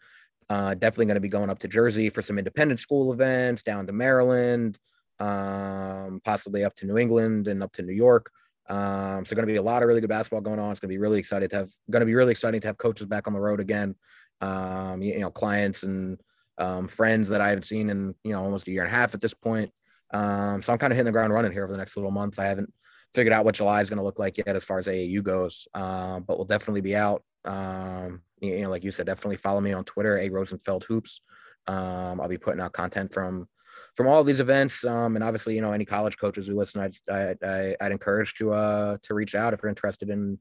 uh, 0.51 0.75
definitely 0.75 1.07
going 1.07 1.15
to 1.15 1.21
be 1.21 1.29
going 1.29 1.49
up 1.49 1.61
to 1.61 1.69
Jersey 1.69 2.11
for 2.11 2.23
some 2.23 2.39
independent 2.39 2.81
school 2.81 3.13
events, 3.13 3.63
down 3.63 3.87
to 3.87 3.93
Maryland, 3.93 4.79
um, 5.21 6.21
possibly 6.25 6.65
up 6.65 6.75
to 6.77 6.87
New 6.87 6.99
England 6.99 7.47
and 7.47 7.63
up 7.63 7.73
to 7.75 7.83
New 7.83 7.95
York. 7.95 8.33
Um, 8.69 9.25
so 9.25 9.37
going 9.37 9.47
to 9.47 9.53
be 9.53 9.59
a 9.59 9.63
lot 9.63 9.83
of 9.83 9.89
really 9.89 10.01
good 10.01 10.11
basketball 10.11 10.41
going 10.41 10.59
on. 10.59 10.73
It's 10.73 10.81
going 10.81 10.89
to 10.89 10.95
be 10.95 10.99
really 10.99 11.21
excited 11.21 11.51
to 11.51 11.57
have. 11.57 11.71
Going 11.89 12.01
to 12.01 12.07
be 12.07 12.17
really 12.17 12.33
exciting 12.33 12.61
to 12.63 12.67
have 12.67 12.79
coaches 12.79 13.07
back 13.07 13.29
on 13.29 13.33
the 13.33 13.39
road 13.39 13.61
again. 13.61 13.95
Um, 14.41 15.03
you, 15.03 15.13
you 15.13 15.21
know, 15.21 15.31
clients 15.31 15.85
and 15.85 16.21
um, 16.59 16.89
friends 16.89 17.29
that 17.29 17.41
I 17.41 17.51
haven't 17.51 17.63
seen 17.63 17.91
in 17.91 18.17
you 18.25 18.33
know 18.33 18.43
almost 18.43 18.67
a 18.67 18.73
year 18.73 18.83
and 18.83 18.93
a 18.93 18.97
half 18.97 19.15
at 19.15 19.21
this 19.21 19.35
point. 19.35 19.71
Um, 20.13 20.63
so 20.63 20.73
I'm 20.73 20.79
kind 20.79 20.93
of 20.93 20.97
hitting 20.97 21.07
the 21.07 21.13
ground 21.13 21.33
running 21.33 21.53
here 21.53 21.65
over 21.65 21.73
the 21.73 21.79
next 21.79 21.97
little 21.97 22.11
month. 22.11 22.39
I 22.39 22.45
haven't 22.45 22.73
figured 23.15 23.33
out 23.33 23.45
what 23.45 23.55
July 23.55 23.81
is 23.81 23.89
going 23.89 23.99
to 23.99 24.05
look 24.05 24.19
like 24.19 24.39
yet 24.39 24.55
as 24.55 24.65
far 24.65 24.79
as 24.79 24.87
AAU 24.87 25.23
goes, 25.23 25.67
uh, 25.75 26.21
but 26.21 26.37
we'll 26.37 26.47
definitely 26.47 26.83
be 26.83 26.97
out. 26.97 27.23
Um, 27.45 28.23
you 28.41 28.63
know, 28.63 28.71
like 28.71 28.85
you 28.85 28.91
said, 28.91 29.07
definitely 29.07 29.37
follow 29.37 29.61
me 29.61 29.73
on 29.73 29.85
Twitter, 29.85 30.19
a 30.19 30.29
Rosenfeld 30.29 30.85
Hoops. 30.85 31.21
Um, 31.67 32.21
I'll 32.21 32.29
be 32.29 32.39
putting 32.39 32.61
out 32.61 32.73
content 32.73 33.13
from 33.13 33.49
from 33.95 34.07
all 34.07 34.23
these 34.25 34.41
events, 34.41 34.85
um, 34.85 35.17
and 35.17 35.25
obviously, 35.25 35.55
you 35.55 35.61
know, 35.61 35.73
any 35.73 35.85
college 35.85 36.19
coaches 36.19 36.47
who 36.47 36.57
listen, 36.57 36.83
I'd, 36.83 37.43
I, 37.43 37.77
would 37.81 37.93
encourage 37.93 38.35
to 38.35 38.53
uh, 38.53 38.99
to 39.03 39.15
reach 39.15 39.35
out 39.35 39.55
if 39.55 39.63
you're 39.63 39.71
interested 39.71 40.11
in 40.11 40.39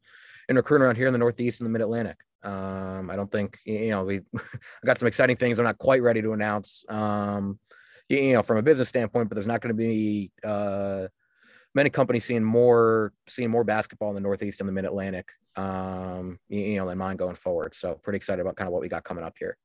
in 0.49 0.55
recruiting 0.55 0.85
around 0.85 0.97
here 0.97 1.07
in 1.07 1.13
the 1.13 1.19
Northeast 1.19 1.59
and 1.59 1.65
the 1.65 1.71
Mid 1.71 1.81
Atlantic. 1.81 2.17
Um, 2.43 3.09
I 3.09 3.15
don't 3.15 3.31
think 3.31 3.57
you 3.65 3.89
know 3.89 4.03
we 4.03 4.17
I 4.35 4.85
got 4.85 4.97
some 4.97 5.07
exciting 5.07 5.37
things 5.37 5.57
I'm 5.57 5.65
not 5.65 5.77
quite 5.77 6.01
ready 6.01 6.21
to 6.21 6.33
announce. 6.33 6.83
Um, 6.89 7.59
you 8.09 8.33
know, 8.33 8.43
from 8.43 8.57
a 8.57 8.61
business 8.61 8.89
standpoint, 8.89 9.29
but 9.29 9.35
there's 9.35 9.47
not 9.47 9.61
going 9.61 9.75
to 9.75 9.77
be 9.77 10.31
uh, 10.43 11.07
many 11.73 11.89
companies 11.89 12.25
seeing 12.25 12.43
more 12.43 13.13
seeing 13.27 13.49
more 13.49 13.63
basketball 13.63 14.09
in 14.09 14.15
the 14.15 14.21
Northeast 14.21 14.59
and 14.59 14.69
the 14.69 14.73
Mid 14.73 14.85
Atlantic, 14.85 15.27
um, 15.55 16.39
you 16.49 16.77
know, 16.77 16.87
than 16.87 16.97
mine 16.97 17.17
going 17.17 17.35
forward. 17.35 17.75
So 17.75 17.99
pretty 18.03 18.17
excited 18.17 18.41
about 18.41 18.55
kind 18.55 18.67
of 18.67 18.73
what 18.73 18.81
we 18.81 18.89
got 18.89 19.03
coming 19.03 19.23
up 19.23 19.35
here. 19.37 19.57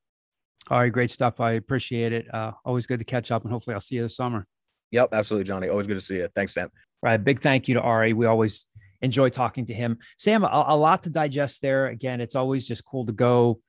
All 0.69 0.79
right, 0.79 0.93
great 0.93 1.11
stuff. 1.11 1.41
I 1.41 1.53
appreciate 1.53 2.13
it. 2.13 2.33
Uh, 2.33 2.53
always 2.65 2.87
good 2.87 2.99
to 2.99 3.05
catch 3.05 3.31
up, 3.31 3.45
and 3.45 3.53
hopefully, 3.53 3.75
I'll 3.75 3.81
see 3.81 3.97
you 3.97 4.03
this 4.03 4.17
summer. 4.17 4.47
Yep, 4.91 5.11
absolutely, 5.13 5.47
Johnny. 5.47 5.69
Always 5.69 5.87
good 5.87 5.95
to 5.95 6.01
see 6.01 6.17
you. 6.17 6.29
Thanks, 6.35 6.55
Sam. 6.55 6.69
Right, 7.03 7.17
big 7.17 7.41
thank 7.41 7.69
you 7.69 7.75
to 7.75 7.81
Ari. 7.81 8.13
We 8.13 8.27
always 8.27 8.67
enjoy 9.01 9.31
talking 9.31 9.67
to 9.67 9.75
him. 9.75 9.99
Sam, 10.19 10.45
a, 10.45 10.65
a 10.69 10.77
lot 10.77 11.05
to 11.05 11.11
digest 11.11 11.63
there. 11.63 11.87
Again, 11.87 12.21
it's 12.21 12.35
always 12.35 12.67
just 12.69 12.85
cool 12.85 13.07
to 13.07 13.13
go 13.13 13.61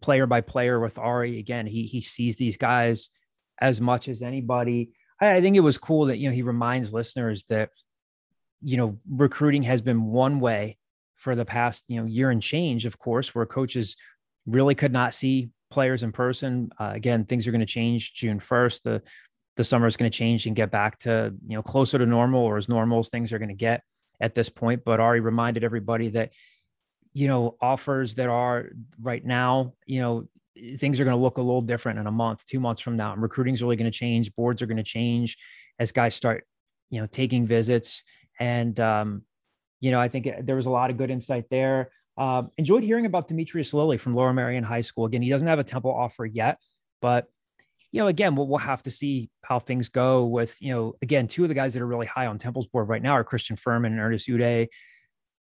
player 0.00 0.26
by 0.26 0.40
player 0.40 0.80
with 0.80 0.98
Ari. 0.98 1.38
Again, 1.38 1.66
he 1.66 1.84
he 1.84 2.00
sees 2.00 2.36
these 2.36 2.56
guys 2.56 3.10
as 3.60 3.80
much 3.80 4.08
as 4.08 4.22
anybody. 4.22 4.90
I, 5.20 5.36
I 5.36 5.40
think 5.40 5.56
it 5.56 5.60
was 5.60 5.78
cool 5.78 6.06
that 6.06 6.18
you 6.18 6.28
know 6.28 6.34
he 6.34 6.42
reminds 6.42 6.92
listeners 6.92 7.44
that 7.44 7.70
you 8.62 8.76
know 8.76 8.98
recruiting 9.08 9.62
has 9.64 9.80
been 9.80 10.04
one 10.06 10.40
way 10.40 10.78
for 11.14 11.34
the 11.34 11.44
past 11.44 11.84
you 11.88 12.00
know 12.00 12.06
year 12.06 12.30
and 12.30 12.42
change, 12.42 12.86
of 12.86 12.98
course, 12.98 13.34
where 13.34 13.46
coaches 13.46 13.96
really 14.46 14.74
could 14.74 14.92
not 14.92 15.14
see 15.14 15.50
players 15.70 16.02
in 16.02 16.12
person. 16.12 16.70
Uh, 16.78 16.90
again, 16.94 17.24
things 17.24 17.46
are 17.46 17.52
going 17.52 17.60
to 17.60 17.66
change 17.66 18.14
June 18.14 18.40
first. 18.40 18.84
The 18.84 19.02
the 19.56 19.64
summer 19.64 19.86
is 19.86 19.96
going 19.96 20.10
to 20.10 20.16
change 20.16 20.46
and 20.46 20.56
get 20.56 20.70
back 20.70 20.98
to 21.00 21.34
you 21.46 21.56
know 21.56 21.62
closer 21.62 21.98
to 21.98 22.06
normal 22.06 22.42
or 22.42 22.56
as 22.56 22.68
normal 22.68 23.00
as 23.00 23.08
things 23.08 23.32
are 23.32 23.38
going 23.38 23.48
to 23.48 23.54
get 23.54 23.82
at 24.20 24.34
this 24.34 24.48
point. 24.48 24.82
But 24.84 25.00
Ari 25.00 25.20
reminded 25.20 25.64
everybody 25.64 26.08
that 26.10 26.30
you 27.12 27.28
know 27.28 27.56
offers 27.60 28.14
that 28.16 28.28
are 28.28 28.70
right 29.00 29.24
now, 29.24 29.74
you 29.86 30.00
know 30.00 30.28
things 30.76 31.00
are 31.00 31.04
going 31.04 31.16
to 31.16 31.22
look 31.22 31.38
a 31.38 31.42
little 31.42 31.62
different 31.62 31.98
in 31.98 32.06
a 32.06 32.12
month, 32.12 32.44
two 32.46 32.60
months 32.60 32.82
from 32.82 32.96
now. 32.96 33.12
And 33.12 33.22
recruiting 33.22 33.54
is 33.54 33.62
really 33.62 33.76
going 33.76 33.90
to 33.90 33.96
change. 33.96 34.34
Boards 34.34 34.62
are 34.62 34.66
going 34.66 34.76
to 34.76 34.82
change 34.82 35.36
as 35.78 35.92
guys 35.92 36.14
start, 36.14 36.44
you 36.90 37.00
know, 37.00 37.06
taking 37.06 37.46
visits. 37.46 38.02
And, 38.38 38.78
um, 38.80 39.22
you 39.80 39.90
know, 39.90 40.00
I 40.00 40.08
think 40.08 40.28
there 40.42 40.56
was 40.56 40.66
a 40.66 40.70
lot 40.70 40.90
of 40.90 40.96
good 40.96 41.10
insight 41.10 41.46
there. 41.50 41.90
Uh, 42.16 42.44
enjoyed 42.58 42.82
hearing 42.82 43.06
about 43.06 43.28
Demetrius 43.28 43.72
Lilly 43.72 43.96
from 43.96 44.14
Lower 44.14 44.32
Merion 44.32 44.64
High 44.64 44.82
School. 44.82 45.06
Again, 45.06 45.22
he 45.22 45.30
doesn't 45.30 45.48
have 45.48 45.58
a 45.58 45.64
Temple 45.64 45.92
offer 45.92 46.26
yet, 46.26 46.58
but 47.00 47.28
you 47.90 48.00
know, 48.00 48.06
again, 48.06 48.34
we'll, 48.34 48.48
we'll 48.48 48.58
have 48.58 48.82
to 48.82 48.90
see 48.90 49.30
how 49.42 49.58
things 49.58 49.90
go 49.90 50.24
with, 50.24 50.56
you 50.60 50.72
know, 50.72 50.94
again, 51.02 51.28
two 51.28 51.42
of 51.42 51.48
the 51.48 51.54
guys 51.54 51.74
that 51.74 51.82
are 51.82 51.86
really 51.86 52.06
high 52.06 52.26
on 52.26 52.38
Temple's 52.38 52.66
board 52.66 52.88
right 52.88 53.02
now 53.02 53.12
are 53.12 53.24
Christian 53.24 53.56
Fermin 53.56 53.92
and 53.92 54.00
Ernest 54.00 54.28
Udeh. 54.28 54.68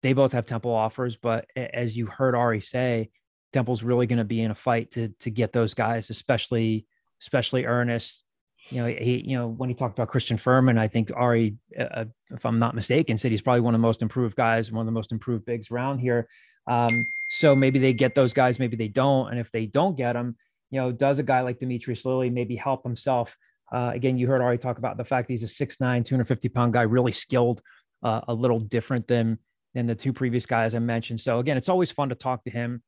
They 0.02 0.14
both 0.14 0.32
have 0.32 0.46
Temple 0.46 0.72
offers, 0.72 1.18
but 1.18 1.46
as 1.56 1.98
you 1.98 2.06
heard 2.06 2.36
Ari 2.36 2.62
say, 2.62 3.10
Temple's 3.54 3.84
really 3.84 4.08
going 4.08 4.18
to 4.18 4.26
be 4.26 4.42
in 4.42 4.52
a 4.52 4.56
fight 4.56 4.92
to 4.92 5.10
to 5.20 5.30
get 5.30 5.54
those 5.54 5.74
guys, 5.74 6.10
especially 6.10 6.86
especially 7.22 7.66
Ernest. 7.66 8.24
You 8.70 8.82
know, 8.82 8.88
he 8.88 9.24
you 9.26 9.38
know 9.38 9.48
when 9.48 9.70
he 9.70 9.76
talked 9.76 9.98
about 9.98 10.10
Christian 10.10 10.38
Furman, 10.38 10.78
I 10.78 10.88
think 10.88 11.12
Ari, 11.16 11.56
uh, 11.80 12.06
if 12.32 12.46
I'm 12.46 12.60
not 12.60 12.76
mistaken, 12.76 13.18
said 13.18 13.32
he's 13.32 13.42
probably 13.42 13.62
one 13.62 13.74
of 13.74 13.80
the 13.80 13.88
most 13.88 14.02
improved 14.02 14.36
guys, 14.36 14.72
one 14.72 14.82
of 14.82 14.86
the 14.86 14.92
most 14.92 15.12
improved 15.12 15.46
bigs 15.46 15.72
around 15.72 16.00
here. 16.00 16.28
Um, 16.68 17.06
so 17.30 17.56
maybe 17.56 17.80
they 17.80 17.94
get 17.94 18.16
those 18.16 18.34
guys, 18.34 18.60
maybe 18.60 18.76
they 18.76 18.90
don't, 18.90 19.30
and 19.30 19.40
if 19.40 19.52
they 19.52 19.66
don't 19.66 19.96
get 19.96 20.14
them, 20.14 20.36
you 20.70 20.80
know, 20.80 20.92
does 20.92 21.20
a 21.20 21.24
guy 21.24 21.42
like 21.42 21.60
Demetrius 21.60 22.06
Lilly 22.06 22.30
maybe 22.30 22.56
help 22.56 22.84
himself? 22.84 23.38
Uh, 23.72 23.92
again, 23.94 24.18
you 24.18 24.28
heard 24.28 24.42
Ari 24.42 24.58
talk 24.58 24.78
about 24.78 24.98
the 24.98 25.06
fact 25.06 25.30
he's 25.30 25.44
a 25.44 25.48
6'9, 25.48 25.78
250 26.06 26.50
pound 26.50 26.74
guy, 26.74 26.84
really 26.84 27.12
skilled, 27.12 27.62
uh, 28.04 28.22
a 28.28 28.34
little 28.34 28.60
different 28.60 29.08
than 29.08 29.40
than 29.74 29.86
the 29.86 29.96
two 29.96 30.14
previous 30.14 30.46
guys 30.46 30.74
I 30.74 30.80
mentioned. 30.80 31.22
So 31.22 31.40
again, 31.40 31.58
it's 31.58 31.70
always 31.70 31.92
fun 31.92 32.10
to 32.10 32.16
talk 32.16 32.44
to 32.46 32.50
him, 32.50 32.82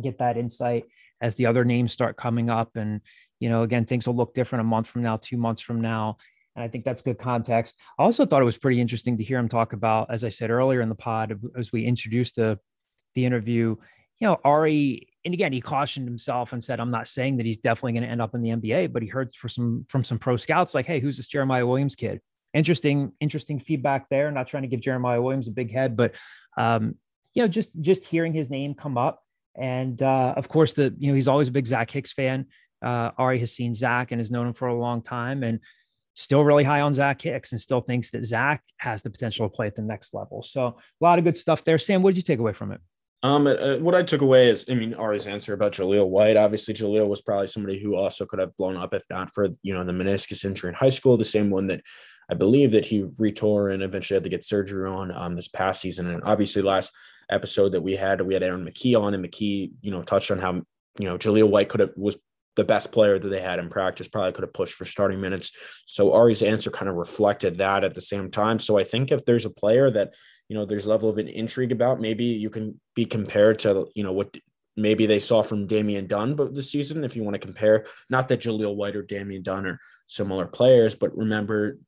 get 0.00 0.18
that 0.18 0.36
insight 0.36 0.84
as 1.20 1.34
the 1.34 1.46
other 1.46 1.64
names 1.64 1.92
start 1.92 2.16
coming 2.16 2.50
up. 2.50 2.76
And, 2.76 3.00
you 3.40 3.48
know, 3.48 3.62
again, 3.62 3.84
things 3.84 4.06
will 4.06 4.16
look 4.16 4.34
different 4.34 4.60
a 4.60 4.64
month 4.64 4.86
from 4.86 5.02
now, 5.02 5.16
two 5.16 5.36
months 5.36 5.62
from 5.62 5.80
now. 5.80 6.18
And 6.54 6.62
I 6.62 6.68
think 6.68 6.84
that's 6.84 7.02
good 7.02 7.18
context. 7.18 7.78
I 7.98 8.02
also 8.02 8.26
thought 8.26 8.42
it 8.42 8.46
was 8.46 8.58
pretty 8.58 8.80
interesting 8.80 9.16
to 9.18 9.24
hear 9.24 9.38
him 9.38 9.48
talk 9.48 9.72
about, 9.72 10.10
as 10.10 10.24
I 10.24 10.28
said 10.28 10.50
earlier 10.50 10.80
in 10.80 10.88
the 10.88 10.94
pod, 10.94 11.40
as 11.56 11.72
we 11.72 11.84
introduced 11.84 12.36
the 12.36 12.58
the 13.14 13.24
interview, 13.26 13.76
you 14.20 14.28
know, 14.28 14.38
Ari, 14.44 15.08
and 15.24 15.34
again, 15.34 15.52
he 15.52 15.60
cautioned 15.60 16.06
himself 16.06 16.52
and 16.52 16.62
said, 16.62 16.80
I'm 16.80 16.90
not 16.90 17.08
saying 17.08 17.36
that 17.38 17.46
he's 17.46 17.58
definitely 17.58 17.92
going 17.92 18.04
to 18.04 18.08
end 18.08 18.22
up 18.22 18.34
in 18.34 18.40
the 18.40 18.50
NBA, 18.50 18.92
but 18.92 19.02
he 19.02 19.08
heard 19.08 19.34
for 19.34 19.48
some 19.48 19.84
from 19.88 20.04
some 20.04 20.18
pro 20.18 20.36
scouts 20.36 20.74
like, 20.74 20.86
hey, 20.86 21.00
who's 21.00 21.16
this 21.16 21.26
Jeremiah 21.26 21.66
Williams 21.66 21.94
kid? 21.94 22.20
Interesting, 22.54 23.12
interesting 23.20 23.58
feedback 23.58 24.08
there. 24.10 24.30
Not 24.30 24.46
trying 24.48 24.62
to 24.62 24.68
give 24.68 24.80
Jeremiah 24.80 25.20
Williams 25.20 25.48
a 25.48 25.52
big 25.52 25.72
head, 25.72 25.96
but 25.96 26.14
um, 26.56 26.96
you 27.34 27.42
know, 27.42 27.48
just 27.48 27.70
just 27.80 28.04
hearing 28.04 28.32
his 28.32 28.50
name 28.50 28.74
come 28.74 28.98
up 28.98 29.22
and 29.54 30.02
uh, 30.02 30.34
of 30.36 30.48
course, 30.48 30.72
the 30.72 30.94
you 30.98 31.08
know 31.08 31.14
he's 31.14 31.28
always 31.28 31.48
a 31.48 31.52
big 31.52 31.66
Zach 31.66 31.90
Hicks 31.90 32.12
fan. 32.12 32.46
Uh, 32.82 33.10
Ari 33.18 33.38
has 33.40 33.52
seen 33.52 33.74
Zach 33.74 34.10
and 34.10 34.20
has 34.20 34.30
known 34.30 34.48
him 34.48 34.54
for 34.54 34.68
a 34.68 34.78
long 34.78 35.02
time, 35.02 35.42
and 35.42 35.60
still 36.14 36.44
really 36.44 36.64
high 36.64 36.80
on 36.80 36.94
Zach 36.94 37.20
Hicks, 37.20 37.52
and 37.52 37.60
still 37.60 37.80
thinks 37.80 38.10
that 38.10 38.24
Zach 38.24 38.62
has 38.78 39.02
the 39.02 39.10
potential 39.10 39.48
to 39.48 39.54
play 39.54 39.66
at 39.66 39.76
the 39.76 39.82
next 39.82 40.14
level. 40.14 40.42
So 40.42 40.66
a 40.66 40.74
lot 41.00 41.18
of 41.18 41.24
good 41.24 41.36
stuff 41.36 41.64
there. 41.64 41.78
Sam, 41.78 42.02
what 42.02 42.10
did 42.10 42.18
you 42.18 42.22
take 42.22 42.38
away 42.38 42.52
from 42.52 42.72
it? 42.72 42.80
Um, 43.24 43.46
uh, 43.46 43.76
what 43.76 43.94
I 43.94 44.02
took 44.02 44.20
away 44.20 44.48
is, 44.48 44.66
I 44.68 44.74
mean, 44.74 44.94
Ari's 44.94 45.28
answer 45.28 45.54
about 45.54 45.72
Jahlil 45.72 46.08
White. 46.08 46.36
Obviously, 46.36 46.74
Jahlil 46.74 47.06
was 47.06 47.20
probably 47.20 47.46
somebody 47.46 47.78
who 47.78 47.94
also 47.94 48.26
could 48.26 48.40
have 48.40 48.56
blown 48.56 48.76
up 48.76 48.94
if 48.94 49.04
not 49.10 49.32
for 49.32 49.48
you 49.62 49.74
know 49.74 49.84
the 49.84 49.92
meniscus 49.92 50.44
injury 50.44 50.70
in 50.70 50.74
high 50.74 50.90
school, 50.90 51.16
the 51.16 51.24
same 51.24 51.50
one 51.50 51.68
that 51.68 51.82
I 52.28 52.34
believe 52.34 52.72
that 52.72 52.86
he 52.86 53.02
retore 53.02 53.72
and 53.72 53.82
eventually 53.82 54.16
had 54.16 54.24
to 54.24 54.30
get 54.30 54.44
surgery 54.44 54.88
on 54.88 55.12
um, 55.12 55.36
this 55.36 55.48
past 55.48 55.80
season. 55.80 56.08
And 56.08 56.22
obviously, 56.24 56.62
last 56.62 56.92
episode 57.30 57.70
that 57.70 57.82
we 57.82 57.96
had, 57.96 58.20
we 58.20 58.34
had 58.34 58.42
Aaron 58.42 58.64
McKie 58.64 59.00
on, 59.00 59.14
and 59.14 59.24
McKie, 59.24 59.72
you 59.80 59.90
know, 59.90 60.02
touched 60.02 60.30
on 60.30 60.38
how 60.38 60.62
you 60.98 61.08
know 61.08 61.18
Jahlil 61.18 61.48
White 61.48 61.68
could 61.68 61.80
have 61.80 61.90
was 61.96 62.18
the 62.54 62.64
best 62.64 62.92
player 62.92 63.18
that 63.18 63.28
they 63.28 63.40
had 63.40 63.58
in 63.58 63.70
practice, 63.70 64.08
probably 64.08 64.32
could 64.32 64.42
have 64.42 64.52
pushed 64.52 64.74
for 64.74 64.84
starting 64.84 65.20
minutes. 65.20 65.52
So 65.86 66.12
Ari's 66.12 66.42
answer 66.42 66.70
kind 66.70 66.88
of 66.88 66.96
reflected 66.96 67.58
that 67.58 67.82
at 67.82 67.94
the 67.94 68.00
same 68.00 68.30
time. 68.30 68.58
So 68.58 68.78
I 68.78 68.84
think 68.84 69.10
if 69.10 69.24
there's 69.24 69.46
a 69.46 69.50
player 69.50 69.90
that 69.90 70.14
you 70.48 70.56
know 70.56 70.66
there's 70.66 70.86
level 70.86 71.08
of 71.08 71.18
an 71.18 71.28
intrigue 71.28 71.72
about, 71.72 72.00
maybe 72.00 72.24
you 72.24 72.50
can 72.50 72.80
be 72.94 73.06
compared 73.06 73.60
to 73.60 73.88
you 73.94 74.04
know 74.04 74.12
what 74.12 74.36
maybe 74.76 75.06
they 75.06 75.18
saw 75.18 75.42
from 75.42 75.66
Damian 75.66 76.06
Dunn 76.06 76.34
but 76.34 76.54
this 76.54 76.70
season. 76.70 77.04
If 77.04 77.16
you 77.16 77.22
want 77.22 77.34
to 77.34 77.46
compare, 77.46 77.86
not 78.10 78.28
that 78.28 78.40
Jahlil 78.40 78.76
White 78.76 78.96
or 78.96 79.02
Damian 79.02 79.42
Dunn 79.42 79.66
are 79.66 79.80
similar 80.06 80.46
players, 80.46 80.94
but 80.94 81.16
remember 81.16 81.78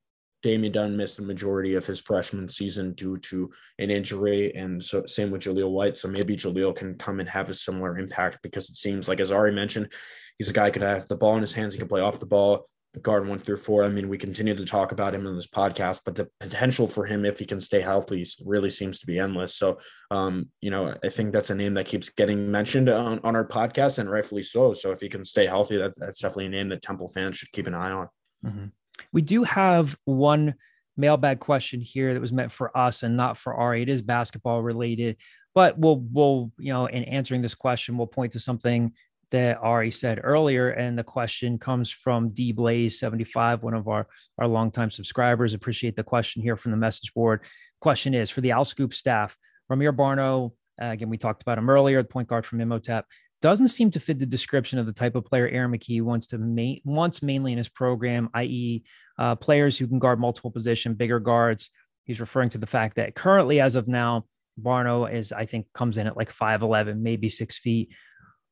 Damian 0.45 0.75
Dunn 0.75 0.97
missed 0.97 1.17
the 1.17 1.23
majority 1.23 1.75
of 1.75 1.87
his 1.87 2.03
freshman 2.03 2.47
season 2.49 2.93
due 2.93 3.17
to 3.17 3.51
an 3.79 3.91
injury, 3.91 4.55
and 4.55 4.85
so 4.85 5.07
same 5.07 5.31
with 5.31 5.41
Jahlil 5.41 5.71
White. 5.71 5.97
So 5.97 6.07
maybe 6.07 6.37
Jahlil 6.37 6.77
can 6.77 6.97
come 6.97 7.19
and 7.19 7.29
have 7.31 7.49
a 7.49 7.55
similar 7.55 7.97
impact 7.97 8.41
because 8.43 8.69
it 8.69 8.77
seems 8.77 9.09
like, 9.09 9.21
as 9.21 9.33
Ari 9.33 9.53
mentioned, 9.53 9.91
he's 10.37 10.51
a 10.51 10.53
guy 10.53 10.67
who 10.67 10.73
could 10.73 10.83
have 10.83 11.09
the 11.09 11.17
ball 11.17 11.37
in 11.37 11.41
his 11.41 11.55
hands, 11.55 11.73
he 11.73 11.79
can 11.79 11.89
play 11.89 12.03
off 12.03 12.21
the 12.21 12.27
ball, 12.27 12.69
guard 13.01 13.27
one 13.27 13.39
through 13.39 13.57
four. 13.57 13.85
I 13.85 13.89
mean, 13.89 14.07
we 14.11 14.19
continue 14.19 14.55
to 14.55 14.67
talk 14.67 14.93
about 14.93 15.15
him 15.15 15.27
in 15.27 15.35
this 15.35 15.49
podcast, 15.49 16.03
but 16.05 16.15
the 16.15 16.29
potential 16.41 16.87
for 16.87 17.07
him, 17.07 17.25
if 17.25 17.39
he 17.39 17.47
can 17.47 17.63
stay 17.63 17.81
healthy, 17.81 18.27
really 18.45 18.69
seems 18.69 18.99
to 18.99 19.07
be 19.07 19.19
endless. 19.19 19.55
So, 19.55 19.79
um, 20.11 20.51
you 20.61 20.71
know, 20.71 20.95
I 21.03 21.09
think 21.09 21.33
that's 21.33 21.49
a 21.49 21.55
name 21.55 21.73
that 21.75 21.87
keeps 21.87 22.11
getting 22.11 22.51
mentioned 22.51 22.91
on, 22.91 23.19
on 23.25 23.35
our 23.35 23.49
podcast, 23.49 23.99
and 23.99 24.11
rightfully 24.11 24.43
so. 24.43 24.75
So, 24.75 24.93
if 24.93 25.01
he 25.01 25.09
can 25.09 25.25
stay 25.25 25.47
healthy, 25.47 25.79
that, 25.79 25.95
that's 25.97 26.21
definitely 26.21 26.47
a 26.47 26.51
name 26.51 26.69
that 26.69 26.83
Temple 26.83 27.09
fans 27.09 27.39
should 27.39 27.51
keep 27.51 27.67
an 27.67 27.75
eye 27.75 27.93
on. 27.93 28.09
Mm-hmm. 28.45 28.67
We 29.13 29.23
do 29.23 29.45
have 29.45 29.97
one 30.05 30.55
mailbag 30.97 31.41
question 31.41 31.81
here 31.81 32.15
that 32.15 32.21
was 32.21 32.33
meant 32.33 32.53
for 32.53 32.77
us 32.77 33.03
and 33.03 33.17
not 33.17 33.37
for 33.37 33.55
Ari. 33.55 33.83
It 33.83 33.89
is 33.89 34.03
basketball 34.03 34.63
related, 34.63 35.17
but 35.55 35.79
we'll 35.79 36.05
we'll 36.13 36.53
you 36.59 36.73
know 36.73 36.87
in 36.87 37.05
answering 37.05 37.43
this 37.43 37.55
question, 37.55 37.97
we'll 37.97 38.07
point 38.07 38.33
to 38.33 38.41
something 38.41 38.93
that 39.31 39.59
Ari 39.61 39.91
said 39.91 40.21
earlier, 40.23 40.69
and 40.71 40.97
the 40.97 41.03
question 41.03 41.59
comes 41.59 41.91
from 41.91 42.31
D 42.31 42.53
Blaze 42.53 43.01
seventy 43.01 43.25
five, 43.25 43.63
one 43.63 43.75
of 43.75 43.89
our 43.89 44.07
our 44.39 44.47
longtime 44.47 44.91
subscribers. 44.91 45.55
Appreciate 45.55 45.97
the 45.97 46.05
question 46.05 46.43
here 46.43 46.57
from 46.57 46.71
the 46.71 46.77
message 46.77 47.13
board. 47.15 47.41
Question 47.81 48.15
is 48.15 48.31
for 48.31 48.41
the 48.41 48.53
Owl 48.53 48.65
Scoop 48.65 48.95
staff, 48.95 49.37
Rahmir 49.71 49.95
Barno. 49.95 50.53
Uh, 50.81 50.87
again, 50.87 51.09
we 51.09 51.19
talked 51.19 51.43
about 51.43 51.59
him 51.59 51.71
earlier, 51.71 52.03
the 52.03 52.09
point 52.09 52.29
guard 52.29 52.45
from 52.45 52.61
Imhotep 52.61 53.07
doesn't 53.45 53.69
seem 53.69 53.91
to 53.91 54.01
fit 54.01 54.19
the 54.19 54.25
description 54.25 54.79
of 54.79 54.87
the 54.87 54.93
type 54.95 55.15
of 55.15 55.27
player 55.27 55.47
Aaron 55.47 55.71
McKie 55.71 56.01
wants 56.01 56.27
to 56.29 56.39
ma- 56.39 56.81
wants 56.83 57.23
mainly 57.23 57.53
in 57.53 57.59
his 57.59 57.69
program, 57.69 58.31
i.e., 58.33 58.83
uh, 59.19 59.35
players 59.35 59.77
who 59.77 59.87
can 59.87 59.99
guard 59.99 60.19
multiple 60.19 60.51
position, 60.51 60.95
bigger 60.95 61.21
guards. 61.21 61.69
He's 62.05 62.21
referring 62.21 62.49
to 62.51 62.59
the 62.59 62.67
fact 62.67 62.97
that 62.97 63.15
currently, 63.15 63.61
as 63.61 63.75
of 63.75 63.87
now, 63.87 64.25
Barno 64.59 65.13
is 65.13 65.31
I 65.31 65.45
think 65.45 65.67
comes 65.75 65.99
in 65.99 66.07
at 66.07 66.17
like 66.17 66.31
five 66.31 66.63
eleven, 66.63 67.03
maybe 67.03 67.29
six 67.29 67.59
feet. 67.59 67.91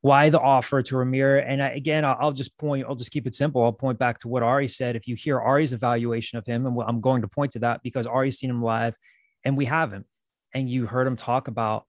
Why 0.01 0.29
the 0.29 0.39
offer 0.39 0.83
to 0.83 0.95
Rahmir? 0.95 1.43
And 1.43 1.63
I, 1.63 1.69
again, 1.69 2.05
I'll, 2.05 2.17
I'll 2.19 2.31
just 2.31 2.55
point. 2.59 2.85
I'll 2.87 2.93
just 2.93 3.09
keep 3.09 3.25
it 3.25 3.33
simple. 3.33 3.63
I'll 3.63 3.73
point 3.73 3.97
back 3.97 4.19
to 4.19 4.27
what 4.27 4.43
Ari 4.43 4.67
said. 4.67 4.95
If 4.95 5.07
you 5.07 5.15
hear 5.15 5.39
Ari's 5.39 5.73
evaluation 5.73 6.37
of 6.37 6.45
him, 6.45 6.67
and 6.67 6.79
I'm 6.87 7.01
going 7.01 7.23
to 7.23 7.27
point 7.27 7.53
to 7.53 7.59
that 7.59 7.81
because 7.81 8.05
Ari's 8.05 8.37
seen 8.37 8.51
him 8.51 8.61
live, 8.61 8.93
and 9.43 9.57
we 9.57 9.65
haven't, 9.65 10.05
and 10.53 10.69
you 10.69 10.85
heard 10.85 11.07
him 11.07 11.15
talk 11.15 11.47
about 11.47 11.87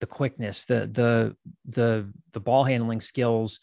the 0.00 0.06
quickness, 0.06 0.64
the 0.64 0.86
the 0.86 1.36
the 1.66 2.12
the 2.32 2.40
ball 2.40 2.64
handling 2.64 3.00
skills. 3.00 3.60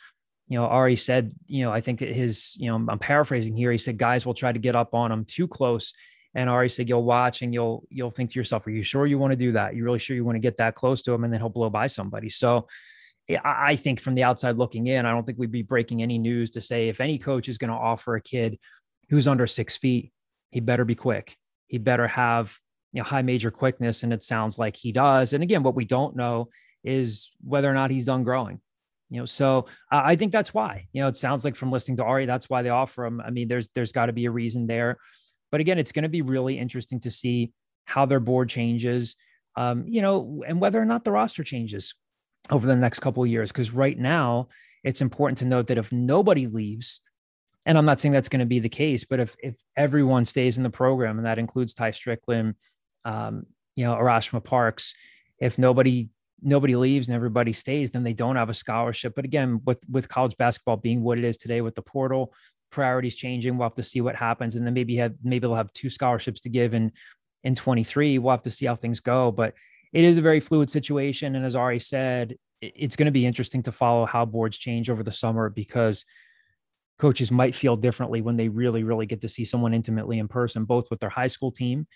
You 0.47 0.57
know, 0.57 0.65
Ari 0.65 0.97
said, 0.97 1.34
you 1.47 1.63
know, 1.63 1.71
I 1.71 1.81
think 1.81 1.99
his, 2.01 2.53
you 2.57 2.69
know, 2.69 2.75
I'm 2.75 2.99
paraphrasing 2.99 3.55
here. 3.55 3.71
He 3.71 3.77
said 3.77 3.97
guys 3.97 4.25
will 4.25 4.34
try 4.34 4.51
to 4.51 4.59
get 4.59 4.75
up 4.75 4.93
on 4.93 5.11
him 5.11 5.25
too 5.25 5.47
close. 5.47 5.93
And 6.36 6.49
Ari 6.49 6.69
said, 6.69 6.89
you'll 6.89 7.03
watch 7.03 7.41
and 7.41 7.53
you'll 7.53 7.86
you'll 7.89 8.11
think 8.11 8.31
to 8.31 8.39
yourself, 8.39 8.67
are 8.67 8.71
you 8.71 8.84
sure 8.84 9.05
you 9.05 9.17
want 9.17 9.31
to 9.31 9.38
do 9.38 9.53
that? 9.53 9.75
You 9.75 9.84
really 9.84 9.99
sure 9.99 10.15
you 10.15 10.25
want 10.25 10.36
to 10.36 10.41
get 10.41 10.57
that 10.57 10.75
close 10.75 11.01
to 11.03 11.13
him? 11.13 11.23
And 11.23 11.31
then 11.31 11.39
he'll 11.39 11.49
blow 11.49 11.69
by 11.69 11.88
somebody. 11.88 12.29
So 12.29 12.67
I 13.43 13.77
think 13.77 14.01
from 14.01 14.15
the 14.15 14.23
outside 14.23 14.57
looking 14.57 14.88
in, 14.88 15.05
I 15.05 15.11
don't 15.11 15.25
think 15.25 15.38
we'd 15.38 15.51
be 15.51 15.61
breaking 15.61 16.03
any 16.03 16.17
news 16.17 16.51
to 16.51 16.61
say 16.61 16.89
if 16.89 16.99
any 16.99 17.17
coach 17.17 17.47
is 17.47 17.57
going 17.57 17.71
to 17.71 17.77
offer 17.77 18.15
a 18.15 18.21
kid 18.21 18.59
who's 19.09 19.27
under 19.27 19.47
six 19.47 19.77
feet, 19.77 20.11
he 20.51 20.59
better 20.59 20.84
be 20.84 20.95
quick. 20.95 21.38
He 21.67 21.77
better 21.77 22.07
have 22.07 22.57
you 22.93 23.01
know, 23.01 23.03
high 23.03 23.23
major 23.23 23.51
quickness, 23.51 24.03
and 24.03 24.13
it 24.13 24.23
sounds 24.23 24.57
like 24.57 24.77
he 24.77 24.91
does. 24.91 25.33
And 25.33 25.43
again, 25.43 25.63
what 25.63 25.75
we 25.75 25.83
don't 25.83 26.15
know 26.15 26.49
is 26.83 27.31
whether 27.43 27.69
or 27.69 27.73
not 27.73 27.91
he's 27.91 28.05
done 28.05 28.23
growing. 28.23 28.61
You 29.09 29.19
know, 29.19 29.25
so 29.25 29.65
uh, 29.91 30.01
I 30.03 30.15
think 30.15 30.31
that's 30.31 30.53
why. 30.53 30.87
You 30.93 31.01
know, 31.01 31.07
it 31.07 31.17
sounds 31.17 31.43
like 31.43 31.55
from 31.55 31.71
listening 31.71 31.97
to 31.97 32.03
Ari, 32.03 32.25
that's 32.25 32.49
why 32.49 32.61
they 32.61 32.69
offer 32.69 33.05
him. 33.05 33.19
I 33.19 33.31
mean, 33.31 33.47
there's 33.47 33.69
there's 33.69 33.91
got 33.91 34.07
to 34.07 34.13
be 34.13 34.25
a 34.25 34.31
reason 34.31 34.67
there. 34.67 34.97
But 35.51 35.61
again, 35.61 35.77
it's 35.77 35.91
going 35.91 36.03
to 36.03 36.09
be 36.09 36.21
really 36.21 36.57
interesting 36.57 36.99
to 37.01 37.11
see 37.11 37.51
how 37.85 38.05
their 38.05 38.19
board 38.19 38.49
changes. 38.49 39.15
Um, 39.55 39.85
you 39.87 40.01
know, 40.01 40.43
and 40.47 40.59
whether 40.59 40.81
or 40.81 40.85
not 40.85 41.03
the 41.03 41.11
roster 41.11 41.43
changes 41.43 41.93
over 42.49 42.65
the 42.65 42.75
next 42.75 42.99
couple 42.99 43.23
of 43.23 43.29
years. 43.29 43.51
Because 43.51 43.71
right 43.71 43.97
now, 43.97 44.47
it's 44.83 45.01
important 45.01 45.37
to 45.39 45.45
note 45.45 45.67
that 45.67 45.77
if 45.77 45.91
nobody 45.91 46.47
leaves, 46.47 47.01
and 47.65 47.77
I'm 47.77 47.85
not 47.85 47.99
saying 47.99 48.13
that's 48.13 48.29
going 48.29 48.39
to 48.39 48.45
be 48.45 48.59
the 48.59 48.69
case, 48.69 49.03
but 49.03 49.19
if 49.19 49.35
if 49.39 49.55
everyone 49.77 50.25
stays 50.25 50.57
in 50.57 50.63
the 50.63 50.69
program, 50.69 51.17
and 51.17 51.25
that 51.25 51.39
includes 51.39 51.73
Ty 51.73 51.91
Strickland, 51.91 52.55
um, 53.05 53.45
you 53.75 53.85
know, 53.85 53.95
Arashma 53.95 54.43
Parks, 54.43 54.93
if 55.39 55.57
nobody 55.57 56.09
nobody 56.41 56.75
leaves 56.75 57.07
and 57.07 57.15
everybody 57.15 57.53
stays, 57.53 57.91
then 57.91 58.03
they 58.03 58.13
don't 58.13 58.35
have 58.35 58.49
a 58.49 58.53
scholarship. 58.53 59.13
But 59.15 59.25
again, 59.25 59.61
with 59.65 59.83
with 59.89 60.09
college 60.09 60.37
basketball 60.37 60.77
being 60.77 61.01
what 61.01 61.17
it 61.17 61.23
is 61.23 61.37
today, 61.37 61.61
with 61.61 61.75
the 61.75 61.81
portal 61.81 62.33
priorities 62.71 63.15
changing, 63.15 63.57
we'll 63.57 63.67
have 63.67 63.75
to 63.75 63.83
see 63.83 64.01
what 64.01 64.15
happens, 64.15 64.55
and 64.55 64.65
then 64.65 64.73
maybe 64.73 64.95
have 64.97 65.13
maybe 65.23 65.39
they'll 65.39 65.55
have 65.55 65.73
two 65.73 65.89
scholarships 65.89 66.41
to 66.41 66.49
give 66.49 66.73
in 66.73 66.91
in 67.43 67.55
23. 67.55 68.19
We'll 68.19 68.31
have 68.31 68.43
to 68.43 68.51
see 68.51 68.65
how 68.65 68.75
things 68.75 68.99
go, 68.99 69.31
but 69.31 69.53
it 69.91 70.03
is 70.03 70.17
a 70.17 70.21
very 70.21 70.39
fluid 70.39 70.69
situation, 70.69 71.35
and 71.35 71.45
as 71.45 71.55
Ari 71.55 71.79
said, 71.79 72.35
it's 72.61 72.95
going 72.95 73.07
to 73.07 73.11
be 73.11 73.25
interesting 73.25 73.63
to 73.63 73.71
follow 73.71 74.05
how 74.05 74.25
boards 74.25 74.57
change 74.57 74.89
over 74.89 75.03
the 75.03 75.11
summer 75.11 75.49
because 75.49 76.05
coaches 76.99 77.31
might 77.31 77.55
feel 77.55 77.75
differently 77.75 78.21
when 78.21 78.37
they 78.37 78.47
really 78.47 78.83
really 78.83 79.05
get 79.05 79.19
to 79.19 79.27
see 79.27 79.43
someone 79.43 79.73
intimately 79.73 80.19
in 80.19 80.27
person 80.27 80.63
both 80.63 80.89
with 80.89 80.99
their 80.99 81.09
high 81.09 81.27
school 81.27 81.51
team 81.51 81.87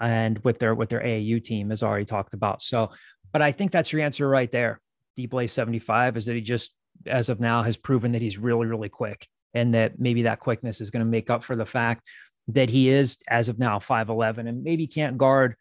and 0.00 0.38
with 0.40 0.58
their 0.58 0.74
with 0.74 0.88
their 0.88 1.00
AAU 1.00 1.42
team, 1.42 1.72
as 1.72 1.82
already 1.82 2.04
talked 2.04 2.34
about. 2.34 2.62
So, 2.62 2.90
but 3.32 3.42
I 3.42 3.52
think 3.52 3.70
that's 3.70 3.92
your 3.92 4.02
answer 4.02 4.28
right 4.28 4.50
there. 4.50 4.80
Deep 5.16 5.30
Blaze 5.30 5.52
75 5.52 6.16
is 6.16 6.26
that 6.26 6.34
he 6.34 6.40
just, 6.40 6.74
as 7.06 7.28
of 7.28 7.40
now, 7.40 7.62
has 7.62 7.76
proven 7.76 8.12
that 8.12 8.22
he's 8.22 8.38
really, 8.38 8.66
really 8.66 8.88
quick 8.88 9.26
and 9.54 9.74
that 9.74 9.98
maybe 9.98 10.22
that 10.22 10.40
quickness 10.40 10.80
is 10.80 10.90
going 10.90 11.04
to 11.04 11.10
make 11.10 11.28
up 11.28 11.44
for 11.44 11.56
the 11.56 11.66
fact 11.66 12.06
that 12.48 12.70
he 12.70 12.88
is, 12.88 13.18
as 13.28 13.48
of 13.48 13.58
now, 13.58 13.78
5'11 13.78 14.48
and 14.48 14.64
maybe 14.64 14.86
can't 14.86 15.18
guard 15.18 15.54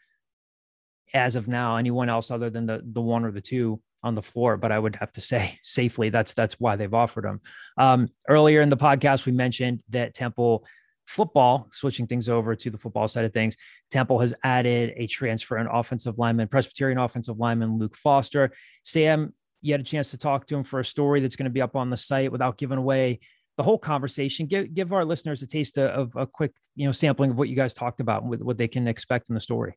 as 1.13 1.35
of 1.35 1.47
now 1.47 1.75
anyone 1.75 2.09
else 2.09 2.31
other 2.31 2.49
than 2.49 2.65
the 2.65 2.81
the 2.83 3.01
one 3.01 3.25
or 3.25 3.31
the 3.31 3.41
two 3.41 3.81
on 4.03 4.15
the 4.15 4.21
floor. 4.21 4.57
But 4.57 4.71
I 4.71 4.79
would 4.79 4.95
have 4.95 5.11
to 5.13 5.21
say 5.21 5.59
safely 5.63 6.09
that's 6.09 6.33
that's 6.33 6.59
why 6.59 6.75
they've 6.75 6.93
offered 6.93 7.25
him. 7.25 7.41
Um, 7.77 8.09
earlier 8.27 8.61
in 8.61 8.69
the 8.69 8.77
podcast, 8.77 9.25
we 9.25 9.31
mentioned 9.31 9.81
that 9.89 10.13
Temple 10.13 10.65
football, 11.11 11.67
switching 11.71 12.07
things 12.07 12.29
over 12.29 12.55
to 12.55 12.69
the 12.69 12.77
football 12.77 13.07
side 13.07 13.25
of 13.25 13.33
things, 13.33 13.57
Temple 13.89 14.19
has 14.19 14.33
added 14.43 14.93
a 14.97 15.07
transfer 15.07 15.57
and 15.57 15.69
offensive 15.71 16.17
lineman, 16.17 16.47
Presbyterian 16.47 16.97
offensive 16.97 17.37
lineman 17.37 17.77
Luke 17.77 17.95
Foster. 17.95 18.51
Sam, 18.83 19.33
you 19.61 19.73
had 19.73 19.81
a 19.81 19.83
chance 19.83 20.11
to 20.11 20.17
talk 20.17 20.47
to 20.47 20.55
him 20.55 20.63
for 20.63 20.79
a 20.79 20.85
story 20.85 21.19
that's 21.19 21.35
going 21.35 21.45
to 21.45 21.51
be 21.51 21.61
up 21.61 21.75
on 21.75 21.89
the 21.89 21.97
site 21.97 22.31
without 22.31 22.57
giving 22.57 22.77
away 22.77 23.19
the 23.57 23.63
whole 23.63 23.77
conversation. 23.77 24.47
Give 24.47 24.73
give 24.73 24.93
our 24.93 25.05
listeners 25.05 25.41
a 25.41 25.47
taste 25.47 25.77
of, 25.77 26.15
a 26.15 26.25
quick, 26.25 26.53
you 26.75 26.85
know, 26.85 26.91
sampling 26.91 27.31
of 27.31 27.37
what 27.37 27.49
you 27.49 27.55
guys 27.55 27.73
talked 27.73 27.99
about 27.99 28.23
and 28.23 28.41
what 28.41 28.57
they 28.57 28.67
can 28.67 28.87
expect 28.87 29.29
in 29.29 29.35
the 29.35 29.41
story. 29.41 29.75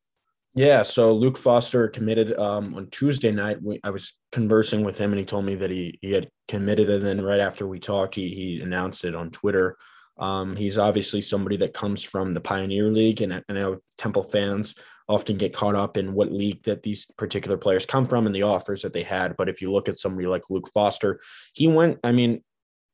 Yeah, 0.56 0.82
so 0.82 1.12
Luke 1.12 1.36
Foster 1.36 1.88
committed 1.88 2.38
um, 2.38 2.74
on 2.76 2.88
Tuesday 2.90 3.32
night. 3.32 3.60
We, 3.60 3.80
I 3.82 3.90
was 3.90 4.14
conversing 4.30 4.84
with 4.84 4.96
him, 4.96 5.10
and 5.10 5.18
he 5.18 5.24
told 5.24 5.44
me 5.44 5.56
that 5.56 5.70
he 5.70 5.98
he 6.00 6.12
had 6.12 6.28
committed, 6.46 6.88
and 6.88 7.04
then 7.04 7.20
right 7.20 7.40
after 7.40 7.66
we 7.66 7.80
talked, 7.80 8.14
he 8.14 8.28
he 8.28 8.60
announced 8.60 9.04
it 9.04 9.16
on 9.16 9.30
Twitter. 9.30 9.76
Um, 10.16 10.56
he's 10.56 10.78
obviously 10.78 11.20
somebody 11.20 11.56
that 11.58 11.74
comes 11.74 12.02
from 12.02 12.34
the 12.34 12.40
Pioneer 12.40 12.90
League, 12.90 13.20
and 13.20 13.34
I 13.34 13.52
know 13.52 13.78
Temple 13.98 14.22
fans 14.24 14.74
often 15.08 15.36
get 15.36 15.52
caught 15.52 15.74
up 15.74 15.96
in 15.96 16.14
what 16.14 16.32
league 16.32 16.62
that 16.62 16.82
these 16.82 17.06
particular 17.18 17.56
players 17.56 17.84
come 17.84 18.06
from 18.06 18.26
and 18.26 18.34
the 18.34 18.42
offers 18.42 18.82
that 18.82 18.92
they 18.92 19.02
had. 19.02 19.36
But 19.36 19.48
if 19.48 19.60
you 19.60 19.72
look 19.72 19.88
at 19.88 19.98
somebody 19.98 20.26
like 20.26 20.48
Luke 20.50 20.68
Foster, 20.72 21.20
he 21.52 21.66
went. 21.66 21.98
I 22.04 22.12
mean, 22.12 22.42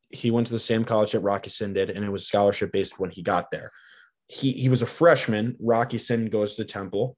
he 0.08 0.30
went 0.30 0.46
to 0.48 0.52
the 0.52 0.58
same 0.58 0.84
college 0.84 1.12
that 1.12 1.20
Rocky 1.20 1.50
Sin 1.50 1.72
did, 1.72 1.90
and 1.90 2.04
it 2.04 2.10
was 2.10 2.26
scholarship 2.26 2.72
based 2.72 2.98
when 2.98 3.10
he 3.10 3.22
got 3.22 3.50
there. 3.50 3.70
He 4.26 4.52
he 4.52 4.68
was 4.68 4.82
a 4.82 4.86
freshman. 4.86 5.56
Rocky 5.60 5.98
Sin 5.98 6.26
goes 6.26 6.56
to 6.56 6.64
Temple 6.64 7.16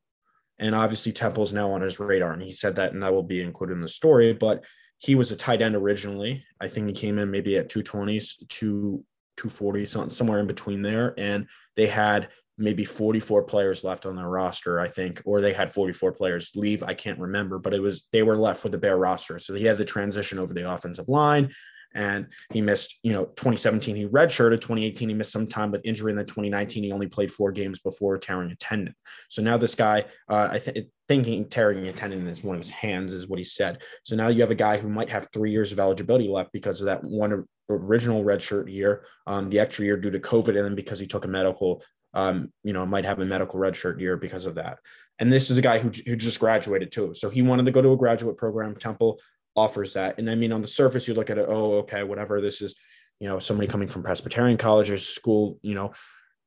and 0.62 0.76
obviously 0.76 1.10
Temple's 1.12 1.52
now 1.52 1.70
on 1.72 1.80
his 1.80 1.98
radar, 1.98 2.32
and 2.32 2.40
he 2.40 2.52
said 2.52 2.76
that, 2.76 2.92
and 2.92 3.02
that 3.02 3.12
will 3.12 3.24
be 3.24 3.42
included 3.42 3.74
in 3.74 3.80
the 3.80 3.88
story. 3.88 4.32
But 4.32 4.62
he 4.98 5.16
was 5.16 5.32
a 5.32 5.36
tight 5.36 5.60
end 5.60 5.74
originally. 5.74 6.44
I 6.60 6.68
think 6.68 6.86
he 6.86 6.92
came 6.92 7.18
in 7.18 7.32
maybe 7.32 7.56
at 7.56 7.68
220s, 7.68 8.48
2, 8.48 9.04
240, 9.36 9.86
something 9.86 10.10
somewhere 10.10 10.40
in 10.40 10.46
between 10.46 10.82
there. 10.82 11.14
And 11.18 11.46
they 11.76 11.86
had 11.86 12.28
maybe 12.58 12.84
44 12.84 13.44
players 13.44 13.82
left 13.82 14.06
on 14.06 14.14
their 14.14 14.28
roster, 14.28 14.78
I 14.78 14.88
think, 14.88 15.22
or 15.24 15.40
they 15.40 15.52
had 15.52 15.70
44 15.70 16.12
players 16.12 16.52
leave. 16.54 16.82
I 16.82 16.94
can't 16.94 17.18
remember, 17.18 17.58
but 17.58 17.74
it 17.74 17.80
was 17.80 18.04
they 18.12 18.22
were 18.22 18.36
left 18.36 18.62
with 18.64 18.74
a 18.74 18.78
bare 18.78 18.98
roster. 18.98 19.38
So 19.38 19.54
he 19.54 19.64
had 19.64 19.78
the 19.78 19.84
transition 19.84 20.38
over 20.38 20.52
the 20.52 20.70
offensive 20.70 21.08
line 21.08 21.52
and 21.94 22.26
he 22.52 22.60
missed, 22.60 22.98
you 23.02 23.12
know, 23.12 23.24
2017 23.24 23.96
he 23.96 24.06
redshirted, 24.06 24.60
2018 24.60 25.08
he 25.08 25.14
missed 25.14 25.32
some 25.32 25.46
time 25.46 25.70
with 25.70 25.82
injury, 25.84 26.12
and 26.12 26.18
then 26.18 26.26
2019 26.26 26.84
he 26.84 26.92
only 26.92 27.08
played 27.08 27.32
four 27.32 27.52
games 27.52 27.80
before 27.80 28.18
tearing 28.18 28.50
a 28.50 28.56
tendon. 28.56 28.94
So 29.28 29.42
now 29.42 29.56
this 29.56 29.74
guy, 29.74 30.04
uh, 30.28 30.48
I 30.50 30.58
think 30.58 30.88
thinking 31.08 31.48
tearing 31.48 31.88
a 31.88 31.92
tendon 31.92 32.26
is 32.26 32.42
one 32.42 32.56
of 32.56 32.62
his 32.62 32.70
hands 32.70 33.12
is 33.12 33.28
what 33.28 33.38
he 33.38 33.44
said. 33.44 33.82
So 34.04 34.16
now 34.16 34.28
you 34.28 34.40
have 34.40 34.50
a 34.50 34.56
guy 34.56 34.78
who 34.78 34.88
might 34.88 35.10
have 35.10 35.28
three 35.32 35.50
years 35.50 35.72
of 35.72 35.78
eligibility 35.78 36.28
left 36.28 36.52
because 36.52 36.80
of 36.80 36.86
that 36.86 37.04
one 37.04 37.46
original 37.68 38.24
redshirt 38.24 38.72
year, 38.72 39.04
um, 39.26 39.48
the 39.50 39.60
extra 39.60 39.84
year 39.84 39.96
due 39.96 40.10
to 40.10 40.20
COVID, 40.20 40.48
and 40.48 40.64
then 40.64 40.74
because 40.74 40.98
he 40.98 41.06
took 41.06 41.24
a 41.24 41.28
medical, 41.28 41.82
um, 42.14 42.52
you 42.62 42.72
know, 42.72 42.84
might 42.86 43.04
have 43.04 43.20
a 43.20 43.26
medical 43.26 43.58
redshirt 43.58 44.00
year 44.00 44.16
because 44.16 44.46
of 44.46 44.54
that. 44.56 44.78
And 45.18 45.32
this 45.32 45.50
is 45.50 45.58
a 45.58 45.62
guy 45.62 45.78
who, 45.78 45.90
who 46.06 46.16
just 46.16 46.40
graduated 46.40 46.90
too. 46.90 47.14
So 47.14 47.30
he 47.30 47.42
wanted 47.42 47.64
to 47.66 47.72
go 47.72 47.82
to 47.82 47.92
a 47.92 47.96
graduate 47.96 48.36
program. 48.36 48.74
Temple 48.74 49.20
offers 49.56 49.94
that. 49.94 50.18
And 50.18 50.30
I 50.30 50.34
mean, 50.34 50.52
on 50.52 50.60
the 50.60 50.66
surface, 50.66 51.06
you 51.06 51.14
look 51.14 51.30
at 51.30 51.38
it, 51.38 51.46
oh, 51.48 51.78
okay, 51.78 52.02
whatever. 52.02 52.40
This 52.40 52.62
is, 52.62 52.74
you 53.20 53.28
know, 53.28 53.38
somebody 53.38 53.68
coming 53.68 53.88
from 53.88 54.02
Presbyterian 54.02 54.58
College 54.58 54.90
or 54.90 54.98
school, 54.98 55.58
you 55.62 55.74
know, 55.74 55.92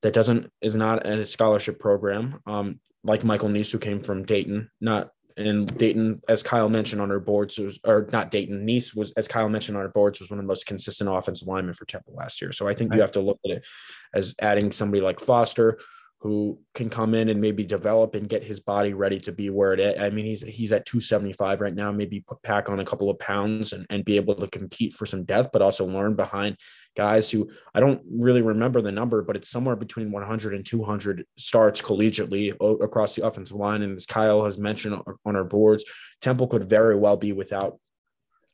that 0.01 0.13
doesn't 0.13 0.51
is 0.61 0.75
not 0.75 1.05
a 1.07 1.25
scholarship 1.25 1.79
program. 1.79 2.39
Um, 2.45 2.79
like 3.03 3.23
Michael 3.23 3.49
Niese, 3.49 3.71
who 3.71 3.79
came 3.79 4.01
from 4.01 4.25
Dayton, 4.25 4.69
not 4.81 5.09
and 5.37 5.77
Dayton, 5.77 6.21
as 6.29 6.43
Kyle 6.43 6.69
mentioned 6.69 7.01
on 7.01 7.11
our 7.11 7.19
boards, 7.19 7.57
was 7.57 7.79
or 7.83 8.07
not 8.11 8.31
Dayton, 8.31 8.65
Niese 8.65 8.95
was, 8.95 9.11
as 9.13 9.27
Kyle 9.27 9.49
mentioned 9.49 9.77
on 9.77 9.83
our 9.83 9.89
boards, 9.89 10.19
was 10.19 10.29
one 10.29 10.39
of 10.39 10.43
the 10.43 10.47
most 10.47 10.65
consistent 10.65 11.09
offensive 11.09 11.47
linemen 11.47 11.73
for 11.73 11.85
Temple 11.85 12.13
last 12.15 12.41
year. 12.41 12.51
So 12.51 12.67
I 12.67 12.73
think 12.73 12.91
right. 12.91 12.97
you 12.97 13.01
have 13.01 13.11
to 13.13 13.21
look 13.21 13.39
at 13.45 13.51
it 13.51 13.65
as 14.13 14.33
adding 14.39 14.71
somebody 14.71 15.01
like 15.01 15.19
Foster, 15.19 15.77
who 16.25 16.57
can 16.73 16.89
come 16.89 17.13
in 17.13 17.29
and 17.29 17.39
maybe 17.39 17.63
develop 17.63 18.15
and 18.15 18.27
get 18.27 18.43
his 18.43 18.59
body 18.59 18.95
ready 18.95 19.19
to 19.19 19.31
be 19.31 19.51
where 19.51 19.73
it 19.73 19.79
is. 19.79 20.01
I 20.01 20.09
mean, 20.09 20.25
he's 20.25 20.41
he's 20.41 20.71
at 20.71 20.87
275 20.87 21.61
right 21.61 21.75
now, 21.75 21.91
maybe 21.91 22.19
put 22.19 22.41
pack 22.41 22.67
on 22.67 22.79
a 22.79 22.83
couple 22.83 23.11
of 23.11 23.19
pounds 23.19 23.73
and, 23.73 23.85
and 23.91 24.03
be 24.03 24.15
able 24.15 24.33
to 24.33 24.47
compete 24.47 24.95
for 24.95 25.05
some 25.05 25.23
depth, 25.23 25.51
but 25.53 25.61
also 25.61 25.85
learn 25.85 26.15
behind 26.15 26.57
guys 26.97 27.29
who 27.29 27.51
I 27.75 27.79
don't 27.79 28.01
really 28.09 28.41
remember 28.41 28.81
the 28.81 28.91
number, 28.91 29.21
but 29.21 29.35
it's 29.35 29.51
somewhere 29.51 29.75
between 29.75 30.11
100 30.11 30.55
and 30.55 30.65
200 30.65 31.27
starts 31.37 31.79
collegiately 31.79 32.55
across 32.83 33.13
the 33.13 33.23
offensive 33.23 33.57
line. 33.57 33.83
And 33.83 33.95
as 33.95 34.07
Kyle 34.07 34.45
has 34.45 34.57
mentioned 34.57 34.99
on 35.25 35.35
our 35.35 35.43
boards, 35.43 35.85
Temple 36.21 36.47
could 36.47 36.67
very 36.67 36.95
well 36.95 37.17
be 37.17 37.33
without 37.33 37.77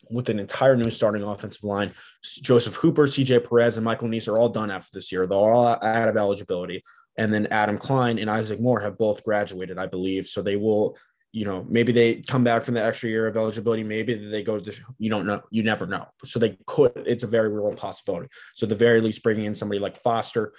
with 0.09 0.27
an 0.27 0.39
entire 0.39 0.75
new 0.75 0.91
starting 0.91 1.23
offensive 1.23 1.63
line. 1.63 1.93
Joseph 2.21 2.75
Hooper, 2.75 3.07
CJ 3.07 3.47
Perez, 3.47 3.77
and 3.77 3.85
Michael 3.85 4.09
Niese 4.09 4.27
are 4.27 4.37
all 4.37 4.49
done 4.49 4.69
after 4.69 4.89
this 4.91 5.09
year. 5.09 5.25
They're 5.25 5.37
all 5.37 5.67
out 5.67 6.09
of 6.09 6.17
eligibility 6.17 6.83
and 7.17 7.31
then 7.33 7.47
Adam 7.47 7.77
Klein 7.77 8.19
and 8.19 8.29
Isaac 8.29 8.59
Moore 8.59 8.79
have 8.79 8.97
both 8.97 9.23
graduated, 9.23 9.77
I 9.77 9.85
believe. 9.85 10.27
So 10.27 10.41
they 10.41 10.55
will, 10.55 10.97
you 11.31 11.45
know, 11.45 11.65
maybe 11.69 11.91
they 11.91 12.15
come 12.21 12.43
back 12.43 12.63
from 12.63 12.73
the 12.73 12.83
extra 12.83 13.09
year 13.09 13.27
of 13.27 13.37
eligibility. 13.37 13.83
Maybe 13.83 14.15
they 14.29 14.43
go 14.43 14.57
to 14.57 14.63
the, 14.63 14.77
you 14.97 15.09
don't 15.09 15.25
know, 15.25 15.41
you 15.49 15.63
never 15.63 15.85
know. 15.85 16.05
So 16.25 16.39
they 16.39 16.57
could, 16.65 16.91
it's 16.95 17.23
a 17.23 17.27
very 17.27 17.49
real 17.49 17.73
possibility. 17.73 18.29
So 18.53 18.65
the 18.65 18.75
very 18.75 19.01
least, 19.01 19.23
bringing 19.23 19.45
in 19.45 19.55
somebody 19.55 19.79
like 19.79 20.01
Foster 20.01 20.53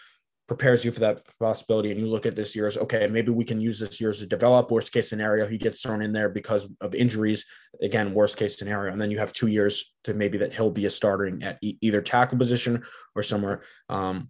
prepares 0.48 0.84
you 0.84 0.92
for 0.92 1.00
that 1.00 1.22
possibility. 1.40 1.90
And 1.90 2.00
you 2.00 2.06
look 2.06 2.26
at 2.26 2.36
this 2.36 2.54
year 2.54 2.66
as 2.66 2.76
okay, 2.76 3.06
maybe 3.06 3.30
we 3.30 3.44
can 3.44 3.60
use 3.60 3.78
this 3.78 4.00
year 4.00 4.10
as 4.10 4.22
a 4.22 4.26
develop. 4.26 4.70
Worst 4.70 4.92
case 4.92 5.08
scenario, 5.08 5.46
he 5.46 5.56
gets 5.56 5.80
thrown 5.80 6.02
in 6.02 6.12
there 6.12 6.28
because 6.28 6.68
of 6.80 6.94
injuries. 6.94 7.44
Again, 7.80 8.12
worst 8.12 8.36
case 8.36 8.58
scenario, 8.58 8.92
and 8.92 9.00
then 9.00 9.10
you 9.10 9.18
have 9.18 9.32
two 9.32 9.46
years 9.46 9.94
to 10.04 10.12
maybe 10.12 10.38
that 10.38 10.52
he'll 10.52 10.70
be 10.70 10.86
a 10.86 10.90
starter 10.90 11.38
at 11.42 11.58
e- 11.62 11.78
either 11.80 12.02
tackle 12.02 12.38
position 12.38 12.82
or 13.14 13.22
somewhere. 13.22 13.62
Um, 13.88 14.28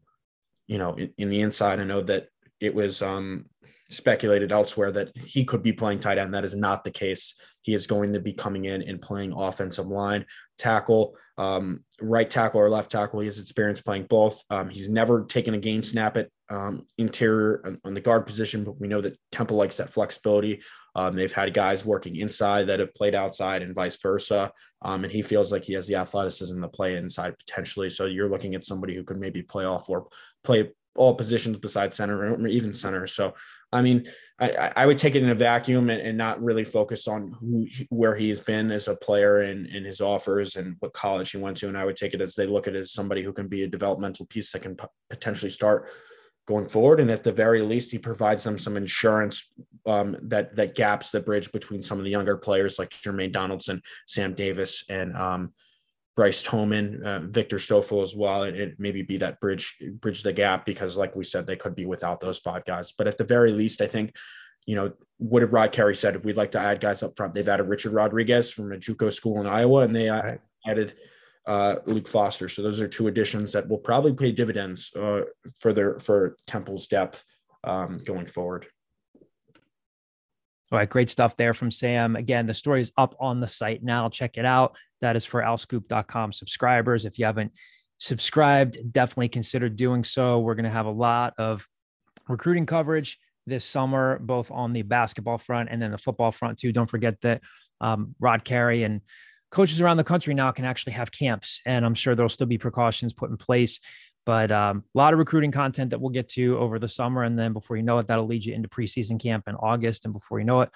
you 0.72 0.78
know, 0.78 0.94
in, 0.94 1.12
in, 1.18 1.28
the 1.28 1.42
inside. 1.42 1.80
I 1.80 1.84
know 1.84 2.00
that 2.00 2.28
it 2.58 2.74
was 2.74 3.02
um, 3.02 3.44
speculated 3.90 4.52
elsewhere 4.52 4.90
that 4.92 5.14
he 5.14 5.44
could 5.44 5.62
be 5.62 5.72
playing 5.74 6.00
tight 6.00 6.16
end. 6.16 6.32
That 6.32 6.46
is 6.46 6.54
not 6.54 6.82
the 6.82 6.90
case. 6.90 7.34
He 7.60 7.74
is 7.74 7.86
going 7.86 8.14
to 8.14 8.20
be 8.20 8.32
coming 8.32 8.64
in 8.64 8.80
and 8.80 9.00
playing 9.00 9.34
offensive 9.34 9.86
line, 9.86 10.24
tackle, 10.56 11.14
um, 11.36 11.84
right 12.00 12.28
tackle 12.28 12.60
or 12.60 12.70
left 12.70 12.90
tackle. 12.90 13.20
He 13.20 13.26
has 13.26 13.38
experience 13.38 13.82
playing 13.82 14.06
both. 14.08 14.42
Um, 14.48 14.70
he's 14.70 14.88
never 14.88 15.26
taken 15.26 15.52
a 15.52 15.58
game 15.58 15.82
snap 15.82 16.16
at 16.16 16.30
um, 16.52 16.86
interior 16.98 17.62
on, 17.64 17.80
on, 17.84 17.94
the 17.94 18.00
guard 18.00 18.26
position, 18.26 18.62
but 18.62 18.78
we 18.78 18.86
know 18.86 19.00
that 19.00 19.16
Temple 19.30 19.56
likes 19.56 19.78
that 19.78 19.88
flexibility. 19.88 20.60
Um, 20.94 21.16
they've 21.16 21.32
had 21.32 21.54
guys 21.54 21.86
working 21.86 22.16
inside 22.16 22.66
that 22.66 22.78
have 22.78 22.94
played 22.94 23.14
outside 23.14 23.62
and 23.62 23.74
vice 23.74 23.96
versa. 23.96 24.52
Um, 24.82 25.04
and 25.04 25.12
he 25.12 25.22
feels 25.22 25.50
like 25.50 25.64
he 25.64 25.72
has 25.72 25.86
the 25.86 25.94
athleticism 25.94 26.60
to 26.60 26.68
play 26.68 26.96
inside 26.96 27.38
potentially. 27.38 27.88
So 27.88 28.04
you're 28.04 28.28
looking 28.28 28.54
at 28.54 28.64
somebody 28.64 28.94
who 28.94 29.02
could 29.02 29.18
maybe 29.18 29.42
play 29.42 29.64
all 29.64 29.78
four, 29.78 30.08
play 30.44 30.70
all 30.94 31.14
positions 31.14 31.56
besides 31.56 31.96
center 31.96 32.34
or 32.34 32.46
even 32.46 32.70
center. 32.70 33.06
So, 33.06 33.32
I 33.72 33.80
mean, 33.80 34.06
I, 34.38 34.72
I 34.76 34.86
would 34.86 34.98
take 34.98 35.14
it 35.14 35.22
in 35.22 35.30
a 35.30 35.34
vacuum 35.34 35.88
and, 35.88 36.02
and, 36.02 36.18
not 36.18 36.42
really 36.42 36.64
focus 36.64 37.08
on 37.08 37.34
who 37.40 37.66
where 37.88 38.14
he's 38.14 38.40
been 38.40 38.70
as 38.70 38.88
a 38.88 38.96
player 38.96 39.40
and, 39.40 39.64
and 39.68 39.86
his 39.86 40.02
offers 40.02 40.56
and 40.56 40.76
what 40.80 40.92
college 40.92 41.30
he 41.30 41.38
went 41.38 41.56
to. 41.58 41.68
And 41.68 41.78
I 41.78 41.86
would 41.86 41.96
take 41.96 42.12
it 42.12 42.20
as 42.20 42.34
they 42.34 42.46
look 42.46 42.68
at 42.68 42.76
it 42.76 42.80
as 42.80 42.92
somebody 42.92 43.22
who 43.22 43.32
can 43.32 43.48
be 43.48 43.62
a 43.62 43.68
developmental 43.68 44.26
piece 44.26 44.52
that 44.52 44.60
can 44.60 44.76
p- 44.76 44.84
potentially 45.08 45.50
start 45.50 45.88
going 46.46 46.68
forward. 46.68 47.00
And 47.00 47.10
at 47.10 47.24
the 47.24 47.32
very 47.32 47.62
least, 47.62 47.90
he 47.90 47.98
provides 47.98 48.44
them 48.44 48.58
some 48.58 48.76
insurance 48.76 49.52
um, 49.86 50.16
that 50.22 50.54
that 50.56 50.74
gaps 50.74 51.10
the 51.10 51.20
bridge 51.20 51.50
between 51.52 51.82
some 51.82 51.98
of 51.98 52.04
the 52.04 52.10
younger 52.10 52.36
players 52.36 52.78
like 52.78 52.90
Jermaine 52.90 53.32
Donaldson, 53.32 53.82
Sam 54.06 54.34
Davis, 54.34 54.84
and 54.88 55.16
um, 55.16 55.52
Bryce 56.14 56.42
Toman, 56.42 57.02
uh, 57.02 57.20
Victor 57.20 57.58
Stoffel 57.58 58.02
as 58.02 58.14
well, 58.14 58.44
and 58.44 58.56
it 58.56 58.74
maybe 58.78 59.02
be 59.02 59.16
that 59.18 59.40
bridge 59.40 59.76
bridge 60.00 60.22
the 60.22 60.32
gap 60.32 60.66
because, 60.66 60.96
like 60.96 61.16
we 61.16 61.24
said, 61.24 61.46
they 61.46 61.56
could 61.56 61.74
be 61.74 61.86
without 61.86 62.20
those 62.20 62.38
five 62.38 62.64
guys. 62.64 62.92
But 62.92 63.08
at 63.08 63.18
the 63.18 63.24
very 63.24 63.52
least, 63.52 63.80
I 63.80 63.86
think, 63.86 64.14
you 64.66 64.76
know, 64.76 64.92
what 65.18 65.40
did 65.40 65.52
Rod 65.52 65.72
Carey 65.72 65.96
said? 65.96 66.16
If 66.16 66.24
we'd 66.24 66.36
like 66.36 66.52
to 66.52 66.60
add 66.60 66.80
guys 66.80 67.02
up 67.02 67.16
front. 67.16 67.34
They've 67.34 67.48
added 67.48 67.64
Richard 67.64 67.92
Rodriguez 67.92 68.50
from 68.50 68.72
a 68.72 68.76
JUCO 68.76 69.12
school 69.12 69.40
in 69.40 69.46
Iowa, 69.46 69.80
and 69.80 69.96
they 69.96 70.10
right. 70.10 70.40
added 70.66 70.94
uh, 71.46 71.76
Luke 71.86 72.08
Foster. 72.08 72.48
So 72.48 72.62
those 72.62 72.80
are 72.80 72.88
two 72.88 73.08
additions 73.08 73.52
that 73.52 73.68
will 73.68 73.78
probably 73.78 74.12
pay 74.12 74.32
dividends 74.32 74.92
uh, 74.94 75.22
for 75.58 75.72
their 75.72 75.98
for 75.98 76.36
Temple's 76.46 76.86
depth 76.86 77.24
um, 77.64 77.98
going 78.04 78.26
forward. 78.26 78.66
All 80.70 80.78
right, 80.78 80.88
great 80.88 81.10
stuff 81.10 81.36
there 81.36 81.52
from 81.52 81.70
Sam. 81.70 82.16
Again, 82.16 82.46
the 82.46 82.54
story 82.54 82.80
is 82.80 82.92
up 82.96 83.14
on 83.20 83.40
the 83.40 83.46
site 83.46 83.82
now. 83.82 84.08
Check 84.08 84.38
it 84.38 84.46
out. 84.46 84.76
That 85.02 85.16
is 85.16 85.24
for 85.24 85.42
owlscoop.com 85.42 86.32
subscribers. 86.32 87.04
If 87.04 87.18
you 87.18 87.26
haven't 87.26 87.52
subscribed, 87.98 88.78
definitely 88.90 89.28
consider 89.28 89.68
doing 89.68 90.02
so. 90.02 90.38
We're 90.38 90.54
going 90.54 90.64
to 90.64 90.70
have 90.70 90.86
a 90.86 90.90
lot 90.90 91.34
of 91.36 91.68
recruiting 92.26 92.64
coverage 92.64 93.18
this 93.46 93.66
summer, 93.66 94.18
both 94.18 94.50
on 94.50 94.72
the 94.72 94.82
basketball 94.82 95.36
front 95.36 95.68
and 95.70 95.82
then 95.82 95.90
the 95.90 95.98
football 95.98 96.30
front 96.30 96.58
too. 96.58 96.72
Don't 96.72 96.88
forget 96.88 97.20
that 97.20 97.42
um, 97.80 98.14
Rod 98.18 98.44
Carey 98.44 98.84
and 98.84 99.02
coaches 99.52 99.80
around 99.80 99.98
the 99.98 100.04
country 100.04 100.34
now 100.34 100.50
can 100.50 100.64
actually 100.64 100.94
have 100.94 101.12
camps, 101.12 101.60
and 101.64 101.86
I'm 101.86 101.94
sure 101.94 102.14
there'll 102.14 102.28
still 102.28 102.46
be 102.46 102.58
precautions 102.58 103.12
put 103.12 103.30
in 103.30 103.36
place. 103.36 103.78
But 104.24 104.50
um, 104.50 104.84
a 104.94 104.98
lot 104.98 105.12
of 105.12 105.18
recruiting 105.18 105.50
content 105.50 105.90
that 105.90 106.00
we'll 106.00 106.10
get 106.10 106.28
to 106.30 106.58
over 106.58 106.78
the 106.78 106.88
summer, 106.88 107.22
and 107.22 107.38
then 107.38 107.52
before 107.52 107.76
you 107.76 107.82
know 107.82 107.98
it, 107.98 108.08
that'll 108.08 108.26
lead 108.26 108.44
you 108.44 108.54
into 108.54 108.68
preseason 108.68 109.20
camp 109.20 109.44
in 109.46 109.54
August, 109.56 110.04
and 110.04 110.14
before 110.14 110.38
you 110.38 110.44
know 110.44 110.62
it, 110.62 110.70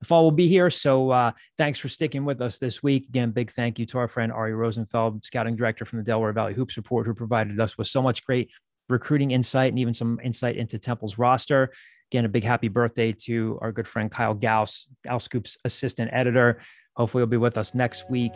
the 0.00 0.06
fall 0.06 0.24
will 0.24 0.32
be 0.32 0.48
here. 0.48 0.68
So 0.68 1.10
uh, 1.10 1.32
thanks 1.56 1.78
for 1.78 1.88
sticking 1.88 2.24
with 2.24 2.40
us 2.40 2.58
this 2.58 2.82
week. 2.82 3.08
Again, 3.08 3.30
big 3.30 3.50
thank 3.50 3.78
you 3.78 3.86
to 3.86 3.98
our 3.98 4.08
friend 4.08 4.32
Ari 4.32 4.54
Rosenfeld, 4.54 5.24
scouting 5.24 5.56
director 5.56 5.84
from 5.84 5.98
the 5.98 6.04
Delaware 6.04 6.32
Valley 6.32 6.54
Hoops 6.54 6.76
Report, 6.76 7.06
who 7.06 7.14
provided 7.14 7.58
us 7.60 7.78
with 7.78 7.86
so 7.86 8.02
much 8.02 8.26
great 8.26 8.50
recruiting 8.88 9.30
insight 9.30 9.70
and 9.70 9.78
even 9.78 9.94
some 9.94 10.20
insight 10.22 10.56
into 10.56 10.78
Temple's 10.78 11.18
roster. 11.18 11.72
Again, 12.10 12.24
a 12.24 12.28
big 12.28 12.44
happy 12.44 12.68
birthday 12.68 13.12
to 13.12 13.58
our 13.62 13.72
good 13.72 13.86
friend 13.86 14.10
Kyle 14.10 14.34
Gauss, 14.34 14.88
Scoop's 15.18 15.56
assistant 15.64 16.10
editor. 16.12 16.60
Hopefully, 16.96 17.22
you'll 17.22 17.28
be 17.28 17.36
with 17.36 17.58
us 17.58 17.74
next 17.74 18.10
week. 18.10 18.32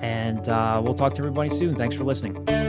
And 0.00 0.48
uh, 0.48 0.80
we'll 0.82 0.94
talk 0.94 1.14
to 1.14 1.20
everybody 1.20 1.50
soon. 1.50 1.74
Thanks 1.74 1.96
for 1.96 2.04
listening. 2.04 2.67